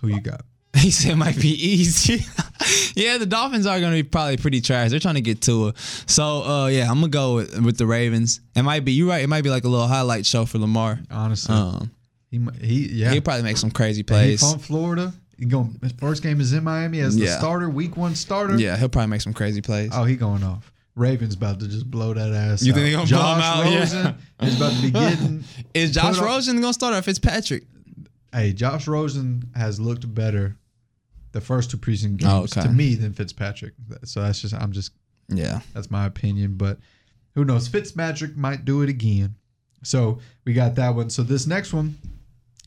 Who 0.00 0.08
you 0.08 0.20
got? 0.20 0.42
He 0.80 0.90
said 0.90 1.12
it 1.12 1.16
might 1.16 1.38
be 1.40 1.48
easy. 1.50 2.24
yeah, 2.94 3.18
the 3.18 3.26
Dolphins 3.26 3.66
are 3.66 3.80
gonna 3.80 3.96
be 3.96 4.02
probably 4.02 4.36
pretty 4.36 4.60
trash. 4.60 4.90
They're 4.90 5.00
trying 5.00 5.14
to 5.16 5.20
get 5.20 5.40
to 5.42 5.68
it. 5.68 5.78
So 6.06 6.42
uh, 6.44 6.66
yeah, 6.68 6.90
I'm 6.90 6.96
gonna 7.00 7.08
go 7.08 7.36
with, 7.36 7.58
with 7.64 7.78
the 7.78 7.86
Ravens. 7.86 8.40
It 8.54 8.62
might 8.62 8.84
be 8.84 8.92
you're 8.92 9.08
right. 9.08 9.22
It 9.22 9.28
might 9.28 9.42
be 9.42 9.50
like 9.50 9.64
a 9.64 9.68
little 9.68 9.86
highlight 9.88 10.26
show 10.26 10.44
for 10.44 10.58
Lamar. 10.58 11.00
Honestly, 11.10 11.54
Um, 11.54 11.90
he 12.30 12.40
he 12.60 12.88
yeah. 12.92 13.10
he'll 13.12 13.22
probably 13.22 13.42
make 13.44 13.56
some 13.56 13.70
crazy 13.70 13.98
He 14.00 14.02
plays. 14.04 14.40
from 14.40 14.58
Florida. 14.60 15.12
He 15.38 15.44
going 15.46 15.78
his 15.82 15.92
first 15.92 16.22
game 16.22 16.40
is 16.40 16.52
in 16.52 16.64
Miami 16.64 17.00
as 17.00 17.16
the 17.16 17.24
Yeah. 17.26 17.38
starter, 17.38 17.68
week 17.68 17.96
one 17.96 18.14
starter. 18.14 18.56
Yeah, 18.56 18.76
he'll 18.76 18.88
probably 18.88 19.08
make 19.10 19.20
some 19.22 19.34
crazy 19.34 19.60
plays. 19.62 19.90
Oh, 19.92 20.04
he 20.04 20.16
going 20.16 20.42
off. 20.42 20.72
Ravens 20.94 21.34
about 21.34 21.60
to 21.60 21.68
just 21.68 21.90
blow 21.90 22.14
that 22.14 22.32
ass. 22.32 22.62
You 22.62 22.72
out. 22.72 22.76
think 22.76 22.86
they 22.86 22.92
gonna 22.92 23.06
blow 23.06 23.34
him 23.34 23.40
out? 23.42 23.70
Yeah. 23.70 23.78
Rosen 23.80 24.14
is 24.42 24.56
about 24.56 24.72
to 24.74 24.82
be 24.82 24.90
getting. 24.92 25.44
Is 25.74 25.90
Josh 25.90 26.18
Rosen 26.18 26.60
gonna 26.60 26.72
start 26.72 26.94
or 26.94 27.02
Fitzpatrick? 27.02 27.64
hey, 28.32 28.52
Josh 28.52 28.86
Rosen 28.86 29.48
has 29.54 29.80
looked 29.80 30.12
better 30.14 30.56
the 31.36 31.40
first 31.42 31.70
two 31.70 31.76
preseason 31.76 32.16
games 32.16 32.32
Oh, 32.32 32.44
okay. 32.44 32.62
to 32.62 32.68
me 32.72 32.94
than 32.94 33.12
Fitzpatrick. 33.12 33.74
So 34.04 34.22
that's 34.22 34.40
just 34.40 34.54
I'm 34.54 34.72
just 34.72 34.92
Yeah. 35.28 35.60
That's 35.74 35.90
my 35.90 36.06
opinion, 36.06 36.54
but 36.56 36.78
who 37.34 37.44
knows? 37.44 37.68
Fitzmagic 37.68 38.36
might 38.36 38.64
do 38.64 38.80
it 38.80 38.88
again. 38.88 39.34
So 39.82 40.18
we 40.46 40.54
got 40.54 40.74
that 40.76 40.94
one. 40.94 41.10
So 41.10 41.22
this 41.22 41.46
next 41.46 41.74
one, 41.74 41.98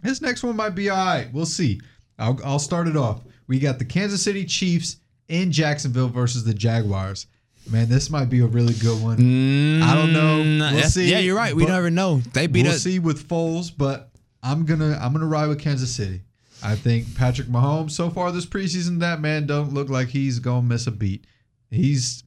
this 0.03 0.21
next 0.21 0.43
one 0.43 0.55
might 0.55 0.75
be 0.75 0.89
all 0.91 1.03
right. 1.03 1.27
We'll 1.33 1.47
see. 1.47 1.81
I'll, 2.19 2.39
I'll 2.45 2.59
start 2.59 2.87
it 2.87 2.95
off. 2.95 3.21
We 3.47 3.57
got 3.57 3.79
the 3.79 3.85
Kansas 3.85 4.21
City 4.21 4.45
Chiefs 4.45 4.97
in 5.27 5.51
Jacksonville 5.51 6.09
versus 6.09 6.43
the 6.43 6.53
Jaguars. 6.53 7.25
Man, 7.69 7.89
this 7.89 8.09
might 8.11 8.29
be 8.29 8.41
a 8.41 8.45
really 8.45 8.73
good 8.75 9.01
one. 9.01 9.81
I 9.81 9.95
don't 9.95 10.13
know. 10.13 10.37
Mm, 10.43 10.59
We'll 10.59 10.69
that's- 10.71 10.93
see, 10.93 11.09
Yeah, 11.09 11.19
you're 11.19 11.35
right. 11.35 11.55
We 11.55 11.65
never 11.65 11.89
know. 11.89 12.19
They 12.33 12.45
beat 12.47 12.63
we'll 12.65 12.73
us. 12.75 12.83
see 12.83 12.99
with 12.99 13.27
Foles, 13.27 13.71
but 13.75 14.11
I'm 14.43 14.65
gonna 14.65 14.97
I'm 15.01 15.11
gonna 15.13 15.25
ride 15.25 15.47
with 15.47 15.59
Kansas 15.59 15.93
City. 15.93 16.21
I 16.63 16.75
think 16.75 17.15
Patrick 17.15 17.47
Mahomes 17.47 17.91
so 17.91 18.09
far 18.09 18.31
this 18.31 18.45
preseason, 18.45 18.99
that 18.99 19.21
man 19.21 19.45
don't 19.47 19.73
look 19.73 19.89
like 19.89 20.07
he's 20.09 20.39
gonna 20.39 20.61
miss 20.67 20.87
a 20.87 20.91
beat. 20.91 21.25
He's 21.71 22.23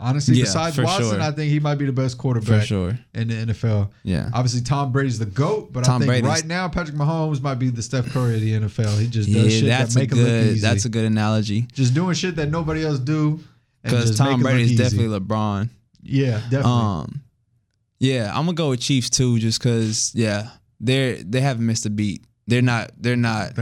honestly 0.00 0.36
Yeah, 0.36 0.44
besides 0.44 0.78
Watson, 0.78 1.10
sure. 1.10 1.20
I 1.20 1.30
think 1.32 1.50
he 1.50 1.60
might 1.60 1.76
be 1.76 1.86
the 1.86 1.92
best 1.92 2.18
quarterback 2.18 2.66
sure. 2.66 2.98
in 3.14 3.28
the 3.28 3.34
NFL. 3.34 3.90
Yeah. 4.04 4.30
Obviously, 4.32 4.60
Tom 4.60 4.92
Brady's 4.92 5.18
the 5.18 5.26
goat, 5.26 5.72
but 5.72 5.84
Tom 5.84 5.96
I 5.96 5.98
think 5.98 6.08
Brady's- 6.08 6.28
right 6.28 6.46
now 6.46 6.68
Patrick 6.68 6.96
Mahomes 6.96 7.40
might 7.40 7.56
be 7.56 7.70
the 7.70 7.82
Steph 7.82 8.06
Curry 8.10 8.34
of 8.36 8.40
the 8.40 8.52
NFL. 8.52 8.98
He 8.98 9.06
just 9.08 9.32
does 9.32 9.44
Yeah, 9.44 9.48
shit 9.60 9.68
that's 9.68 9.94
that 9.94 9.98
a 9.98 10.02
make 10.02 10.12
him 10.12 10.18
look 10.18 10.26
good. 10.26 10.46
easy. 10.52 10.60
That's 10.60 10.84
a 10.84 10.88
good 10.88 11.04
analogy. 11.04 11.66
just 11.72 11.94
doing 11.94 12.14
shit 12.14 12.36
that 12.36 12.50
nobody 12.50 12.84
else 12.84 12.98
do. 12.98 13.40
Because 13.82 14.16
Tom 14.16 14.28
it 14.28 14.32
look 14.38 14.42
Brady 14.42 14.72
is 14.72 14.76
definitely 14.78 15.18
LeBron. 15.18 15.70
yeah, 16.02 16.40
definitely. 16.50 16.70
Um, 16.70 17.22
yeah, 18.00 18.28
I'm 18.32 18.44
gonna 18.44 18.52
go 18.54 18.70
with 18.70 18.80
Chiefs 18.80 19.08
too, 19.10 19.38
just 19.38 19.58
because 19.60 20.12
yeah, 20.14 20.50
they're 20.80 21.22
they 21.22 21.40
haven't 21.40 21.64
missed 21.66 21.86
a 21.86 21.90
beat. 21.90 22.22
They're 22.48 22.62
not. 22.62 22.90
They're 22.98 23.14
not. 23.16 23.52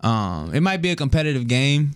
Um, 0.00 0.54
it 0.54 0.60
might 0.60 0.80
be 0.82 0.90
a 0.90 0.96
competitive 0.96 1.48
game. 1.48 1.92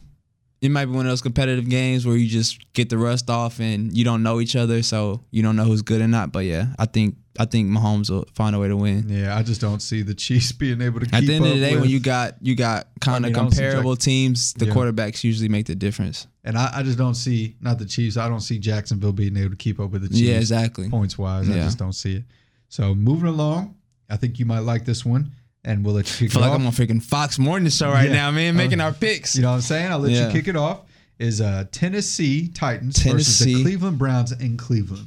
It 0.60 0.70
might 0.70 0.84
be 0.86 0.92
one 0.92 1.06
of 1.06 1.10
those 1.10 1.22
competitive 1.22 1.68
games 1.68 2.06
where 2.06 2.16
you 2.16 2.28
just 2.28 2.72
get 2.72 2.88
the 2.88 2.96
rust 2.96 3.28
off 3.28 3.58
and 3.60 3.96
you 3.96 4.04
don't 4.04 4.22
know 4.22 4.40
each 4.40 4.54
other, 4.54 4.82
so 4.82 5.20
you 5.32 5.42
don't 5.42 5.56
know 5.56 5.64
who's 5.64 5.82
good 5.82 6.00
or 6.00 6.06
not. 6.08 6.30
But 6.32 6.44
yeah, 6.44 6.66
I 6.78 6.86
think 6.86 7.16
I 7.38 7.46
think 7.46 7.68
Mahomes 7.68 8.10
will 8.10 8.26
find 8.34 8.54
a 8.54 8.58
way 8.60 8.68
to 8.68 8.76
win. 8.76 9.08
yeah, 9.08 9.36
I 9.36 9.42
just 9.42 9.60
don't 9.60 9.80
see 9.82 10.02
the 10.02 10.14
Chiefs 10.14 10.52
being 10.64 10.80
able 10.80 11.00
to 11.00 11.06
keep 11.06 11.14
At 11.16 11.26
the 11.26 11.34
end 11.34 11.44
of 11.44 11.50
the 11.54 11.58
day, 11.60 11.76
when 11.76 11.88
you 11.90 11.98
got 11.98 12.34
you 12.42 12.54
got 12.54 12.86
kind 13.00 13.26
of 13.26 13.30
I 13.30 13.34
see 13.34 13.40
comparable 13.40 13.96
teams, 13.96 14.52
the 14.54 14.66
Yeah. 14.66 14.72
quarterbacks 14.72 15.24
usually 15.24 15.48
make 15.48 15.66
the 15.66 15.74
difference. 15.74 16.28
And 16.44 16.56
I, 16.56 16.70
I 16.78 16.82
just 16.84 16.98
don't 16.98 17.14
see 17.14 17.56
not 17.60 17.78
the 17.80 17.86
Chiefs. 17.86 18.16
I 18.16 18.28
don't 18.28 18.40
see 18.40 18.58
Jacksonville 18.58 19.12
being 19.12 19.36
able 19.36 19.50
to 19.50 19.56
keep 19.56 19.80
up 19.80 19.90
with 19.90 20.02
the 20.02 20.08
Chiefs 20.08 20.20
Yeah, 20.20 20.36
exactly. 20.38 20.88
points 20.88 21.18
wise. 21.18 21.48
I 21.50 21.54
just 21.54 21.78
don't 21.78 21.92
see 21.92 22.16
it. 22.16 22.24
So 22.68 22.94
moving 22.94 23.28
along, 23.28 23.74
I 24.08 24.16
think 24.16 24.38
you 24.38 24.46
might 24.46 24.60
like 24.60 24.84
this 24.84 25.04
one, 25.04 25.32
and 25.64 25.84
we'll 25.84 25.94
let 25.94 26.08
you 26.20 26.28
kick 26.28 26.30
I 26.30 26.34
feel 26.34 26.42
it 26.42 26.46
like 26.46 26.54
off. 26.54 26.60
I'm 26.60 26.66
on 26.66 26.72
freaking 26.72 27.02
Fox 27.02 27.38
Morning 27.38 27.70
Show 27.70 27.90
right 27.90 28.08
Yeah. 28.08 28.14
now, 28.14 28.30
man, 28.30 28.56
making 28.56 28.80
Uh, 28.80 28.84
our 28.84 28.92
picks. 28.92 29.36
you 29.36 29.42
know 29.42 29.50
what 29.50 29.56
I'm 29.56 29.60
saying? 29.62 29.90
I'll 29.92 29.98
let 30.00 30.10
Yeah. 30.12 30.26
you 30.26 30.32
kick 30.32 30.48
it 30.48 30.56
off. 30.56 30.80
Is 31.18 31.40
uh, 31.40 31.64
Tennessee 31.70 32.48
Titans 32.48 32.96
versus 32.98 33.38
Tennessee. 33.38 33.54
the 33.54 33.62
Cleveland 33.62 33.98
Browns 33.98 34.32
in 34.32 34.56
Cleveland? 34.56 35.06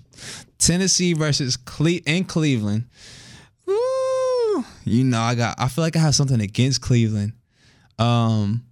Tennessee 0.59 1.11
versus 1.13 1.57
Cle- 1.57 1.99
in 2.05 2.23
Cleveland. 2.23 2.85
Ooh, 3.69 4.63
you 4.85 5.03
know, 5.03 5.19
I 5.21 5.35
got. 5.35 5.55
I 5.59 5.67
feel 5.67 5.83
like 5.83 5.95
I 5.97 5.99
have 5.99 6.15
something 6.15 6.39
against 6.39 6.79
Cleveland. 6.81 7.33
Um, 7.99 8.63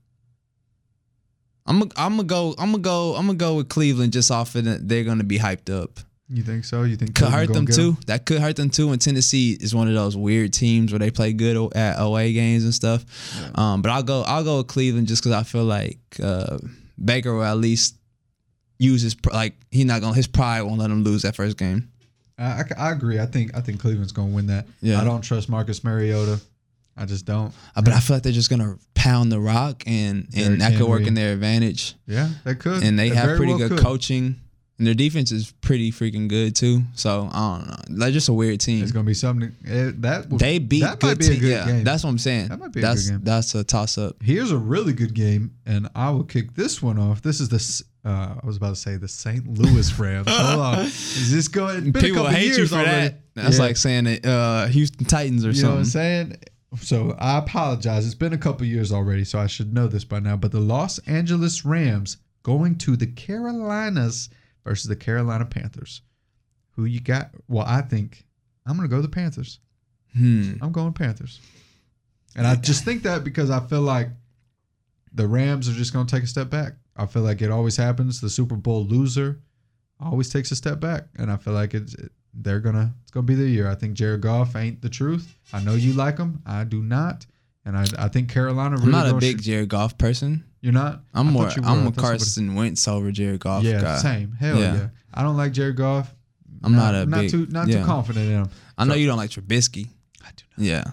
I'm 1.65 1.79
gonna 1.79 1.91
I'm 1.97 2.11
gonna 2.17 2.23
go 2.23 2.55
I'm 2.57 2.71
gonna 2.71 2.83
go 2.83 3.15
I'm 3.15 3.25
gonna 3.25 3.37
go 3.37 3.55
with 3.55 3.69
Cleveland 3.69 4.13
just 4.13 4.31
off 4.31 4.55
of 4.55 4.65
it. 4.67 4.87
They're 4.87 5.03
gonna 5.03 5.23
be 5.23 5.39
hyped 5.39 5.69
up. 5.69 5.99
You 6.29 6.41
think 6.41 6.65
so? 6.65 6.83
You 6.83 6.95
think 6.95 7.15
Could 7.15 7.27
hurt 7.29 7.47
gonna 7.49 7.65
them 7.65 7.67
too. 7.67 7.97
That 8.07 8.25
could 8.25 8.41
hurt 8.41 8.55
them 8.55 8.69
too. 8.69 8.91
And 8.91 8.99
Tennessee 9.01 9.57
is 9.59 9.75
one 9.75 9.87
of 9.87 9.93
those 9.93 10.15
weird 10.15 10.53
teams 10.53 10.91
where 10.91 10.99
they 10.99 11.11
play 11.11 11.33
good 11.33 11.75
at 11.75 11.95
away 11.99 12.33
games 12.33 12.63
and 12.63 12.73
stuff. 12.73 13.03
Um, 13.55 13.81
but 13.81 13.91
I'll 13.91 14.03
go 14.03 14.21
I'll 14.23 14.43
go 14.43 14.57
with 14.57 14.67
Cleveland 14.67 15.07
just 15.07 15.21
because 15.21 15.35
I 15.35 15.43
feel 15.43 15.65
like 15.65 15.99
uh, 16.21 16.57
Baker 17.03 17.33
will 17.35 17.43
at 17.43 17.57
least 17.57 17.95
use 18.79 19.01
his 19.01 19.15
like 19.31 19.55
he's 19.69 19.85
not 19.85 20.01
gonna 20.01 20.15
his 20.15 20.27
pride 20.27 20.61
won't 20.63 20.79
let 20.79 20.89
him 20.89 21.03
lose 21.03 21.23
that 21.23 21.35
first 21.35 21.57
game. 21.57 21.89
I, 22.37 22.43
I, 22.43 22.63
I 22.77 22.91
agree. 22.91 23.19
I 23.19 23.25
think 23.25 23.55
I 23.55 23.61
think 23.61 23.79
Cleveland's 23.79 24.11
going 24.11 24.29
to 24.29 24.35
win 24.35 24.47
that. 24.47 24.65
Yeah. 24.81 24.99
I 24.99 25.03
don't 25.03 25.21
trust 25.21 25.49
Marcus 25.49 25.83
Mariota. 25.83 26.39
I 26.97 27.05
just 27.05 27.25
don't. 27.25 27.53
Uh, 27.75 27.81
But 27.81 27.93
I 27.93 27.99
feel 27.99 28.15
like 28.15 28.23
they're 28.23 28.31
just 28.31 28.49
gonna 28.49 28.77
pound 28.93 29.31
the 29.31 29.39
rock, 29.39 29.83
and 29.87 30.29
Derrick 30.29 30.47
and 30.51 30.61
that 30.61 30.77
could 30.77 30.87
work 30.87 31.01
in 31.05 31.15
their 31.15 31.33
advantage. 31.33 31.95
Yeah, 32.07 32.29
they 32.43 32.55
could. 32.55 32.83
And 32.83 32.97
they 32.97 33.09
They 33.09 33.15
have 33.15 33.35
pretty 33.37 33.51
well 33.51 33.57
good 33.59 33.71
could. 33.71 33.79
coaching, 33.79 34.39
and 34.83 34.87
their 34.87 34.93
defense 34.93 35.31
is 35.31 35.51
pretty 35.61 35.91
freaking 35.91 36.27
good 36.27 36.55
too. 36.55 36.81
So 36.93 37.29
I 37.31 37.57
don't 37.57 37.67
know. 37.67 37.99
They're 37.99 38.11
just 38.11 38.27
a 38.27 38.33
weird 38.33 38.59
team. 38.59 38.83
It's 38.83 38.91
going 38.91 39.05
to 39.05 39.09
be 39.09 39.13
something 39.13 39.55
eh, 39.65 39.91
that 39.99 40.29
would- 40.29 40.39
They 40.39 40.59
beat 40.59 40.81
that 40.81 41.01
might 41.01 41.17
be 41.17 41.27
a 41.27 41.39
good 41.39 41.49
Yeah, 41.49 41.65
game. 41.65 41.83
that's 41.85 42.03
what 42.03 42.09
I'm 42.09 42.17
saying. 42.17 42.49
That 42.49 42.59
might 42.59 42.73
be 42.73 42.79
a 42.79 42.83
good 42.83 42.89
that's 42.89 43.09
game. 43.09 43.19
that's 43.23 43.55
a 43.55 43.63
toss 43.63 43.97
up. 43.97 44.17
Here's 44.21 44.51
a 44.51 44.57
really 44.57 44.91
good 44.93 45.13
game, 45.13 45.51
and 45.65 45.89
I 45.95 46.09
will 46.09 46.25
kick 46.25 46.53
this 46.55 46.81
one 46.81 46.99
off. 46.99 47.21
This 47.21 47.39
is 47.39 47.47
the 47.49 47.83
uh, 48.09 48.35
I 48.43 48.45
was 48.45 48.57
about 48.57 48.71
to 48.71 48.75
say 48.75 48.97
the 48.97 49.07
St. 49.07 49.47
Louis 49.57 49.97
Rams. 49.97 50.27
Hold 50.29 50.59
on, 50.59 50.79
is 50.79 51.31
this 51.31 51.47
going? 51.47 51.93
People 51.93 52.27
hate 52.27 52.57
you 52.57 52.67
for 52.67 52.75
already. 52.75 52.91
that. 53.07 53.19
That's 53.35 53.57
Yeah. 53.57 53.63
like 53.63 53.77
saying 53.77 54.03
that 54.03 54.25
uh, 54.25 54.65
Houston 54.67 55.05
Titans 55.05 55.45
or 55.45 55.51
you 55.51 55.63
know 55.63 55.69
what 55.71 55.77
I'm 55.77 55.85
saying. 55.85 56.35
So 56.81 57.15
I 57.19 57.37
apologize. 57.37 58.05
It's 58.05 58.15
been 58.15 58.33
a 58.33 58.37
couple 58.37 58.65
years 58.65 58.91
already, 58.91 59.23
so 59.23 59.39
I 59.39 59.47
should 59.47 59.73
know 59.73 59.87
this 59.87 60.03
by 60.03 60.19
now. 60.19 60.35
But 60.35 60.51
the 60.51 60.59
Los 60.59 60.97
Angeles 61.07 61.63
Rams 61.63 62.17
going 62.41 62.77
to 62.79 62.97
the 62.97 63.07
Carolinas 63.07 64.29
versus 64.63 64.87
the 64.87 64.95
Carolina 64.95 65.45
Panthers. 65.45 66.01
Who 66.75 66.85
you 66.85 66.99
got? 66.99 67.31
Well, 67.47 67.65
I 67.67 67.81
think 67.81 68.25
I'm 68.65 68.77
going 68.77 68.89
to 68.89 68.95
go 68.95 69.01
the 69.01 69.09
Panthers. 69.09 69.59
Hmm. 70.17 70.53
I'm 70.61 70.71
going 70.71 70.93
Panthers. 70.93 71.39
And 72.35 72.47
I 72.47 72.55
just 72.55 72.83
think 72.83 73.03
that 73.03 73.23
because 73.23 73.49
I 73.49 73.59
feel 73.59 73.81
like 73.81 74.09
the 75.13 75.27
Rams 75.27 75.69
are 75.69 75.73
just 75.73 75.93
going 75.93 76.07
to 76.07 76.15
take 76.15 76.23
a 76.23 76.27
step 76.27 76.49
back. 76.49 76.73
I 76.95 77.05
feel 77.05 77.21
like 77.21 77.41
it 77.41 77.51
always 77.51 77.77
happens. 77.77 78.21
The 78.21 78.29
Super 78.29 78.55
Bowl 78.55 78.85
loser 78.85 79.41
always 79.99 80.29
takes 80.29 80.51
a 80.51 80.55
step 80.55 80.79
back, 80.79 81.05
and 81.17 81.31
I 81.31 81.37
feel 81.37 81.53
like 81.53 81.73
it's 81.73 81.93
it, 81.95 82.11
they're 82.33 82.59
gonna 82.59 82.93
it's 83.01 83.11
gonna 83.11 83.25
be 83.25 83.35
the 83.35 83.47
year. 83.47 83.69
I 83.69 83.75
think 83.75 83.93
Jared 83.93 84.21
Goff 84.21 84.55
ain't 84.55 84.81
the 84.81 84.89
truth. 84.89 85.37
I 85.51 85.63
know 85.63 85.73
you 85.73 85.93
like 85.93 86.17
him. 86.17 86.41
I 86.45 86.63
do 86.63 86.81
not, 86.81 87.25
and 87.65 87.77
I 87.77 87.85
I 87.97 88.07
think 88.09 88.29
Carolina. 88.29 88.75
Really 88.75 88.85
I'm 88.87 88.91
not 88.91 89.07
a 89.09 89.13
big 89.15 89.37
shoot- 89.37 89.43
Jared 89.45 89.69
Goff 89.69 89.97
person. 89.97 90.43
You're 90.61 90.73
not. 90.73 91.01
I'm 91.13 91.27
I 91.27 91.31
more. 91.31 91.43
I'm 91.47 91.49
a 91.49 91.63
somebody- 91.63 91.97
Carson 92.01 92.55
Wentz 92.55 92.87
over 92.87 93.11
Jared 93.11 93.39
Goff 93.41 93.63
Yeah, 93.63 93.81
guy. 93.81 93.97
same. 93.97 94.31
Hell 94.33 94.57
yeah. 94.59 94.73
Yeah. 94.75 94.87
I 95.13 95.21
don't 95.23 95.35
like 95.37 95.51
Jared 95.51 95.75
Goff. 95.75 96.13
I'm 96.63 96.73
not 96.75 96.95
a 96.95 97.05
not 97.05 97.21
big- 97.21 97.31
too 97.31 97.47
not 97.49 97.67
too 97.67 97.83
confident 97.83 98.25
in 98.29 98.31
him. 98.43 98.49
I 98.77 98.85
know 98.85 98.93
you 98.93 99.05
don't 99.07 99.17
like 99.17 99.29
Trubisky. 99.29 99.87
I 100.23 100.29
do 100.35 100.43
not. 100.57 100.65
Yeah. 100.65 100.83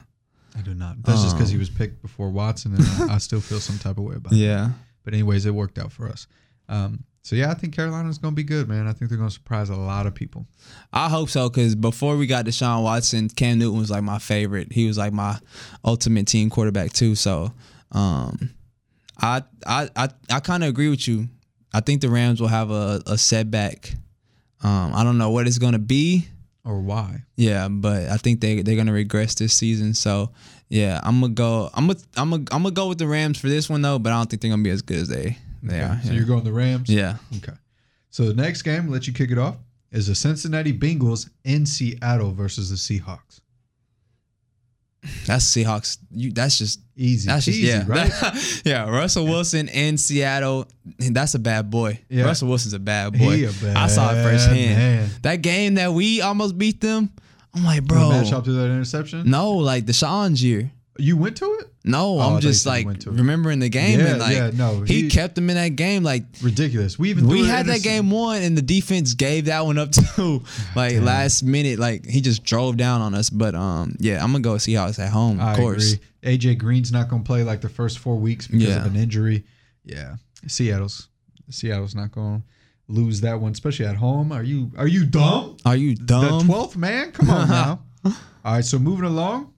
I 0.57 0.63
do 0.63 0.75
not. 0.75 1.01
That's 1.05 1.23
just 1.23 1.37
because 1.37 1.49
he 1.51 1.55
Um, 1.55 1.61
was 1.61 1.71
picked 1.71 2.03
before 2.03 2.29
Watson, 2.31 2.75
and 2.75 2.85
I, 3.11 3.15
I 3.15 3.19
still 3.19 3.41
feel 3.41 3.61
some 3.61 3.79
type 3.79 3.97
of 3.99 4.05
way 4.05 4.17
about 4.17 4.33
it. 4.33 4.37
Yeah. 4.39 4.71
But 5.05 5.15
anyways, 5.15 5.47
it 5.47 5.55
worked 5.55 5.79
out 5.79 5.93
for 5.93 6.09
us. 6.09 6.27
Um, 6.69 7.05
so 7.23 7.37
yeah, 7.37 7.51
I 7.51 7.55
think 7.55 7.75
Carolina's 7.75 8.19
going 8.19 8.33
to 8.33 8.37
be 8.37 8.45
good, 8.45 8.69
man. 8.69 8.87
I 8.87 8.93
think 8.93 9.11
they're 9.11 9.19
going 9.19 9.29
to 9.29 9.35
surprise 9.35 9.69
a 9.69 9.77
lot 9.77 10.07
of 10.07 10.15
people. 10.15 10.47
I 10.93 11.09
hope 11.09 11.29
so 11.29 11.49
because 11.51 11.75
before 11.75 12.17
we 12.17 12.27
got 12.27 12.47
Deshaun 12.47 12.83
Watson, 12.83 13.29
Cam 13.29 13.59
Newton 13.59 13.79
was 13.79 13.91
like 13.91 14.03
my 14.03 14.19
favorite. 14.19 14.73
He 14.73 14.87
was 14.87 14.97
like 14.97 15.13
my 15.13 15.39
ultimate 15.85 16.27
team 16.27 16.49
quarterback 16.49 16.93
too. 16.93 17.15
So, 17.15 17.53
um, 17.93 18.51
I 19.21 19.43
I 19.67 19.91
I, 19.95 20.09
I 20.31 20.41
kind 20.41 20.63
of 20.63 20.71
agree 20.71 20.89
with 20.89 21.07
you. 21.07 21.29
I 21.75 21.81
think 21.81 22.01
the 22.01 22.09
Rams 22.09 22.41
will 22.41 22.49
have 22.49 22.71
a, 22.71 23.03
a 23.07 23.19
setback. 23.19 23.95
Um, 24.63 24.93
I 24.95 25.05
don't 25.05 25.19
know 25.19 25.31
what 25.31 25.47
it's 25.47 25.59
gonna 25.59 25.79
be. 25.79 26.27
Or 26.65 26.81
why? 26.81 27.25
Yeah, 27.37 27.69
but 27.69 28.09
I 28.09 28.17
think 28.17 28.41
they 28.41 28.63
they're 28.63 28.77
gonna 28.77 28.93
regress 28.93 29.35
this 29.35 29.53
season. 29.53 29.93
So 29.93 30.31
yeah, 30.69 31.01
I'm 31.03 31.21
gonna 31.21 31.35
go. 31.35 31.71
I'm 31.75 31.87
gonna 31.87 31.99
I'm 32.17 32.31
gonna 32.31 32.45
I'm 32.51 32.63
gonna 32.63 32.71
go 32.71 32.89
with 32.89 32.99
the 32.99 33.07
Rams 33.07 33.39
for 33.39 33.49
this 33.49 33.69
one 33.69 33.83
though. 33.83 33.99
But 33.99 34.13
I 34.13 34.17
don't 34.17 34.31
think 34.31 34.41
they're 34.41 34.51
gonna 34.51 34.63
be 34.63 34.71
as 34.71 34.83
good 34.83 34.99
as 34.99 35.09
they 35.09 35.37
they 35.63 35.77
Okay, 35.77 35.85
are. 35.85 36.01
So 36.03 36.09
yeah. 36.11 36.17
you're 36.17 36.27
going 36.27 36.45
the 36.45 36.53
Rams. 36.53 36.89
yeah. 36.89 37.17
Okay. 37.39 37.53
So 38.11 38.25
the 38.25 38.35
next 38.35 38.63
game, 38.63 38.89
let 38.89 39.07
you 39.07 39.13
kick 39.13 39.31
it 39.31 39.39
off, 39.39 39.57
is 39.93 40.07
the 40.09 40.15
Cincinnati 40.15 40.73
Bengals 40.77 41.29
in 41.45 41.65
Seattle 41.67 42.33
versus 42.33 42.71
the 42.71 42.77
Seahawks. 42.77 43.41
That's 45.27 45.47
Seahawks. 45.47 45.97
You, 46.11 46.31
that's 46.33 46.59
just 46.59 46.81
Easy. 46.95 47.27
that's 47.27 47.47
just 47.47 47.59
peasy, 47.59 47.63
yeah, 47.69 47.85
right? 47.87 48.63
yeah. 48.67 48.91
Russell 48.91 49.25
Wilson 49.25 49.69
in 49.69 49.97
Seattle. 49.97 50.67
That's 50.99 51.35
a 51.35 51.39
bad 51.39 51.71
boy. 51.71 52.01
Yeah. 52.11 52.25
Russell 52.25 52.49
Wilson's 52.49 52.75
a 52.75 52.79
bad 52.79 53.19
boy. 53.19 53.49
A 53.49 53.53
bad 53.63 53.77
I 53.79 53.87
saw 53.87 54.11
it 54.11 54.23
firsthand. 54.23 54.77
man. 54.77 55.11
That 55.23 55.37
game 55.37 55.75
that 55.75 55.93
we 55.95 56.21
almost 56.21 56.59
beat 56.59 56.83
them. 56.83 57.11
I'm 57.55 57.65
like, 57.65 57.83
Bro. 57.85 58.11
Matt 58.11 58.27
Schaub 58.27 58.45
threw 58.45 58.53
that 58.55 58.67
interception. 58.67 59.31
No, 59.31 59.53
like 59.53 59.87
Deshaun's 59.87 60.43
year. 60.45 60.71
You 61.01 61.17
went 61.17 61.37
to 61.39 61.47
it? 61.61 61.67
No, 61.85 62.19
Oh, 62.19 62.35
I'm 62.35 62.41
just 62.41 62.67
like 62.67 62.85
went 62.87 63.01
to 63.03 63.11
it. 63.11 63.15
remembering 63.17 63.59
the 63.59 63.69
game 63.69 63.99
Yeah, 64.01 64.07
and 64.07 64.19
like 64.19 64.37
yeah, 64.37 64.51
no, 64.55 64.83
he, 64.83 65.03
he- 65.03 65.09
kept 65.11 65.35
them 65.35 65.49
in 65.51 65.57
that 65.57 65.71
game. 65.77 66.03
Like 66.03 66.25
Ridiculous. 66.43 66.99
We 66.99 67.11
even 67.11 67.27
we 67.27 67.47
had 67.47 67.67
that 67.67 67.83
game 67.83 68.11
won 68.11 68.43
and 68.43 68.57
the 68.57 68.63
defense 68.63 69.15
gave 69.15 69.47
that 69.47 69.65
one 69.65 69.79
up 69.79 69.91
too. 70.17 70.43
like 70.77 70.93
Damn. 70.93 71.05
last 71.05 71.43
minute, 71.43 71.79
like 71.79 72.07
he 72.07 72.21
just 72.21 72.45
drove 72.45 72.77
down 72.77 73.01
on 73.01 73.15
us. 73.15 73.31
But 73.31 73.55
um, 73.55 73.97
yeah, 73.99 74.23
I'm 74.23 74.31
gonna 74.33 74.43
go 74.43 74.55
Seahawks 74.55 74.99
at 74.99 75.11
home, 75.11 75.41
of 75.41 75.47
I 75.47 75.57
course. 75.57 75.95
agree. 75.95 76.37
AJ 76.39 76.59
Green's 76.59 76.93
not 76.93 77.09
going 77.09 77.23
to 77.23 77.27
play 77.27 77.43
like 77.45 77.63
the 77.63 77.69
first 77.71 77.99
four 77.99 78.17
weeks 78.17 78.47
because 78.47 78.69
Yeah. 78.69 78.85
of 78.85 78.95
an 78.95 78.97
injury. 79.01 79.45
Yeah, 79.87 80.17
Seattle's 80.47 81.09
Seattle's 81.49 81.95
not 81.95 82.13
going 82.13 82.41
to 82.41 82.45
lose 82.93 83.23
that 83.23 83.41
one, 83.41 83.53
especially 83.53 83.87
at 83.87 83.97
home. 83.97 84.31
Are 84.33 84.43
you 84.43 84.71
are 84.77 84.87
you 84.87 85.07
dumb? 85.07 85.57
Are 85.65 85.77
you 85.77 85.95
dumb? 85.95 86.41
The 86.41 86.45
twelfth 86.45 86.77
man? 86.77 87.13
Come 87.13 87.31
on 87.31 87.49
now. 87.49 87.81
All 88.05 88.13
right, 88.45 88.65
so 88.65 88.79
moving 88.79 89.05
along, 89.07 89.53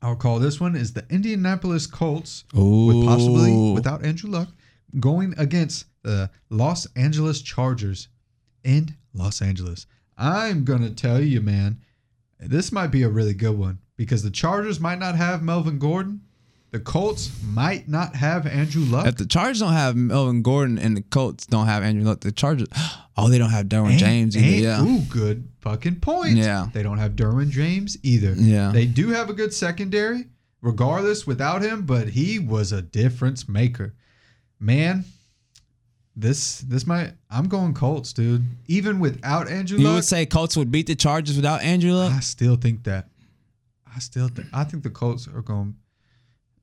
I'll 0.00 0.16
call 0.16 0.38
this 0.38 0.60
one 0.60 0.76
is 0.76 0.92
the 0.92 1.04
Indianapolis 1.10 1.86
Colts 1.86 2.44
with 2.54 3.04
possibly 3.04 3.72
without 3.74 4.04
Andrew 4.04 4.30
Luck 4.30 4.48
going 5.00 5.34
against 5.36 5.86
the 6.02 6.30
Los 6.50 6.86
Angeles 6.96 7.42
Chargers 7.42 8.08
in 8.64 8.94
Los 9.12 9.42
Angeles. 9.42 9.86
I'm 10.16 10.64
gonna 10.64 10.90
tell 10.90 11.20
you, 11.20 11.40
man, 11.40 11.78
this 12.40 12.70
might 12.72 12.88
be 12.88 13.02
a 13.02 13.08
really 13.08 13.34
good 13.34 13.58
one 13.58 13.78
because 13.96 14.22
the 14.22 14.30
Chargers 14.30 14.78
might 14.78 14.98
not 15.00 15.16
have 15.16 15.42
Melvin 15.42 15.78
Gordon, 15.80 16.20
the 16.70 16.78
Colts 16.78 17.30
might 17.44 17.88
not 17.88 18.14
have 18.14 18.46
Andrew 18.46 18.84
Luck. 18.84 19.06
If 19.06 19.16
the 19.16 19.26
Chargers 19.26 19.58
don't 19.60 19.72
have 19.72 19.96
Melvin 19.96 20.42
Gordon 20.42 20.78
and 20.78 20.96
the 20.96 21.02
Colts 21.02 21.46
don't 21.46 21.66
have 21.66 21.82
Andrew 21.82 22.04
Luck, 22.04 22.20
the 22.20 22.30
Chargers, 22.32 22.68
oh, 23.16 23.28
they 23.28 23.38
don't 23.38 23.50
have 23.50 23.66
Derwin 23.66 23.90
And- 23.90 23.98
James 23.98 24.36
either. 24.36 24.46
and- 24.70 24.88
yeah, 24.88 24.94
Ooh, 24.96 25.00
good 25.02 25.48
fucking 25.70 26.00
point. 26.00 26.36
Yeah. 26.36 26.68
They 26.72 26.82
don't 26.82 26.98
have 26.98 27.12
Derwin 27.12 27.50
James 27.50 27.96
either. 28.02 28.32
Yeah. 28.32 28.70
They 28.72 28.86
do 28.86 29.08
have 29.08 29.30
a 29.30 29.32
good 29.32 29.52
secondary, 29.52 30.26
regardless, 30.60 31.26
without 31.26 31.62
him, 31.62 31.82
but 31.82 32.08
he 32.08 32.38
was 32.38 32.72
a 32.72 32.82
difference 32.82 33.48
maker. 33.48 33.94
Man, 34.60 35.04
this 36.16 36.60
this 36.60 36.86
might 36.86 37.12
I'm 37.30 37.48
going 37.48 37.74
Colts, 37.74 38.12
dude. 38.12 38.44
Even 38.66 38.98
without 38.98 39.48
Andrew 39.48 39.78
you 39.78 39.84
Luck, 39.84 39.94
would 39.96 40.04
say 40.04 40.26
Colts 40.26 40.56
would 40.56 40.72
beat 40.72 40.88
the 40.88 40.96
Chargers 40.96 41.36
without 41.36 41.62
Andrew 41.62 41.92
Luck. 41.92 42.12
I 42.12 42.20
still 42.20 42.56
think 42.56 42.84
that. 42.84 43.08
I 43.94 44.00
still 44.00 44.28
think 44.28 44.48
I 44.52 44.64
think 44.64 44.82
the 44.82 44.90
Colts 44.90 45.28
are 45.28 45.42
going 45.42 45.76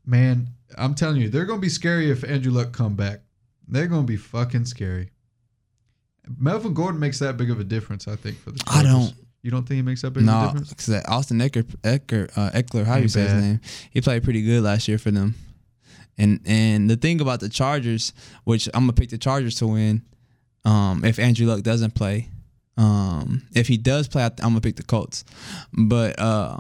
Man, 0.06 0.50
I'm 0.78 0.94
telling 0.94 1.20
you, 1.20 1.30
they're 1.30 1.46
gonna 1.46 1.62
be 1.62 1.70
scary 1.70 2.12
if 2.12 2.24
Andrew 2.24 2.52
Luck 2.52 2.72
come 2.72 2.96
back. 2.96 3.22
They're 3.68 3.88
gonna 3.88 4.04
be 4.04 4.18
fucking 4.18 4.66
scary. 4.66 5.10
Melvin 6.38 6.74
Gordon 6.74 7.00
makes 7.00 7.20
that 7.20 7.38
big 7.38 7.50
of 7.52 7.60
a 7.60 7.64
difference, 7.64 8.08
I 8.08 8.16
think, 8.16 8.38
for 8.40 8.52
the 8.52 8.60
Chargers. 8.60 8.86
I 8.86 8.92
don't. 8.92 9.14
You 9.42 9.52
don't 9.52 9.62
think 9.68 9.76
he 9.76 9.82
makes 9.84 10.02
that 10.02 10.12
big 10.12 10.24
of 10.24 10.30
a 10.30 10.46
difference? 10.48 10.88
No, 10.88 10.96
because 10.98 11.06
Austin 11.08 11.38
Ekeler, 11.40 11.64
Ekeler, 11.84 12.32
uh, 12.36 12.50
Ekeler, 12.52 12.84
how 12.86 12.96
Ain't 12.96 13.04
you 13.04 13.10
say 13.10 13.26
bad. 13.28 13.36
his 13.36 13.44
name? 13.44 13.62
He 13.92 14.02
played 14.02 14.24
pretty 14.24 14.42
good 14.42 14.64
last 14.64 14.88
year 14.88 14.98
for 14.98 15.12
them. 15.12 15.36
And 16.18 16.40
and 16.46 16.90
the 16.90 16.96
thing 16.96 17.22
about 17.22 17.42
the 17.42 17.50
Chargers, 17.50 18.14
which 18.46 18.68
I'm 18.74 18.84
gonna 18.84 18.94
pick 18.94 19.10
the 19.10 19.18
Chargers 19.18 19.56
to 19.58 19.68
win, 19.68 20.02
um, 20.64 21.04
if 21.06 21.20
Andrew 21.20 21.46
Luck 21.46 21.62
doesn't 21.62 21.94
play, 21.94 22.30
um, 22.78 23.44
if 23.54 23.68
he 23.68 23.78
does 23.78 24.08
play, 24.08 24.24
I'm 24.24 24.32
gonna 24.40 24.62
pick 24.62 24.78
the 24.78 24.84
Colts. 24.84 25.26
But 25.74 26.18
uh, 26.20 26.58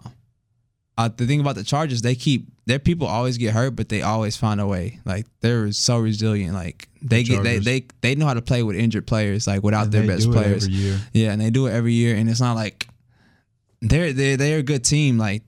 uh, 0.98 1.10
the 1.16 1.26
thing 1.26 1.40
about 1.42 1.56
the 1.56 1.64
Chargers, 1.64 2.02
they 2.02 2.16
keep 2.16 2.48
their 2.66 2.80
people 2.80 3.06
always 3.08 3.38
get 3.38 3.54
hurt, 3.54 3.76
but 3.76 3.90
they 3.90 4.02
always 4.02 4.38
find 4.38 4.60
a 4.62 4.68
way. 4.68 5.00
Like 5.06 5.26
they're 5.42 5.72
so 5.72 5.98
resilient. 6.00 6.54
Like 6.54 6.88
they 7.02 7.24
The 7.24 7.30
get 7.36 7.44
they, 7.44 7.60
they 7.60 7.86
they 8.02 8.16
know 8.16 8.26
how 8.26 8.34
to 8.34 8.42
play 8.42 8.64
with 8.64 8.76
injured 8.76 9.06
players, 9.06 9.46
like 9.48 9.62
without 9.64 9.86
And 9.86 9.92
their 9.92 10.02
they 10.04 10.08
best 10.08 10.32
players. 10.32 10.68
Yeah, 10.68 11.32
and 11.32 11.42
they 11.42 11.50
do 11.50 11.68
it 11.68 11.74
every 11.74 11.94
year, 11.94 12.16
and 12.16 12.30
it's 12.30 12.40
not 12.42 12.56
like 12.56 12.88
they're 13.82 14.14
they're 14.14 14.38
they're 14.38 14.60
a 14.60 14.64
good 14.64 14.84
team. 14.84 15.18
Like 15.18 15.44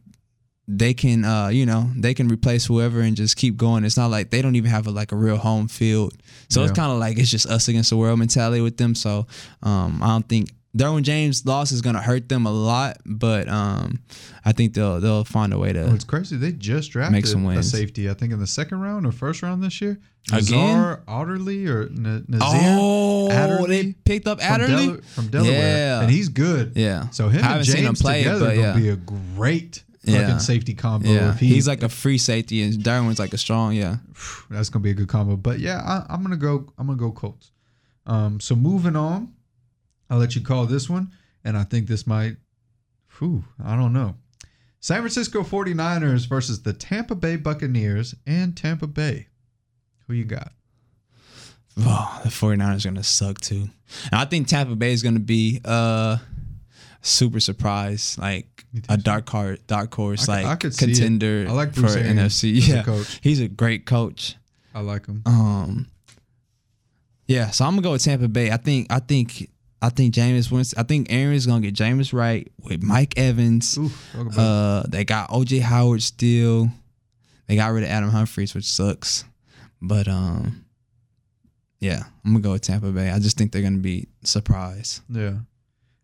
they 0.67 0.93
can, 0.93 1.23
uh, 1.23 1.47
you 1.47 1.65
know, 1.65 1.89
they 1.95 2.13
can 2.13 2.27
replace 2.27 2.65
whoever 2.65 2.99
and 2.99 3.15
just 3.15 3.37
keep 3.37 3.55
going. 3.55 3.85
It's 3.85 3.95
not 3.95 4.11
like 4.11 4.31
they 4.31 4.41
don't 4.41 4.55
even 4.55 4.69
have 4.69 4.85
a, 4.85 4.91
like 4.91 5.13
a 5.13 5.15
real 5.15 5.37
home 5.37 5.69
field. 5.69 6.13
So 6.49 6.61
it's 6.63 6.73
kind 6.73 6.91
of 6.91 6.99
like 6.99 7.17
it's 7.17 7.31
just 7.31 7.47
us 7.47 7.69
against 7.69 7.89
the 7.89 7.95
world 7.95 8.19
mentality 8.19 8.59
with 8.61 8.75
them. 8.75 8.93
So 8.93 9.27
um, 9.63 10.03
I 10.03 10.07
don't 10.07 10.27
think 10.27 10.49
Derwin 10.77 11.01
James' 11.03 11.45
loss 11.45 11.71
is 11.71 11.81
gonna 11.81 12.01
hurt 12.01 12.29
them 12.29 12.45
a 12.45 12.51
lot, 12.51 12.97
but 13.05 13.47
um, 13.49 13.99
I 14.45 14.51
think 14.51 14.73
they'll 14.73 14.99
they'll 14.99 15.23
find 15.23 15.53
a 15.53 15.57
way 15.57 15.73
to. 15.73 15.81
Well, 15.83 15.95
it's 15.95 16.03
crazy. 16.03 16.37
They 16.37 16.51
just 16.51 16.91
drafted 16.91 17.27
some 17.27 17.45
a 17.47 17.63
safety, 17.63 18.09
I 18.09 18.13
think, 18.13 18.31
in 18.33 18.39
the 18.39 18.47
second 18.47 18.79
round 18.81 19.05
or 19.05 19.11
first 19.11 19.41
round 19.41 19.63
this 19.63 19.81
year. 19.81 19.99
Again? 20.31 20.59
Nazar 20.59 21.03
Adderley 21.07 21.67
or 21.67 21.83
N- 21.83 22.25
Nasir 22.27 22.43
oh, 22.43 23.31
Adderley 23.31 23.81
they 23.81 23.93
picked 24.03 24.27
up 24.27 24.41
from, 24.41 24.59
Del- 24.59 24.97
from 25.15 25.27
Delaware, 25.29 25.53
Yeah. 25.77 26.01
and 26.01 26.11
he's 26.11 26.27
good. 26.27 26.73
yeah, 26.75 27.09
So 27.11 27.29
him 27.29 27.43
I 27.43 27.47
haven't 27.47 27.59
and 27.59 27.67
seen 27.67 27.77
him 27.77 27.85
James 27.85 28.01
play 28.01 28.21
it, 28.21 28.23
together 28.25 28.47
gonna 28.47 28.59
yeah. 28.59 28.73
be 28.75 28.89
a 28.89 28.97
great 28.97 29.83
fucking 30.05 30.13
Yeah. 30.21 30.37
safety 30.37 30.73
combo. 30.73 31.07
yeah, 31.07 31.29
If 31.31 31.39
he, 31.39 31.47
he's 31.47 31.65
like 31.67 31.81
a 31.81 31.87
free 31.87 32.17
safety, 32.17 32.61
and 32.61 32.73
Derwin's 32.73 33.19
like 33.19 33.33
a 33.33 33.37
strong. 33.37 33.73
Yeah, 33.73 33.97
that's 34.49 34.67
gonna 34.69 34.83
be 34.83 34.91
a 34.91 34.93
good 34.95 35.07
combo. 35.07 35.37
But 35.37 35.59
yeah, 35.59 35.79
I, 35.81 36.13
I'm 36.13 36.23
gonna 36.23 36.35
go. 36.35 36.71
I'm 36.77 36.87
gonna 36.87 36.99
go 36.99 37.11
Colts. 37.13 37.51
Um, 38.05 38.39
so 38.41 38.53
moving 38.55 38.95
on, 38.97 39.33
I'll 40.09 40.17
let 40.19 40.35
you 40.35 40.41
call 40.41 40.65
this 40.65 40.89
one, 40.89 41.11
and 41.43 41.57
I 41.57 41.63
think 41.63 41.87
this 41.87 42.05
might. 42.07 42.37
Whew, 43.19 43.43
I 43.63 43.75
don't 43.75 43.93
know. 43.93 44.15
San 44.79 44.99
Francisco 45.01 45.41
49ers 45.43 46.27
versus 46.29 46.61
the 46.61 46.71
Tampa 46.73 47.15
Bay 47.15 47.35
Buccaneers 47.35 48.15
and 48.25 48.55
Tampa 48.55 48.87
Bay. 48.87 49.27
Who 50.07 50.13
you 50.13 50.23
got? 50.23 50.51
Oh, 51.79 52.21
the 52.23 52.29
49ers 52.29 52.85
are 52.85 52.89
going 52.89 52.95
to 52.95 53.03
suck 53.03 53.39
too. 53.41 53.69
And 54.11 54.13
I 54.13 54.25
think 54.25 54.47
Tampa 54.47 54.75
Bay 54.75 54.93
is 54.93 55.03
going 55.03 55.15
to 55.15 55.19
be 55.19 55.61
uh 55.65 56.17
super 57.01 57.39
surprise, 57.39 58.17
like 58.19 58.65
a 58.89 58.97
dark 58.97 59.29
horse, 59.29 59.59
dark 59.67 59.93
horse, 59.93 60.27
I 60.29 60.43
like 60.43 60.65
I 60.65 60.69
contender 60.69 61.45
I 61.47 61.51
like 61.53 61.73
for 61.73 61.81
Bruce 61.81 61.95
Arians 61.95 62.19
NFC. 62.33 62.43
a 62.43 62.75
Yeah, 62.77 62.83
coach. 62.83 63.19
he's 63.21 63.39
a 63.39 63.47
great 63.47 63.85
coach. 63.85 64.35
I 64.73 64.81
like 64.81 65.05
him. 65.07 65.23
Um, 65.25 65.87
yeah, 67.27 67.49
so 67.51 67.65
I'm 67.65 67.71
gonna 67.73 67.81
go 67.81 67.91
with 67.93 68.03
Tampa 68.03 68.27
Bay. 68.27 68.51
I 68.51 68.57
think, 68.57 68.87
I 68.91 68.99
think, 68.99 69.49
I 69.81 69.89
think 69.89 70.13
Jameis 70.15 70.51
Winston. 70.51 70.79
I 70.79 70.83
think 70.83 71.11
Arians 71.11 71.45
gonna 71.45 71.61
get 71.61 71.75
Jameis 71.75 72.11
right 72.13 72.51
with 72.63 72.81
Mike 72.81 73.17
Evans. 73.17 73.77
Ooh, 73.77 73.91
Uh, 74.35 74.83
they 74.87 75.05
got 75.05 75.29
OJ 75.29 75.61
Howard 75.61 76.01
still. 76.01 76.69
They 77.47 77.55
got 77.55 77.71
rid 77.71 77.83
of 77.83 77.89
Adam 77.89 78.09
Humphries, 78.09 78.55
which 78.55 78.65
sucks. 78.65 79.23
But 79.81 80.07
um, 80.07 80.65
yeah, 81.79 82.03
I'm 82.25 82.31
gonna 82.33 82.41
go 82.43 82.51
with 82.53 82.63
Tampa 82.63 82.91
Bay. 82.91 83.11
I 83.11 83.19
just 83.19 83.37
think 83.37 83.51
they're 83.51 83.61
gonna 83.61 83.77
be 83.77 84.07
surprised. 84.23 85.01
yeah. 85.09 85.33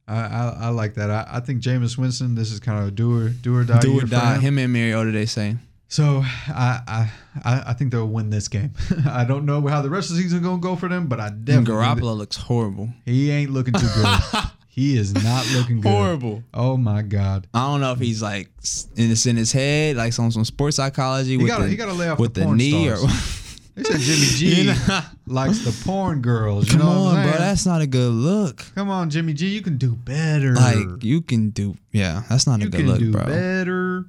I, 0.05 0.15
I, 0.19 0.57
I 0.63 0.67
like 0.69 0.95
that. 0.95 1.09
I, 1.09 1.25
I 1.31 1.39
think 1.39 1.61
Jameis 1.63 1.97
Winston. 1.97 2.35
This 2.35 2.51
is 2.51 2.59
kind 2.59 2.77
of 2.77 2.89
a 2.89 2.91
do 2.91 3.17
or 3.17 3.29
do 3.29 3.55
or 3.55 3.63
die. 3.63 3.79
Do 3.79 3.99
or 3.99 4.05
die. 4.05 4.35
him. 4.35 4.41
Him 4.41 4.57
and 4.59 4.73
Mariota, 4.73 5.11
they 5.11 5.25
say. 5.25 5.55
So 5.93 6.23
I, 6.25 7.07
I 7.45 7.61
I 7.69 7.73
think 7.73 7.91
they'll 7.91 8.07
win 8.07 8.31
this 8.31 8.47
game. 8.47 8.73
I 9.05 9.25
don't 9.25 9.45
know 9.45 9.61
how 9.67 9.83
the 9.83 9.91
rest 9.91 10.09
of 10.09 10.15
the 10.15 10.23
season 10.23 10.41
gonna 10.41 10.57
go 10.59 10.75
for 10.75 10.89
them, 10.89 11.05
but 11.05 11.19
I 11.19 11.27
And 11.27 11.45
definitely 11.45 11.71
Garoppolo 11.75 12.17
looks 12.17 12.35
horrible. 12.35 12.89
he 13.05 13.29
ain't 13.29 13.51
looking 13.51 13.75
too 13.75 13.87
good. 13.93 14.19
he 14.69 14.97
is 14.97 15.13
not 15.13 15.45
looking 15.53 15.81
good. 15.81 15.91
Horrible. 15.91 16.43
Oh 16.51 16.77
my 16.77 17.03
god. 17.03 17.45
I 17.53 17.67
don't 17.67 17.79
know 17.79 17.91
if 17.91 17.99
he's 17.99 18.23
like 18.23 18.49
in 18.95 19.11
it's 19.11 19.27
in 19.27 19.37
his 19.37 19.51
head, 19.51 19.95
like 19.95 20.13
some 20.13 20.31
some 20.31 20.45
sports 20.45 20.77
psychology 20.77 21.31
He 21.31 21.37
with 21.37 21.45
got 21.47 21.61
the, 21.61 21.67
he 21.67 21.75
got 21.75 21.85
to 21.85 21.93
lay 21.93 22.09
off 22.09 22.17
with 22.17 22.33
the, 22.33 22.41
the, 22.41 22.55
knee 22.55 22.89
stars. 22.89 23.03
or. 23.03 23.07
They 23.75 23.83
said 23.83 23.99
Jimmy 24.01 24.25
G 24.27 24.61
You 24.61 24.73
know? 24.87 24.99
likes 25.27 25.59
the 25.65 25.71
porn 25.83 26.21
girls. 26.21 26.71
You 26.71 26.77
Come 26.77 26.87
know 26.87 27.01
what 27.05 27.17
I'm 27.17 27.17
on, 27.17 27.29
bro. 27.29 27.37
That's 27.39 27.65
not 27.67 27.81
a 27.81 27.87
good 27.87 28.11
look. 28.11 28.65
Come 28.75 28.89
on, 28.89 29.09
Jimmy 29.11 29.33
G. 29.33 29.47
You 29.47 29.61
can 29.63 29.77
do 29.77 29.95
better. 29.95 30.53
Like 30.53 31.03
you 31.03 31.21
can 31.21 31.49
do, 31.51 31.75
yeah. 31.91 32.23
That's 32.29 32.45
not 32.47 32.61
a 32.61 32.63
you 32.65 32.69
good 32.69 32.77
can 32.81 32.87
look, 32.87 32.99
do 32.99 33.11
bro. 33.11 33.25
better. 33.25 34.05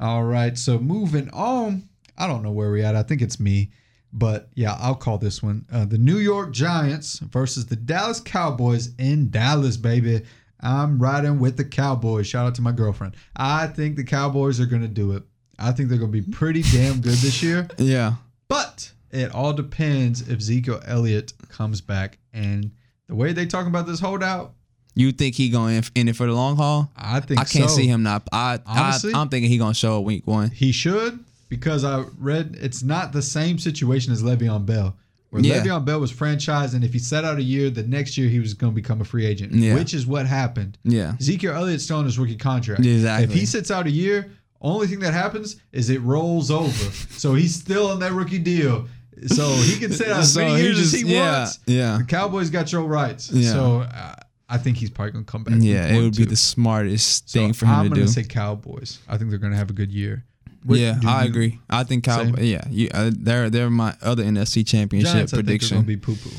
All 0.00 0.24
right. 0.24 0.56
So 0.58 0.78
moving 0.78 1.30
on. 1.30 1.88
I 2.16 2.26
don't 2.26 2.42
know 2.42 2.52
where 2.52 2.70
we 2.70 2.82
at. 2.82 2.94
I 2.94 3.02
think 3.02 3.22
it's 3.22 3.40
me. 3.40 3.70
But 4.12 4.48
yeah, 4.54 4.76
I'll 4.78 4.94
call 4.94 5.18
this 5.18 5.42
one. 5.42 5.66
Uh, 5.72 5.84
the 5.84 5.98
New 5.98 6.18
York 6.18 6.52
Giants 6.52 7.18
versus 7.18 7.66
the 7.66 7.74
Dallas 7.74 8.20
Cowboys 8.20 8.94
in 8.96 9.30
Dallas, 9.30 9.76
baby. 9.76 10.22
I'm 10.60 11.00
riding 11.00 11.40
with 11.40 11.56
the 11.56 11.64
Cowboys. 11.64 12.28
Shout 12.28 12.46
out 12.46 12.54
to 12.54 12.62
my 12.62 12.70
girlfriend. 12.70 13.16
I 13.36 13.66
think 13.66 13.96
the 13.96 14.04
Cowboys 14.04 14.60
are 14.60 14.66
going 14.66 14.82
to 14.82 14.88
do 14.88 15.12
it. 15.12 15.24
I 15.58 15.72
think 15.72 15.88
they're 15.88 15.98
going 15.98 16.12
to 16.12 16.20
be 16.22 16.32
pretty 16.32 16.62
damn 16.62 17.00
good 17.00 17.14
this 17.14 17.42
year. 17.42 17.68
Yeah. 17.78 18.14
But 18.46 18.92
it 19.10 19.34
all 19.34 19.52
depends 19.52 20.28
if 20.28 20.40
Zeke 20.40 20.68
Elliott 20.86 21.32
comes 21.48 21.80
back. 21.80 22.18
And 22.32 22.70
the 23.08 23.14
way 23.14 23.32
they 23.32 23.46
talk 23.46 23.66
about 23.66 23.86
this 23.86 24.00
holdout, 24.00 24.54
You 24.94 25.10
think 25.12 25.34
he 25.34 25.48
going 25.50 25.82
in 25.94 26.08
it 26.08 26.16
for 26.16 26.26
the 26.26 26.32
long 26.32 26.56
haul? 26.56 26.90
I 26.96 27.20
think 27.20 27.40
I 27.40 27.44
can't 27.44 27.68
so. 27.70 27.76
see 27.76 27.86
him 27.86 28.02
not. 28.02 28.28
I, 28.32 28.60
Honestly? 28.66 29.12
I 29.12 29.20
I'm 29.20 29.28
thinking 29.28 29.50
he 29.50 29.58
gonna 29.58 29.74
show 29.74 29.98
up 29.98 30.04
week 30.04 30.26
one. 30.26 30.50
He 30.50 30.70
should 30.72 31.18
because 31.48 31.84
I 31.84 32.04
read 32.18 32.56
it's 32.60 32.82
not 32.82 33.12
the 33.12 33.22
same 33.22 33.58
situation 33.58 34.12
as 34.12 34.22
Le'Veon 34.22 34.64
Bell. 34.66 34.96
Where 35.30 35.42
Yeah. 35.42 35.60
Le'Veon 35.62 35.84
Bell 35.84 35.98
was 35.98 36.12
franchised, 36.12 36.74
and 36.74 36.84
if 36.84 36.92
he 36.92 37.00
sat 37.00 37.24
out 37.24 37.38
a 37.38 37.42
year, 37.42 37.68
the 37.70 37.82
next 37.82 38.16
year 38.16 38.28
he 38.28 38.38
was 38.38 38.54
going 38.54 38.72
to 38.72 38.74
become 38.74 39.00
a 39.00 39.04
free 39.04 39.26
agent, 39.26 39.52
Yeah. 39.52 39.74
which 39.74 39.92
is 39.92 40.06
what 40.06 40.26
happened. 40.26 40.78
Yeah. 40.84 41.14
Ezekiel 41.18 41.54
Elliott's 41.54 41.82
still 41.82 41.96
on 41.98 42.04
his 42.04 42.16
rookie 42.20 42.36
contract. 42.36 42.86
Exactly. 42.86 43.24
If 43.24 43.32
he 43.32 43.44
sits 43.46 43.70
out 43.72 43.86
a 43.86 43.90
year, 43.90 44.30
Only 44.60 44.86
thing 44.86 45.00
that 45.00 45.12
happens 45.12 45.56
is 45.72 45.90
it 45.90 46.00
rolls 46.02 46.50
over. 46.52 46.90
so 47.10 47.34
he's 47.34 47.54
still 47.54 47.88
on 47.88 47.98
that 48.00 48.12
rookie 48.12 48.38
deal. 48.38 48.86
So 49.26 49.46
he 49.56 49.76
can 49.78 49.92
sit 49.92 50.08
out 50.08 50.20
as 50.20 50.32
So 50.34 50.40
many 50.40 50.62
years 50.62 50.78
just- 50.78 50.94
as 50.94 51.00
he 51.02 51.06
yeah, 51.14 51.38
wants. 51.40 51.58
yeah. 51.66 51.98
The 51.98 52.04
Cowboys 52.04 52.48
got 52.48 52.72
your 52.72 52.82
rights. 52.84 53.30
Yeah. 53.30 53.52
So 53.52 53.80
uh, 53.80 54.14
I 54.48 54.58
think 54.58 54.76
he's 54.76 54.90
probably 54.90 55.12
going 55.12 55.24
to 55.24 55.30
come 55.30 55.44
back. 55.44 55.54
Yeah, 55.58 55.86
it 55.86 56.00
would 56.02 56.16
be 56.16 56.24
the 56.26 56.36
smartest 56.36 57.30
So 57.30 57.40
thing 57.40 57.52
for 57.54 57.66
him 57.66 57.72
I'm 57.72 57.84
to 57.84 57.88
gonna 57.90 58.02
do. 58.02 58.08
say 58.08 58.24
Cowboys. 58.24 58.98
I 59.08 59.16
think 59.16 59.30
they're 59.30 59.38
going 59.38 59.52
to 59.52 59.58
have 59.58 59.70
a 59.70 59.74
good 59.74 59.90
year. 59.90 60.24
What- 60.64 60.78
yeah, 60.78 60.98
I 61.06 61.24
agree. 61.24 61.60
I 61.68 61.84
think 61.84 62.04
Cowboys. 62.04 62.42
Yeah, 62.44 62.62
you, 62.70 62.88
uh, 62.94 63.10
they're 63.14 63.50
they're 63.50 63.68
my 63.70 63.94
other 64.02 64.22
NFC 64.24 64.66
Championship 64.66 65.12
Giants, 65.12 65.32
I 65.32 65.36
think, 65.36 65.46
prediction. 65.46 65.76
going 65.76 65.84
to 65.84 65.86
be 65.88 65.96
poo 65.96 66.14
poo. 66.16 66.30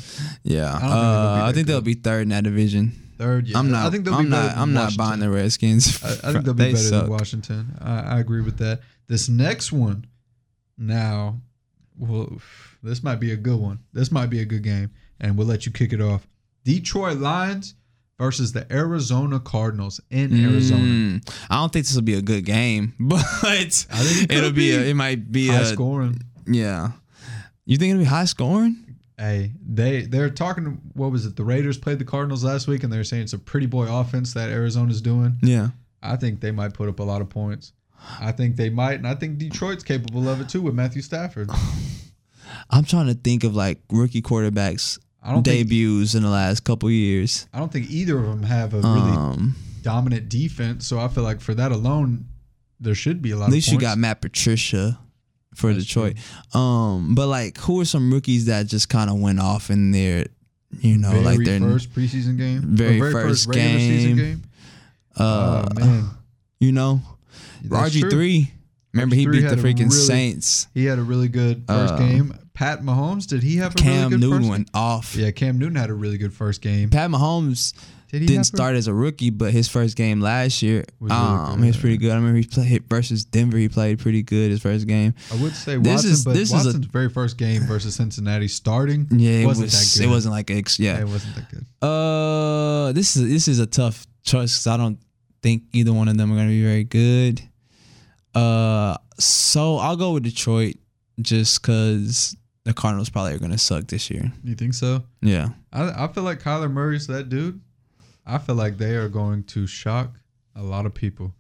yeah, 0.44 0.68
I 0.68 0.72
don't 0.72 0.80
think 0.80 0.92
gonna 0.92 1.44
uh, 1.44 1.46
I 1.48 1.52
think 1.54 1.68
they'll 1.68 1.82
be 1.82 1.94
third 1.94 2.22
in 2.24 2.30
that 2.30 2.44
division. 2.44 2.92
Third, 3.18 3.48
yeah. 3.48 3.58
I'm 3.60 3.70
not. 3.72 3.86
I 3.86 3.92
think 3.92 4.04
they'll 4.06 4.14
I'm 4.16 4.26
be 4.26 4.30
not. 4.30 4.58
I'm 4.58 4.74
not 4.74 4.98
buying 4.98 5.20
the 5.20 5.30
Redskins. 5.30 6.04
I, 6.04 6.30
I 6.30 6.34
think 6.34 6.46
they'll 6.46 6.54
be 6.54 6.64
They 6.66 6.72
better 6.74 6.84
suck. 6.84 7.02
than 7.04 7.12
Washington. 7.12 7.78
I, 7.80 8.00
I 8.02 8.20
agree 8.20 8.42
with 8.42 8.58
that. 8.58 8.82
This 9.08 9.30
next 9.30 9.72
one, 9.72 10.08
now, 10.78 11.40
well, 11.98 12.42
this 12.84 13.04
might 13.04 13.20
be 13.20 13.32
a 13.32 13.38
good 13.38 13.60
one. 13.60 13.80
This 13.94 14.12
might 14.12 14.28
be 14.32 14.40
a 14.42 14.46
good 14.46 14.64
game, 14.64 14.92
and 15.20 15.38
we'll 15.38 15.48
let 15.48 15.66
you 15.66 15.72
kick 15.72 15.94
it 15.94 16.02
off. 16.02 16.28
Detroit 16.64 17.18
Lions 17.20 17.76
versus 18.18 18.54
the 18.54 18.72
Arizona 18.74 19.40
Cardinals 19.40 20.00
in 20.10 20.34
Arizona. 20.44 20.82
Mm, 20.84 21.34
I 21.50 21.56
don't 21.56 21.72
think 21.72 21.86
this 21.86 21.96
will 21.96 22.02
be 22.02 22.14
a 22.16 22.22
good 22.22 22.46
game, 22.46 22.94
but 23.00 23.24
it 23.44 23.86
it'll 24.30 24.50
could 24.50 24.56
be. 24.56 24.72
A, 24.72 24.82
it 24.82 24.96
might 24.96 25.32
be 25.32 25.48
High 25.48 25.60
a 25.60 25.66
scoring. 25.66 26.22
yeah. 26.48 26.92
You 27.66 27.78
think 27.78 27.92
it'll 27.92 28.02
be 28.04 28.06
high 28.06 28.26
scoring? 28.26 28.98
Hey, 29.18 29.54
they 29.68 30.04
they're 30.04 30.30
talking. 30.30 30.80
What 30.94 31.12
was 31.12 31.26
it? 31.26 31.36
The 31.36 31.44
Raiders 31.44 31.78
played 31.78 32.00
the 32.00 32.06
Cardinals 32.06 32.44
last 32.44 32.68
week, 32.68 32.84
and 32.84 32.92
they're 32.94 33.04
saying 33.04 33.24
it's 33.24 33.34
a 33.34 33.40
pretty 33.40 33.66
boy 33.66 33.88
offense 33.92 34.34
that 34.34 34.50
Arizona's 34.50 35.02
doing. 35.02 35.38
Yeah. 35.42 35.70
I 36.04 36.16
think 36.18 36.42
they 36.42 36.52
might 36.52 36.74
put 36.74 36.90
up 36.90 37.00
a 37.00 37.04
lot 37.04 37.22
of 37.22 37.30
points. 37.30 37.74
I 38.20 38.32
think 38.32 38.56
they 38.56 38.70
might, 38.70 38.96
and 38.96 39.08
I 39.08 39.16
think 39.16 39.40
Detroit's 39.40 39.84
capable 39.84 40.30
of 40.30 40.40
it 40.42 40.50
too 40.50 40.62
with 40.62 40.76
Matthew 40.76 41.02
Stafford. 41.02 41.50
I'm 42.70 42.84
trying 42.84 43.08
to 43.08 43.16
think 43.16 43.44
of 43.44 43.56
like 43.56 43.80
rookie 43.90 44.22
quarterbacks 44.22 45.00
I 45.26 45.32
don't 45.34 45.44
think 45.44 45.68
debuts 45.68 46.14
in 46.16 46.22
the 46.24 46.30
last 46.30 46.64
couple 46.64 46.90
years. 46.92 47.48
I 47.54 47.60
don't 47.60 47.72
think 47.72 47.90
either 47.90 48.18
of 48.18 48.26
them 48.26 48.44
have 48.44 48.74
a 48.74 48.78
really 48.78 49.12
Um, 49.18 49.56
dominant 49.82 50.30
defense. 50.30 50.86
So 50.86 51.00
I 51.00 51.08
feel 51.08 51.24
like 51.24 51.42
for 51.42 51.54
that 51.56 51.72
alone, 51.72 52.26
there 52.80 52.94
should 52.96 53.22
be 53.22 53.32
a 53.32 53.38
lot. 53.38 53.48
at 53.48 53.52
least 53.52 53.72
you 53.72 53.80
got 53.80 53.98
Matt 53.98 54.22
Patricia 54.22 55.00
for 55.56 55.74
That's 55.74 55.86
Detroit. 55.86 56.18
Um, 56.54 57.16
but 57.16 57.28
like, 57.28 57.58
who 57.58 57.82
are 57.82 57.86
some 57.86 58.14
rookies 58.14 58.46
that 58.46 58.68
just 58.68 58.88
kind 58.90 59.10
of 59.10 59.20
went 59.20 59.40
off 59.40 59.70
in 59.72 59.92
their, 59.92 60.26
you 60.82 60.98
know, 60.98 61.10
very 61.12 61.24
like 61.24 61.40
their 61.46 61.60
first 61.60 61.92
preseason 61.94 62.38
game, 62.38 62.62
very 62.64 63.00
Or 63.02 63.12
first 63.12 63.52
season 63.52 64.16
game. 64.16 64.16
game. 64.18 64.44
uh, 65.18 65.66
oh 65.72 65.80
man, 65.80 66.10
you 66.60 66.72
know, 66.72 67.02
That's 67.64 67.96
RG 67.96 68.00
true. 68.02 68.10
three. 68.12 68.52
Remember 68.96 69.16
he 69.16 69.28
beat 69.28 69.42
the 69.42 69.56
freaking 69.58 69.90
really- 69.90 70.06
Saints. 70.06 70.68
He 70.74 70.86
had 70.86 70.98
a 71.00 71.04
really 71.04 71.28
good 71.28 71.64
first 71.68 71.94
Uh, 71.94 71.98
game. 71.98 72.34
Pat 72.54 72.82
Mahomes, 72.82 73.28
did 73.28 73.44
he 73.44 73.58
have 73.58 73.74
a 73.76 73.78
Cam 73.78 73.94
really 73.96 74.10
good 74.12 74.20
Newton 74.22 74.38
first 74.40 74.50
went 74.50 74.70
off. 74.74 75.14
game? 75.14 75.26
Yeah, 75.26 75.32
Cam 75.32 75.58
Newton 75.60 75.76
had 75.76 75.90
a 75.90 75.94
really 75.94 76.18
good 76.18 76.34
first 76.34 76.62
game. 76.62 76.90
Pat 76.90 77.10
Mahomes 77.10 77.74
Did 78.12 78.22
he 78.22 78.28
didn't 78.28 78.38
have 78.38 78.54
a- 78.54 78.56
start 78.56 78.76
as 78.78 78.88
a 78.88 78.94
rookie, 78.94 79.30
but 79.30 79.52
his 79.52 79.68
first 79.68 79.98
game 79.98 80.22
last 80.22 80.62
year, 80.62 80.86
Was 81.02 81.12
really 81.12 81.22
um, 81.22 81.60
was 81.66 81.76
pretty 81.76 81.98
good. 81.98 82.12
I 82.12 82.16
remember 82.16 82.38
he 82.38 82.46
played 82.46 82.84
versus 82.90 83.26
Denver. 83.26 83.58
He 83.58 83.68
played 83.68 84.00
pretty 84.00 84.24
good 84.24 84.52
his 84.52 84.62
first 84.62 84.88
game. 84.88 85.14
I 85.34 85.36
would 85.42 85.54
say 85.54 85.76
This 85.78 85.88
Watson, 85.96 86.12
is- 86.12 86.24
but 86.24 86.34
this 86.36 86.48
is 86.48 86.54
a- 86.54 86.56
Watson's 86.70 86.86
very 86.86 87.10
first 87.10 87.38
game 87.38 87.64
versus 87.64 87.96
Cincinnati 87.96 88.48
starting. 88.48 89.08
Yeah, 89.12 89.32
it 89.42 89.46
wasn't 89.46 89.66
was. 89.66 89.74
that 89.94 90.00
good. 90.00 90.08
It 90.08 90.10
wasn't 90.10 90.32
like 90.34 90.50
ex- 90.50 90.80
yeah. 90.80 91.00
it 91.00 91.08
wasn't 91.10 91.36
that 91.36 91.50
good. 91.52 91.66
Uh, 91.86 92.94
this 92.94 93.18
is 93.18 93.28
this 93.30 93.50
is 93.50 93.60
a 93.60 93.66
tough 93.66 94.08
choice 94.24 94.54
because 94.54 94.68
I 94.68 94.78
don't 94.78 94.98
think 95.44 95.64
either 95.74 95.92
one 95.92 96.08
of 96.08 96.16
them 96.18 96.32
are 96.32 96.36
going 96.36 96.48
to 96.48 96.54
be 96.54 96.64
very 96.64 96.86
good. 96.86 97.42
Uh, 98.36 98.98
so 99.18 99.78
I'll 99.78 99.96
go 99.96 100.14
with 100.14 100.24
Detroit 100.24 100.76
just 101.22 101.62
because 101.62 102.36
the 102.66 102.74
Cardinals 102.74 103.10
probably 103.10 103.34
are 103.34 103.40
going 103.40 103.52
to 103.52 103.58
suck 103.58 103.88
this 103.88 104.10
year. 104.10 104.32
You 104.44 104.56
think 104.56 104.74
so? 104.74 105.04
Yeah, 105.22 105.50
I, 105.72 106.06
I 106.06 106.08
feel 106.10 106.24
like 106.24 106.42
Kyler 106.42 106.72
Murray's 106.72 107.08
that 107.08 107.30
dude. 107.30 107.62
I 108.26 108.38
feel 108.40 108.56
like 108.56 108.78
they 108.78 108.96
are 108.96 109.10
going 109.10 109.44
to 109.46 109.68
shock 109.68 110.20
a 110.56 110.64
lot 110.64 110.86
of 110.86 110.94
people. 110.94 111.34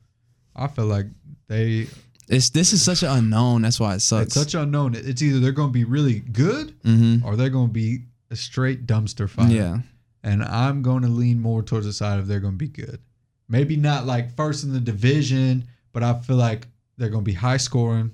I 0.55 0.67
feel 0.67 0.85
like 0.85 1.07
they 1.47 1.87
it's 2.27 2.49
this 2.49 2.73
is 2.73 2.83
such 2.83 3.03
an 3.03 3.09
unknown. 3.09 3.61
That's 3.61 3.79
why 3.79 3.95
it 3.95 4.01
sucks. 4.01 4.27
it's 4.27 4.35
such 4.35 4.55
unknown. 4.55 4.95
It's 4.95 5.21
either 5.21 5.39
they're 5.39 5.51
going 5.51 5.69
to 5.69 5.73
be 5.73 5.83
really 5.83 6.19
good 6.19 6.79
mm-hmm. 6.81 7.25
or 7.25 7.35
they're 7.35 7.49
going 7.49 7.67
to 7.67 7.73
be 7.73 7.99
a 8.31 8.35
straight 8.35 8.87
dumpster 8.87 9.29
fire. 9.29 9.47
Yeah, 9.47 9.79
And 10.23 10.43
I'm 10.43 10.81
going 10.81 11.03
to 11.03 11.07
lean 11.07 11.39
more 11.39 11.61
towards 11.61 11.85
the 11.85 11.93
side 11.93 12.19
of 12.19 12.27
they're 12.27 12.39
going 12.39 12.53
to 12.53 12.57
be 12.57 12.67
good. 12.67 12.99
Maybe 13.47 13.75
not 13.75 14.05
like 14.05 14.35
first 14.35 14.63
in 14.63 14.73
the 14.73 14.79
division, 14.79 15.65
but 15.93 16.01
I 16.01 16.19
feel 16.19 16.37
like 16.37 16.67
they're 16.97 17.09
going 17.09 17.23
to 17.23 17.29
be 17.29 17.33
high 17.33 17.57
scoring. 17.57 18.11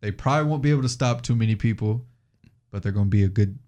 They 0.00 0.10
probably 0.12 0.48
won't 0.50 0.62
be 0.62 0.70
able 0.70 0.82
to 0.82 0.88
stop 0.88 1.22
too 1.22 1.34
many 1.34 1.54
people, 1.56 2.04
but 2.70 2.82
they're 2.82 2.92
going 2.92 3.06
to 3.06 3.10
be 3.10 3.24
a 3.24 3.28
good. 3.28 3.58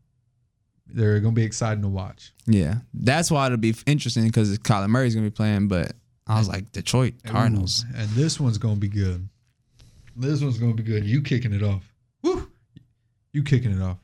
They're 0.86 1.20
going 1.20 1.34
to 1.34 1.40
be 1.40 1.44
exciting 1.44 1.82
to 1.82 1.88
watch. 1.88 2.32
yeah. 2.46 2.76
That's 2.92 3.30
why 3.30 3.46
it'll 3.46 3.58
be 3.58 3.74
interesting 3.86 4.24
because 4.24 4.58
Kyler 4.58 4.88
Murray's 4.88 5.14
going 5.14 5.24
to 5.24 5.30
be 5.30 5.34
playing. 5.34 5.68
But 5.68 5.92
I 6.26 6.38
was 6.38 6.48
like 6.48 6.72
Detroit 6.72 7.14
Cardinals. 7.24 7.84
Ooh, 7.88 7.98
and 7.98 8.08
this 8.10 8.40
one's 8.40 8.58
going 8.58 8.74
to 8.74 8.80
be 8.80 8.88
good. 8.88 9.28
This 10.16 10.40
one's 10.42 10.58
going 10.58 10.76
to 10.76 10.82
be 10.82 10.88
good. 10.88 11.04
You 11.04 11.22
kicking 11.22 11.52
it 11.52 11.62
off. 11.62 11.84
Woo! 12.22 12.50
You 13.32 13.42
kicking 13.44 13.70
it 13.72 13.80
off. 13.80 13.98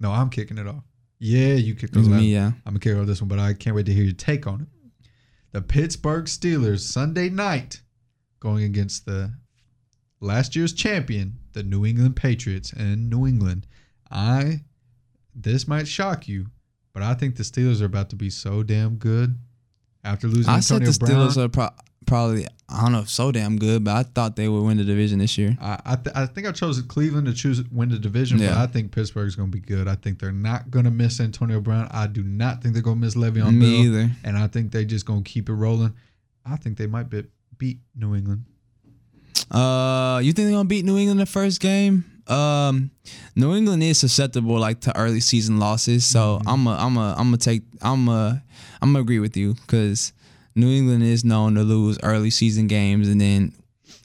No, 0.00 0.12
I'm 0.12 0.30
kicking 0.30 0.58
it 0.58 0.66
off. 0.68 0.84
Yeah, 1.18 1.54
you 1.54 1.74
kicked 1.74 1.96
It 1.96 2.00
it 2.00 2.04
off. 2.06 2.12
me, 2.12 2.32
yeah. 2.32 2.52
I'm 2.64 2.74
gonna 2.74 2.78
kick 2.78 2.96
off 2.96 3.06
this 3.06 3.20
one, 3.20 3.26
but 3.28 3.40
I 3.40 3.52
can't 3.52 3.74
wait 3.74 3.86
to 3.86 3.92
hear 3.92 4.04
your 4.04 4.12
take 4.14 4.46
on 4.46 4.60
it. 4.62 4.68
The 5.50 5.60
Pittsburgh 5.60 6.26
Steelers 6.26 6.80
Sunday 6.80 7.28
night 7.28 7.82
going 8.38 8.62
against 8.62 9.04
the 9.06 9.32
last 10.20 10.56
year's 10.56 10.72
champion, 10.72 11.34
the 11.52 11.62
New 11.62 11.84
England 11.86 12.16
Patriots 12.16 12.72
and 12.72 13.08
New 13.10 13.26
England. 13.26 13.66
I 14.10 14.60
this 15.34 15.68
might 15.68 15.86
shock 15.86 16.26
you, 16.28 16.46
but 16.92 17.02
I 17.02 17.14
think 17.14 17.36
the 17.36 17.42
Steelers 17.42 17.80
are 17.80 17.86
about 17.86 18.10
to 18.10 18.16
be 18.16 18.30
so 18.30 18.62
damn 18.62 18.96
good 18.96 19.38
after 20.04 20.26
losing 20.28 20.52
I 20.52 20.60
said 20.60 20.82
the 20.84 20.96
Brown. 20.98 21.28
Steelers 21.28 21.36
are 21.36 21.48
pro- 21.48 21.70
probably 22.06 22.46
I 22.70 22.82
don't 22.82 22.92
know 22.92 23.00
if 23.00 23.08
so 23.10 23.30
damn 23.32 23.58
good, 23.58 23.84
but 23.84 23.94
I 23.96 24.02
thought 24.02 24.36
they 24.36 24.48
would 24.48 24.62
win 24.62 24.76
the 24.78 24.84
division 24.84 25.18
this 25.20 25.36
year. 25.38 25.56
I 25.60 25.78
I, 25.84 25.96
th- 25.96 26.16
I 26.16 26.26
think 26.26 26.46
I 26.46 26.52
chose 26.52 26.80
Cleveland 26.82 27.26
to 27.26 27.32
choose 27.34 27.62
win 27.70 27.88
the 27.90 27.98
division, 27.98 28.38
but 28.38 28.44
Yeah. 28.44 28.62
I 28.62 28.66
think 28.66 28.92
Pittsburgh's 28.92 29.36
going 29.36 29.50
to 29.50 29.56
be 29.56 29.60
good. 29.60 29.86
I 29.88 29.94
think 29.94 30.18
they're 30.18 30.32
not 30.32 30.70
going 30.70 30.84
to 30.84 30.90
miss 30.90 31.20
Antonio 31.20 31.60
Brown. 31.60 31.88
I 31.90 32.06
do 32.06 32.22
not 32.22 32.62
think 32.62 32.74
they're 32.74 32.82
going 32.82 32.96
to 33.00 33.04
miss 33.06 33.14
Le'Veon 33.14 33.54
Me 33.54 33.60
Bell. 33.60 33.84
either. 33.96 34.10
and 34.24 34.36
I 34.38 34.46
think 34.48 34.72
they're 34.72 34.84
just 34.84 35.06
gonna 35.06 35.22
keep 35.22 35.48
it 35.48 35.54
rolling. 35.54 35.94
I 36.44 36.56
think 36.56 36.78
they 36.78 36.86
might 36.86 37.08
be, 37.10 37.24
beat 37.58 37.78
New 37.94 38.14
England. 38.14 38.44
Uh, 39.50 40.20
you 40.22 40.32
think 40.32 40.46
they're 40.46 40.56
gonna 40.56 40.68
beat 40.68 40.84
New 40.84 40.98
England 40.98 41.20
the 41.20 41.26
first 41.26 41.60
game? 41.60 42.04
Um, 42.26 42.90
New 43.34 43.54
England 43.54 43.82
is 43.82 43.98
susceptible 43.98 44.58
like 44.58 44.80
to 44.82 44.96
early 44.96 45.20
season 45.20 45.58
losses, 45.58 46.04
so 46.04 46.40
I'm 46.46 46.66
a, 46.66 46.72
I'm 46.76 46.96
a, 46.98 47.12
I'm 47.16 47.26
gonna 47.28 47.38
take, 47.38 47.62
I'm 47.80 48.08
a, 48.08 48.42
I'm 48.82 48.90
gonna 48.92 49.00
agree 49.00 49.18
with 49.18 49.36
you 49.36 49.54
because 49.54 50.12
New 50.54 50.68
England 50.70 51.02
is 51.04 51.24
known 51.24 51.54
to 51.54 51.62
lose 51.62 51.98
early 52.02 52.30
season 52.30 52.66
games, 52.66 53.08
and 53.08 53.18
then 53.20 53.54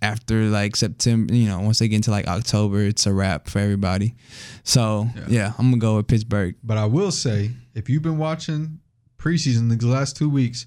after 0.01 0.43
like 0.45 0.75
September, 0.77 1.33
you 1.33 1.47
know, 1.47 1.59
once 1.59 1.79
they 1.79 1.87
get 1.89 1.97
into 1.97 2.11
like 2.11 2.27
October, 2.27 2.81
it's 2.83 3.05
a 3.05 3.13
wrap 3.13 3.49
for 3.49 3.59
everybody. 3.59 4.15
So 4.63 5.07
Yeah. 5.15 5.25
yeah, 5.27 5.53
I'm 5.57 5.67
gonna 5.71 5.77
go 5.77 5.97
with 5.97 6.07
Pittsburgh. 6.07 6.55
But 6.63 6.77
I 6.77 6.85
will 6.85 7.11
say, 7.11 7.51
if 7.73 7.89
you've 7.89 8.03
been 8.03 8.17
watching 8.17 8.79
preseason 9.17 9.69
these 9.69 9.83
last 9.83 10.15
two 10.15 10.29
weeks, 10.29 10.65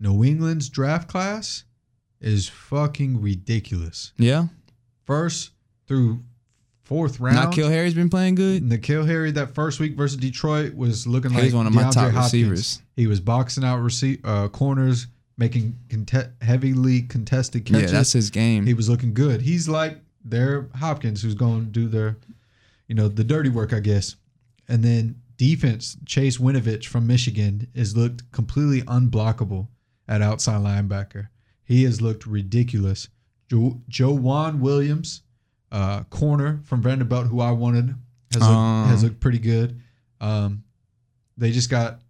New 0.00 0.24
England's 0.24 0.68
draft 0.68 1.08
class 1.08 1.62
is 2.20 2.48
fucking 2.48 3.20
ridiculous. 3.20 4.12
Yeah, 4.16 4.46
First 5.04 5.50
through 5.86 6.20
fourth 6.84 7.20
round. 7.20 7.52
N'Keal 7.52 7.68
Harry's 7.70 7.94
been 7.94 8.10
playing 8.10 8.34
good. 8.36 8.62
N'Keal 8.62 9.06
Harry 9.06 9.30
that 9.32 9.54
first 9.54 9.78
week 9.80 9.96
versus 9.96 10.16
Detroit 10.16 10.74
was 10.74 11.06
looking 11.06 11.30
He's 11.32 11.44
like 11.44 11.54
one 11.54 11.66
of 11.66 11.74
my 11.74 11.82
DeAndre 11.84 11.92
top 11.92 12.12
Hopkins. 12.12 12.24
receivers. 12.24 12.82
He 12.96 13.06
was 13.06 13.20
boxing 13.20 13.64
out 13.64 13.78
rece- 13.80 14.20
uh, 14.24 14.48
corners, 14.48 15.06
making 15.38 15.78
conte- 15.88 16.30
heavily 16.42 17.02
contested 17.02 17.64
catches. 17.66 17.92
Yeah, 17.92 17.98
that's 17.98 18.12
his 18.12 18.30
game. 18.30 18.66
he 18.66 18.74
was 18.74 18.88
looking 18.88 19.14
good. 19.14 19.42
He's 19.42 19.68
like 19.68 19.98
their 20.24 20.68
Hopkins, 20.76 21.22
who's 21.22 21.34
going 21.34 21.66
to 21.66 21.70
do 21.70 21.86
their, 21.88 22.16
you 22.88 22.94
know, 22.96 23.06
the 23.08 23.22
dirty 23.24 23.48
work, 23.50 23.72
I 23.72 23.80
guess. 23.80 24.16
And 24.68 24.82
then 24.82 25.20
defense, 25.36 25.96
Chase 26.04 26.38
Winovich 26.38 26.86
from 26.86 27.06
Michigan 27.06 27.68
has 27.76 27.96
looked 27.96 28.32
completely 28.32 28.82
unblockable 28.82 29.68
at 30.08 30.20
outside 30.22 30.62
linebacker. 30.62 31.28
He 31.66 31.84
has 31.84 32.00
looked 32.00 32.26
ridiculous. 32.26 33.08
Jo- 33.50 33.80
Joe 33.88 34.12
Williams, 34.12 35.22
uh, 35.70 36.04
corner 36.04 36.60
from 36.64 36.80
Vanderbilt, 36.82 37.26
who 37.26 37.40
I 37.40 37.50
wanted, 37.50 37.94
has 38.32 38.40
looked, 38.40 38.52
Um. 38.52 38.88
has 38.88 39.02
looked 39.04 39.20
pretty 39.20 39.38
good. 39.38 39.80
Um, 40.20 40.62
they 41.36 41.50
just 41.52 41.68
got 41.70 42.00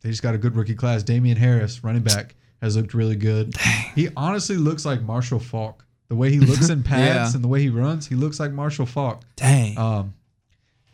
they 0.00 0.10
just 0.10 0.22
got 0.22 0.34
a 0.34 0.38
good 0.38 0.54
rookie 0.56 0.74
class. 0.74 1.02
Damien 1.02 1.36
Harris, 1.38 1.82
running 1.82 2.02
back, 2.02 2.34
has 2.60 2.76
looked 2.76 2.92
really 2.92 3.16
good. 3.16 3.54
He 3.94 4.08
honestly 4.16 4.56
looks 4.56 4.84
like 4.84 5.00
Marshall 5.02 5.38
Faulk. 5.38 5.84
The 6.08 6.14
way 6.16 6.30
he 6.30 6.40
looks 6.40 6.68
in 6.70 6.82
pads 6.82 7.30
Yeah. 7.32 7.36
and 7.36 7.42
the 7.44 7.48
way 7.48 7.62
he 7.62 7.70
runs, 7.70 8.06
he 8.06 8.14
looks 8.14 8.38
like 8.38 8.52
Marshall 8.52 8.84
Faulk. 8.86 9.22
Dang. 9.36 9.78
Um, 9.78 10.12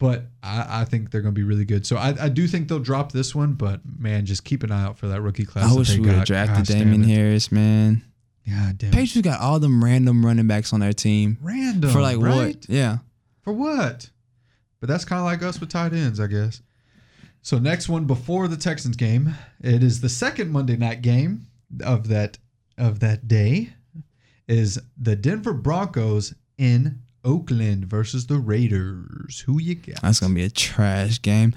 but 0.01 0.25
I, 0.43 0.81
I 0.81 0.85
think 0.87 1.11
they're 1.11 1.21
going 1.21 1.35
to 1.35 1.39
be 1.39 1.45
really 1.45 1.67
good. 1.67 1.87
So 1.87 1.97
I, 1.97 2.15
I 2.25 2.29
do 2.31 2.49
think 2.49 2.69
they'll 2.69 2.81
drop 2.81 3.13
this 3.13 3.35
one. 3.35 3.53
But 3.53 3.83
man, 3.99 4.25
just 4.25 4.45
keep 4.45 4.65
an 4.65 4.73
eye 4.73 4.83
out 4.83 4.99
for 4.99 5.07
that 5.09 5.21
rookie 5.21 5.45
class. 5.45 5.71
I 5.71 5.77
wish 5.77 5.95
we 5.95 6.01
would 6.01 6.11
have 6.11 6.25
drafted 6.25 6.67
Gosh, 6.67 6.69
damn 6.69 6.91
Damien. 6.91 7.05
Harris, 7.05 7.53
man. 7.53 8.03
Yeah, 8.45 8.73
damn. 8.75 8.91
Patriots 8.91 9.29
got 9.29 9.41
all 9.41 9.61
them 9.61 9.85
random 9.85 10.25
running 10.25 10.49
backs 10.49 10.73
on 10.73 10.81
their 10.81 10.95
team 10.95 11.37
Random. 11.43 11.91
for 11.91 12.01
like 12.01 12.17
right? 12.17 12.57
what? 12.57 12.67
Yeah. 12.69 12.99
For 13.43 13.53
what? 13.53 14.09
But 14.81 14.89
that's 14.89 15.05
kind 15.05 15.21
of 15.21 15.27
like 15.27 15.43
us 15.43 15.61
with 15.61 15.69
tight 15.69 15.93
ends, 15.93 16.19
I 16.19 16.27
guess. 16.27 16.63
So 17.43 17.59
next 17.59 17.91
one 17.91 18.07
before 18.07 18.49
the 18.49 18.57
Texans 18.57 18.97
game, 18.97 19.35
it 19.63 19.83
is 19.83 20.01
the 20.01 20.09
second 20.09 20.51
Monday 20.51 20.77
night 20.77 21.03
game 21.03 21.47
of 21.85 22.09
that 22.09 22.39
of 22.79 23.01
that 23.01 23.29
day 23.29 23.75
is 24.49 24.81
the 24.97 25.15
Denver 25.15 25.53
Broncos 25.53 26.35
in 26.57 27.00
Oakland 27.25 27.85
versus 27.87 28.27
the 28.27 28.39
Raiders. 28.39 29.41
Who 29.47 29.61
you 29.61 29.75
got? 29.75 30.03
That's 30.03 30.21
gonna 30.21 30.35
be 30.35 30.45
a 30.45 30.51
trash 30.51 31.21
game. 31.23 31.55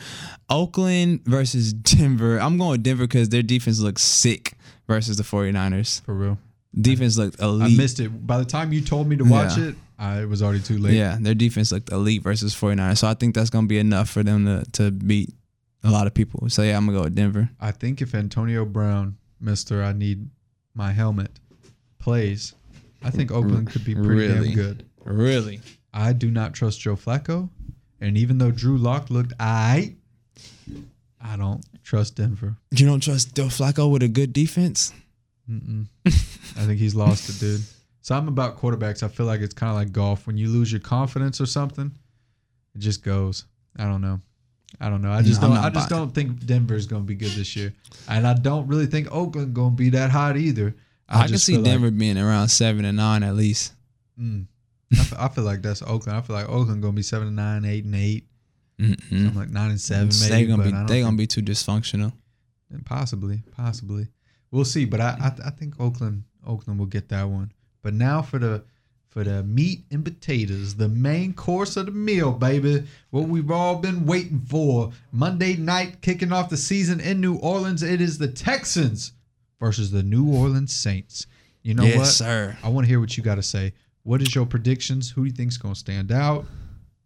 Oakland 0.49 1.21
versus 1.25 1.73
Denver. 1.73 2.39
I'm 2.39 2.57
going 2.57 2.71
with 2.71 2.83
Denver 2.83 3.03
because 3.05 3.29
their 3.29 3.43
defense 3.43 3.79
looks 3.79 4.01
sick 4.03 4.53
versus 4.87 5.17
the 5.17 5.23
49ers. 5.23 6.01
for 6.01 6.13
real. 6.13 6.37
Defense 6.79 7.17
looked 7.17 7.39
elite. 7.39 7.73
I 7.73 7.81
missed 7.81 7.99
it. 7.99 8.25
By 8.25 8.37
the 8.39 8.45
time 8.45 8.73
you 8.73 8.81
told 8.81 9.07
me 9.07 9.15
to 9.17 9.23
watch 9.23 9.57
Yeah. 9.57 9.65
it, 9.69 9.75
I, 9.99 10.21
it 10.21 10.25
was 10.29 10.41
already 10.41 10.59
too 10.59 10.79
late. 10.79 10.95
Yeah, 10.95 11.17
their 11.19 11.35
defense 11.35 11.71
looked 11.71 11.91
elite 11.91 12.23
versus 12.23 12.53
49ers. 12.55 12.97
So 12.97 13.07
I 13.07 13.13
think 13.13 13.35
that's 13.35 13.49
gonna 13.51 13.67
be 13.67 13.77
enough 13.77 14.09
for 14.09 14.23
them 14.23 14.45
to 14.45 14.63
to 14.73 14.91
beat 14.91 15.29
a 15.83 15.91
lot 15.91 16.07
of 16.07 16.13
people. 16.13 16.49
So 16.49 16.63
yeah, 16.63 16.75
I'm 16.75 16.85
gonna 16.87 16.97
go 16.97 17.03
with 17.05 17.15
Denver. 17.15 17.49
I 17.61 17.71
think 17.71 18.01
if 18.01 18.15
Antonio 18.15 18.65
Brown, 18.65 19.17
Mister, 19.39 19.83
I 19.83 19.93
need 19.93 20.29
my 20.73 20.91
helmet, 20.91 21.31
plays, 21.99 22.53
I 23.03 23.11
think 23.11 23.31
Oakland 23.31 23.69
could 23.69 23.85
be 23.85 23.93
pretty 23.93 24.09
Really? 24.09 24.47
damn 24.47 24.55
good. 24.55 24.85
Really? 25.03 25.61
I 25.93 26.13
do 26.13 26.31
not 26.31 26.53
trust 26.53 26.79
Joe 26.79 26.95
Flacco, 26.95 27.49
and 28.01 28.17
even 28.17 28.37
though 28.37 28.51
Drew 28.51 28.77
Lock 28.77 29.09
looked 29.09 29.33
I, 29.39 29.95
I 31.21 31.35
don't 31.37 31.63
trust 31.83 32.15
Denver. 32.15 32.55
You 32.71 32.85
don't 32.85 33.01
trust 33.01 33.35
Joe 33.35 33.45
Flacco 33.45 33.91
with 33.91 34.03
a 34.03 34.07
good 34.07 34.33
defense? 34.33 34.93
Mm-mm. 35.49 35.87
I 36.05 36.65
think 36.65 36.79
he's 36.79 36.95
lost 36.95 37.29
it, 37.29 37.39
dude. 37.39 37.61
So 38.01 38.15
I'm 38.15 38.27
about 38.27 38.57
quarterbacks, 38.59 39.03
I 39.03 39.07
feel 39.07 39.25
like 39.25 39.41
it's 39.41 39.53
kind 39.53 39.69
of 39.69 39.75
like 39.75 39.91
golf. 39.91 40.27
When 40.27 40.37
you 40.37 40.49
lose 40.49 40.71
your 40.71 40.81
confidence 40.81 41.39
or 41.39 41.45
something, 41.45 41.91
it 42.75 42.79
just 42.79 43.03
goes. 43.03 43.45
I 43.77 43.85
don't 43.85 44.01
know. 44.01 44.19
I 44.81 44.89
don't 44.89 45.01
know. 45.01 45.11
I 45.11 45.21
just 45.21 45.41
No, 45.41 45.49
don't. 45.49 45.57
I 45.57 45.69
just 45.69 45.89
don't 45.89 46.09
think 46.13 46.45
Denver's 46.45 46.87
going 46.87 47.03
to 47.03 47.05
be 47.05 47.15
good 47.15 47.31
this 47.31 47.55
year, 47.55 47.73
and 48.09 48.25
I 48.25 48.33
don't 48.33 48.67
really 48.67 48.87
think 48.87 49.07
Oakland 49.11 49.53
going 49.53 49.71
to 49.71 49.75
be 49.75 49.89
that 49.91 50.09
hot 50.09 50.35
either. 50.35 50.75
I, 51.07 51.27
can 51.27 51.37
see 51.37 51.53
feel 51.53 51.61
like- 51.61 51.71
Denver 51.71 51.91
being 51.91 52.17
around 52.17 52.47
seven 52.49 52.83
and 52.85 52.97
nine 52.97 53.21
at 53.23 53.35
least. 53.35 53.73
Mm. 54.19 54.47
I, 54.93 55.03
feel, 55.03 55.17
I 55.19 55.27
feel 55.29 55.43
like 55.43 55.61
that's 55.61 55.81
Oakland. 55.81 56.17
I 56.17 56.21
feel 56.21 56.35
like 56.35 56.49
Oakland 56.49 56.81
going 56.81 56.93
to 56.93 56.95
be 56.95 57.01
seven 57.03 57.27
and 57.27 57.35
nine, 57.35 57.65
eight 57.65 57.85
and 57.85 57.95
eight, 57.95 58.25
Mm-mm. 58.79 59.09
something 59.09 59.35
like 59.35 59.49
nine 59.49 59.71
and 59.71 59.81
seven, 59.81 60.09
They 60.09 60.29
maybe. 60.29 60.47
gonna 60.47 60.63
be 60.63 60.93
they 60.93 61.01
gonna 61.01 61.17
be 61.17 61.27
too 61.27 61.41
dysfunctional. 61.41 62.13
Possibly, 62.85 63.43
possibly. 63.55 64.07
We'll 64.51 64.65
see, 64.65 64.85
but 64.85 64.99
I, 64.99 65.15
I 65.21 65.47
I 65.47 65.49
think 65.51 65.79
Oakland 65.79 66.23
Oakland 66.45 66.79
will 66.79 66.87
get 66.87 67.09
that 67.09 67.23
one. 67.29 67.51
But 67.81 67.93
now 67.93 68.21
for 68.21 68.39
the 68.39 68.63
for 69.09 69.23
the 69.23 69.43
meat 69.43 69.85
and 69.91 70.03
potatoes, 70.03 70.75
the 70.75 70.89
main 70.89 71.33
course 71.33 71.77
of 71.77 71.85
the 71.85 71.91
meal, 71.91 72.31
baby. 72.31 72.83
What 73.11 73.27
we've 73.27 73.51
all 73.51 73.75
been 73.75 74.07
waiting 74.07 74.41
for. 74.41 74.91
Monday 75.11 75.55
night 75.55 76.01
kicking 76.01 76.31
off 76.33 76.49
the 76.49 76.57
season 76.57 76.99
in 76.99 77.21
New 77.21 77.35
Orleans. 77.35 77.83
It 77.83 78.01
is 78.01 78.17
the 78.17 78.27
Texans 78.27 79.11
versus 79.59 79.91
the 79.91 80.01
New 80.01 80.27
Orleans 80.33 80.73
Saints. 80.73 81.27
You 81.61 81.75
know 81.75 81.83
yes, 81.83 81.97
what? 81.97 82.07
sir. 82.07 82.57
I 82.63 82.69
want 82.69 82.85
to 82.85 82.89
hear 82.89 82.99
what 82.99 83.15
you 83.15 83.23
got 83.23 83.35
to 83.35 83.43
say. 83.43 83.73
What 84.03 84.21
is 84.21 84.35
your 84.35 84.45
predictions? 84.45 85.11
Who 85.11 85.21
do 85.21 85.27
you 85.27 85.33
think's 85.33 85.57
going 85.57 85.73
to 85.73 85.79
stand 85.79 86.11
out? 86.11 86.45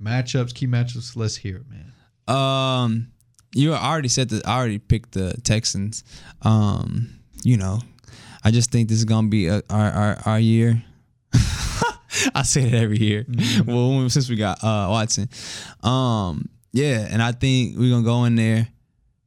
Matchups, 0.02 0.54
key 0.54 0.68
matchups. 0.68 1.16
Let's 1.16 1.36
hear 1.36 1.58
it, 1.58 1.66
man. 1.70 1.94
Um, 2.28 3.08
you 3.54 3.74
already 3.74 4.10
said 4.10 4.30
that. 4.30 4.48
I 4.48 4.58
already 4.58 4.80
picked 4.80 5.14
the 5.14 5.34
Texans. 5.44 6.04
Um, 6.42 7.20
you 7.44 7.58
know, 7.58 7.80
I 8.44 8.52
just 8.52 8.72
think 8.72 8.90
this 8.90 8.98
is 8.98 9.06
gonna 9.06 9.30
be 9.30 9.48
a, 9.48 9.62
our 9.70 9.92
our 9.92 10.18
our 10.26 10.40
year. 10.40 10.84
I 12.36 12.44
say 12.44 12.64
it 12.64 12.74
every 12.74 13.00
year. 13.00 13.26
Well, 13.66 14.10
since 14.10 14.30
we 14.30 14.36
got 14.36 14.64
uh 14.64 14.88
Watson, 14.90 15.30
um, 15.84 16.50
yeah, 16.74 17.08
and 17.10 17.22
I 17.22 17.32
think 17.32 17.78
we're 17.78 17.90
gonna 17.90 18.04
go 18.04 18.26
in 18.26 18.36
there. 18.36 18.68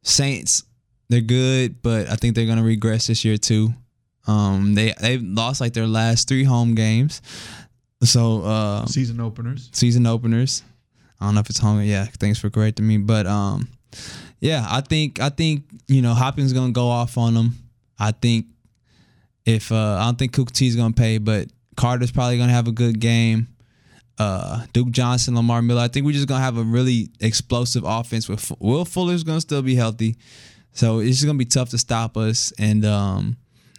Saints, 0.03 0.65
they're 1.09 1.21
good, 1.21 1.83
but 1.83 2.09
I 2.09 2.17
think 2.17 2.35
they're 2.35 2.47
gonna 2.47 2.63
regress 2.63 3.07
this 3.07 3.25
year 3.25 3.37
too. 3.37 3.75
Um, 4.27 4.75
they 4.75 4.95
they 5.01 5.19
lost 5.19 5.61
like 5.61 5.73
their 5.73 5.87
last 5.87 6.29
three 6.29 6.45
home 6.45 6.75
games, 6.75 7.21
so 8.03 8.43
uh, 8.43 8.87
Season 8.87 9.21
openers. 9.21 9.69
season 9.73 10.07
openers. 10.07 10.63
I 11.21 11.27
don't 11.27 11.35
know 11.35 11.41
if 11.41 11.51
it's 11.51 11.59
home. 11.59 11.83
Yeah, 11.83 12.07
thanks 12.19 12.39
for 12.39 12.49
correcting 12.51 12.87
me. 12.87 12.97
But 12.99 13.27
um, 13.27 13.69
yeah, 14.41 14.67
I 14.69 14.81
think 14.81 15.21
I 15.21 15.29
think 15.29 15.65
you 15.87 16.01
know 16.03 16.15
Hopkins 16.15 16.53
gonna 16.53 16.73
go 16.73 16.89
off 16.89 17.19
on 17.19 17.35
them. 17.35 17.55
I 17.99 18.13
think 18.13 18.47
if 19.45 19.71
uh, 19.71 19.99
I 20.01 20.05
don't 20.07 20.19
think 20.19 20.33
Coutee 20.33 20.67
is 20.69 20.77
gonna 20.77 20.95
pay, 20.95 21.19
but 21.19 21.49
Carter's 21.77 22.11
probably 22.11 22.39
gonna 22.39 22.53
have 22.53 22.69
a 22.69 22.73
good 22.73 23.01
game. 23.01 23.49
Uh, 24.19 24.65
Duke 24.73 24.91
Johnson, 24.91 25.35
Lamar 25.35 25.63
Miller. 25.63 25.81
I 25.83 25.89
think 25.89 26.05
we're 26.07 26.13
just 26.13 26.29
gonna 26.29 26.43
have 26.45 26.57
a 26.59 26.63
really 26.63 27.11
explosive 27.21 27.85
offense. 27.87 28.29
With 28.29 28.51
Will 28.61 28.85
Fuller's 28.85 29.25
gonna 29.25 29.41
still 29.41 29.63
be 29.63 29.75
healthy, 29.75 30.17
so 30.73 31.01
it's 31.01 31.17
just 31.17 31.27
gonna 31.27 31.39
be 31.39 31.45
tough 31.45 31.71
to 31.71 31.79
stop 31.79 32.17
us. 32.17 32.53
And 32.59 32.85
um, 32.85 33.37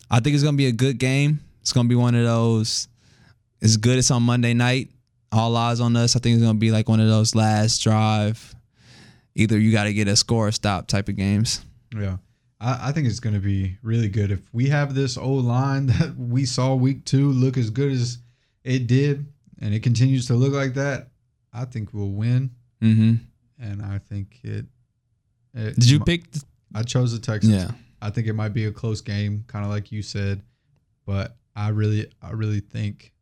I 0.09 0.19
think 0.19 0.35
it's 0.35 0.43
gonna 0.43 0.57
be 0.57 0.67
a 0.67 0.71
good 0.71 0.99
game. 0.99 1.39
It's 1.61 1.73
gonna 1.73 1.89
be 1.89 1.95
one 1.95 2.13
of 2.15 2.23
those. 2.23 2.87
It's 3.61 3.77
good. 3.77 3.97
It's 3.97 4.11
on 4.11 4.23
Monday 4.23 4.53
night. 4.53 4.89
All 5.31 5.55
eyes 5.55 5.79
on 5.79 5.95
us. 5.95 6.15
I 6.15 6.19
think 6.19 6.35
it's 6.35 6.43
gonna 6.43 6.57
be 6.57 6.71
like 6.71 6.89
one 6.89 6.99
of 6.99 7.07
those 7.07 7.35
last 7.35 7.79
drive. 7.79 8.55
Either 9.35 9.57
you 9.57 9.71
got 9.71 9.85
to 9.85 9.93
get 9.93 10.07
a 10.07 10.15
score 10.15 10.47
or 10.47 10.51
stop 10.51 10.87
type 10.87 11.07
of 11.07 11.15
games. 11.15 11.63
Yeah. 11.95 12.17
I, 12.59 12.89
I 12.89 12.91
think 12.91 13.07
it's 13.07 13.19
going 13.19 13.33
to 13.33 13.39
be 13.39 13.77
really 13.81 14.09
good. 14.09 14.31
If 14.31 14.41
we 14.53 14.69
have 14.69 14.93
this 14.93 15.17
old 15.17 15.45
line 15.45 15.85
that 15.87 16.15
we 16.17 16.45
saw 16.45 16.75
week 16.75 17.05
two 17.05 17.31
look 17.31 17.57
as 17.57 17.69
good 17.69 17.91
as 17.91 18.19
it 18.63 18.87
did, 18.87 19.25
and 19.61 19.73
it 19.73 19.83
continues 19.83 20.27
to 20.27 20.33
look 20.33 20.53
like 20.53 20.73
that, 20.75 21.09
I 21.53 21.65
think 21.65 21.93
we'll 21.93 22.11
win. 22.11 22.51
Mm-hmm. 22.81 23.15
And 23.59 23.81
I 23.81 23.99
think 23.99 24.39
it. 24.43 24.65
it 25.53 25.75
Did 25.75 25.89
you 25.89 25.99
pick? 25.99 26.29
The, 26.31 26.43
I 26.73 26.83
chose 26.83 27.11
the 27.11 27.19
Texans. 27.19 27.53
yeah. 27.53 27.71
I 28.01 28.09
think 28.09 28.27
it 28.27 28.33
might 28.33 28.53
be 28.53 28.65
a 28.65 28.71
close 28.71 29.01
game, 29.01 29.43
kind 29.47 29.63
of 29.63 29.69
like 29.69 29.91
you 29.91 30.01
said, 30.01 30.41
but 31.05 31.35
I 31.55 31.69
really, 31.69 32.11
I 32.21 32.31
really 32.31 32.61
think. 32.61 33.13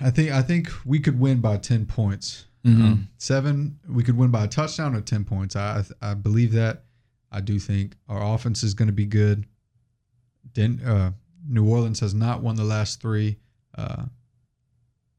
I 0.00 0.10
think 0.10 0.30
I 0.30 0.42
think 0.42 0.68
we 0.84 0.98
could 1.00 1.18
win 1.18 1.40
by 1.40 1.56
ten 1.58 1.86
points. 1.86 2.46
Mhm. 2.64 2.82
Um, 2.82 3.08
seven, 3.18 3.78
we 3.88 4.02
could 4.02 4.16
win 4.16 4.30
by 4.30 4.44
a 4.44 4.48
touchdown 4.48 4.94
or 4.94 5.00
ten 5.00 5.24
points. 5.24 5.54
I 5.56 5.84
I, 6.02 6.10
I 6.10 6.14
believe 6.14 6.52
that. 6.52 6.84
I 7.30 7.40
do 7.40 7.58
think 7.58 7.96
our 8.08 8.34
offense 8.34 8.62
is 8.62 8.74
going 8.74 8.86
to 8.86 8.92
be 8.92 9.06
good. 9.06 9.44
Den, 10.52 10.80
uh, 10.80 11.10
New 11.48 11.68
Orleans 11.68 11.98
has 12.00 12.14
not 12.14 12.42
won 12.42 12.54
the 12.54 12.62
last 12.64 13.00
three 13.00 13.38
uh, 13.76 14.04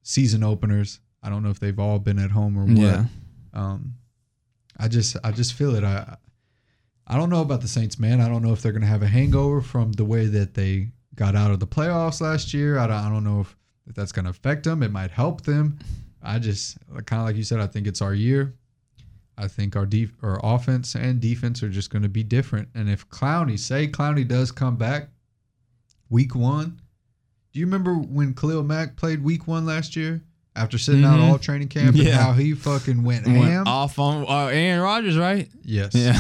season 0.03 0.43
openers. 0.43 0.99
I 1.21 1.29
don't 1.29 1.43
know 1.43 1.49
if 1.49 1.59
they've 1.59 1.77
all 1.79 1.99
been 1.99 2.19
at 2.19 2.31
home 2.31 2.57
or 2.57 2.65
what. 2.65 2.77
Yeah. 2.77 3.05
Um, 3.53 3.95
I 4.77 4.87
just 4.87 5.17
I 5.23 5.31
just 5.31 5.53
feel 5.53 5.75
it. 5.75 5.83
I 5.83 6.17
I 7.07 7.17
don't 7.17 7.29
know 7.29 7.41
about 7.41 7.61
the 7.61 7.67
Saints, 7.67 7.99
man. 7.99 8.21
I 8.21 8.27
don't 8.27 8.41
know 8.43 8.53
if 8.53 8.61
they're 8.61 8.71
gonna 8.71 8.85
have 8.85 9.03
a 9.03 9.07
hangover 9.07 9.61
from 9.61 9.91
the 9.93 10.05
way 10.05 10.25
that 10.27 10.53
they 10.53 10.89
got 11.15 11.35
out 11.35 11.51
of 11.51 11.59
the 11.59 11.67
playoffs 11.67 12.21
last 12.21 12.53
year. 12.53 12.77
I 12.77 12.87
don't, 12.87 12.97
I 12.97 13.09
don't 13.09 13.23
know 13.23 13.41
if, 13.41 13.55
if 13.87 13.95
that's 13.95 14.11
gonna 14.11 14.29
affect 14.29 14.63
them. 14.63 14.83
It 14.83 14.91
might 14.91 15.11
help 15.11 15.41
them. 15.41 15.79
I 16.23 16.39
just 16.39 16.77
kind 17.05 17.21
of 17.21 17.27
like 17.27 17.35
you 17.35 17.43
said. 17.43 17.59
I 17.59 17.67
think 17.67 17.87
it's 17.87 18.01
our 18.01 18.13
year. 18.13 18.53
I 19.37 19.47
think 19.47 19.75
our 19.75 19.85
def- 19.85 20.15
our 20.23 20.39
offense 20.43 20.95
and 20.95 21.19
defense 21.19 21.61
are 21.61 21.69
just 21.69 21.89
gonna 21.89 22.09
be 22.09 22.23
different. 22.23 22.69
And 22.73 22.89
if 22.89 23.07
Clowney, 23.09 23.59
say 23.59 23.87
Clowney 23.87 24.27
does 24.27 24.51
come 24.51 24.75
back, 24.77 25.09
week 26.09 26.35
one. 26.35 26.79
Do 27.53 27.59
you 27.59 27.65
remember 27.65 27.93
when 27.95 28.33
Khalil 28.33 28.63
Mack 28.63 28.95
played 28.95 29.23
week 29.23 29.47
one 29.47 29.65
last 29.65 29.95
year 29.95 30.21
after 30.55 30.77
sitting 30.77 31.03
out 31.05 31.19
Mhm. 31.19 31.23
all 31.29 31.37
training 31.39 31.67
camp 31.69 31.95
and 31.95 32.07
how 32.09 32.33
he 32.33 32.53
fucking 32.53 33.03
went 33.03 33.25
Went 33.27 33.37
ham? 33.43 33.67
off 33.67 33.97
on 33.99 34.25
uh, 34.27 34.47
Aaron 34.47 34.81
Rodgers, 34.81 35.17
right? 35.17 35.49
Yes. 35.63 35.93
Yeah. 35.95 36.19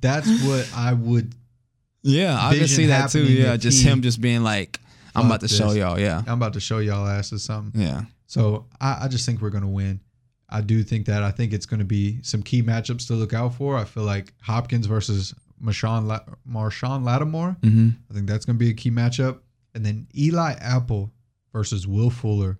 That's 0.00 0.28
what 0.44 0.68
I 0.74 0.92
would. 0.94 1.34
yeah, 2.02 2.38
I 2.38 2.56
can 2.58 2.68
see 2.68 2.86
that 2.86 3.10
too. 3.10 3.24
Yeah, 3.24 3.56
just 3.56 3.82
him 3.82 4.02
just 4.02 4.20
being 4.20 4.42
like, 4.42 4.78
I'm 5.14 5.26
about 5.26 5.40
to 5.40 5.48
show 5.48 5.72
y'all. 5.72 5.98
Yeah. 5.98 6.22
I'm 6.26 6.34
about 6.34 6.54
to 6.54 6.60
show 6.60 6.78
y'all 6.78 7.06
asses 7.06 7.42
something. 7.42 7.80
Yeah. 7.80 8.02
So 8.26 8.66
I, 8.80 9.02
I 9.02 9.08
just 9.08 9.26
think 9.26 9.40
we're 9.40 9.50
gonna 9.50 9.68
win. 9.68 10.00
I 10.48 10.60
do 10.60 10.82
think 10.82 11.06
that. 11.06 11.22
I 11.22 11.30
think 11.30 11.52
it's 11.52 11.66
gonna 11.66 11.84
be 11.84 12.22
some 12.22 12.42
key 12.42 12.62
matchups 12.62 13.06
to 13.08 13.14
look 13.14 13.32
out 13.32 13.54
for. 13.54 13.76
I 13.76 13.84
feel 13.84 14.04
like 14.04 14.32
Hopkins 14.42 14.86
versus 14.86 15.34
Marshon 15.62 16.06
La- 16.06 16.24
Marshon 16.48 17.04
Lattimore. 17.04 17.56
Mm-hmm. 17.60 17.88
I 18.10 18.14
think 18.14 18.26
that's 18.28 18.44
gonna 18.44 18.58
be 18.58 18.70
a 18.70 18.74
key 18.74 18.90
matchup. 18.90 19.40
And 19.74 19.84
then 19.84 20.06
Eli 20.16 20.52
Apple 20.60 21.12
versus 21.52 21.86
Will 21.86 22.10
Fuller. 22.10 22.58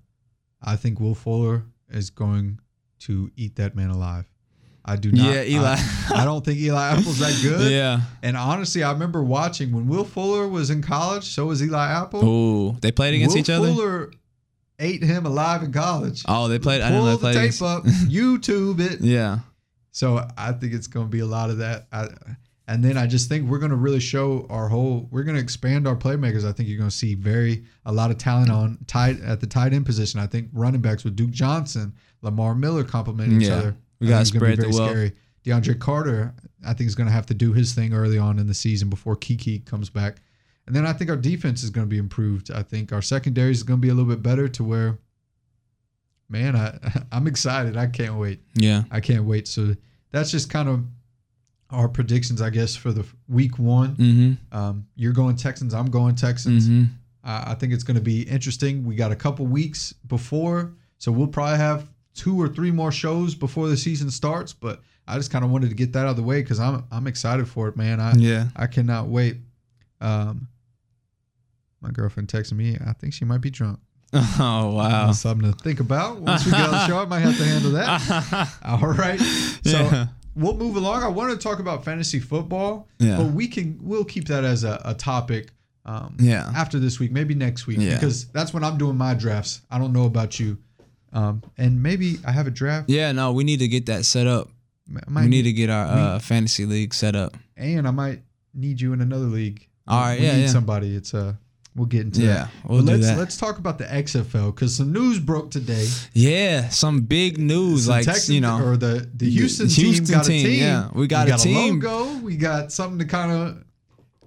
I 0.63 0.77
think 0.77 1.01
Will 1.01 1.15
Fuller 1.15 1.65
is 1.91 2.11
going 2.11 2.61
to 3.01 3.31
eat 3.37 3.57
that 3.57 3.75
man 3.75 3.91
alive. 3.91 4.32
I 4.85 4.97
do 4.97 5.13
not. 5.13 5.33
Yeah, 5.33 5.43
Eli. 5.45 5.77
I, 5.79 6.11
I 6.23 6.25
don't 6.25 6.45
think 6.45 6.59
Eli 6.59 6.91
Apple's 6.99 7.19
that 7.21 7.39
good. 7.43 7.71
yeah. 7.79 8.01
And 8.23 8.37
honestly, 8.37 8.83
I 8.83 8.91
remember 8.93 9.23
watching 9.23 9.73
when 9.73 9.87
Will 9.87 10.05
Fuller 10.05 10.49
was 10.49 10.71
in 10.71 10.83
college. 10.83 11.25
So 11.35 11.47
was 11.47 11.63
Eli 11.63 11.87
Apple. 11.93 12.25
Ooh, 12.25 12.73
they 12.81 12.91
played 12.91 13.15
against 13.15 13.35
Will 13.35 13.41
each 13.41 13.51
other. 13.51 13.69
Will 13.69 13.75
Fuller 13.77 14.11
ate 14.79 15.03
him 15.05 15.25
alive 15.27 15.63
in 15.63 15.73
college. 15.73 16.23
Oh, 16.27 16.49
they 16.49 16.59
played. 16.59 16.81
I 16.81 16.89
didn't 16.91 17.05
know 17.05 17.05
Pull 17.05 17.07
they 17.07 17.13
the 17.13 17.19
played 17.19 17.35
tape 17.35 17.61
against- 17.61 17.63
up, 17.63 17.85
YouTube 18.11 18.81
it. 18.81 19.01
Yeah. 19.01 19.39
So 19.93 20.27
I 20.37 20.53
think 20.53 20.73
it's 20.73 20.87
going 20.89 21.07
to 21.07 21.11
be 21.11 21.21
a 21.21 21.27
lot 21.27 21.51
of 21.51 21.59
that. 21.59 21.87
I, 21.93 22.09
And 22.67 22.83
then 22.83 22.97
I 22.97 23.07
just 23.07 23.29
think 23.29 23.49
we're 23.49 23.59
going 23.59 23.71
to 23.71 23.77
really 23.77 24.01
show 24.01 24.47
our 24.51 24.69
whole. 24.69 25.07
We're 25.13 25.23
going 25.25 25.37
to 25.37 25.43
expand 25.43 25.87
our 25.87 25.95
playmakers. 25.95 26.45
I 26.49 26.53
think 26.53 26.69
you're 26.69 26.79
going 26.79 26.91
to 26.91 26.97
see 26.97 27.15
very 27.15 27.65
a 27.85 27.93
lot 27.93 28.11
of 28.11 28.19
talent 28.19 28.51
on 28.51 28.79
tight 28.87 29.21
at 29.21 29.41
the 29.41 29.47
tight 29.47 29.75
end 29.75 29.85
position. 29.87 30.19
I 30.19 30.27
think 30.27 30.49
running 30.53 30.81
backs 30.81 31.05
with 31.05 31.15
Duke 31.15 31.31
Johnson, 31.31 31.93
Lamar 32.23 32.55
Miller 32.55 32.83
complement 32.85 33.33
each 33.35 33.49
Yeah. 33.49 33.57
other. 33.57 33.77
We 34.03 34.09
gonna 34.09 34.21
be 34.21 34.25
spread 34.27 34.59
the 34.59 34.63
very 34.63 34.73
Scary. 34.73 35.13
DeAndre 35.45 35.79
Carter, 35.79 36.35
I 36.67 36.75
think 36.75 36.89
is 36.89 36.95
going 36.95 37.09
to 37.09 37.13
have 37.13 37.27
to 37.27 37.35
do 37.35 37.53
his 37.53 37.75
thing 37.75 37.93
early 37.93 38.19
on 38.19 38.39
in 38.39 38.47
the 38.47 38.55
season 38.55 38.89
before 38.89 39.17
Keke 39.17 39.65
comes 39.65 39.91
back. 39.91 40.19
And 40.67 40.77
then 40.77 40.87
I 40.87 40.93
think 40.93 41.11
our 41.11 41.17
defense 41.17 41.63
is 41.65 41.71
going 41.71 41.87
to 41.87 41.91
be 41.91 41.99
improved. 41.99 42.51
I 42.53 42.63
think 42.63 42.93
our 42.93 43.03
secondary 43.03 43.51
is 43.51 43.63
going 43.63 43.81
to 43.81 43.83
be 43.83 43.89
a 43.89 43.95
little 43.95 44.09
bit 44.09 44.23
better 44.23 44.47
to 44.49 44.65
where, 44.65 44.99
man, 46.29 46.55
I 46.55 46.79
I'm 47.13 47.27
excited. 47.27 47.77
I 47.77 47.87
can't 47.89 48.17
wait. 48.17 48.41
Yeah. 48.55 48.85
I 48.91 49.01
can't 49.01 49.25
wait. 49.25 49.49
So 49.49 49.75
that's 50.13 50.31
just 50.31 50.51
kind 50.51 50.69
of 50.69 50.85
our 51.71 51.89
predictions, 51.89 52.41
I 52.41 52.51
guess, 52.51 52.77
for 52.77 52.93
the 52.93 53.05
week 53.29 53.59
one. 53.59 53.97
Mm-hmm. 53.97 54.57
Um, 54.57 54.87
you're 54.95 55.13
going 55.13 55.37
Texans. 55.37 55.75
I'm 55.75 55.91
going 55.91 56.15
Texans. 56.15 56.69
Mm-hmm. 56.69 56.85
I 57.25 57.53
I 57.53 57.55
think 57.55 57.73
it's 57.73 57.85
going 57.85 57.97
to 57.97 58.03
be 58.03 58.23
interesting. 58.23 58.85
We 58.85 58.95
got 58.95 59.11
a 59.11 59.17
couple 59.17 59.47
weeks 59.47 59.93
before, 60.07 60.75
so 60.99 61.11
we'll 61.11 61.27
probably 61.27 61.57
have 61.59 61.89
two 62.15 62.41
or 62.41 62.49
three 62.49 62.71
more 62.71 62.93
shows 62.93 63.35
before 63.35 63.69
the 63.69 63.77
season 63.77 64.11
starts. 64.11 64.53
But 64.53 64.81
I 65.07 65.17
just 65.17 65.31
kind 65.31 65.45
of 65.45 65.51
wanted 65.51 65.69
to 65.71 65.75
get 65.75 65.93
that 65.95 66.05
out 66.07 66.11
of 66.11 66.17
the 66.17 66.23
way 66.23 66.43
because 66.43 66.61
I'm 66.61 66.85
I'm 66.91 67.07
excited 67.07 67.49
for 67.49 67.69
it, 67.69 67.77
man. 67.77 68.01
I 68.01 68.13
Yeah. 68.15 68.49
I 68.57 68.67
cannot 68.67 69.09
wait. 69.09 69.39
Um, 70.01 70.49
my 71.81 71.91
girlfriend 71.91 72.29
texted 72.29 72.53
me. 72.53 72.77
I 72.87 72.93
think 72.93 73.13
she 73.15 73.25
might 73.25 73.41
be 73.41 73.51
drunk. 73.51 73.79
Oh 74.15 74.75
wow. 74.75 75.07
That's 75.07 75.21
something 75.21 75.51
to 75.51 75.59
think 75.59 75.81
about. 75.81 76.21
Once 76.21 76.45
we 76.45 76.53
get 76.53 76.61
on 76.61 76.71
the 76.71 76.87
show, 76.87 76.99
I 76.99 77.07
might 77.07 77.21
have 77.21 77.37
to 77.39 77.45
handle 77.45 77.71
that. 77.73 78.59
All 78.65 78.93
right. 78.93 79.19
So 79.65 79.71
Yeah. 79.79 80.07
we'll 80.35 80.57
move 80.57 80.77
along. 80.77 81.03
I 81.03 81.09
wanted 81.09 81.35
to 81.35 81.41
talk 81.41 81.59
about 81.61 81.85
fantasy 81.85 82.21
football, 82.21 82.89
Yeah. 82.99 83.17
but 83.17 83.33
we 83.33 83.49
can 83.49 83.79
we'll 83.83 84.05
keep 84.05 84.27
that 84.29 84.45
as 84.45 84.65
a, 84.65 84.81
a 84.85 84.95
topic 84.95 85.51
um, 85.87 86.17
Yeah. 86.21 86.51
after 86.55 86.79
this 86.79 87.01
week, 87.01 87.11
maybe 87.11 87.35
next 87.35 87.67
week, 87.67 87.79
Yeah. 87.81 87.95
because 87.95 88.27
that's 88.29 88.53
when 88.55 88.63
I'm 88.63 88.77
doing 88.79 88.97
my 88.97 89.15
drafts. 89.15 89.63
I 89.71 89.79
don't 89.79 89.93
know 89.93 90.05
about 90.05 90.39
you, 90.39 90.59
um, 91.13 91.43
and 91.59 91.83
maybe 91.83 92.19
I 92.27 92.33
have 92.33 92.47
a 92.47 92.51
draft. 92.51 92.89
Yeah. 92.91 93.13
No, 93.13 93.33
we 93.33 93.45
need 93.45 93.59
to 93.61 93.69
get 93.69 93.87
that 93.87 94.05
set 94.05 94.27
up. 94.27 94.49
We 95.09 95.27
need 95.29 95.43
to 95.43 95.53
get 95.53 95.71
our 95.71 95.87
uh, 95.87 96.19
fantasy 96.19 96.67
league 96.67 96.93
set 96.93 97.15
up. 97.17 97.37
and 97.57 97.87
I 97.87 97.91
might 97.93 98.21
need 98.53 98.81
you 98.81 98.93
in 98.93 99.01
another 99.01 99.25
league. 99.27 99.67
All 99.89 100.01
right, 100.01 100.19
we 100.21 100.27
yeah, 100.27 100.37
need 100.37 100.43
yeah. 100.43 100.49
somebody. 100.49 100.95
It's 100.95 101.15
uh, 101.15 101.35
we'll 101.75 101.87
get 101.87 102.03
into 102.03 102.21
Yeah, 102.23 102.35
that. 102.35 102.51
we'll 102.69 102.81
But 102.81 102.87
do 102.87 102.93
let's 102.93 103.07
that. 103.07 103.19
let's 103.19 103.37
talk 103.37 103.59
about 103.59 103.79
the 103.79 103.85
XFL 103.85 104.55
because 104.55 104.77
some 104.77 104.93
news 104.93 105.19
broke 105.19 105.51
today. 105.51 105.89
Yeah, 106.13 106.69
some 106.69 107.01
big 107.03 107.39
news, 107.39 107.85
Some 107.87 107.93
like 107.93 108.05
Texans- 108.05 108.31
you 108.31 108.41
know, 108.43 108.63
or 108.63 108.77
the 108.77 109.09
the 109.15 109.31
Houston, 109.31 109.69
Houston 109.69 110.05
team 110.05 110.15
got 110.15 110.25
team, 110.27 110.47
a 110.47 110.49
team. 110.51 110.61
yeah. 110.61 110.89
We 110.95 111.07
got 111.07 111.29
a 111.29 111.37
team. 111.37 111.81
logo. 111.81 112.19
We 112.19 112.37
got 112.37 112.71
something 112.73 112.99
to 112.99 113.05
kind 113.07 113.33
of 113.33 113.65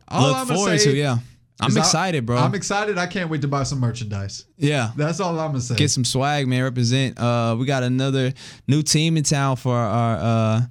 all 0.08 0.28
look 0.30 0.38
I'm 0.38 0.48
forward 0.48 0.80
say 0.80 0.92
to. 0.92 0.98
Yeah, 0.98 1.18
I'm 1.60 1.70
is 1.70 1.78
I- 1.78 1.80
excited, 1.82 2.26
bro. 2.26 2.38
I'm 2.38 2.54
excited. 2.54 2.98
I 2.98 3.08
can't 3.08 3.30
wait 3.30 3.42
to 3.44 3.48
buy 3.48 3.64
some 3.64 3.80
merchandise. 3.80 4.46
yeah, 4.58 4.92
That's 4.96 5.20
all 5.20 5.40
I'm 5.40 5.48
gonna 5.52 5.62
say. 5.62 5.76
get 5.76 5.90
some 5.92 6.04
swag, 6.06 6.48
man. 6.48 6.64
Represent. 6.64 7.18
Uh, 7.18 7.56
we 7.58 7.66
got 7.66 7.84
another 7.84 8.34
new 8.68 8.82
team 8.84 9.16
in 9.18 9.24
town 9.24 9.56
for 9.56 9.76
our 9.76 10.18
uh 10.18 10.62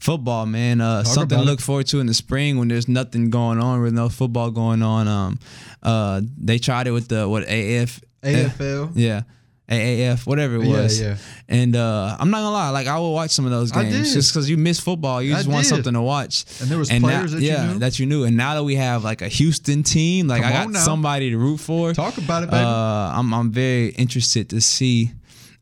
football, 0.00 0.46
man. 0.46 0.80
Uh, 0.80 1.04
Talk 1.04 1.14
something 1.14 1.38
to 1.38 1.44
look 1.44 1.60
forward 1.60 1.86
to 1.88 2.00
in 2.00 2.06
the 2.06 2.14
spring 2.14 2.58
when 2.58 2.66
there's 2.68 2.88
nothing 2.88 3.30
going 3.30 3.60
on 3.60 3.82
with 3.82 3.92
no 3.94 4.08
football 4.08 4.50
going 4.50 4.82
on. 4.82 5.06
Um, 5.06 5.38
uh, 5.82 6.20
they 6.38 6.58
tried 6.58 6.88
it 6.88 6.90
with 6.90 7.06
the 7.08 7.28
what 7.28 7.44
AF, 7.44 8.00
AFL. 8.24 8.90
yeah. 8.94 9.22
AAF, 9.68 10.26
whatever 10.26 10.56
it 10.56 10.66
was, 10.66 11.00
yeah. 11.00 11.16
and 11.48 11.76
uh, 11.76 12.16
I'm 12.18 12.30
not 12.30 12.38
gonna 12.38 12.50
lie, 12.50 12.70
like 12.70 12.88
I 12.88 12.98
will 12.98 13.14
watch 13.14 13.30
some 13.30 13.44
of 13.44 13.52
those 13.52 13.72
I 13.72 13.84
games 13.84 14.12
just 14.12 14.32
because 14.32 14.50
you 14.50 14.56
miss 14.56 14.80
football, 14.80 15.22
you 15.22 15.32
I 15.32 15.36
just 15.36 15.48
want 15.48 15.64
did. 15.64 15.68
something 15.68 15.94
to 15.94 16.02
watch. 16.02 16.44
And 16.60 16.68
there 16.68 16.78
was 16.78 16.90
and 16.90 17.02
players 17.02 17.32
now, 17.32 17.38
that 17.38 17.44
yeah, 17.44 17.66
you 17.66 17.72
knew. 17.72 17.78
that 17.78 17.98
you 17.98 18.06
knew. 18.06 18.24
And 18.24 18.36
now 18.36 18.54
that 18.54 18.64
we 18.64 18.74
have 18.74 19.04
like 19.04 19.22
a 19.22 19.28
Houston 19.28 19.82
team, 19.82 20.26
like 20.26 20.42
Come 20.42 20.52
I 20.52 20.64
got 20.64 20.74
somebody 20.76 21.30
to 21.30 21.38
root 21.38 21.58
for. 21.58 21.92
Talk 21.94 22.18
about 22.18 22.42
it, 22.42 22.50
baby. 22.50 22.64
Uh, 22.64 23.18
I'm 23.18 23.32
I'm 23.32 23.50
very 23.52 23.90
interested 23.90 24.50
to 24.50 24.60
see 24.60 25.12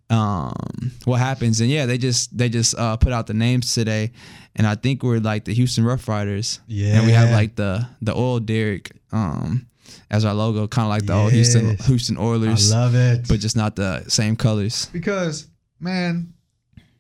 um 0.09 0.91
what 1.05 1.19
happens. 1.21 1.61
And 1.61 1.71
yeah, 1.71 1.87
they 1.87 1.99
just 1.99 2.37
they 2.37 2.49
just 2.49 2.77
uh 2.77 2.97
put 2.97 3.13
out 3.13 3.27
the 3.27 3.35
names 3.35 3.75
today, 3.75 4.13
and 4.57 4.67
I 4.67 4.75
think 4.75 5.03
we're 5.03 5.21
like 5.21 5.45
the 5.45 5.55
Houston 5.55 5.85
Rough 5.85 6.09
Riders. 6.09 6.61
Yeah, 6.67 6.97
and 6.97 7.07
we 7.07 7.13
have 7.13 7.31
like 7.31 7.55
the 7.55 7.87
the 8.03 8.15
oil 8.15 8.41
derrick 8.41 8.91
um 9.13 9.67
as 10.11 10.25
our 10.25 10.35
logo, 10.35 10.67
kind 10.69 10.87
of 10.87 10.91
like 10.91 11.07
the 11.07 11.13
old 11.15 11.33
Houston 11.33 11.71
Yes. 11.71 11.87
Houston 11.87 12.17
I 12.17 12.21
Oilers, 12.21 12.71
love 12.73 12.95
it. 12.95 13.27
but 13.29 13.41
just 13.41 13.57
not 13.57 13.77
the 13.77 14.05
same 14.09 14.37
colors. 14.37 14.87
because 14.93 15.47
man, 15.79 16.33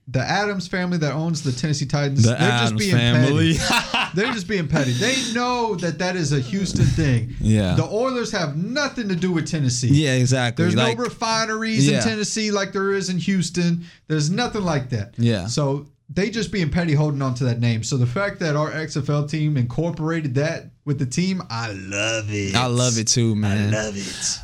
the 0.09 0.21
Adams 0.21 0.67
family 0.67 0.99
that 0.99 1.13
owns 1.13 1.43
the 1.43 1.53
Tennessee 1.53 1.87
Titans, 1.87 2.23
The 2.25 2.31
they're 2.31 2.39
Adams 2.41 2.71
just 2.73 2.79
being 2.81 2.97
family. 2.97 3.55
petty. 3.57 3.97
They're 4.15 4.33
just 4.33 4.49
being 4.49 4.67
petty. 4.67 4.91
They 4.91 5.15
know 5.35 5.77
that 5.77 6.01
that 6.01 6.17
is 6.17 6.33
a 6.33 6.41
Houston 6.41 6.85
thing. 6.85 7.37
Yeah. 7.41 7.77
The 7.77 7.85
Oilers 7.85 8.33
have 8.33 8.57
nothing 8.57 9.09
to 9.09 9.15
do 9.15 9.31
with 9.31 9.49
Tennessee. 9.49 9.87
yeah, 9.93 10.15
exactly. 10.15 10.65
There's 10.65 10.75
like, 10.75 10.99
no 10.99 11.05
refineries 11.05 11.89
Yeah. 11.89 11.99
in 11.99 12.03
Tennessee 12.03 12.51
like 12.51 12.73
there 12.73 12.91
is 12.93 13.09
in 13.09 13.19
Houston. 13.19 13.85
There's 14.09 14.29
nothing 14.29 14.63
like 14.63 14.91
that. 14.91 15.15
Yeah. 15.17 15.47
So 15.47 15.87
they 16.13 16.29
just 16.31 16.51
being 16.51 16.71
petty 16.71 16.93
holding 16.93 17.23
on 17.23 17.35
to 17.37 17.45
that 17.45 17.61
name. 17.61 17.83
So 17.85 17.97
the 17.97 18.07
fact 18.07 18.41
that 18.41 18.57
our 18.57 18.71
XFL 18.73 19.31
team 19.31 19.57
incorporated 19.57 20.35
that 20.35 20.71
with 20.85 20.99
the 20.99 21.07
team, 21.07 21.41
I 21.49 21.73
love 21.73 22.27
it. 22.31 22.55
I 22.57 22.67
love 22.67 22.99
it 22.99 23.07
too, 23.07 23.37
man. 23.37 23.73
I 23.73 23.85
love 23.85 23.97
it. 23.97 24.39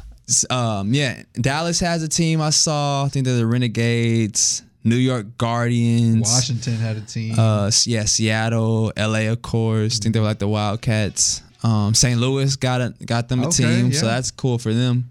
um 0.51 0.93
yeah 0.93 1.23
dallas 1.35 1.79
has 1.79 2.03
a 2.03 2.09
team 2.09 2.41
i 2.41 2.51
saw 2.51 3.05
i 3.05 3.09
think 3.09 3.25
they're 3.25 3.37
the 3.37 3.47
renegades 3.47 4.65
new 4.83 4.97
york 4.97 5.25
guardians 5.39 6.23
Washington 6.29 6.75
had 6.75 6.97
a 6.97 7.01
team. 7.01 7.39
uh 7.39 7.71
yeah 7.85 8.05
seattle 8.07 8.93
la 8.97 9.31
of 9.31 9.41
course 9.43 10.01
i 10.01 10.03
think 10.03 10.15
they 10.15 10.19
were 10.21 10.27
like 10.27 10.41
the 10.41 10.49
wildcats 10.49 11.43
um 11.63 11.95
st 11.95 12.19
louis 12.19 12.57
got 12.57 12.81
a, 12.81 12.93
got 13.05 13.29
them 13.29 13.41
a 13.45 13.47
Okay, 13.47 13.63
team 13.83 13.93
so 13.93 14.07
that's 14.07 14.33
cool 14.33 14.59
for 14.59 14.73
them 14.75 15.05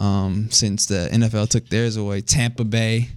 um 0.00 0.48
since 0.50 0.86
the 0.86 1.08
nfl 1.12 1.48
took 1.48 1.68
theirs 1.68 1.96
away 1.96 2.20
tampa 2.20 2.64
bay 2.64 3.08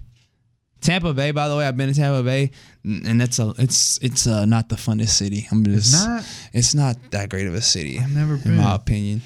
Tampa 0.80 1.12
Bay, 1.12 1.30
by 1.30 1.48
the 1.48 1.56
way, 1.56 1.66
I've 1.66 1.76
been 1.76 1.92
to 1.92 1.94
Tampa 1.94 2.22
Bay, 2.22 2.50
and 2.84 3.20
that's 3.20 3.38
a 3.38 3.52
it's 3.58 3.98
it's 3.98 4.26
uh, 4.26 4.44
not 4.46 4.68
the 4.68 4.76
funnest 4.76 5.10
city. 5.10 5.46
I'm 5.50 5.64
just 5.64 5.94
It's 5.94 6.04
not? 6.06 6.24
it's 6.52 6.74
not 6.74 6.96
that 7.10 7.28
great 7.28 7.46
of 7.46 7.54
a 7.54 7.60
city. 7.60 7.98
I've 7.98 8.14
never 8.14 8.36
been, 8.36 8.52
in 8.52 8.58
my 8.58 8.74
opinion. 8.74 9.22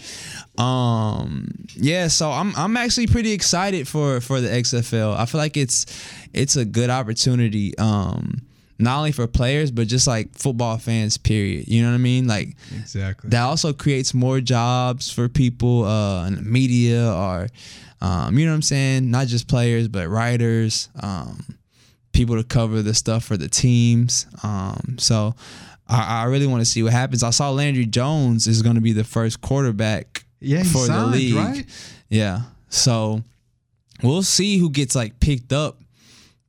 Um, 0.58 1.48
yeah, 1.74 2.08
so 2.08 2.30
I'm 2.30 2.54
I'm 2.56 2.76
actually 2.76 3.06
pretty 3.06 3.32
excited 3.32 3.86
for 3.86 4.20
for 4.20 4.40
the 4.40 4.48
XFL. 4.48 5.16
I 5.16 5.26
feel 5.26 5.40
like 5.40 5.56
it's 5.56 5.86
it's 6.32 6.56
a 6.56 6.64
good 6.64 6.90
opportunity. 6.90 7.76
Um, 7.78 8.42
not 8.78 8.98
only 8.98 9.12
for 9.12 9.26
players 9.26 9.70
but 9.70 9.86
just 9.86 10.06
like 10.06 10.34
football 10.36 10.78
fans. 10.78 11.16
Period. 11.16 11.68
You 11.68 11.82
know 11.82 11.90
what 11.90 11.94
I 11.94 11.98
mean? 11.98 12.26
Like 12.26 12.56
exactly. 12.74 13.30
that 13.30 13.42
also 13.42 13.72
creates 13.72 14.12
more 14.14 14.40
jobs 14.40 15.10
for 15.12 15.28
people 15.28 15.84
uh, 15.84 16.26
in 16.26 16.34
the 16.34 16.42
media 16.42 17.08
or 17.12 17.48
um, 18.04 18.38
you 18.38 18.44
know 18.44 18.52
what 18.52 18.56
I'm 18.56 18.62
saying? 18.62 19.10
Not 19.10 19.26
just 19.28 19.48
players 19.48 19.88
but 19.88 20.08
writers 20.08 20.88
um, 21.00 21.44
people 22.12 22.36
to 22.36 22.44
cover 22.44 22.82
the 22.82 22.94
stuff 22.94 23.24
for 23.24 23.36
the 23.36 23.48
teams. 23.48 24.26
Um, 24.42 24.96
so 24.98 25.34
I, 25.88 26.22
I 26.22 26.24
really 26.24 26.46
want 26.46 26.60
to 26.60 26.66
see 26.66 26.82
what 26.82 26.92
happens. 26.92 27.22
I 27.22 27.30
saw 27.30 27.50
Landry 27.50 27.86
Jones 27.86 28.46
is 28.46 28.62
going 28.62 28.76
to 28.76 28.80
be 28.82 28.92
the 28.92 29.04
first 29.04 29.40
quarterback 29.40 30.24
yeah, 30.40 30.58
he 30.62 30.68
for 30.68 30.86
signed, 30.86 31.14
the 31.14 31.18
league. 31.18 31.34
right? 31.36 31.64
yeah 32.10 32.40
so 32.68 33.22
we'll 34.02 34.22
see 34.22 34.58
who 34.58 34.68
gets 34.68 34.94
like 34.94 35.18
picked 35.20 35.52
up 35.52 35.78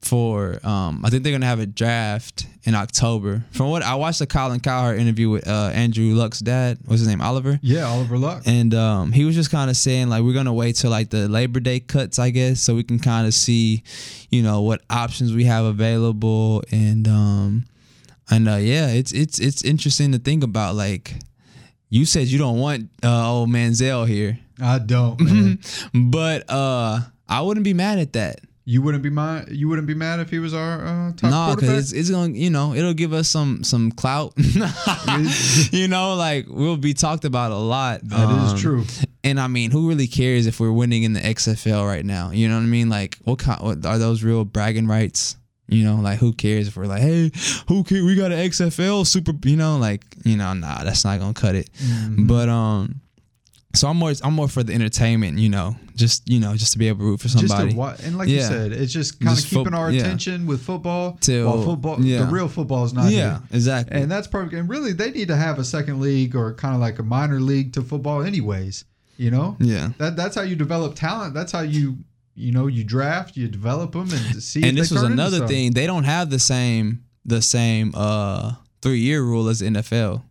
for 0.01 0.59
um 0.67 1.01
I 1.05 1.09
think 1.09 1.23
they're 1.23 1.31
gonna 1.31 1.45
have 1.45 1.61
a 1.61 1.65
draft 1.65 2.45
in 2.65 2.73
October. 2.73 3.43
From 3.51 3.69
what 3.69 3.83
I 3.83 3.95
watched 3.95 4.19
the 4.19 4.27
Colin 4.27 4.59
Cowherd 4.59 4.99
interview 4.99 5.29
with 5.29 5.47
uh 5.47 5.71
Andrew 5.73 6.13
Luck's 6.15 6.39
dad, 6.39 6.79
what's 6.85 6.99
his 6.99 7.07
name, 7.07 7.21
Oliver? 7.21 7.59
Yeah, 7.61 7.85
Oliver 7.85 8.17
Luck. 8.17 8.43
And 8.45 8.73
um 8.73 9.11
he 9.11 9.23
was 9.23 9.35
just 9.35 9.51
kind 9.51 9.69
of 9.69 9.77
saying 9.77 10.09
like 10.09 10.23
we're 10.23 10.33
gonna 10.33 10.53
wait 10.53 10.75
till 10.75 10.89
like 10.89 11.09
the 11.11 11.29
Labor 11.29 11.59
Day 11.59 11.79
cuts, 11.79 12.17
I 12.19 12.31
guess, 12.31 12.59
so 12.59 12.75
we 12.75 12.83
can 12.83 12.99
kind 12.99 13.27
of 13.27 13.33
see, 13.33 13.83
you 14.29 14.41
know, 14.41 14.61
what 14.61 14.81
options 14.89 15.33
we 15.33 15.45
have 15.45 15.65
available 15.65 16.63
and 16.71 17.07
um 17.07 17.65
and 18.29 18.49
uh 18.49 18.55
yeah, 18.55 18.87
it's 18.87 19.11
it's 19.11 19.39
it's 19.39 19.63
interesting 19.63 20.11
to 20.13 20.19
think 20.19 20.43
about 20.43 20.75
like 20.75 21.13
you 21.89 22.05
said 22.05 22.27
you 22.27 22.39
don't 22.39 22.57
want 22.57 22.89
uh 23.03 23.29
old 23.31 23.49
Manziel 23.49 24.07
here. 24.07 24.39
I 24.59 24.79
don't, 24.79 25.19
man. 25.21 25.59
But 25.93 26.49
uh 26.49 27.01
I 27.27 27.41
wouldn't 27.41 27.63
be 27.63 27.73
mad 27.73 27.99
at 27.99 28.13
that. 28.13 28.39
You 28.67 28.81
wouldn't 28.81 29.03
be 29.03 29.11
mad. 29.11 29.49
You 29.51 29.67
wouldn't 29.69 29.87
be 29.87 29.93
mad 29.93 30.19
if 30.19 30.29
he 30.31 30.39
was 30.39 30.53
our 30.53 30.83
uh, 30.85 31.11
top 31.13 31.29
No, 31.29 31.45
quarterback. 31.45 31.57
because 31.59 31.93
it's, 31.93 32.09
it's 32.09 32.09
gonna, 32.09 32.33
you 32.33 32.49
know, 32.49 32.73
it'll 32.73 32.93
give 32.95 33.13
us 33.13 33.29
some 33.29 33.63
some 33.63 33.91
clout. 33.91 34.33
you 35.71 35.87
know, 35.87 36.15
like 36.15 36.45
we'll 36.49 36.77
be 36.77 36.93
talked 36.93 37.25
about 37.25 37.51
a 37.51 37.57
lot. 37.57 38.01
That 38.03 38.29
is 38.45 38.51
Um, 38.53 38.57
true. 38.57 38.83
And 39.23 39.39
I 39.39 39.47
mean, 39.47 39.71
who 39.71 39.87
really 39.89 40.07
cares 40.07 40.45
if 40.47 40.59
we're 40.59 40.71
winning 40.71 41.03
in 41.03 41.13
the 41.13 41.19
XFL 41.19 41.85
right 41.85 42.05
now? 42.05 42.31
You 42.31 42.47
know 42.47 42.55
what 42.55 42.61
I 42.63 42.67
mean? 42.67 42.89
Like, 42.89 43.17
what, 43.23 43.39
kind, 43.39 43.59
what 43.61 43.85
are 43.85 43.97
those 43.97 44.23
real 44.23 44.45
bragging 44.45 44.87
rights? 44.87 45.35
You 45.67 45.83
know, 45.83 45.95
like 45.95 46.19
who 46.19 46.31
cares 46.31 46.67
if 46.67 46.77
we're 46.77 46.85
like, 46.85 47.01
hey, 47.01 47.31
who 47.67 47.83
care? 47.83 48.03
We 48.05 48.15
got 48.15 48.31
an 48.31 48.37
XFL 48.49 49.05
super. 49.07 49.33
You 49.43 49.55
know, 49.57 49.77
like 49.77 50.03
you 50.23 50.37
know, 50.37 50.53
nah, 50.53 50.83
that's 50.83 51.03
not 51.03 51.19
gonna 51.19 51.33
cut 51.33 51.55
it. 51.55 51.71
Mm-hmm. 51.73 52.27
But 52.27 52.49
um, 52.49 53.01
so 53.75 53.87
I'm 53.87 53.97
more 53.97 54.13
I'm 54.23 54.33
more 54.33 54.47
for 54.47 54.63
the 54.63 54.73
entertainment, 54.73 55.37
you 55.37 55.49
know, 55.49 55.75
just 55.95 56.27
you 56.27 56.39
know, 56.39 56.55
just 56.55 56.73
to 56.73 56.79
be 56.79 56.87
able 56.87 56.99
to 56.99 57.05
root 57.05 57.19
for 57.19 57.27
somebody. 57.27 57.73
Just 57.73 57.99
to 57.99 58.07
and 58.07 58.17
like 58.17 58.27
you 58.27 58.41
said, 58.41 58.71
it's 58.71 58.91
just 58.91 59.19
kind 59.19 59.37
of 59.37 59.45
keeping 59.45 59.71
fo- 59.71 59.77
our 59.77 59.91
yeah. 59.91 60.01
attention 60.01 60.45
with 60.45 60.61
football. 60.61 61.17
Till- 61.21 61.45
while 61.45 61.63
football, 61.63 62.03
yeah. 62.03 62.19
the 62.19 62.25
real 62.25 62.47
football 62.47 62.83
is 62.85 62.93
not 62.93 63.11
yeah, 63.11 63.39
here. 63.39 63.41
exactly. 63.51 64.01
And 64.01 64.11
that's 64.11 64.27
perfect. 64.27 64.53
And 64.53 64.69
really, 64.69 64.93
they 64.93 65.11
need 65.11 65.27
to 65.29 65.35
have 65.35 65.59
a 65.59 65.63
second 65.63 65.99
league 65.99 66.35
or 66.35 66.53
kind 66.53 66.75
of 66.75 66.81
like 66.81 66.99
a 66.99 67.03
minor 67.03 67.39
league 67.39 67.73
to 67.73 67.81
football, 67.81 68.23
anyways. 68.23 68.85
You 69.17 69.31
know, 69.31 69.55
yeah. 69.59 69.91
that 69.97 70.17
that's 70.17 70.35
how 70.35 70.41
you 70.41 70.57
develop 70.57 70.95
talent. 70.95 71.33
That's 71.33 71.51
how 71.51 71.61
you 71.61 71.97
you 72.35 72.51
know 72.51 72.67
you 72.67 72.83
draft, 72.83 73.37
you 73.37 73.47
develop 73.47 73.93
them, 73.93 74.09
and 74.11 74.43
see. 74.43 74.59
if 74.59 74.65
and 74.65 74.77
this 74.77 74.91
was 74.91 75.03
another 75.03 75.47
thing. 75.47 75.71
They 75.71 75.87
don't 75.87 76.03
have 76.03 76.29
the 76.29 76.39
same 76.39 77.03
the 77.25 77.41
same 77.41 77.93
uh 77.95 78.55
three 78.81 78.99
year 78.99 79.23
rule 79.23 79.47
as 79.47 79.59
the 79.59 79.67
NFL. 79.67 80.23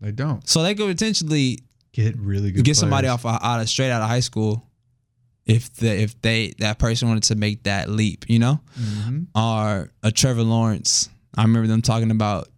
They 0.00 0.10
don't 0.10 0.46
So 0.48 0.62
they 0.62 0.74
could 0.74 0.88
potentially 0.88 1.60
get 1.92 2.16
really 2.18 2.50
good. 2.52 2.64
get 2.64 2.76
somebody 2.76 3.06
players. 3.08 3.24
off 3.24 3.42
out 3.42 3.60
of 3.60 3.68
straight 3.68 3.90
out 3.90 4.02
of 4.02 4.08
high 4.08 4.20
school 4.20 4.66
if 5.46 5.74
the 5.76 5.88
if 6.02 6.20
they 6.22 6.54
that 6.58 6.78
person 6.78 7.08
wanted 7.08 7.24
to 7.24 7.34
make 7.34 7.64
that 7.64 7.88
leap, 7.88 8.24
you 8.28 8.38
know? 8.38 8.60
Mhm. 8.80 9.26
Or 9.34 9.90
a 10.02 10.12
Trevor 10.12 10.42
Lawrence. 10.44 11.08
I 11.36 11.42
remember 11.42 11.66
them 11.66 11.82
talking 11.82 12.10
about, 12.10 12.48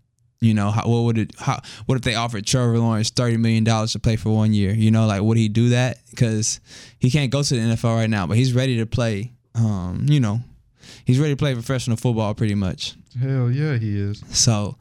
you 0.41 0.53
know, 0.53 0.71
how, 0.71 0.83
what 0.87 1.03
would 1.05 1.19
it 1.19 1.33
how 1.39 1.61
what 1.87 1.97
if 1.97 2.03
they 2.03 2.15
offered 2.15 2.45
Trevor 2.47 2.79
Lawrence 2.79 3.11
thirty 3.11 3.37
million 3.39 3.65
dollars 3.65 3.93
to 3.93 3.99
play 3.99 4.17
for 4.17 4.31
one 4.35 4.53
year? 4.53 4.73
You 4.75 4.91
know, 4.91 5.07
like 5.07 5.23
would 5.23 5.39
he 5.39 5.49
do 5.49 5.71
that? 5.71 5.99
Because 6.11 6.61
he 6.99 7.11
can't 7.11 7.31
go 7.31 7.43
to 7.43 7.55
the 7.55 7.61
NFL 7.61 7.97
right 7.97 8.11
now, 8.11 8.27
but 8.27 8.37
he's 8.37 8.53
ready 8.53 8.77
to 8.79 8.87
play. 8.87 9.33
Um, 9.55 10.05
you 10.09 10.21
know, 10.21 10.41
he's 11.07 11.19
ready 11.19 11.33
to 11.33 11.37
play 11.39 11.55
professional 11.55 11.97
football 11.97 12.35
pretty 12.35 12.55
much. 12.57 12.95
Hell 13.19 13.51
yeah, 13.51 13.79
he 13.79 13.97
is. 13.99 14.23
So 14.31 14.77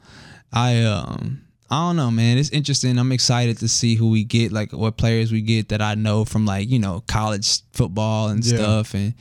I 0.52 0.82
um 0.82 1.40
I 1.70 1.88
don't 1.88 1.96
know, 1.96 2.10
man. 2.10 2.38
It's 2.38 2.50
interesting. 2.50 2.98
I'm 2.98 3.10
excited 3.12 3.58
to 3.58 3.68
see 3.68 3.94
who 3.94 4.10
we 4.10 4.22
get, 4.24 4.52
like 4.52 4.72
what 4.72 4.96
players 4.96 5.32
we 5.32 5.40
get 5.40 5.70
that 5.70 5.80
I 5.82 5.94
know 5.94 6.24
from 6.24 6.44
like, 6.46 6.68
you 6.68 6.78
know, 6.78 7.02
college 7.08 7.62
football 7.72 8.28
and 8.28 8.44
Yeah. 8.44 8.56
stuff 8.56 8.94
and 8.94 9.14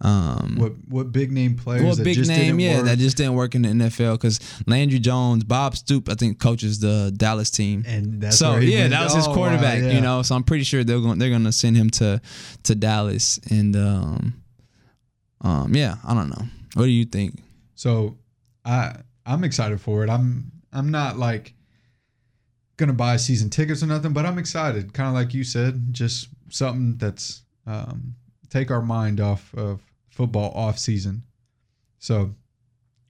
um 0.00 0.56
What 0.58 0.72
what 0.88 1.12
big 1.12 1.30
name 1.30 1.54
players? 1.56 1.84
well, 1.84 1.94
that 1.94 2.02
big 2.02 2.26
name, 2.26 2.58
yeah, 2.58 2.78
work, 2.78 2.86
that 2.86 2.98
just 2.98 3.16
didn't 3.16 3.34
work 3.34 3.54
in 3.54 3.62
the 3.62 3.68
NFL 3.68 4.14
because 4.14 4.40
Landry 4.66 4.98
Jones, 4.98 5.44
Bob 5.44 5.76
Stoop, 5.76 6.08
I 6.08 6.14
think 6.14 6.40
coaches 6.40 6.80
the 6.80 7.12
Dallas 7.16 7.50
team. 7.50 7.84
and 7.86 8.20
that's 8.20 8.36
so 8.36 8.56
yeah, 8.56 8.88
that 8.88 9.04
was 9.04 9.14
his 9.14 9.26
Oh, 9.26 9.30
wow, 9.30 9.34
quarterback, 9.36 9.80
yeah. 9.82 9.92
you 9.92 10.00
know. 10.00 10.22
So 10.22 10.34
I'm 10.34 10.42
pretty 10.42 10.64
sure 10.64 10.82
they're 10.82 10.98
going 10.98 11.18
they're 11.20 11.30
going 11.30 11.44
to 11.44 11.52
send 11.52 11.76
him 11.76 11.88
to 11.90 12.20
to 12.64 12.74
Dallas 12.74 13.38
and 13.50 13.76
um 13.76 14.34
um 15.42 15.74
yeah, 15.74 15.96
I 16.04 16.14
don't 16.14 16.30
know. 16.30 16.46
What 16.74 16.84
do 16.86 16.90
you 16.90 17.04
think? 17.04 17.40
So 17.76 18.18
I 18.64 18.96
I'm 19.24 19.44
excited 19.44 19.80
for 19.80 20.02
it. 20.02 20.10
I'm 20.10 20.50
I'm 20.72 20.90
not 20.90 21.16
like 21.18 21.54
gonna 22.86 22.92
buy 22.92 23.16
season 23.16 23.48
tickets 23.48 23.82
or 23.82 23.86
nothing, 23.86 24.12
but 24.12 24.26
I'm 24.26 24.38
excited. 24.38 24.92
Kind 24.92 25.08
of 25.08 25.14
like 25.14 25.32
you 25.32 25.44
said, 25.44 25.92
just 25.94 26.28
something 26.50 26.96
that's 26.98 27.42
um, 27.66 28.14
take 28.50 28.70
our 28.70 28.82
mind 28.82 29.20
off 29.20 29.54
of 29.54 29.80
football 30.10 30.50
off 30.54 30.78
season. 30.78 31.22
So, 32.00 32.34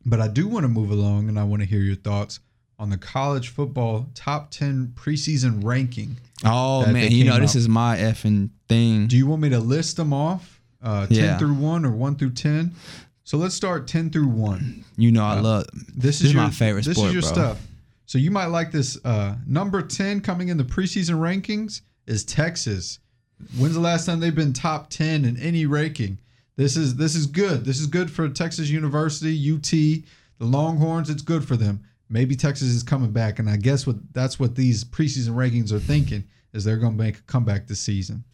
but 0.05 0.21
I 0.21 0.29
do 0.29 0.47
want 0.47 0.65
to 0.65 0.69
move 0.69 0.91
along, 0.91 1.29
and 1.29 1.39
I 1.39 1.45
want 1.45 1.63
to 1.63 1.67
hear 1.69 1.81
your 1.81 1.97
thoughts 1.97 2.41
on 2.79 2.91
the 2.91 2.99
college 2.99 3.49
football 3.49 4.07
top 4.15 4.51
ten 4.51 4.93
preseason 4.95 5.65
ranking. 5.65 6.17
Oh 6.45 6.85
man, 6.93 7.11
you 7.13 7.25
know 7.25 7.33
came 7.33 7.41
this 7.43 7.55
is 7.55 7.69
my 7.69 7.97
effing 7.97 8.51
thing. 8.69 9.07
Do 9.07 9.17
you 9.17 9.27
want 9.27 9.41
me 9.43 9.49
to 9.51 9.59
list 9.61 9.97
them 9.97 10.13
off, 10.13 10.61
uh, 10.83 11.07
ten 11.07 11.17
Yeah. 11.17 11.39
through 11.39 11.55
one 11.55 11.85
or 11.87 11.93
one 11.93 12.17
through 12.17 12.33
ten? 12.33 12.73
So 13.25 13.39
let's 13.39 13.55
start 13.55 13.87
ten 13.87 14.11
through 14.11 14.29
one. 14.29 14.85
You 14.97 15.13
know 15.13 15.25
I 15.25 15.39
Uh, 15.39 15.43
love 15.43 15.67
This 15.95 16.21
is, 16.21 16.27
is 16.29 16.33
your, 16.35 16.43
my 16.43 16.51
favorite 16.51 16.85
This 16.85 16.97
sport, 16.97 17.09
is 17.09 17.15
your 17.15 17.23
bro. 17.23 17.33
stuff. 17.33 17.59
So 18.13 18.19
you 18.19 18.31
might 18.31 18.49
like 18.49 18.71
this. 18.71 19.03
Uh, 19.07 19.37
number 19.47 19.81
ten 19.81 20.21
coming 20.21 20.49
in 20.49 20.59
the 20.59 20.65
preseason 20.65 21.19
rankings 21.19 21.81
is 22.07 22.27
Texas. 22.27 22.99
When's 23.57 23.73
the 23.73 23.81
last 23.81 24.05
time 24.05 24.21
they've 24.21 24.35
been 24.35 24.53
top 24.53 24.91
ten 24.91 25.25
in 25.25 25.39
any 25.39 25.65
ranking? 25.65 26.19
This 26.57 26.77
is 26.77 26.97
this 26.97 27.15
is 27.15 27.25
good. 27.25 27.65
This 27.65 27.81
is 27.81 27.87
good 27.87 28.11
for 28.11 28.29
Texas 28.29 28.69
University, 28.69 29.33
UT, 29.51 29.71
the 29.71 30.05
Longhorns. 30.45 31.09
It's 31.09 31.23
good 31.23 31.43
for 31.49 31.57
them. 31.57 31.85
Maybe 32.11 32.37
Texas 32.37 32.69
is 32.69 32.83
coming 32.83 33.13
back, 33.13 33.39
and 33.39 33.49
I 33.49 33.57
guess 33.57 33.87
what 33.87 33.97
that's 34.13 34.39
what 34.39 34.57
these 34.57 34.85
preseason 34.85 35.31
rankings 35.31 35.73
are 35.73 35.81
thinking 35.81 36.23
is 36.53 36.65
they're 36.65 36.77
going 36.77 36.99
to 36.99 37.03
make 37.03 37.17
a 37.17 37.23
comeback 37.23 37.67
this 37.67 37.81
season. 37.81 38.25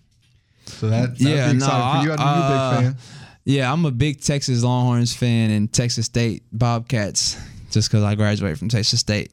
So 0.65 0.91
that 0.91 1.21
Yeah, 1.21 1.53
be 1.53 1.59
no, 1.59 1.67
exciting 1.67 2.01
for 2.01 2.07
you. 2.09 2.13
I 2.15 2.25
uh, 2.25 2.81
big 2.81 2.85
fan. 2.85 2.97
Yeah, 3.45 3.73
I'm 3.73 3.85
a 3.85 3.93
big 3.93 4.23
Texas 4.23 4.65
Longhorns 4.65 5.15
fan 5.15 5.53
and 5.53 5.73
Texas 5.73 6.07
State 6.07 6.43
Bobcats 6.51 7.41
just 7.71 7.91
because 7.91 8.05
I 8.05 8.15
graduated 8.15 8.59
from 8.59 8.69
Texas 8.69 9.01
State. 9.01 9.33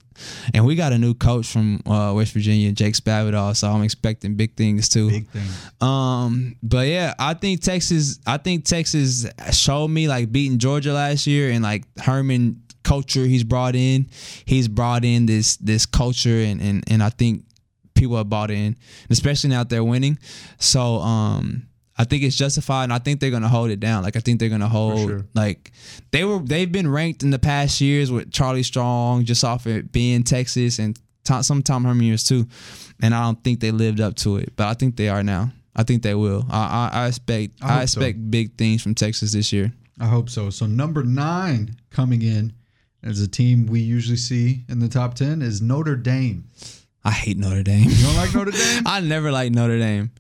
And 0.53 0.65
we 0.65 0.75
got 0.75 0.93
a 0.93 0.97
new 0.97 1.13
coach 1.13 1.47
from 1.47 1.81
uh, 1.85 2.13
West 2.15 2.33
Virginia, 2.33 2.71
Jake 2.71 2.93
Spavital, 2.93 3.55
so 3.55 3.69
I'm 3.69 3.83
expecting 3.83 4.35
big 4.35 4.55
things 4.55 4.89
too. 4.89 5.09
Big 5.09 5.29
thing. 5.29 5.87
Um, 5.87 6.55
but 6.63 6.87
yeah, 6.87 7.13
I 7.19 7.33
think 7.33 7.61
Texas. 7.61 8.19
I 8.25 8.37
think 8.37 8.65
Texas 8.65 9.25
showed 9.51 9.89
me 9.89 10.07
like 10.07 10.31
beating 10.31 10.57
Georgia 10.57 10.93
last 10.93 11.27
year, 11.27 11.51
and 11.51 11.63
like 11.63 11.83
Herman 11.99 12.61
culture 12.83 13.25
he's 13.25 13.43
brought 13.43 13.75
in. 13.75 14.07
He's 14.45 14.67
brought 14.67 15.03
in 15.03 15.25
this 15.25 15.57
this 15.57 15.85
culture, 15.85 16.39
and 16.41 16.61
and 16.61 16.83
and 16.87 17.03
I 17.03 17.09
think 17.09 17.43
people 17.93 18.17
have 18.17 18.29
bought 18.29 18.51
in, 18.51 18.77
especially 19.09 19.49
now 19.49 19.59
that 19.59 19.69
they're 19.69 19.83
winning. 19.83 20.17
So 20.59 20.97
um. 20.99 21.67
I 21.97 22.03
think 22.03 22.23
it's 22.23 22.35
justified, 22.35 22.83
and 22.85 22.93
I 22.93 22.99
think 22.99 23.19
they're 23.19 23.31
gonna 23.31 23.47
hold 23.47 23.69
it 23.69 23.79
down. 23.79 24.03
Like 24.03 24.15
I 24.15 24.19
think 24.19 24.39
they're 24.39 24.49
gonna 24.49 24.67
hold. 24.67 24.99
sure. 25.09 25.25
Like 25.33 25.71
they 26.11 26.23
were, 26.25 26.39
they've 26.39 26.71
been 26.71 26.89
ranked 26.89 27.23
in 27.23 27.29
the 27.31 27.39
past 27.39 27.79
years 27.79 28.11
with 28.11 28.31
Charlie 28.31 28.63
Strong, 28.63 29.25
just 29.25 29.43
off 29.43 29.65
it 29.65 29.91
being 29.91 30.23
Texas, 30.23 30.79
and 30.79 30.99
Tom, 31.23 31.41
some 31.43 31.61
Tom 31.63 31.85
Herman 31.85 32.05
years 32.05 32.23
too. 32.25 32.47
And 33.01 33.13
I 33.15 33.23
don't 33.23 33.41
think 33.43 33.59
they 33.59 33.71
lived 33.71 33.99
up 34.01 34.15
to 34.17 34.37
it, 34.37 34.53
but 34.55 34.67
I 34.67 34.73
think 34.73 34.95
they 34.97 35.09
are 35.09 35.23
now. 35.23 35.51
I 35.75 35.83
think 35.83 36.03
they 36.03 36.15
will. 36.15 36.45
I 36.49 36.89
I, 36.93 37.03
I 37.03 37.07
expect 37.07 37.53
I 37.61 37.65
I, 37.65 37.69
hope 37.79 37.89
so. 37.89 37.99
expect 38.01 38.31
big 38.31 38.57
things 38.57 38.81
from 38.81 38.93
Texas 38.95 39.31
this 39.33 39.51
year. 39.53 39.73
I 39.99 40.05
hope 40.07 40.29
so. 40.29 40.49
So 40.49 40.65
number 40.65 41.03
nine 41.03 41.77
coming 41.91 42.21
in 42.21 42.53
as 43.03 43.21
a 43.21 43.27
team 43.27 43.67
we 43.67 43.79
usually 43.79 44.17
see 44.17 44.65
in 44.67 44.79
the 44.79 44.89
top 44.89 45.13
ten 45.13 45.41
is 45.41 45.61
Notre 45.61 45.95
Dame. 45.95 46.45
I 47.05 47.11
hate 47.11 47.37
Notre 47.37 47.63
Dame. 47.63 47.89
You 47.89 48.03
don't 48.05 48.15
like 48.15 48.33
Notre 48.33 48.51
Dame? 48.57 48.83
I 48.85 48.99
never 48.99 49.31
liked 49.31 49.53
Notre 49.55 49.77
Dame. 49.79 50.11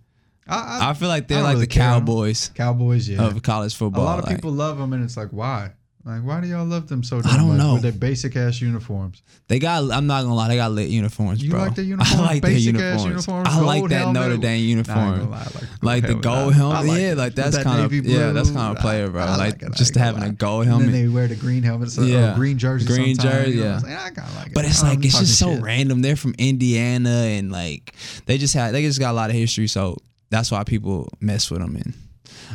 I, 0.47 0.89
I 0.89 0.93
feel 0.93 1.07
like 1.07 1.27
they're 1.27 1.41
like 1.41 1.53
really 1.55 1.65
the 1.65 1.71
care. 1.71 1.83
Cowboys 1.83 2.51
Cowboys, 2.53 3.09
yeah. 3.09 3.25
of 3.25 3.41
college 3.41 3.75
football. 3.75 4.03
a 4.03 4.05
lot 4.05 4.19
of 4.19 4.25
Like, 4.25 4.35
people 4.35 4.51
love 4.51 4.77
them, 4.77 4.93
and 4.93 5.03
it's 5.03 5.17
like, 5.17 5.29
why? 5.29 5.71
Like, 6.07 6.21
why 6.21 6.39
do 6.39 6.45
y'all 6.47 6.63
love 6.67 6.87
them 6.87 7.01
so? 7.01 7.17
I 7.25 7.35
don't 7.35 7.47
much 7.47 7.57
know. 7.57 7.73
With 7.73 7.81
their 7.81 7.91
basic 7.91 8.35
ass 8.35 8.61
uniforms. 8.61 9.23
They 9.47 9.57
got. 9.57 9.89
I'm 9.91 10.05
not 10.05 10.21
gonna 10.21 10.35
lie. 10.35 10.49
They 10.49 10.55
got 10.55 10.71
lit 10.71 10.89
uniforms, 10.89 11.41
You 11.43 11.49
bro. 11.49 11.61
like 11.61 11.73
their 11.73 11.83
uniforms? 11.95 12.21
I 12.21 12.25
like 12.27 12.41
their 12.43 12.51
uniforms. 12.51 13.05
uniforms, 13.05 13.47
I 13.49 13.59
like 13.61 13.89
that 13.89 13.95
helmet. 14.01 14.13
Notre 14.21 14.37
Dame 14.37 14.43
Nah, 14.43 14.49
I 14.49 14.55
uniform. 14.57 15.17
gonna 15.17 15.29
lie, 15.31 15.37
I 15.39 15.43
like, 15.43 15.63
Like 15.81 16.03
the 16.05 16.13
gold 16.13 16.35
I- 16.37 16.47
I 16.49 16.51
helmet, 16.53 16.85
like 16.89 17.01
yeah, 17.01 17.11
it. 17.13 17.17
like 17.17 17.33
that's 17.33 17.57
that 17.57 17.63
kind 17.63 17.81
of 17.83 17.91
yeah, 17.91 18.31
that's 18.33 18.51
kind 18.51 18.77
of 18.77 18.81
player, 18.83 19.09
bro. 19.09 19.23
I 19.23 19.35
like 19.35 19.63
it, 19.63 19.73
just 19.73 19.95
having 19.95 20.21
a 20.21 20.29
gold 20.31 20.61
And 20.67 20.69
helmet. 20.69 20.91
then 20.91 21.01
they 21.01 21.07
wear 21.07 21.27
the 21.27 21.35
green 21.35 21.63
helmets, 21.63 21.97
uh, 21.97 22.03
Yeah. 22.03 22.35
green 22.35 22.59
jersey, 22.59 22.85
Green 22.85 23.15
sometimes, 23.15 23.45
jersey, 23.45 23.57
you 23.57 23.63
know, 23.63 23.79
yeah. 23.87 24.03
I 24.05 24.09
kind 24.11 24.27
of 24.29 24.35
like 24.35 24.47
it. 24.49 24.53
But 24.53 24.65
it's 24.65 24.83
like 24.83 25.03
it's 25.03 25.17
just 25.17 25.39
so 25.39 25.55
random. 25.59 26.03
They're 26.03 26.15
from 26.15 26.35
Indiana 26.37 27.09
and 27.09 27.51
like 27.51 27.95
they 28.27 28.37
just 28.37 28.53
had 28.53 28.75
they 28.75 28.83
just 28.83 28.99
got 28.99 29.09
a 29.09 29.13
lot 29.17 29.31
of 29.31 29.35
history, 29.35 29.65
so 29.65 29.97
that's 30.35 30.51
why 30.51 30.63
people 30.65 31.07
mess 31.21 31.49
with 31.49 31.61
them. 31.61 31.75
And 31.77 31.93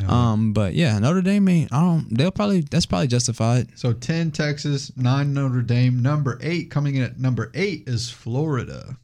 Yeah. 0.01 0.07
um, 0.32 0.52
but 0.52 0.74
yeah, 0.74 0.98
Notre 0.98 1.23
Dame, 1.23 1.48
ain't- 1.48 1.73
I 1.73 1.81
don't. 1.81 2.07
They'll 2.16 2.31
probably 2.31 2.61
that's 2.61 2.85
probably 2.86 3.07
justified. 3.09 3.69
So 3.77 3.93
10 3.94 4.31
Texas, 4.32 4.93
9 4.97 5.32
Notre 5.32 5.62
Dame. 5.62 6.02
Number 6.02 6.39
8 6.43 6.70
coming 6.70 6.97
in 6.97 7.02
at 7.02 7.19
number 7.19 7.51
8 7.55 7.85
is 7.86 8.11
Florida. 8.11 8.97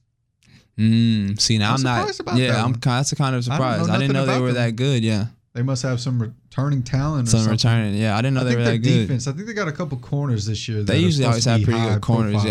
Mm, 0.79 1.41
see, 1.41 1.57
now 1.57 1.71
I'm 1.71 1.77
I'm, 1.77 1.83
not. 2.07 2.21
about 2.21 2.37
yeah, 2.37 2.53
that 2.53 2.65
I'm. 2.65 2.73
That's 2.75 3.13
a 3.13 3.17
kind 3.17 3.35
of 3.35 3.49
I 3.49 3.57
don't 3.57 3.59
know 3.67 3.73
surprise. 3.85 3.89
I, 3.89 3.99
didn't 3.99 4.13
know 4.13 4.27
they 4.27 4.39
were 4.41 4.53
them. 4.53 4.57
that 4.67 4.77
good. 4.77 5.03
Yeah, 5.03 5.27
They 5.55 5.63
must 5.63 5.83
have 5.85 6.01
some 6.01 6.21
returning 6.21 6.83
talent 6.83 7.29
or 7.29 7.31
some 7.31 7.41
something. 7.41 7.53
returning. 7.53 7.95
Yeah, 7.95 8.15
I 8.15 8.21
didn't 8.21 8.35
know 8.35 8.43
I 8.43 8.45
they 8.45 8.57
were 8.57 8.65
that 8.65 8.79
good. 8.79 9.07
defense, 9.07 9.27
I 9.27 9.33
think 9.33 9.47
they 9.47 9.55
got 9.55 9.69
a 9.69 9.73
couple 9.73 9.97
corners 9.99 10.45
this 10.45 10.69
year. 10.69 10.83
They 10.83 10.99
usually 10.99 11.25
always 11.25 11.47
have 11.47 11.63
pretty 11.63 11.81
good 11.81 12.03
corners. 12.03 12.33
profile. 12.43 12.51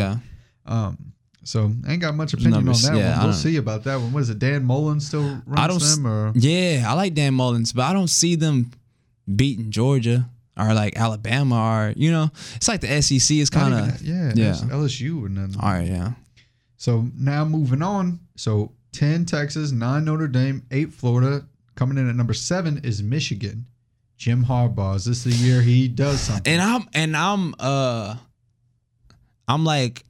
Yeah, 0.67 0.87
Um, 0.87 0.97
so 1.45 1.71
I 1.87 1.93
ain't 1.93 2.01
got 2.01 2.15
much 2.15 2.33
opinion 2.33 2.65
Numbers, 2.65 2.87
on 2.87 2.95
that 2.95 2.99
yeah, 2.99 3.17
one. 3.17 3.25
We'll 3.27 3.33
see 3.33 3.57
about 3.57 3.83
that 3.83 3.97
one. 3.97 4.11
What 4.11 4.21
is 4.21 4.31
it? 4.31 4.39
Dan 4.39 4.65
Mullen 4.65 4.99
still 4.99 5.41
runs 5.45 5.59
I 5.59 5.67
don't 5.67 5.79
them, 5.79 6.07
or 6.07 6.31
yeah. 6.35 6.85
I 6.87 6.93
like 6.93 7.13
Dan 7.13 7.35
Mullins, 7.35 7.71
but 7.71 7.83
I 7.83 7.93
don't 7.93 8.09
see 8.09 8.33
them 8.35 8.71
beating 9.33 9.69
Georgia 9.69 10.27
or 10.57 10.73
like 10.73 10.97
Alabama 10.97 11.55
or 11.55 11.93
you 11.95 12.11
know, 12.11 12.31
it's 12.55 12.67
like 12.67 12.81
the 12.81 13.01
SEC 13.01 13.37
is 13.37 13.51
kind 13.51 13.75
of. 13.75 14.01
yeah, 14.01 14.31
yeah. 14.35 14.53
LSU 14.53 15.27
and 15.27 15.37
then. 15.37 15.55
All 15.61 15.69
right, 15.69 15.87
yeah. 15.87 16.13
So 16.77 17.05
now 17.15 17.45
moving 17.45 17.83
on. 17.83 18.19
So 18.35 18.71
ten 18.91 19.25
Texas, 19.25 19.71
nine 19.71 20.05
Notre 20.05 20.27
Dame, 20.27 20.63
eight 20.71 20.93
Florida. 20.93 21.45
Coming 21.75 21.97
in 21.97 22.09
at 22.09 22.15
number 22.15 22.33
seven 22.33 22.79
is 22.83 23.03
Michigan. 23.03 23.67
Jim 24.17 24.45
Harbaugh. 24.45 24.95
Is 24.95 25.05
this 25.05 25.23
the 25.25 25.31
year 25.31 25.61
he 25.61 25.87
does 25.87 26.21
something? 26.21 26.51
And 26.51 26.61
I'm 26.61 26.87
and 26.93 27.15
I'm 27.15 27.53
uh 27.59 28.15
I'm 29.47 29.63
like 29.63 30.03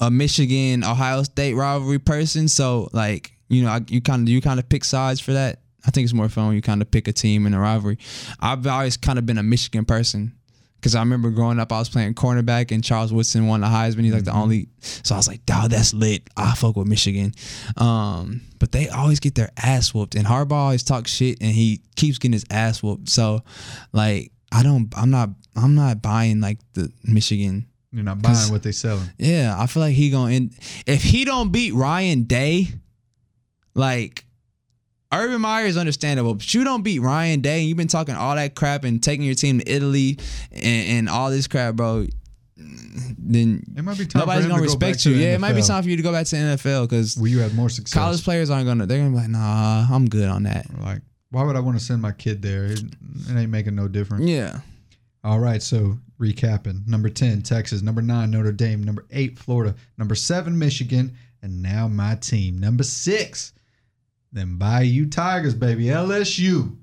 a 0.00 0.10
Michigan 0.10 0.84
Ohio 0.84 1.22
State 1.22 1.54
rivalry 1.54 1.98
person, 1.98 2.48
so 2.48 2.88
like 2.92 3.32
you 3.48 3.62
know 3.62 3.70
I, 3.70 3.80
you 3.88 4.00
kind 4.00 4.22
of 4.22 4.28
you 4.28 4.40
kind 4.40 4.58
of 4.58 4.68
pick 4.68 4.84
sides 4.84 5.20
for 5.20 5.32
that. 5.32 5.60
I 5.86 5.90
think 5.90 6.04
it's 6.04 6.14
more 6.14 6.28
fun 6.28 6.46
when 6.46 6.56
you 6.56 6.62
kind 6.62 6.80
of 6.80 6.90
pick 6.90 7.08
a 7.08 7.12
team 7.12 7.46
in 7.46 7.52
a 7.54 7.60
rivalry. 7.60 7.98
I've 8.40 8.66
always 8.66 8.96
kind 8.96 9.18
of 9.18 9.26
been 9.26 9.36
a 9.36 9.42
Michigan 9.42 9.84
person 9.84 10.32
Because 10.76 10.94
I 10.94 11.00
remember 11.00 11.30
growing 11.30 11.58
up, 11.60 11.72
I 11.72 11.78
was 11.78 11.88
playing 11.90 12.14
cornerback, 12.14 12.70
and 12.72 12.82
Charles 12.82 13.12
Woodson 13.12 13.46
won 13.46 13.60
the 13.60 13.66
Heisman. 13.66 14.02
He's 14.04 14.12
like 14.14 14.24
the 14.24 14.32
only. 14.32 14.68
So 14.80 15.14
I 15.14 15.18
was 15.18 15.28
like, 15.28 15.44
"Dog, 15.46 15.70
that's 15.70 15.94
lit. 15.94 16.28
I 16.36 16.54
fuck 16.54 16.76
with 16.76 16.86
Michigan." 16.86 17.32
Um, 17.76 18.40
but 18.58 18.72
they 18.72 18.88
always 18.88 19.20
get 19.20 19.34
their 19.34 19.50
ass 19.56 19.92
whooped, 19.94 20.14
and 20.14 20.26
Harbaugh 20.26 20.52
always 20.52 20.82
talks 20.82 21.10
shit, 21.10 21.38
and 21.40 21.52
he 21.52 21.82
keeps 21.96 22.18
getting 22.18 22.32
his 22.32 22.44
ass 22.50 22.82
whooped. 22.82 23.08
So, 23.08 23.42
like, 23.92 24.32
I 24.52 24.62
don't. 24.62 24.92
I'm 24.96 25.10
not. 25.10 25.30
I'm 25.56 25.74
not 25.74 26.02
buying 26.02 26.40
like 26.40 26.58
the 26.72 26.90
Michigan. 27.04 27.66
You're 27.94 28.02
not 28.04 28.20
buying 28.20 28.50
what 28.50 28.62
they 28.64 28.72
selling. 28.72 29.08
Yeah, 29.18 29.54
I 29.56 29.66
feel 29.68 29.82
like 29.82 29.94
he 29.94 30.10
gonna 30.10 30.32
end. 30.32 30.54
If 30.86 31.02
he 31.02 31.24
don't 31.24 31.52
beat 31.52 31.72
Ryan 31.74 32.24
Day, 32.24 32.66
like 33.74 34.24
Urban 35.12 35.40
Meyer 35.40 35.66
is 35.66 35.76
understandable, 35.76 36.34
but 36.34 36.52
you 36.52 36.64
don't 36.64 36.82
beat 36.82 36.98
Ryan 36.98 37.40
Day. 37.40 37.60
and 37.60 37.68
You've 37.68 37.76
been 37.78 37.86
talking 37.86 38.16
all 38.16 38.34
that 38.34 38.56
crap 38.56 38.82
and 38.82 39.00
taking 39.00 39.24
your 39.24 39.36
team 39.36 39.60
to 39.60 39.70
Italy 39.70 40.18
and, 40.50 40.64
and 40.98 41.08
all 41.08 41.30
this 41.30 41.46
crap, 41.46 41.76
bro. 41.76 42.06
Then 42.56 43.62
It 43.76 43.82
might 43.82 43.98
be 43.98 44.06
time. 44.06 44.20
nobody's 44.20 44.46
gonna 44.46 44.58
to 44.58 44.62
respect 44.62 45.00
to 45.04 45.10
you. 45.10 45.16
the 45.16 45.22
Yeah, 45.22 45.34
it 45.34 45.40
might 45.40 45.52
be 45.54 45.62
time 45.62 45.82
for 45.82 45.88
you 45.88 45.96
to 45.96 46.02
go 46.02 46.12
back 46.12 46.26
to 46.26 46.36
the 46.36 46.42
NFL 46.56 46.88
because 46.88 47.16
where 47.16 47.30
you 47.30 47.40
have 47.40 47.54
more 47.54 47.68
success. 47.68 47.94
college 47.94 48.22
players 48.24 48.50
aren't 48.50 48.66
gonna. 48.66 48.86
They're 48.86 48.98
gonna 48.98 49.10
be 49.10 49.16
like, 49.16 49.28
nah, 49.28 49.86
I'm 49.90 50.08
good 50.08 50.28
on 50.28 50.44
that. 50.44 50.66
Like, 50.80 51.00
why 51.30 51.42
would 51.44 51.56
I 51.56 51.60
want 51.60 51.78
to 51.78 51.84
send 51.84 52.02
my 52.02 52.12
kid 52.12 52.42
there? 52.42 52.64
It, 52.66 52.80
it 52.80 53.36
ain't 53.36 53.50
making 53.50 53.74
no 53.74 53.88
difference. 53.88 54.24
Yeah, 54.26 54.60
All 55.24 55.40
right, 55.40 55.62
so 55.62 55.98
recapping: 56.20 56.86
number 56.86 57.08
ten, 57.08 57.40
Texas; 57.42 57.80
number 57.82 58.02
nine, 58.02 58.30
Notre 58.30 58.52
Dame; 58.52 58.82
number 58.82 59.06
eight, 59.10 59.38
Florida; 59.38 59.74
number 59.98 60.14
seven, 60.14 60.58
Michigan; 60.58 61.16
and 61.42 61.62
now 61.62 61.88
my 61.88 62.14
team, 62.16 62.58
number 62.58 62.82
six, 62.84 63.52
them 64.32 64.58
Bayou 64.58 65.08
Tigers, 65.08 65.54
baby, 65.54 65.86
LSU, 65.86 66.76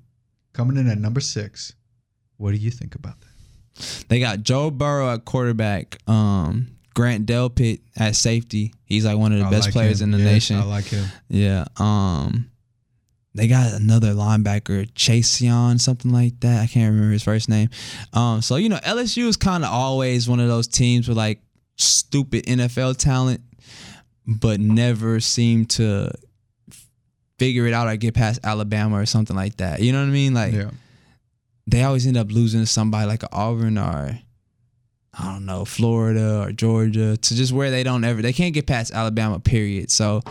coming 0.54 0.78
in 0.78 0.90
at 0.90 0.98
number 0.98 1.20
six. 1.20 1.74
What 2.38 2.52
do 2.52 2.58
you 2.58 2.72
think 2.72 2.96
about 2.96 3.16
that? 3.22 3.28
they 4.10 4.20
got 4.20 4.42
Joe 4.44 4.70
Burrow 4.72 5.14
at 5.14 5.24
quarterback. 5.26 5.98
Um, 6.08 6.76
Grant 6.94 7.26
Delpit 7.26 7.80
at 7.96 8.16
safety. 8.16 8.74
He's 8.84 9.06
like 9.06 9.18
one 9.18 9.32
of 9.32 9.40
the 9.40 9.46
I 9.46 9.50
best 9.50 9.68
like 9.68 9.74
players 9.74 10.02
him. 10.02 10.14
in 10.14 10.20
the 10.20 10.24
Yes, 10.26 10.34
nation. 10.34 10.58
I 10.58 10.64
like 10.64 10.86
him. 10.86 11.06
Yeah. 11.30 11.66
Um 11.78 12.51
they 13.34 13.48
got 13.48 13.74
another 13.74 14.14
linebacker, 14.14 14.92
Chaisson, 14.92 15.80
something 15.80 16.12
like 16.12 16.40
that. 16.42 16.62
I 16.62 16.68
can't 16.68 16.92
remember 16.94 17.14
his 17.14 17.24
first 17.24 17.48
name. 17.48 17.70
Um, 18.14 18.42
so 18.42 18.58
you 18.58 18.70
know, 18.70 18.78
LSU 18.78 19.28
is 19.28 19.38
kind 19.38 19.64
of 19.64 19.72
always 19.72 20.28
one 20.28 20.40
of 20.40 20.48
those 20.48 20.68
teams 20.68 21.08
with 21.08 21.18
like 21.18 21.40
stupid 21.78 22.46
NFL 22.46 22.98
talent, 22.98 23.42
but 24.28 24.60
never 24.60 25.20
seem 25.20 25.66
to 25.68 26.12
figure 27.40 27.66
it 27.66 27.74
out 27.74 27.88
or 27.88 27.96
get 27.96 28.14
past 28.14 28.42
Alabama 28.44 29.00
or 29.00 29.06
something 29.06 29.36
like 29.36 29.58
that. 29.58 29.82
You 29.82 29.94
know 29.94 30.00
what 30.00 30.10
I 30.10 30.12
mean? 30.12 30.34
Like 30.34 30.54
Yeah, 30.54 30.72
they 31.68 31.84
always 31.84 32.06
end 32.06 32.18
up 32.18 32.32
losing 32.32 32.60
to 32.60 32.68
somebody 32.68 33.08
like 33.08 33.24
Auburn 33.32 33.78
or 33.78 34.20
I 35.14 35.26
don't 35.26 35.46
know, 35.46 35.66
Florida 35.66 36.42
or 36.42 36.52
Georgia 36.52 37.18
to 37.18 37.36
just 37.36 37.52
where 37.52 37.72
they 37.72 37.84
don't 37.84 38.04
ever 38.04 38.22
they 38.22 38.34
can't 38.34 38.54
get 38.54 38.68
past 38.68 38.92
Alabama, 38.92 39.40
period. 39.40 39.90
So 39.90 40.22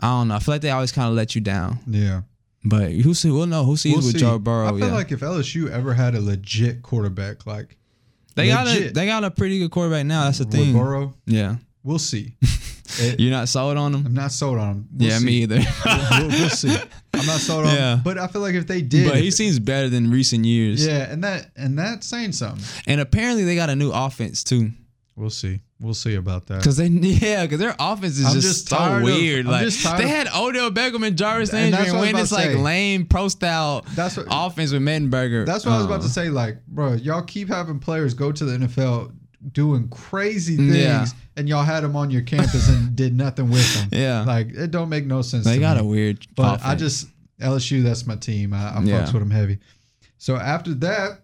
I 0.00 0.08
don't 0.08 0.28
know. 0.28 0.34
I 0.34 0.38
feel 0.40 0.54
like 0.54 0.62
they 0.62 0.70
always 0.70 0.92
kind 0.92 1.08
of 1.08 1.14
let 1.14 1.34
you 1.34 1.40
down. 1.40 1.78
yeah. 1.86 2.22
But 2.64 2.92
who 2.92 3.14
see 3.14 3.30
we'll 3.30 3.46
know 3.46 3.64
who 3.64 3.76
sees 3.76 3.94
We'll 3.96 4.04
with 4.04 4.12
see. 4.14 4.18
Joe 4.20 4.38
Burrow. 4.38 4.66
I 4.66 4.70
feel 4.70 4.88
yeah. 4.88 4.92
like 4.94 5.12
if 5.12 5.20
LSU 5.20 5.70
ever 5.70 5.94
had 5.94 6.14
a 6.14 6.20
legit 6.20 6.82
quarterback, 6.82 7.46
like 7.46 7.76
they 8.34 8.48
got 8.48 8.66
a 8.68 8.90
they 8.90 9.06
got 9.06 9.24
a 9.24 9.30
pretty 9.30 9.58
good 9.58 9.70
quarterback 9.70 10.04
now. 10.06 10.24
That's 10.24 10.38
the 10.38 10.44
with 10.44 10.54
thing. 10.54 10.72
Burrow, 10.74 11.14
Yeah. 11.26 11.56
we'll 11.82 11.98
see. 11.98 12.36
It- 12.98 13.20
You're 13.20 13.30
not 13.30 13.48
sold 13.48 13.76
on 13.78 13.94
him? 13.94 14.04
I'm 14.04 14.14
not 14.14 14.32
sold 14.32 14.58
on 14.58 14.68
him. 14.68 14.88
We'll 14.96 15.08
yeah, 15.10 15.18
see. 15.18 15.24
me 15.24 15.32
either. 15.44 15.60
we'll, 16.10 16.28
we'll 16.28 16.48
see. 16.50 16.76
I'm 17.14 17.24
not 17.24 17.38
sold 17.38 17.64
on 17.66 17.74
Yeah. 17.76 17.94
him, 17.94 18.00
but 18.02 18.18
I 18.18 18.26
feel 18.26 18.42
like 18.42 18.56
if 18.56 18.66
they 18.66 18.82
did, 18.82 19.08
but 19.08 19.18
he 19.20 19.30
seems 19.30 19.60
better 19.60 19.88
than 19.88 20.10
recent 20.10 20.44
years. 20.44 20.84
yeah, 20.84 21.08
and 21.10 21.22
that 21.22 21.52
and 21.56 21.78
that's 21.78 22.08
saying 22.08 22.32
something. 22.32 22.64
And 22.88 23.00
apparently 23.00 23.44
they 23.44 23.54
got 23.54 23.70
a 23.70 23.76
new 23.76 23.92
offense 23.92 24.42
too. 24.42 24.72
We'll 25.20 25.28
see. 25.30 25.60
We'll 25.78 25.92
see 25.94 26.14
about 26.14 26.46
that. 26.46 26.62
Cause 26.64 26.78
they 26.78 26.86
yeah, 26.88 27.46
cause 27.46 27.58
their 27.58 27.74
offense 27.78 28.18
is 28.18 28.24
I'm 28.26 28.32
just, 28.32 28.46
just 28.48 28.68
so 28.70 28.78
of- 28.78 29.02
weird. 29.02 29.44
I'm 29.46 29.52
like 29.52 29.98
they 29.98 30.08
had 30.08 30.28
Odell 30.34 30.70
Beckham 30.70 31.06
and 31.06 31.16
Jarvis 31.16 31.52
And 31.52 31.72
Landry 31.72 31.90
and 31.90 31.98
what 31.98 31.98
I 31.98 32.00
was 32.00 32.06
win 32.06 32.10
about 32.10 32.20
this 32.20 32.28
to 32.30 32.34
like 32.34 32.64
lame 32.64 33.06
pro 33.06 33.28
style 33.28 33.84
That's 33.94 34.16
what 34.16 34.26
offense 34.30 34.72
with 34.72 34.80
Mettenberger. 34.82 35.44
that's 35.44 35.66
what 35.66 35.72
I 35.72 35.76
was 35.76 35.86
about 35.86 36.00
Uh, 36.00 36.04
to 36.04 36.08
say. 36.08 36.30
Like, 36.30 36.64
bro, 36.66 36.94
y'all 36.94 37.22
keep 37.22 37.48
having 37.48 37.78
players 37.78 38.14
go 38.14 38.32
to 38.32 38.44
the 38.44 38.66
NFL 38.66 39.12
doing 39.52 39.88
crazy 39.88 40.56
things, 40.56 40.74
Yeah. 40.76 41.06
and 41.36 41.48
y'all 41.48 41.64
had 41.64 41.80
them 41.82 41.96
on 41.96 42.10
your 42.10 42.22
campus 42.22 42.68
and 42.68 42.94
did 42.96 43.14
nothing 43.14 43.50
with 43.50 43.74
them. 43.74 43.88
Yeah, 43.92 44.24
Like, 44.24 44.48
it 44.54 44.70
don't 44.70 44.88
make 44.88 45.04
no 45.06 45.22
sense. 45.22 45.44
they 45.44 45.58
got 45.58 45.76
me. 45.76 45.82
a 45.82 45.84
weird. 45.84 46.26
But 46.34 46.62
I 46.62 46.74
offense. 46.74 46.80
just 46.80 47.06
LSU. 47.40 47.82
That's 47.82 48.06
my 48.06 48.16
team. 48.16 48.52
I, 48.52 48.76
I 48.76 48.82
Yeah. 48.82 49.00
fucks 49.02 49.12
with 49.12 49.22
them 49.22 49.30
heavy. 49.30 49.58
So 50.18 50.36
after 50.36 50.74
that, 50.74 51.20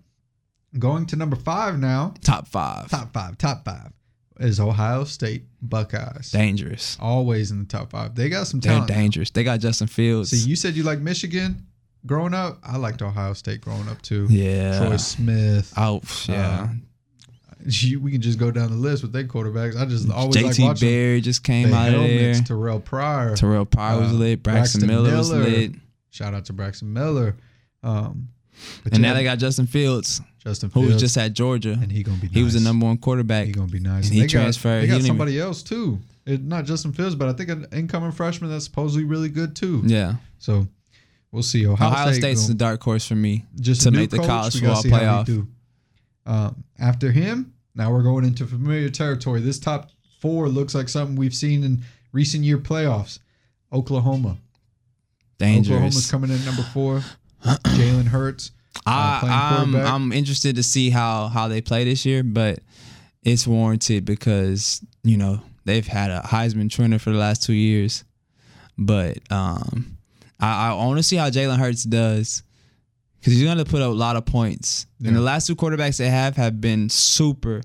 going 0.78 1.06
to 1.06 1.16
number 1.16 1.36
five 1.36 1.78
now. 1.78 2.14
top 2.22 2.46
five. 2.48 2.88
Top 2.90 3.12
five. 3.12 3.36
Top 3.38 3.64
five 3.64 3.92
is 4.38 4.60
Ohio 4.60 5.04
State 5.04 5.44
Buckeyes. 5.62 6.30
dangerous. 6.30 6.96
Always 7.00 7.50
in 7.50 7.58
the 7.60 7.64
top 7.64 7.90
five. 7.90 8.14
They 8.14 8.28
got 8.28 8.46
some 8.46 8.60
They're 8.60 8.72
talent. 8.72 8.88
dangerous. 8.88 9.30
They 9.30 9.44
got 9.44 9.60
Justin 9.60 9.86
Fields. 9.86 10.30
See, 10.30 10.48
you 10.48 10.56
said 10.56 10.74
you 10.74 10.82
like 10.82 10.98
Michigan 11.00 11.66
growing 12.04 12.34
up. 12.34 12.58
I 12.62 12.76
liked 12.76 13.00
Ohio 13.02 13.32
State 13.32 13.60
growing 13.62 13.88
up 13.88 14.02
too. 14.02 14.26
yeah. 14.30 14.78
Troy 14.84 14.96
Smith. 14.98 15.72
Oh 15.76 16.00
yeah. 16.28 16.68
You- 16.68 17.98
we 17.98 18.12
can 18.12 18.20
just 18.20 18.38
go 18.38 18.50
down 18.52 18.70
the 18.70 18.76
list 18.76 19.02
with 19.02 19.12
their 19.12 19.24
quarterbacks. 19.24 19.76
I 19.76 19.86
just 19.86 20.08
always 20.10 20.36
like 20.36 20.54
JT 20.54 20.62
watching 20.64 20.88
Barry 20.88 21.20
just 21.20 21.42
came 21.42 21.72
out 21.74 21.92
of 21.94 22.00
there. 22.02 22.34
Terrell 22.34 22.78
Pryor. 22.78 23.34
Terrell 23.34 23.64
Pryor 23.64 23.98
was 24.00 24.10
uh, 24.10 24.14
lit. 24.14 24.42
Braxton, 24.42 24.82
Braxton 24.82 25.04
Miller, 25.04 25.16
was 25.16 25.30
lit. 25.32 25.72
Shout 26.10 26.32
out 26.34 26.44
to 26.44 26.52
Braxton 26.52 26.92
Miller. 26.92 27.34
Um, 27.82 28.28
but 28.84 28.92
And 28.92 29.02
now 29.02 29.14
they 29.14 29.24
got 29.24 29.38
Justin 29.38 29.66
Fields, 29.66 30.20
Justin 30.38 30.70
who 30.70 30.80
Fields, 30.80 30.94
was 30.94 31.02
just 31.02 31.16
at 31.18 31.32
Georgia. 31.32 31.78
and 31.80 31.90
he 31.90 32.02
gonna 32.02 32.18
be. 32.18 32.28
He 32.28 32.42
was 32.42 32.54
the 32.54 32.60
number 32.60 32.86
one 32.86 32.98
quarterback. 32.98 33.46
He 33.46 33.52
gonna 33.52 33.66
be 33.68 33.80
nice. 33.80 34.06
And 34.06 34.14
he 34.14 34.20
they 34.22 34.26
transferred. 34.26 34.68
Got, 34.70 34.74
they 34.74 34.80
He 34.82 34.86
got 34.88 34.92
didn't 34.94 35.06
even- 35.06 35.08
somebody 35.08 35.40
else 35.40 35.62
too. 35.62 35.98
It, 36.24 36.42
not 36.42 36.64
Justin 36.64 36.92
Fields, 36.92 37.14
but 37.14 37.28
I 37.28 37.32
think 37.34 37.50
an 37.50 37.66
incoming 37.72 38.10
freshman 38.12 38.50
that's 38.50 38.64
supposedly 38.64 39.04
really 39.04 39.28
good 39.28 39.54
too. 39.54 39.82
Yeah. 39.86 40.16
So 40.38 40.66
we'll 41.30 41.42
see. 41.44 41.66
Ohio, 41.66 41.88
Ohio 41.88 42.10
State 42.12 42.20
State's 42.20 42.48
the 42.48 42.54
dark 42.54 42.82
horse 42.82 43.06
for 43.06 43.14
me. 43.14 43.44
just 43.60 43.82
to 43.82 43.90
make 43.92 44.10
the 44.10 44.18
coach, 44.18 44.26
college 44.26 44.54
football 44.60 44.82
playoff. 44.82 45.46
Um, 46.26 46.64
after 46.80 47.12
him, 47.12 47.52
now 47.76 47.92
we're 47.92 48.02
going 48.02 48.24
into 48.24 48.44
familiar 48.46 48.88
territory. 48.88 49.40
This 49.40 49.60
top 49.60 49.90
four 50.20 50.48
looks 50.48 50.74
like 50.74 50.88
something 50.88 51.14
we've 51.14 51.34
seen 51.34 51.62
in 51.62 51.82
recent 52.12 52.42
year 52.42 52.58
playoffs. 52.58 53.20
Oklahoma. 53.72 54.38
Oklahoma's 55.40 55.68
Dangerous. 55.68 56.10
coming 56.10 56.30
in 56.30 56.38
at 56.38 56.44
number 56.44 56.62
four. 56.62 57.02
Jalen 57.46 58.06
Hurts. 58.06 58.50
uh, 58.78 58.80
I, 58.86 59.58
I'm. 59.60 59.74
I'm 59.74 60.12
interested 60.12 60.56
to 60.56 60.62
see 60.62 60.90
how 60.90 61.28
how 61.28 61.48
they 61.48 61.60
play 61.60 61.84
this 61.84 62.04
year, 62.04 62.22
but 62.22 62.60
it's 63.22 63.46
warranted 63.46 64.04
because 64.04 64.80
you 65.02 65.16
know 65.16 65.40
they've 65.64 65.86
had 65.86 66.10
a 66.10 66.20
Heisman 66.20 66.76
winner 66.78 66.98
for 66.98 67.10
the 67.10 67.18
last 67.18 67.42
two 67.42 67.52
years. 67.54 68.04
But 68.78 69.18
um, 69.32 69.96
I, 70.38 70.70
I 70.70 70.74
want 70.74 70.98
to 70.98 71.02
see 71.02 71.16
how 71.16 71.30
Jalen 71.30 71.58
Hurts 71.58 71.82
does 71.84 72.42
because 73.18 73.32
he's 73.32 73.42
going 73.42 73.58
to 73.58 73.64
put 73.64 73.80
up 73.82 73.90
a 73.90 73.94
lot 73.94 74.16
of 74.16 74.26
points. 74.26 74.86
Yeah. 75.00 75.08
And 75.08 75.16
the 75.16 75.22
last 75.22 75.46
two 75.46 75.56
quarterbacks 75.56 75.96
they 75.96 76.10
have 76.10 76.36
have 76.36 76.60
been 76.60 76.88
super 76.90 77.62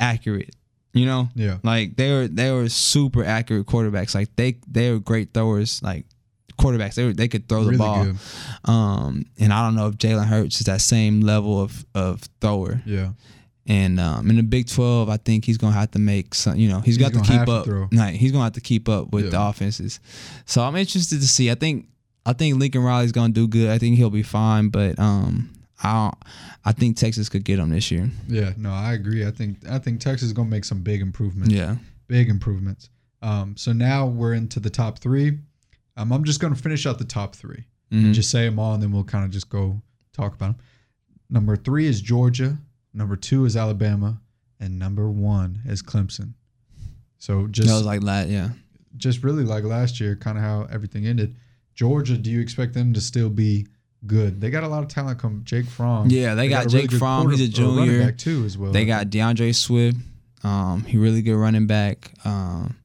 accurate. 0.00 0.54
You 0.92 1.06
know, 1.06 1.28
Yeah. 1.34 1.58
like 1.64 1.96
they 1.96 2.12
were 2.12 2.28
they 2.28 2.52
were 2.52 2.68
super 2.68 3.24
accurate 3.24 3.66
quarterbacks. 3.66 4.14
Like 4.14 4.28
they 4.36 4.58
they 4.68 4.92
were 4.92 5.00
great 5.00 5.34
throwers. 5.34 5.82
Like 5.82 6.06
quarterbacks, 6.58 6.94
they 6.94 7.04
were, 7.04 7.12
they 7.12 7.28
could 7.28 7.48
throw 7.48 7.64
the 7.64 7.70
really 7.70 7.78
ball. 7.78 8.04
good. 8.04 8.16
Um, 8.64 9.26
and 9.38 9.52
I 9.52 9.64
don't 9.66 9.74
know 9.76 9.88
if 9.88 9.94
Jalen 9.96 10.26
Hurts 10.26 10.60
is 10.60 10.66
that 10.66 10.80
same 10.80 11.20
level 11.20 11.60
of 11.60 11.84
of 11.94 12.22
thrower. 12.40 12.82
Yeah. 12.86 13.10
And 13.66 13.98
um, 13.98 14.28
in 14.28 14.36
the 14.36 14.42
Big 14.42 14.68
Twelve, 14.68 15.08
I 15.08 15.16
think 15.16 15.46
he's 15.46 15.56
gonna 15.56 15.72
have 15.74 15.90
to 15.92 15.98
make 15.98 16.34
some. 16.34 16.56
You 16.56 16.68
know, 16.68 16.80
he's 16.80 16.96
He's 16.96 16.98
got 16.98 17.14
to 17.14 17.20
keep 17.20 17.46
to 17.46 17.52
up. 17.52 17.92
Like, 17.92 18.14
he's 18.14 18.30
gonna 18.30 18.44
have 18.44 18.52
to 18.54 18.60
keep 18.60 18.88
up 18.88 19.12
with 19.12 19.30
the 19.30 19.40
offenses. 19.40 20.00
So 20.44 20.62
I'm 20.62 20.76
interested 20.76 21.20
to 21.20 21.26
see. 21.26 21.50
I 21.50 21.54
think 21.54 21.88
I 22.26 22.34
think 22.34 22.58
Lincoln 22.58 22.82
Riley's 22.82 23.12
gonna 23.12 23.32
do 23.32 23.48
good. 23.48 23.70
I 23.70 23.78
think 23.78 23.96
he'll 23.96 24.10
be 24.10 24.22
fine. 24.22 24.68
But 24.68 24.98
um, 24.98 25.50
I 25.82 26.12
I 26.64 26.72
think 26.72 26.98
Texas 26.98 27.30
could 27.30 27.44
get 27.44 27.58
him 27.58 27.70
this 27.70 27.90
year. 27.90 28.10
Yeah. 28.28 28.52
No, 28.58 28.70
I 28.70 28.92
agree. 28.92 29.26
I 29.26 29.30
think 29.30 29.58
I 29.68 29.78
think 29.78 30.00
Texas 30.00 30.26
is 30.26 30.32
gonna 30.34 30.50
make 30.50 30.66
some 30.66 30.82
big 30.82 31.00
improvements. 31.00 31.54
Yeah. 31.54 31.76
Big 32.06 32.28
improvements. 32.28 32.90
Um, 33.22 33.56
so 33.56 33.72
now 33.72 34.06
we're 34.06 34.34
into 34.34 34.60
the 34.60 34.68
top 34.68 34.98
three. 34.98 35.38
Um, 35.96 36.12
I'm 36.12 36.24
just 36.24 36.40
gonna 36.40 36.56
finish 36.56 36.86
out 36.86 36.98
the 36.98 37.04
top 37.04 37.34
3 37.36 37.64
Mhm. 37.92 38.12
Just 38.12 38.30
say 38.30 38.44
them 38.44 38.58
all, 38.58 38.74
and 38.74 38.82
then 38.82 38.92
we'll 38.92 39.04
kind 39.04 39.24
of 39.24 39.30
just 39.30 39.48
go 39.48 39.80
talk 40.12 40.34
about 40.34 40.56
them. 40.56 40.56
Number 41.30 41.56
three 41.56 41.86
is 41.86 42.00
Georgia. 42.00 42.58
Number 42.92 43.16
two 43.16 43.44
is 43.44 43.56
Alabama, 43.56 44.20
and 44.60 44.78
number 44.78 45.10
one 45.10 45.60
is 45.66 45.82
Clemson. 45.82 46.34
So 47.18 47.46
just 47.46 47.68
that 47.68 47.74
was 47.74 47.84
like 47.86 48.00
that. 48.02 48.28
Yeah. 48.28 48.50
just 48.96 49.24
really 49.24 49.44
like 49.44 49.64
last 49.64 50.00
year, 50.00 50.14
kind 50.14 50.38
of 50.38 50.44
how 50.44 50.68
everything 50.70 51.06
ended. 51.06 51.34
Georgia, 51.74 52.16
do 52.16 52.30
you 52.30 52.40
expect 52.40 52.74
them 52.74 52.92
to 52.92 53.00
still 53.00 53.28
be 53.28 53.66
good? 54.06 54.40
They 54.40 54.50
got 54.50 54.62
a 54.62 54.68
lot 54.68 54.84
of 54.84 54.88
talent. 54.88 55.18
Come 55.18 55.42
Jake 55.44 55.66
Fromm. 55.66 56.08
Yeah, 56.10 56.34
they, 56.36 56.48
got, 56.48 56.66
a 56.66 56.68
really 56.68 56.86
Jake 56.86 56.98
Fromm. 56.98 57.30
He's 57.30 57.40
a 57.58 57.62
running 57.62 57.86
junior. 57.86 58.04
back 58.04 58.18
too 58.18 58.44
as 58.44 58.56
well. 58.56 58.70
They 58.70 58.84
got 58.86 59.10
D'Andre 59.10 59.50
Swift. 59.52 59.98
Um, 60.44 60.84
he 60.84 60.96
really 60.96 61.22
good 61.22 61.34
running 61.36 61.66
back. 61.66 62.12
Um, 62.24 62.76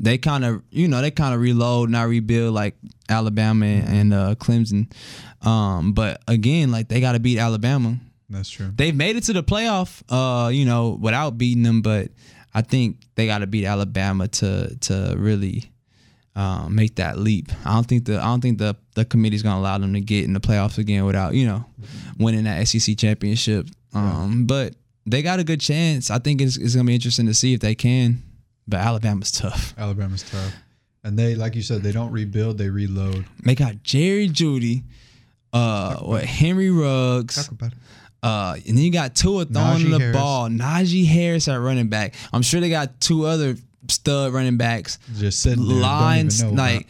they 0.00 0.18
kind 0.18 0.44
of, 0.44 0.62
you 0.70 0.88
know, 0.88 1.00
they 1.02 1.10
kind 1.10 1.34
of 1.34 1.40
reload, 1.40 1.90
not 1.90 2.08
rebuild 2.08 2.54
like 2.54 2.74
Alabama 3.08 3.66
and, 3.66 3.88
and 3.88 4.14
uh, 4.14 4.34
Clemson. 4.36 4.90
Um, 5.46 5.92
but 5.92 6.22
again, 6.26 6.72
like 6.72 6.88
they 6.88 7.00
got 7.00 7.12
to 7.12 7.20
beat 7.20 7.38
Alabama. 7.38 7.98
That's 8.28 8.48
true. 8.48 8.72
They've 8.74 8.94
made 8.94 9.16
it 9.16 9.24
to 9.24 9.32
the 9.32 9.42
playoff, 9.42 10.02
uh, 10.08 10.48
you 10.48 10.64
know, 10.64 10.98
without 11.00 11.36
beating 11.36 11.62
them, 11.62 11.82
but 11.82 12.08
I 12.54 12.62
think 12.62 12.98
they 13.14 13.26
got 13.26 13.38
to 13.38 13.46
beat 13.46 13.66
Alabama 13.66 14.26
to 14.28 14.74
to 14.76 15.14
really 15.18 15.70
um, 16.34 16.74
make 16.74 16.96
that 16.96 17.18
leap. 17.18 17.50
I 17.64 17.74
don't 17.74 17.86
think 17.86 18.06
the 18.06 18.18
I 18.18 18.24
don't 18.24 18.40
think 18.40 18.58
the 18.58 18.76
the 18.94 19.04
committee's 19.04 19.42
gonna 19.42 19.60
allow 19.60 19.78
them 19.78 19.92
to 19.94 20.00
get 20.00 20.24
in 20.24 20.32
the 20.32 20.40
playoffs 20.40 20.78
again 20.78 21.04
without 21.04 21.34
you 21.34 21.46
know 21.46 21.64
winning 22.18 22.44
that 22.44 22.66
SEC 22.66 22.96
championship. 22.96 23.68
Um, 23.92 24.46
But 24.46 24.74
they 25.06 25.22
got 25.22 25.40
a 25.40 25.44
good 25.44 25.60
chance. 25.60 26.10
I 26.10 26.18
think 26.18 26.40
it's 26.40 26.56
it's 26.56 26.74
gonna 26.74 26.86
be 26.86 26.94
interesting 26.94 27.26
to 27.26 27.34
see 27.34 27.52
if 27.52 27.60
they 27.60 27.74
can. 27.74 28.22
But 28.70 28.80
Alabama's 28.80 29.30
tough. 29.32 29.74
Alabama's 29.76 30.22
tough, 30.22 30.54
and 31.04 31.18
they, 31.18 31.34
like 31.34 31.54
you 31.54 31.62
said, 31.62 31.82
they 31.82 31.92
don't 31.92 32.10
rebuild; 32.12 32.56
they 32.58 32.70
reload. 32.70 33.24
They 33.44 33.54
got 33.54 33.82
Jerry 33.82 34.28
Jeudy, 34.28 34.84
uh, 35.52 35.96
what 35.96 36.24
Henry 36.24 36.70
Ruggs. 36.70 37.36
Talk 37.36 37.52
about 37.52 37.72
it. 37.72 37.78
Uh, 38.22 38.54
and 38.66 38.76
then 38.76 38.84
you 38.84 38.92
got 38.92 39.14
Tua 39.14 39.46
throwing 39.46 39.78
Najee 39.78 39.90
the 39.92 39.98
Harris. 39.98 40.16
ball. 40.16 40.48
Najee 40.48 41.06
Harris 41.06 41.48
at 41.48 41.56
running 41.56 41.88
back. 41.88 42.14
I'm 42.32 42.42
sure 42.42 42.60
they 42.60 42.68
got 42.70 43.00
two 43.00 43.24
other 43.24 43.56
stud 43.88 44.32
running 44.32 44.56
backs. 44.58 44.98
Just 45.16 45.40
sitting 45.42 45.66
there, 45.66 45.76
Lines 45.78 46.40
don't 46.40 46.48
even 46.48 46.56
know 46.56 46.62
like 46.62 46.86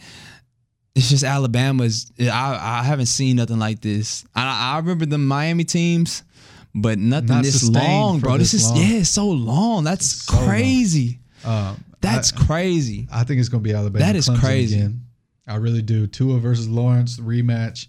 it's 0.93 1.09
just 1.09 1.23
Alabama's. 1.23 2.11
I 2.19 2.79
I 2.79 2.83
haven't 2.83 3.05
seen 3.05 3.37
nothing 3.37 3.59
like 3.59 3.81
this. 3.81 4.25
I 4.35 4.73
I 4.75 4.77
remember 4.79 5.05
the 5.05 5.17
Miami 5.17 5.63
teams, 5.63 6.23
but 6.75 6.99
nothing 6.99 7.27
Not 7.29 7.43
this 7.43 7.67
long, 7.69 8.19
bro. 8.19 8.37
This, 8.37 8.51
this 8.51 8.63
is 8.63 8.69
long. 8.69 8.77
yeah, 8.77 8.97
it's 8.97 9.09
so 9.09 9.29
long. 9.29 9.83
That's 9.85 10.05
so 10.05 10.35
long. 10.35 10.45
Um, 11.45 11.83
That's 12.01 12.33
I, 12.33 12.45
crazy. 12.45 13.07
I 13.11 13.23
think 13.23 13.39
it's 13.39 13.49
going 13.49 13.63
to 13.63 13.67
be 13.69 13.73
Alabama. 13.75 14.05
That 14.05 14.15
is 14.15 14.27
Clemson 14.27 14.29
again. 14.29 14.41
That 14.41 14.47
is 14.47 14.49
crazy. 14.49 14.75
Again. 14.77 15.01
I 15.47 15.55
really 15.55 15.81
do. 15.81 16.07
Tua 16.07 16.39
versus 16.39 16.67
Lawrence 16.67 17.19
rematch. 17.19 17.87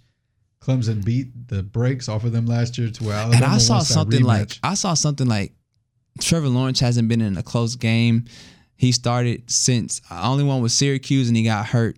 Clemson 0.61 1.05
beat 1.05 1.49
the 1.49 1.63
brakes 1.63 2.09
off 2.09 2.25
of 2.25 2.33
them 2.33 2.47
last 2.47 2.79
year 2.79 2.89
to 2.89 3.05
where 3.05 3.17
Alabama 3.17 3.45
and 3.45 3.55
I 3.55 3.59
saw 3.59 3.81
something 3.81 4.23
like. 4.23 4.59
I 4.63 4.75
saw 4.75 4.95
something 4.95 5.27
like 5.27 5.53
Trevor 6.21 6.49
Lawrence 6.49 6.81
hasn't 6.81 7.09
been 7.09 7.21
in 7.21 7.37
a 7.37 7.43
close 7.43 7.75
game. 7.75 8.27
He 8.77 8.93
started 8.93 9.51
since 9.51 10.01
only 10.11 10.45
one 10.45 10.63
was 10.63 10.73
Syracuse 10.73 11.29
and 11.29 11.37
he 11.37 11.43
got 11.45 11.67
hurt. 11.67 11.97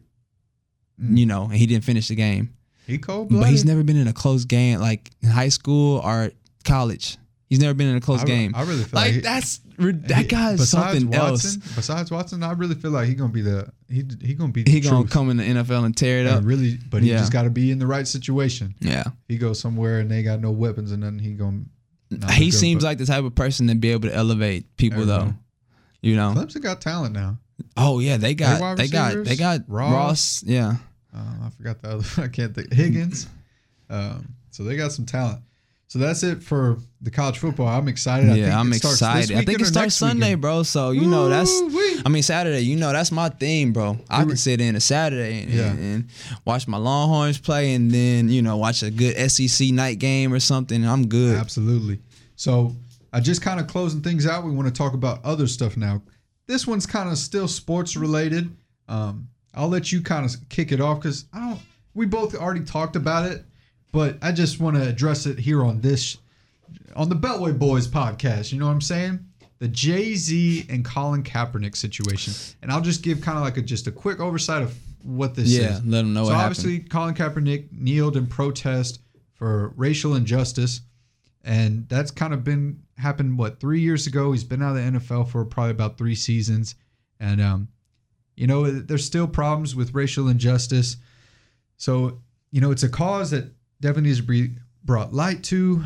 Mm. 1.01 1.19
You 1.19 1.27
know, 1.27 1.45
and 1.45 1.55
he 1.55 1.67
didn't 1.67 1.85
finish 1.85 2.09
the 2.09 2.15
game. 2.15 2.55
he 2.87 2.99
cold 2.99 3.29
blooded, 3.29 3.45
But 3.45 3.51
he's 3.51 3.65
never 3.65 3.83
been 3.83 3.97
in 3.97 4.09
a 4.09 4.13
close 4.13 4.45
game 4.45 4.81
like 4.81 5.11
in 5.23 5.29
high 5.29 5.49
school 5.49 5.99
or 5.99 6.31
college. 6.65 7.19
He's 7.51 7.61
never 7.61 7.75
been 7.75 7.89
in 7.89 7.97
a 7.97 8.01
close 8.01 8.23
I, 8.23 8.25
game. 8.25 8.53
I 8.57 8.63
really 8.63 8.85
feel 8.85 8.99
like 9.01 9.15
like, 9.15 9.23
that's 9.23 9.61
that 9.79 10.17
he- 10.23 10.25
guy 10.25 10.53
is 10.53 10.69
something 10.71 11.11
Watson, 11.11 11.61
else. 11.63 11.75
Besides 11.77 12.11
Watson, 12.11 12.43
I 12.43 12.53
really 12.53 12.75
feel 12.75 12.91
like 12.91 13.07
he 13.07 13.15
gonna 13.15 13.33
be 13.33 13.43
the 13.43 13.71
he 13.89 14.03
he 14.23 14.35
gonna 14.35 14.51
be 14.53 14.65
He 14.67 14.81
gonna 14.81 15.01
truth. 15.03 15.11
come 15.11 15.31
in 15.31 15.37
the 15.37 15.45
NFL 15.45 15.85
and 15.85 15.97
tear 15.97 16.21
it 16.21 16.27
And 16.27 16.37
up. 16.39 16.45
really, 16.45 16.79
but 16.91 17.03
he 17.03 17.11
Yeah. 17.11 17.19
just 17.19 17.33
got 17.33 17.43
to 17.43 17.51
be 17.51 17.71
in 17.71 17.79
the 17.79 17.87
right 17.87 18.09
situation. 18.09 18.75
Yeah. 18.81 19.05
He 19.29 19.37
goes 19.37 19.61
somewhere 19.61 20.01
and 20.01 20.11
they 20.11 20.23
got 20.23 20.41
no 20.41 20.51
weapons 20.53 20.91
and 20.91 21.03
then 21.03 21.19
he 21.19 21.33
gonna. 21.35 21.65
he 22.33 22.47
good, 22.47 22.55
seems 22.55 22.83
like 22.83 22.99
the 22.99 23.07
type 23.07 23.25
of 23.25 23.35
person 23.35 23.67
to 23.69 23.75
be 23.75 23.91
able 23.91 24.09
to 24.09 24.15
elevate 24.15 24.77
people 24.77 25.05
though. 25.05 25.35
You 26.03 26.17
know. 26.17 26.33
Clemson 26.35 26.63
got 26.63 26.81
talent 26.81 27.15
now. 27.15 27.39
Oh 27.77 28.01
yeah, 28.01 28.17
they 28.17 28.35
got 28.35 28.77
they 28.79 28.89
got 28.89 29.23
they 29.25 29.37
got 29.37 29.61
Ross. 29.69 29.93
Ross. 29.93 30.43
Yeah. 30.45 30.77
Um, 31.13 31.41
I 31.45 31.51
forgot 31.51 31.81
the 31.83 31.89
other. 31.91 32.03
One. 32.03 32.25
I 32.25 32.29
can't 32.29 32.55
think. 32.55 32.73
Higgins. 32.73 33.29
Um, 33.91 34.35
so 34.51 34.65
they 34.65 34.77
got 34.77 34.93
some 34.93 35.07
talent. 35.07 35.41
So 35.95 36.01
that's 36.01 36.25
it 36.25 36.43
for 36.43 36.79
the 37.03 37.11
college 37.13 37.39
football. 37.39 37.69
I'm 37.69 37.87
excited. 37.87 38.29
I 38.29 38.35
yeah, 38.35 38.45
think 38.47 38.55
I'm 38.57 38.73
it 38.73 38.77
starts 38.79 38.99
this 38.99 39.09
excited. 39.31 39.37
I 39.37 39.45
think 39.45 39.61
it 39.61 39.67
starts 39.67 39.95
Sunday, 39.95 40.27
weekend. 40.31 40.41
bro. 40.43 40.63
So 40.65 40.91
you 40.91 41.07
know 41.07 41.29
that's 41.29 41.53
Woo-wee. 41.53 42.03
I 42.05 42.09
mean 42.09 42.25
Saturday. 42.25 42.63
You 42.63 42.75
know 42.75 42.91
that's 42.93 43.13
my 43.13 43.29
theme, 43.29 43.73
bro. 43.73 43.99
I 44.11 44.25
can 44.25 44.37
sit 44.37 44.61
in 44.61 44.75
a 44.75 44.81
Saturday 44.81 45.43
and, 45.45 45.53
Yeah. 45.53 45.71
and 45.71 46.09
watch 46.45 46.67
my 46.67 46.79
Longhorns 46.79 47.39
play, 47.39 47.75
and 47.75 47.93
then 47.93 48.29
you 48.29 48.43
know 48.43 48.57
watch 48.57 48.83
a 48.83 48.91
good 48.91 49.15
SEC 49.31 49.71
night 49.71 50.01
game 50.01 50.33
or 50.33 50.41
something. 50.41 50.85
I'm 50.85 51.07
good. 51.07 51.37
Absolutely. 51.39 52.01
So 52.35 52.75
I 53.13 53.21
just 53.21 53.41
kind 53.41 53.61
of 53.61 53.69
closing 53.69 54.01
things 54.01 54.27
out. 54.27 54.43
We 54.43 54.51
want 54.51 54.67
to 54.67 54.75
talk 54.75 54.95
about 54.95 55.25
other 55.25 55.47
stuff 55.47 55.77
now. 55.77 56.03
This 56.49 56.67
one's 56.67 56.87
kind 56.87 57.09
of 57.09 57.19
still 57.19 57.47
sports 57.47 57.95
related. 57.95 58.51
Um, 58.89 59.29
I'll 59.55 59.69
let 59.69 59.93
you 59.93 60.03
kind 60.03 60.25
of 60.27 60.33
kick 60.49 60.73
it 60.73 60.81
off 60.81 60.99
because 61.01 61.27
I 61.33 61.39
don't. 61.39 61.61
We 61.95 62.07
both 62.07 62.35
already 62.35 62.65
talked 62.65 62.97
about 62.97 63.31
it, 63.31 63.45
but 63.95 64.19
I 64.21 64.33
just 64.33 64.59
want 64.59 64.77
to 64.77 64.83
address 64.83 65.25
it 65.25 65.39
here 65.39 65.65
on 65.65 65.81
this, 65.81 66.19
on 66.97 67.09
the 67.09 67.15
Beltway 67.15 67.57
Boys 67.57 67.87
podcast. 67.87 68.53
You 68.53 68.59
know 68.59 68.67
what 68.67 68.73
I'm 68.73 68.81
saying? 68.81 69.25
The 69.61 69.69
Jay 69.69 70.17
Z 70.17 70.67
and 70.69 70.85
Colin 70.85 71.23
Kaepernick 71.23 71.77
situation, 71.77 72.35
and 72.61 72.73
I'll 72.73 72.81
just 72.81 73.03
give 73.03 73.21
kind 73.21 73.39
of 73.39 73.45
like 73.45 73.57
a 73.57 73.63
just 73.63 73.87
a 73.87 73.93
quick 73.93 74.19
oversight 74.19 74.63
of 74.63 74.77
what 75.05 75.37
this 75.37 75.49
Yeah, 75.49 75.61
is. 75.61 75.71
Yeah, 75.77 75.81
let 75.85 75.99
them 76.03 76.13
know 76.13 76.25
so 76.25 76.33
obviously, 76.33 76.81
Colin 76.81 77.15
Kaepernick 77.15 77.71
kneeled 77.71 78.17
in 78.17 78.27
protest 78.27 79.01
for 79.35 79.69
racial 79.77 80.17
injustice, 80.17 80.81
and 81.45 81.89
that's 81.89 82.11
kind 82.11 82.35
of 82.35 82.43
been 82.43 82.83
happened. 82.99 83.39
What 83.39 83.61
three 83.61 83.81
years 83.81 84.09
ago? 84.09 84.33
He's 84.33 84.45
been 84.45 84.61
out 84.61 84.77
of 84.77 84.85
the 84.93 84.99
NFL 84.99 85.29
for 85.29 85.45
probably 85.45 85.71
about 85.71 85.99
three 85.99 86.17
seasons, 86.17 86.75
and 87.21 87.41
um, 87.41 87.69
you 88.35 88.49
know, 88.49 88.69
there's 88.69 89.07
still 89.07 89.29
problems 89.29 89.77
with 89.77 89.95
racial 89.95 90.29
injustice. 90.29 90.97
So 91.77 92.19
you 92.51 92.61
know, 92.61 92.73
it's 92.73 92.83
a 92.83 92.89
cause 92.89 93.31
that 93.31 93.53
definitely 93.85 94.15
to 94.15 94.23
be 94.23 94.51
brought 94.83 95.13
light 95.13 95.45
to 95.45 95.85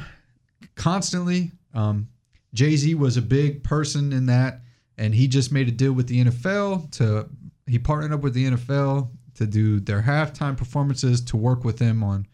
constantly. 0.76 1.50
Um, 1.74 2.08
Jay 2.54 2.76
Z 2.76 2.94
was 2.94 3.16
a 3.16 3.22
big 3.22 3.64
person 3.64 4.12
in 4.12 4.26
that, 4.26 4.60
and 4.96 5.12
he 5.12 5.26
just 5.26 5.50
made 5.50 5.66
a 5.66 5.72
deal 5.72 5.92
with 5.92 6.06
the 6.06 6.24
NFL 6.24 6.92
to 6.92 7.28
he 7.66 7.78
partnered 7.78 8.12
up 8.12 8.20
with 8.20 8.34
the 8.34 8.50
NFL 8.52 9.10
to 9.34 9.46
do 9.46 9.80
their 9.80 10.00
halftime 10.00 10.56
performances 10.56 11.20
to 11.22 11.36
work 11.36 11.64
with 11.64 11.76
them 11.76 12.04
on 12.04 12.26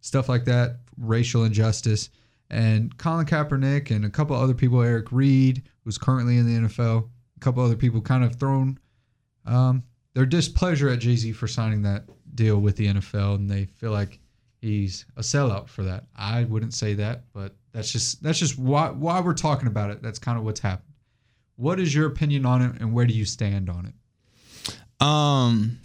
stuff 0.00 0.28
like 0.28 0.44
that, 0.44 0.78
racial 0.96 1.44
injustice. 1.44 2.10
And 2.48 2.96
Colin 2.96 3.26
Kaepernick 3.26 3.90
and 3.90 4.04
a 4.04 4.10
couple 4.10 4.36
other 4.36 4.54
people, 4.54 4.80
Eric 4.80 5.10
Reid, 5.10 5.64
who's 5.84 5.98
currently 5.98 6.38
in 6.38 6.46
the 6.46 6.68
NFL, 6.68 7.08
a 7.36 7.40
couple 7.40 7.62
other 7.62 7.76
people 7.76 8.00
kind 8.00 8.22
of 8.22 8.36
thrown 8.36 8.78
um, 9.46 9.82
their 10.14 10.26
displeasure 10.26 10.88
at 10.88 11.00
Jay 11.00 11.16
Z 11.16 11.32
for 11.32 11.48
signing 11.48 11.82
that 11.82 12.04
deal 12.36 12.60
with 12.60 12.76
the 12.76 12.86
NFL, 12.86 13.34
and 13.34 13.50
they 13.50 13.64
feel 13.64 13.90
like 13.90 14.20
he's 14.60 15.06
a 15.16 15.20
sellout 15.20 15.68
for 15.68 15.82
that. 15.84 16.04
I 16.16 16.44
wouldn't 16.44 16.74
say 16.74 16.94
that, 16.94 17.22
but 17.32 17.54
that's 17.72 17.92
just 17.92 18.22
that's 18.22 18.38
just 18.38 18.58
why 18.58 18.90
why 18.90 19.20
we're 19.20 19.34
talking 19.34 19.68
about 19.68 19.90
it. 19.90 20.02
That's 20.02 20.18
kind 20.18 20.38
of 20.38 20.44
what's 20.44 20.60
happened. 20.60 20.92
What 21.56 21.80
is 21.80 21.94
your 21.94 22.06
opinion 22.06 22.46
on 22.46 22.62
it, 22.62 22.80
and 22.80 22.92
where 22.92 23.06
do 23.06 23.14
you 23.14 23.24
stand 23.24 23.68
on 23.68 23.86
it? 23.86 25.04
Um, 25.04 25.78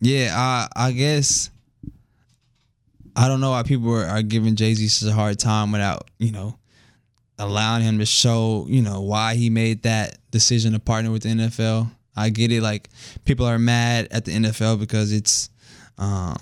yeah, 0.00 0.32
I 0.34 0.68
I 0.76 0.92
guess 0.92 1.50
I 3.14 3.28
don't 3.28 3.40
know 3.40 3.50
why 3.50 3.62
people 3.62 3.92
are, 3.94 4.04
are 4.04 4.22
giving 4.22 4.56
Jay 4.56 4.74
Z 4.74 4.88
such 4.88 5.08
a 5.10 5.14
hard 5.14 5.38
time 5.38 5.72
without 5.72 6.10
you 6.18 6.32
know 6.32 6.58
allowing 7.38 7.82
him 7.82 7.98
to 7.98 8.06
show 8.06 8.66
you 8.68 8.82
know 8.82 9.00
why 9.00 9.34
he 9.34 9.50
made 9.50 9.82
that 9.82 10.18
decision 10.30 10.72
to 10.72 10.78
partner 10.78 11.10
with 11.10 11.22
the 11.22 11.30
NFL. 11.30 11.90
I 12.18 12.30
get 12.30 12.50
it, 12.50 12.62
like 12.62 12.88
people 13.24 13.44
are 13.46 13.58
mad 13.58 14.08
at 14.10 14.24
the 14.24 14.32
NFL 14.32 14.78
because 14.78 15.12
it's 15.12 15.50
um 15.98 16.36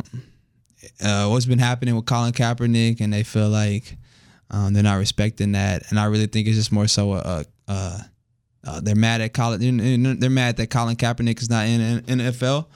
uh, 1.03 1.29
what's 1.29 1.47
been 1.47 1.59
happening 1.59 1.97
with 1.97 2.07
Colin 2.07 2.33
Kaepernick, 2.33 3.01
and 3.01 3.12
they 3.12 3.23
feel 3.23 3.49
like 3.49 3.97
um, 4.51 4.73
they're 4.73 4.83
not 4.83 4.99
respecting 4.99 5.53
that. 5.53 5.91
And 5.91 5.99
I 5.99 6.05
really 6.07 6.27
think 6.27 6.47
it's 6.47 6.57
just 6.57 6.73
more 6.73 6.87
so 6.87 7.15
a, 7.15 7.45
a, 7.69 8.05
a 8.65 8.81
they're 8.81 8.95
mad 8.95 9.21
at 9.21 9.35
Colin. 9.35 9.77
They're, 10.03 10.15
they're 10.15 10.31
mad 10.31 10.57
that 10.59 10.71
Colin 10.71 10.97
Kaepernick 10.97 11.41
is 11.41 11.51
not 11.51 11.66
in, 11.66 11.81
in 11.81 12.19
NFL. 12.19 12.66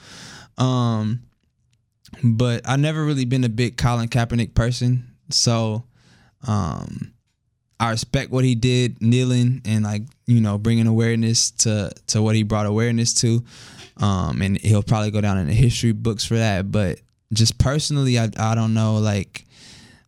Um, 0.57 1.21
but 2.23 2.67
I've 2.67 2.79
never 2.79 3.03
really 3.05 3.25
been 3.25 3.43
a 3.43 3.49
big 3.49 3.77
Colin 3.77 4.09
Kaepernick 4.09 4.55
person, 4.55 5.15
so 5.29 5.85
um, 6.47 7.13
I 7.79 7.91
respect 7.91 8.31
what 8.31 8.43
he 8.43 8.55
did, 8.55 9.01
kneeling 9.01 9.61
and 9.63 9.83
like 9.83 10.03
you 10.25 10.41
know 10.41 10.57
bringing 10.57 10.87
awareness 10.87 11.51
to 11.51 11.91
to 12.07 12.21
what 12.21 12.35
he 12.35 12.43
brought 12.43 12.65
awareness 12.65 13.13
to. 13.21 13.43
Um, 13.97 14.41
and 14.41 14.57
he'll 14.57 14.83
probably 14.83 15.11
go 15.11 15.19
down 15.19 15.37
in 15.37 15.47
the 15.47 15.53
history 15.53 15.91
books 15.91 16.23
for 16.25 16.35
that. 16.35 16.71
But 16.71 16.99
just 17.33 17.57
personally, 17.57 18.17
I 18.19 18.29
I 18.37 18.55
don't 18.55 18.73
know 18.73 18.97
like 18.97 19.45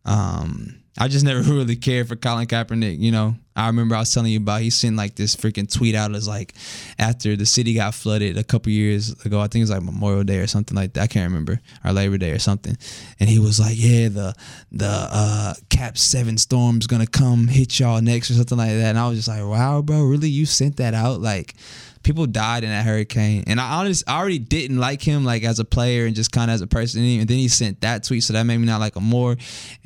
um 0.04 0.82
I 0.98 1.08
just 1.08 1.24
never 1.24 1.40
really 1.52 1.76
cared 1.76 2.08
for 2.08 2.16
Colin 2.16 2.46
Kaepernick. 2.46 2.98
You 2.98 3.12
know, 3.12 3.34
I 3.56 3.66
remember 3.66 3.94
I 3.94 4.00
was 4.00 4.12
telling 4.12 4.32
you 4.32 4.38
about 4.38 4.60
he 4.60 4.70
sent 4.70 4.96
like 4.96 5.14
this 5.14 5.34
freaking 5.34 5.72
tweet 5.72 5.94
out 5.94 6.14
as 6.14 6.28
like 6.28 6.54
after 6.98 7.34
the 7.34 7.46
city 7.46 7.74
got 7.74 7.94
flooded 7.94 8.36
a 8.36 8.44
couple 8.44 8.72
years 8.72 9.10
ago. 9.24 9.40
I 9.40 9.44
think 9.44 9.60
it 9.60 9.62
was 9.62 9.70
like 9.70 9.82
Memorial 9.82 10.24
Day 10.24 10.38
or 10.38 10.46
something 10.46 10.76
like 10.76 10.92
that. 10.94 11.02
I 11.02 11.06
can't 11.06 11.30
remember 11.30 11.60
or 11.84 11.92
Labor 11.92 12.18
Day 12.18 12.30
or 12.32 12.38
something. 12.38 12.76
And 13.20 13.28
he 13.28 13.38
was 13.38 13.58
like, 13.58 13.74
"Yeah, 13.76 14.08
the 14.08 14.34
the 14.70 15.08
uh, 15.10 15.54
Cap 15.70 15.96
Seven 15.96 16.36
storm's 16.36 16.86
gonna 16.86 17.06
come 17.06 17.48
hit 17.48 17.78
y'all 17.80 18.00
next 18.02 18.30
or 18.30 18.34
something 18.34 18.58
like 18.58 18.70
that." 18.70 18.90
And 18.90 18.98
I 18.98 19.08
was 19.08 19.18
just 19.18 19.28
like, 19.28 19.44
"Wow, 19.44 19.80
bro, 19.82 20.02
really? 20.02 20.28
You 20.28 20.46
sent 20.46 20.76
that 20.76 20.94
out 20.94 21.20
like?" 21.20 21.54
People 22.02 22.26
died 22.26 22.64
in 22.64 22.70
that 22.70 22.84
hurricane. 22.84 23.44
And 23.46 23.60
i 23.60 23.74
honest 23.80 24.04
i 24.08 24.18
already 24.18 24.38
didn't 24.38 24.78
like 24.78 25.02
him 25.02 25.24
like 25.24 25.44
as 25.44 25.58
a 25.58 25.64
player 25.64 26.06
and 26.06 26.14
just 26.16 26.32
kind 26.32 26.50
of 26.50 26.54
as 26.54 26.60
a 26.60 26.66
person. 26.66 27.02
And 27.04 27.28
then 27.28 27.38
he 27.38 27.48
sent 27.48 27.80
that 27.82 28.04
tweet 28.04 28.22
so 28.24 28.32
that 28.32 28.42
made 28.44 28.58
me 28.58 28.66
not 28.66 28.80
like 28.80 28.96
him 28.96 29.04
more. 29.04 29.36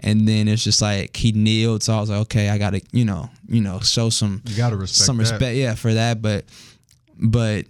And 0.00 0.26
then 0.26 0.48
it's 0.48 0.64
just 0.64 0.80
like 0.82 1.16
he 1.16 1.32
kneeled 1.32 1.82
so 1.82 1.94
i 1.96 2.00
was 2.00 2.10
like 2.10 2.20
okay 2.20 2.48
i 2.48 2.58
gotta 2.58 2.80
you 2.92 3.04
know 3.04 3.28
you 3.48 3.60
know 3.60 3.80
show 3.80 4.10
some 4.10 4.42
You 4.46 4.56
got 4.56 4.70
to 4.70 4.76
respect 4.76 5.06
some 5.06 5.16
that. 5.18 5.22
respect 5.30 5.56
yeah 5.56 5.74
for 5.74 5.94
that. 5.94 6.22
But 6.22 6.44
but 7.18 7.66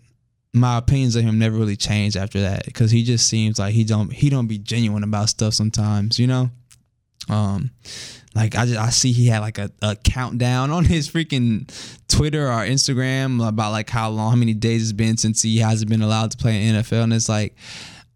my 0.52 0.78
opinions 0.78 1.16
of 1.16 1.22
him 1.22 1.38
never 1.38 1.56
really 1.56 1.76
changed 1.76 2.16
after 2.16 2.40
that 2.40 2.64
because 2.64 2.90
he 2.90 3.02
just 3.04 3.28
seems 3.28 3.58
like 3.58 3.74
he 3.74 3.84
don't 3.84 4.10
he 4.12 4.30
don't 4.30 4.46
be 4.46 4.56
genuine 4.58 5.02
about 5.04 5.28
stuff 5.28 5.52
sometimes 5.52 6.18
you 6.18 6.26
know 6.26 6.50
Um, 7.28 7.70
like 8.34 8.54
I 8.54 8.66
just 8.66 8.78
I 8.78 8.90
see 8.90 9.12
he 9.12 9.26
had 9.26 9.40
like 9.40 9.58
a, 9.58 9.70
a 9.82 9.96
countdown 9.96 10.70
on 10.76 10.84
his 10.84 11.10
freaking 11.10 11.70
Twitter 12.08 12.46
or 12.46 12.64
Instagram 12.64 13.46
about 13.46 13.72
like 13.72 13.90
how 13.90 14.10
long, 14.10 14.30
how 14.30 14.36
many 14.36 14.54
days 14.54 14.82
it's 14.82 14.92
been 14.92 15.16
since 15.16 15.42
he 15.42 15.58
hasn't 15.58 15.90
been 15.90 16.02
allowed 16.02 16.30
to 16.32 16.36
play 16.36 16.66
in 16.66 16.74
NFL, 16.76 17.04
and 17.04 17.12
it's 17.12 17.28
like. 17.28 17.56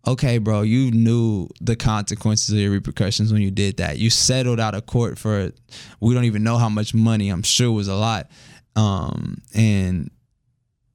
Okay, 0.07 0.39
bro, 0.39 0.63
you 0.63 0.91
knew 0.91 1.47
the 1.61 1.77
consequences 1.77 2.49
of 2.55 2.59
your 2.59 2.71
repercussions 2.71 3.35
when 3.35 3.43
you 3.43 3.51
did 3.51 3.77
that. 3.77 3.99
You 3.99 4.09
settled 4.09 4.59
out 4.59 4.75
of 4.75 4.87
court 4.87 5.19
for 5.19 5.53
we 6.01 6.15
don't 6.15 6.25
even 6.25 6.43
know 6.43 6.57
how 6.57 6.71
much 6.71 6.95
money. 6.95 7.29
I'm 7.29 7.43
sure 7.43 7.71
was 7.71 7.87
a 7.87 7.95
lot. 7.95 8.31
Um, 8.77 9.43
and 9.55 10.11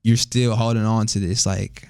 you're 0.01 0.17
still 0.17 0.55
holding 0.55 0.85
on 0.85 1.05
to 1.07 1.19
this. 1.19 1.45
Like, 1.45 1.87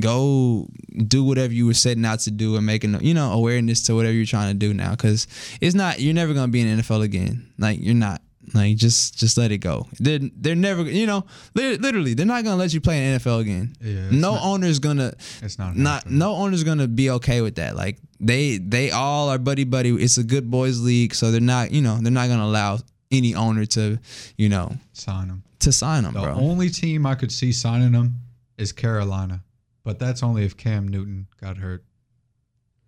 go 0.00 0.68
do 1.06 1.24
whatever 1.24 1.52
you 1.52 1.66
were 1.66 1.74
setting 1.74 2.04
out 2.04 2.20
to 2.20 2.30
do 2.30 2.56
and 2.56 2.66
making 2.66 3.00
you 3.00 3.14
know 3.14 3.32
awareness 3.32 3.82
to 3.82 3.94
whatever 3.94 4.12
you're 4.14 4.26
trying 4.26 4.52
to 4.52 4.58
do 4.58 4.74
now. 4.74 4.90
Because 4.92 5.26
it's 5.60 5.74
not 5.74 6.00
you're 6.00 6.14
never 6.14 6.34
gonna 6.34 6.48
be 6.52 6.60
in 6.60 6.78
NFL 6.78 7.02
again. 7.02 7.50
Like 7.58 7.78
you're 7.80 7.94
not. 7.94 8.22
Like 8.54 8.76
just 8.78 9.18
just 9.18 9.36
let 9.36 9.52
it 9.52 9.58
go. 9.58 9.86
They're 10.00 10.20
they're 10.22 10.54
never 10.56 10.82
you 10.84 11.06
know 11.06 11.26
literally 11.54 12.14
they're 12.14 12.24
not 12.24 12.44
gonna 12.44 12.56
let 12.56 12.72
you 12.72 12.80
play 12.80 13.12
in 13.12 13.18
NFL 13.20 13.40
again. 13.40 13.76
Yeah, 13.78 14.08
no 14.10 14.32
not- 14.36 14.42
owner's 14.42 14.78
gonna 14.78 15.12
It's 15.42 15.58
not 15.58 15.76
not 15.76 16.10
no 16.10 16.32
owner's 16.34 16.64
gonna 16.64 16.88
be 16.88 17.10
okay 17.10 17.42
with 17.42 17.56
that. 17.56 17.76
Like 17.76 17.98
they 18.20 18.56
they 18.56 18.90
all 18.90 19.28
are 19.28 19.36
buddy 19.36 19.64
buddy. 19.64 19.90
It's 20.02 20.16
a 20.16 20.24
good 20.24 20.50
boys 20.50 20.80
league 20.80 21.14
so 21.14 21.30
they're 21.30 21.42
not 21.42 21.72
you 21.72 21.82
know 21.82 21.98
they're 22.00 22.10
not 22.10 22.28
gonna 22.28 22.44
allow 22.44 22.78
any 23.10 23.34
owner 23.34 23.66
to 23.66 23.98
you 24.38 24.48
know 24.48 24.72
sign 24.94 25.28
them 25.28 25.42
to 25.58 25.70
sign 25.70 26.04
them 26.04 26.14
The 26.14 26.20
bro. 26.22 26.34
only 26.34 26.70
team 26.70 27.04
I 27.04 27.16
could 27.16 27.30
see 27.32 27.52
signing 27.52 27.92
them 27.92 28.14
is 28.56 28.72
Carolina, 28.72 29.42
but 29.88 29.98
that's 29.98 30.22
only 30.22 30.44
if 30.44 30.54
Cam 30.54 30.86
Newton 30.86 31.26
got 31.40 31.56
hurt. 31.56 31.82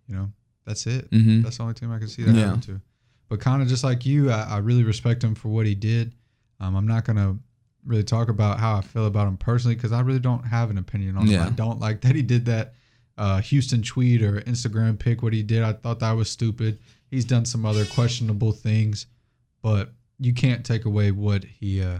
You 0.07 0.15
know, 0.15 0.31
that's 0.65 0.85
it. 0.85 1.07
hmm 1.11 1.41
That's 1.41 1.57
the 1.57 1.63
only 1.63 1.73
team 1.73 1.91
I 1.91 1.97
can 1.97 2.07
see 2.07 2.21
that 2.23 2.35
Yeah. 2.35 2.45
happen 2.47 2.61
to. 2.61 2.81
But 3.27 3.39
kind 3.39 3.61
of 3.63 3.67
just 3.67 3.83
like 3.83 4.05
you, 4.05 4.29
I, 4.29 4.41
I 4.43 4.57
really 4.59 4.83
respect 4.83 5.23
him 5.23 5.33
for 5.33 5.47
what 5.49 5.65
he 5.65 5.73
did. 5.73 6.13
Um, 6.59 6.75
I'm 6.75 6.87
not 6.87 7.03
gonna 7.05 7.39
really 7.87 8.03
talk 8.03 8.29
about 8.29 8.59
how 8.59 8.75
I 8.77 8.81
feel 8.81 9.07
about 9.07 9.27
him 9.27 9.37
personally 9.37 9.73
because 9.75 9.91
I 9.91 10.01
really 10.01 10.19
don't 10.19 10.43
have 10.45 10.69
an 10.69 10.77
opinion 10.77 11.17
on 11.17 11.25
him. 11.27 11.41
I 11.47 11.49
don't 11.49 11.79
like 11.79 12.01
that 12.01 12.13
he 12.15 12.21
did 12.21 12.45
that 12.45 12.73
uh, 13.17 13.41
Houston 13.41 13.81
tweet 13.81 14.21
or 14.21 14.41
Instagram 14.41 14.99
pic. 14.99 15.23
What 15.23 15.33
he 15.33 15.41
did, 15.41 15.63
I 15.63 15.73
thought 15.73 15.99
that 16.01 16.11
was 16.11 16.29
stupid. 16.29 16.77
He's 17.09 17.25
done 17.25 17.45
some 17.45 17.65
other 17.65 17.83
questionable 17.85 18.51
things, 18.51 19.07
but 19.63 19.91
you 20.19 20.33
can't 20.35 20.63
take 20.63 20.85
away 20.85 21.09
what 21.11 21.43
he 21.43 21.81
uh, 21.81 21.99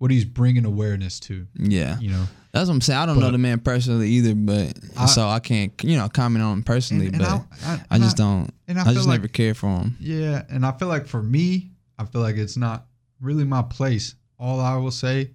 what 0.00 0.10
he's 0.10 0.24
bringing 0.24 0.64
awareness 0.64 1.20
to. 1.20 1.46
yeah 1.54 1.98
You 2.00 2.10
know, 2.10 2.24
That's 2.52 2.68
what 2.68 2.74
I'm 2.74 2.80
saying. 2.80 2.98
I 2.98 3.06
don't 3.06 3.20
know 3.20 3.30
the 3.30 3.38
man 3.38 3.60
personally 3.60 4.08
either, 4.10 4.34
but 4.34 4.76
I- 4.98 5.06
so 5.06 5.28
I 5.28 5.38
can't, 5.40 5.72
you 5.84 5.96
know, 5.96 6.08
comment 6.08 6.42
on 6.42 6.54
him 6.54 6.62
personally. 6.64 7.06
And- 7.06 7.16
and 7.16 7.24
but 7.24 7.30
I, 7.64 7.72
I- 7.74 7.82
I, 7.92 7.98
just 7.98 8.16
don't. 8.16 8.50
and 8.66 8.78
I 8.80 8.92
just 8.92 9.06
like- 9.06 9.20
never 9.20 9.28
cared 9.28 9.56
for 9.56 9.68
him. 9.68 9.96
Yeah, 10.00 10.42
and 10.50 10.66
I 10.66 10.72
feel 10.72 10.88
like 10.88 11.06
for 11.06 11.22
me, 11.22 11.70
I 11.98 12.04
feel 12.06 12.22
like 12.22 12.36
it's 12.36 12.56
not 12.56 12.86
really 13.20 13.44
my 13.44 13.62
place. 13.62 14.14
All 14.38 14.58
I 14.58 14.74
will 14.76 14.90
say 14.90 15.30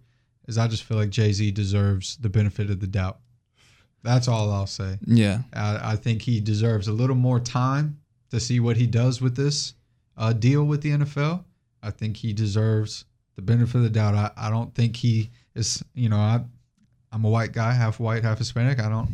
is 0.48 0.58
I 0.58 0.68
just 0.68 0.84
feel 0.84 0.98
like 0.98 1.10
Jay 1.12 1.32
Z 1.32 1.52
deserves 1.52 2.18
the 2.18 2.30
benefit 2.30 2.70
of 2.72 2.80
the 2.80 2.88
doubt. 2.88 3.20
That's 4.04 4.28
all 4.28 4.52
I'll 4.52 4.68
say. 4.68 4.98
Yeah, 5.06 5.40
I, 5.54 5.92
I 5.94 5.96
think 5.96 6.22
he 6.22 6.40
deserves 6.40 6.88
a 6.88 6.92
little 6.94 7.16
more 7.16 7.40
time 7.40 8.00
to 8.32 8.40
see 8.40 8.60
what 8.60 8.78
he 8.78 8.86
does 8.88 9.22
with 9.22 9.36
this 9.36 9.74
uh, 10.18 10.34
deal 10.34 10.64
with 10.66 10.82
the 10.82 10.90
NFL. 10.92 11.44
I 11.84 11.92
think 11.92 12.18
he 12.18 12.34
deserves 12.34 13.06
the 13.36 13.42
benefit 13.42 13.76
of 13.76 13.84
the 13.84 13.90
doubt. 13.90 14.16
I, 14.16 14.32
I 14.38 14.50
don't 14.50 14.74
think 14.74 14.96
he 14.96 15.30
is, 15.56 15.84
you 15.94 16.10
know, 16.10 16.18
I, 16.18 16.42
I'm 17.12 17.26
a 17.26 17.30
white 17.30 17.52
guy, 17.52 17.74
half 17.74 18.00
white, 18.00 18.24
half 18.24 18.38
Hispanic. 18.38 18.80
I 18.80 18.90
don't, 18.90 19.10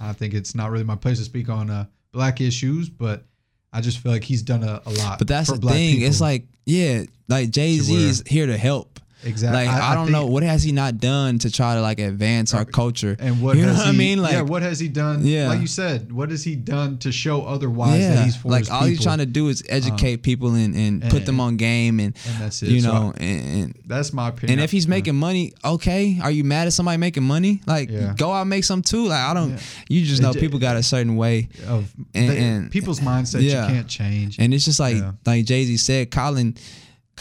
I 0.00 0.12
think 0.12 0.34
it's 0.34 0.54
not 0.54 0.70
really 0.70 0.84
my 0.84 0.96
place 0.96 1.18
to 1.18 1.24
speak 1.24 1.48
on 1.48 1.70
uh, 1.70 1.86
black 2.12 2.40
issues, 2.40 2.88
but 2.88 3.24
I 3.72 3.80
just 3.80 3.98
feel 3.98 4.12
like 4.12 4.24
he's 4.24 4.42
done 4.42 4.62
a, 4.62 4.82
a 4.84 4.90
lot. 4.90 5.18
but 5.18 5.28
that's 5.28 5.50
the 5.50 5.58
thing. 5.58 6.02
It's 6.02 6.20
like, 6.20 6.46
yeah, 6.66 7.04
like 7.28 7.50
Jay 7.50 7.78
Z 7.78 7.94
is 7.94 8.22
here 8.26 8.46
to 8.46 8.56
help. 8.56 8.91
Exactly. 9.24 9.66
Like 9.66 9.74
I, 9.74 9.94
don't 9.94 10.06
think- 10.06 10.12
know 10.12 10.26
what 10.26 10.42
has 10.42 10.62
he 10.62 10.72
not 10.72 10.98
done 10.98 11.38
to 11.40 11.50
try 11.50 11.74
to 11.74 11.80
like 11.80 11.98
advance 11.98 12.54
our 12.54 12.64
culture. 12.64 13.16
And 13.18 13.40
what 13.42 13.56
you 13.56 13.66
know 13.66 13.72
what 13.74 13.86
I 13.86 13.92
he, 13.92 13.98
mean? 13.98 14.22
Like, 14.22 14.32
yeah, 14.32 14.42
what 14.42 14.62
has 14.62 14.78
he 14.80 14.88
done? 14.88 15.24
Yeah. 15.24 15.48
like 15.48 15.60
you 15.60 15.66
said, 15.66 16.12
what 16.12 16.30
has 16.30 16.42
he 16.44 16.56
done 16.56 16.98
to 16.98 17.12
show 17.12 17.42
otherwise 17.42 18.00
yeah, 18.00 18.14
that 18.14 18.24
he's 18.24 18.36
for 18.36 18.48
like 18.48 18.70
all 18.70 18.84
he's 18.84 19.02
trying 19.02 19.18
to 19.18 19.26
do 19.26 19.48
is 19.48 19.62
um, 19.62 19.66
educate 19.70 20.22
people 20.22 20.54
and, 20.54 20.74
and, 20.74 21.02
put 21.10 21.26
them 21.26 21.40
on 21.40 21.56
game 21.56 22.00
and 22.00 22.16
and 22.28 22.40
that's 22.42 22.62
it. 22.62 22.68
you 22.70 22.80
So 22.80 22.92
know 22.92 23.12
I- 23.18 23.22
and, 23.22 23.62
and 23.64 23.78
that's 23.86 24.12
my 24.12 24.28
opinion. 24.28 24.58
And 24.58 24.64
if 24.64 24.70
he's 24.70 24.88
making 24.88 25.14
money, 25.16 25.52
okay. 25.64 26.18
Are 26.22 26.30
you 26.30 26.44
mad 26.44 26.66
at 26.66 26.72
somebody 26.72 26.98
making 26.98 27.22
money? 27.22 27.60
Like, 27.66 27.90
Yeah. 27.90 28.14
go 28.16 28.32
out 28.32 28.42
and 28.42 28.50
make 28.50 28.64
some 28.64 28.82
too. 28.82 29.06
Like, 29.08 29.20
I 29.24 29.34
don't. 29.34 29.50
Yeah. 29.52 29.60
You 29.88 30.04
just 30.04 30.22
know 30.22 30.30
It- 30.30 30.40
people 30.40 30.58
got 30.58 30.76
a 30.76 30.82
certain 30.82 31.16
way, 31.16 31.48
of 31.66 31.92
and- 32.14 32.28
they- 32.30 32.38
and- 32.38 32.70
people's 32.70 33.00
mindset 33.00 33.42
yeah. 33.42 33.66
you 33.68 33.74
can't 33.74 33.88
change. 33.88 34.38
and 34.38 34.52
it's 34.54 34.64
just 34.64 34.80
like 34.80 34.96
like 35.26 35.44
Jay 35.44 35.64
Z 35.64 35.76
said, 35.76 36.10
Colin, 36.10 36.56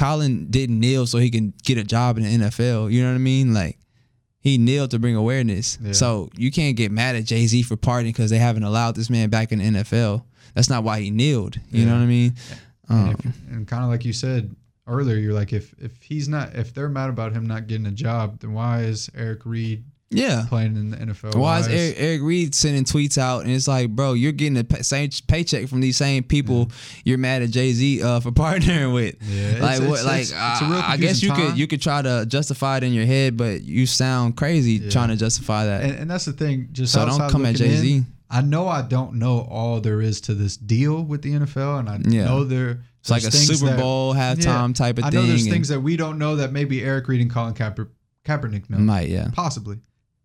Colin 0.02 0.48
didn't 0.50 0.80
kneel 0.80 1.06
so 1.06 1.18
he 1.20 1.30
can 1.30 1.54
get 1.64 1.78
a 1.78 1.84
job 1.84 2.18
in 2.18 2.24
the 2.24 2.30
NFL. 2.48 2.92
You 2.92 3.02
know 3.04 3.10
what 3.10 3.16
I 3.16 3.20
mean? 3.20 3.54
Like, 3.54 3.78
he 4.40 4.58
kneeled 4.58 4.92
to 4.92 5.00
bring 5.00 5.16
awareness. 5.16 5.78
Yeah. 5.82 5.92
So 5.92 6.30
you 6.36 6.52
can't 6.52 6.76
get 6.76 6.92
mad 6.92 7.16
at 7.16 7.26
Jay 7.26 7.46
Z 7.46 7.62
for 7.64 7.78
partying 7.78 8.06
because 8.06 8.32
they 8.32 8.40
haven't 8.40 8.64
allowed 8.64 8.96
this 8.96 9.10
man 9.10 9.30
back 9.30 9.52
in 9.52 9.60
the 9.60 9.66
NFL. 9.66 10.24
That's 10.56 10.70
not 10.70 10.84
why 10.84 11.00
he 11.02 11.12
kneeled. 11.12 11.58
You 11.70 11.86
know 11.86 11.94
what 11.94 12.02
I 12.02 12.06
mean? 12.08 12.34
and, 12.90 13.00
Um, 13.10 13.16
if- 13.24 13.26
and 13.52 13.68
kind 13.68 13.84
of 13.84 13.90
like 13.92 14.04
you 14.04 14.14
said 14.14 14.56
earlier, 14.88 15.18
you're 15.18 15.34
like 15.34 15.54
if 15.54 15.74
if 15.80 16.02
he's 16.02 16.28
not 16.28 16.56
if 16.56 16.74
they're 16.74 16.90
mad 16.90 17.10
about 17.10 17.32
him 17.34 17.46
not 17.46 17.68
getting 17.68 17.86
a 17.86 17.92
job, 17.92 18.40
then 18.40 18.52
why 18.54 18.82
is 18.82 19.10
Eric 19.16 19.46
Reid 19.46 19.84
yeah. 20.12 20.46
playing 20.48 20.76
in 20.76 20.92
the 20.92 20.98
NFL? 20.98 21.36
Why 21.36 21.60
is 21.60 21.68
Eric, 21.68 21.96
Eric 21.98 22.22
Reid 22.22 22.54
sending 22.54 22.84
tweets 22.84 23.18
out 23.18 23.44
and 23.44 23.52
it's 23.52 23.68
like, 23.68 23.90
bro, 23.90 24.14
you're 24.14 24.32
getting 24.32 24.54
the 24.54 24.64
pay- 24.64 24.82
same 24.84 25.10
paycheck 25.28 25.68
from 25.68 25.82
these 25.82 25.98
same 25.98 26.24
people 26.24 26.70
you're 27.04 27.18
mad 27.18 27.42
at 27.42 27.50
Jay 27.50 27.72
Z 27.74 28.04
uh, 28.04 28.20
for 28.20 28.32
partnering 28.32 28.94
with? 28.94 29.16
Yeah, 29.24 29.58
like 29.62 29.78
it's- 29.78 29.90
what? 29.90 30.04
Like 30.06 30.22
it's- 30.22 30.32
it's 30.32 30.62
a 30.62 30.66
real 30.66 30.74
uh, 30.76 30.84
I 30.86 30.98
guess 30.98 31.24
you 31.24 31.30
confusing 31.30 31.52
could 31.52 31.60
you 31.60 31.68
could 31.68 31.82
try 31.82 32.02
to 32.02 32.26
justify 32.28 32.78
it 32.78 32.84
in 32.84 32.94
your 32.94 33.06
head, 33.06 33.38
but 33.38 33.62
you 33.64 33.86
sound 33.88 34.38
crazy 34.38 34.74
Yeah. 34.74 34.90
trying 34.92 35.10
to 35.10 35.16
justify 35.16 35.66
that. 35.66 35.84
and, 35.84 35.94
and 35.94 36.12
that's 36.12 36.26
the 36.26 36.34
thing. 36.34 36.70
Just 36.72 36.94
so 36.94 37.06
don't 37.06 37.30
come 37.32 37.46
at 37.46 37.56
Jay 37.56 37.76
Z. 37.76 38.04
I 38.30 38.42
know 38.42 38.68
I 38.70 38.82
don't 38.82 39.16
know 39.16 39.42
all 39.50 39.82
there 39.82 40.00
is 40.02 40.22
to 40.22 40.34
this 40.34 40.56
deal 40.56 41.04
with 41.04 41.22
the 41.22 41.34
NFL, 41.34 41.80
and 41.80 41.90
I 41.90 42.00
Yeah. 42.08 42.26
know 42.26 42.44
there. 42.46 42.82
It's 43.02 43.10
like 43.10 43.24
a 43.24 43.30
there's 43.30 43.60
Super 43.60 43.72
that- 43.72 43.80
Bowl 43.80 44.14
halftime 44.14 44.74
type 44.76 45.00
of 45.00 45.04
thing. 45.04 45.06
I 45.06 45.10
thing. 45.10 45.20
know 45.22 45.28
there's 45.28 45.44
and- 45.44 45.52
things 45.52 45.68
that 45.70 45.82
we 45.82 45.98
don't 45.98 46.18
know 46.18 46.36
that 46.38 46.52
maybe 46.54 46.82
Eric 46.84 47.08
Reid 47.08 47.20
and 47.20 47.30
Colin 47.32 47.54
Kaeper, 47.56 47.90
Kaepernick 48.26 48.70
know. 48.70 48.78
might 48.78 49.10
yeah. 49.10 49.30
Possibly. 49.34 49.80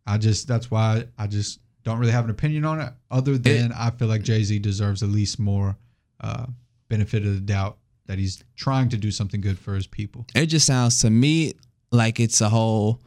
I 0.06 0.18
just 0.18 0.46
that's 0.48 0.70
why 0.70 1.04
I 1.18 1.26
just 1.26 1.60
don't 1.84 1.98
really 1.98 2.12
have 2.12 2.24
an 2.24 2.30
opinion 2.30 2.64
on 2.64 2.80
it. 2.80 2.92
Other 3.10 3.38
than 3.38 3.72
I 3.72 3.90
feel 3.90 4.08
like 4.08 4.22
Jay 4.22 4.42
Z 4.42 4.58
deserves 4.60 5.02
at 5.02 5.08
least 5.08 5.38
more 5.38 5.76
uh, 6.20 6.46
benefit 6.88 7.24
of 7.26 7.34
the 7.34 7.40
doubt 7.40 7.78
that 8.06 8.18
he's 8.18 8.42
trying 8.56 8.88
to 8.90 8.96
do 8.96 9.10
something 9.10 9.40
good 9.40 9.58
for 9.58 9.74
his 9.74 9.86
people. 9.86 10.26
It 10.34 10.46
just 10.46 10.66
sounds 10.66 11.00
to 11.02 11.10
me 11.10 11.54
like 11.90 12.20
it's 12.20 12.40
a 12.40 12.48
whole. 12.48 13.00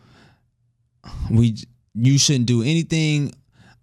We 1.32 1.56
you 1.96 2.18
shouldn't 2.18 2.46
do 2.46 2.62
anything 2.62 3.34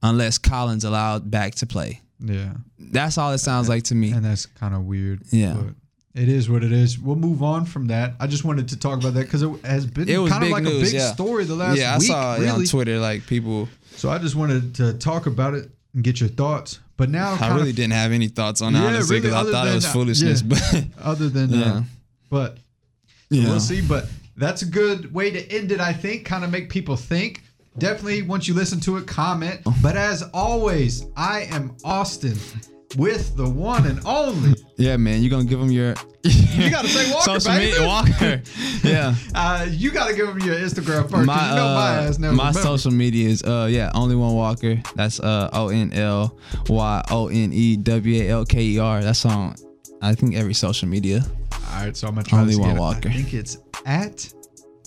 unless 0.03 0.39
Colin's 0.39 0.85
allowed 0.85 1.31
back 1.31 1.55
to 1.57 1.67
play. 1.67 2.01
Yeah, 2.19 2.55
That's 2.79 3.19
all 3.19 3.33
it 3.33 3.39
sounds 3.39 3.69
like 3.69 3.83
to 3.85 3.95
me. 3.95 4.11
and 4.13 4.25
that's 4.25 4.47
kind 4.47 4.75
of 4.75 4.85
weird. 4.85 5.23
Yeah. 5.31 5.55
but 5.55 5.75
it 6.17 6.29
is 6.29 6.49
what 6.49 6.65
it 6.65 6.73
is. 6.73 6.99
We'll 6.99 7.17
move 7.17 7.43
on 7.43 7.67
from 7.67 7.89
that. 7.89 8.15
I 8.19 8.27
just 8.27 8.45
wanted 8.45 8.69
to 8.71 8.79
talk 8.79 8.99
about 8.99 9.15
that 9.15 9.25
because 9.25 9.43
it 9.43 9.51
has 9.65 9.87
been 9.87 10.09
It 10.09 10.29
kind 10.29 10.45
of 10.45 10.51
like 10.51 10.65
a 10.65 10.81
big 10.81 10.93
yeah. 10.93 11.13
story 11.13 11.45
the 11.45 11.55
last 11.55 11.79
yeah, 11.79 11.95
I 11.95 11.99
week. 11.99 12.07
saw 12.07 12.37
it 12.37 12.49
on 12.49 12.65
Twitter. 12.65 12.99
Like 12.99 13.27
people, 13.27 13.69
So 13.97 14.09
I 14.11 14.19
just 14.19 14.35
wanted 14.35 14.75
to 14.77 14.95
talk 14.95 15.27
about 15.27 15.55
it 15.55 15.71
and 15.95 16.03
get 16.03 16.21
your 16.21 16.31
thoughts. 16.31 16.81
But 16.97 17.11
now, 17.11 17.37
I 17.39 17.55
really 17.55 17.71
of, 17.71 17.77
didn't 17.77 17.93
have 17.93 18.13
any 18.13 18.29
thoughts 18.29 18.63
on 18.63 18.75
it 18.75 18.79
Yeah, 18.79 18.87
honestly 18.87 19.21
because 19.21 19.35
other 19.35 19.51
I 19.51 19.53
thought 19.53 19.69
it 19.69 19.75
was 19.75 19.85
uh, 19.85 19.93
foolishness. 19.93 20.43
yeah. 20.43 20.49
But 20.49 20.85
other 21.05 21.29
than, 21.29 21.51
yeah, 21.51 21.65
uh, 21.67 21.83
but 22.31 22.59
yeah. 23.29 23.49
We'll 23.49 23.61
see, 23.61 23.83
but 23.83 24.07
that's 24.37 24.63
a 24.63 24.67
good 24.67 25.13
way 25.13 25.31
to 25.31 25.53
end 25.53 25.73
it, 25.73 25.81
I 25.81 25.93
think. 25.93 26.25
Kind 26.25 26.45
of 26.45 26.51
make 26.51 26.71
people 26.71 26.97
think. 26.97 27.43
Definitely, 27.77 28.23
once 28.23 28.49
you 28.49 28.55
listen 28.55 28.81
to 28.81 28.97
it, 28.97 29.07
comment. 29.07 29.61
But 29.83 29.97
as 29.97 30.23
always, 30.33 31.05
I 31.17 31.43
am 31.51 31.77
Austin 31.85 32.39
with 32.97 33.37
the 33.37 33.49
one 33.49 33.87
and 33.87 34.01
only. 34.07 34.55
yeah, 34.77 34.97
man, 34.97 35.21
you're 35.21 35.31
gonna 35.31 35.45
give 35.45 35.59
them 35.59 35.71
your 35.71 35.95
You 36.23 36.71
gotta 36.71 36.89
say 36.89 37.13
Walker, 37.13 37.41
social 37.41 37.53
baby. 37.53 37.73
media 37.73 37.87
Walker. 37.87 38.43
yeah. 38.85 39.15
Uh, 39.35 39.67
you 39.71 39.91
gotta 39.91 40.15
give 40.15 40.29
him 40.29 40.39
your 40.41 40.55
Instagram 40.57 41.11
first. 41.11 41.27
My 41.27 41.51
you 41.51 41.57
know 41.57 41.75
my 41.75 41.99
uh, 41.99 42.03
ass 42.09 42.19
never 42.19 42.35
my 42.35 42.53
social 42.53 42.91
media 42.91 43.29
is 43.29 43.43
uh 43.43 43.69
yeah 43.71 43.91
only 43.95 44.15
one 44.17 44.35
Walker. 44.35 44.81
That's 44.95 45.21
uh 45.21 45.51
O 45.53 45.69
N 45.69 45.93
L 45.93 46.39
Y 46.69 47.03
O 47.11 47.29
N 47.29 47.53
E 47.53 47.77
W 47.77 48.23
A 48.23 48.29
L 48.31 48.45
K 48.45 48.63
E 48.63 48.79
R. 48.79 49.03
That's 49.03 49.25
on 49.27 49.55
I 50.03 50.15
think 50.15 50.35
every 50.37 50.55
social 50.55 50.89
media. 50.89 51.21
All 51.53 51.83
right, 51.85 51.97
so 51.97 52.07
I'm 52.09 52.15
gonna 52.15 52.25
try 52.25 52.41
Only 52.41 52.57
one. 52.57 52.77
Walker. 52.77 53.09
I 53.09 53.13
think 53.13 53.35
it's 53.35 53.59
at 53.85 54.33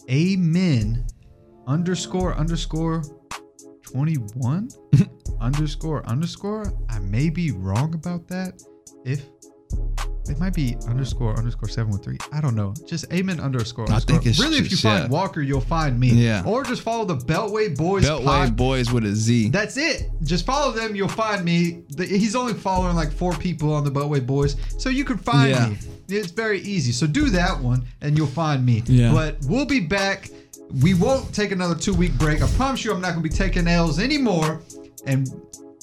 amen 0.10 1.06
underscore 1.68 2.34
underscore 2.36 3.04
21 3.84 4.70
underscore 5.42 6.06
underscore. 6.06 6.74
I 6.90 7.00
may 7.00 7.30
be 7.30 7.52
wrong 7.52 7.94
about 7.94 8.28
that. 8.28 8.62
If 9.06 9.22
It 10.30 10.38
might 10.40 10.54
be 10.54 10.76
underscore 10.88 11.38
underscore 11.38 11.70
seven 11.70 11.92
one 11.92 12.02
three. 12.02 12.18
I 12.32 12.42
don't 12.42 12.56
know. 12.56 12.74
Just 12.86 13.12
amen 13.14 13.40
underscore. 13.40 13.86
I 13.90 13.94
underscore. 13.96 14.16
think 14.18 14.26
it's 14.28 14.40
really 14.40 14.58
if 14.58 14.70
you 14.70 14.78
find 14.78 15.04
yeah. 15.06 15.10
Walker, 15.10 15.42
you'll 15.42 15.62
find 15.62 16.00
me. 16.00 16.10
Yeah. 16.10 16.44
Or 16.46 16.64
just 16.64 16.82
follow 16.82 17.06
the 17.06 17.16
Beltway 17.18 17.76
Boys. 17.76 18.06
Beltway 18.06 18.26
pod- 18.26 18.56
Boys 18.58 18.92
with 18.92 19.06
a 19.06 19.16
Z. 19.16 19.50
That's 19.50 19.78
it. 19.78 20.10
Just 20.24 20.46
follow 20.46 20.72
them. 20.72 20.96
You'll 20.96 21.08
find 21.08 21.44
me. 21.46 21.84
He's 21.98 22.36
only 22.36 22.54
following 22.54 22.96
like 22.96 23.12
four 23.12 23.34
people 23.34 23.74
on 23.74 23.84
the 23.84 23.92
Beltway 23.92 24.26
Boys, 24.26 24.56
so 24.78 24.90
you 24.90 25.04
can 25.06 25.18
find 25.18 25.50
Yeah. 25.52 25.70
me. 25.70 25.78
It's 26.10 26.32
very 26.32 26.60
easy. 26.62 26.92
So 26.92 27.06
do 27.08 27.30
that 27.30 27.60
one, 27.60 27.84
and 28.02 28.18
you'll 28.18 28.28
find 28.28 28.66
me. 28.66 28.84
Yeah. 28.88 29.14
But 29.14 29.38
we'll 29.48 29.66
be 29.68 29.80
back. 29.80 30.30
We 30.82 30.94
won't 30.96 31.34
take 31.34 31.52
another 31.52 31.76
two 31.76 31.94
week 31.94 32.14
break. 32.20 32.42
I 32.44 32.48
promise 32.50 32.84
you, 32.84 32.92
I'm 32.92 33.02
not 33.02 33.12
gonna 33.12 33.22
be 33.22 33.30
taking 33.30 33.68
L's 33.68 34.00
anymore. 34.00 34.62
And 35.06 35.30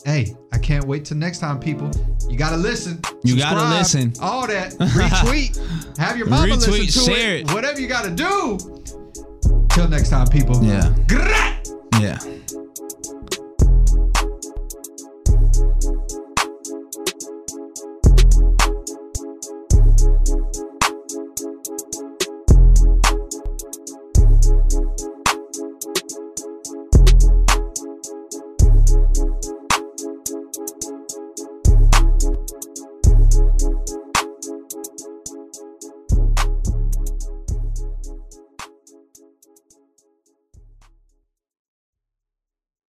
hey, 0.05 0.37
I 0.53 0.59
can't 0.59 0.85
wait 0.87 1.05
till 1.05 1.17
next 1.17 1.39
time, 1.39 1.59
people. 1.59 1.91
You 2.29 2.37
gotta 2.37 2.57
listen. 2.57 3.01
You 3.23 3.37
gotta 3.37 3.77
listen. 3.77 4.13
All 4.21 4.47
that. 4.47 4.73
Retweet. 4.75 5.97
Have 5.99 6.17
your 6.17 6.27
mama 6.27 6.55
Retweet, 6.55 6.69
listen 6.69 7.05
to 7.05 7.11
share 7.13 7.37
it. 7.37 7.49
it. 7.49 7.55
Whatever 7.55 7.81
you 7.81 7.89
gotta 7.89 8.11
do. 8.11 8.59
Till 9.71 9.89
next 9.89 10.11
time, 10.11 10.27
people. 10.29 10.63
Yeah. 10.65 10.95
Yeah. 12.01 12.19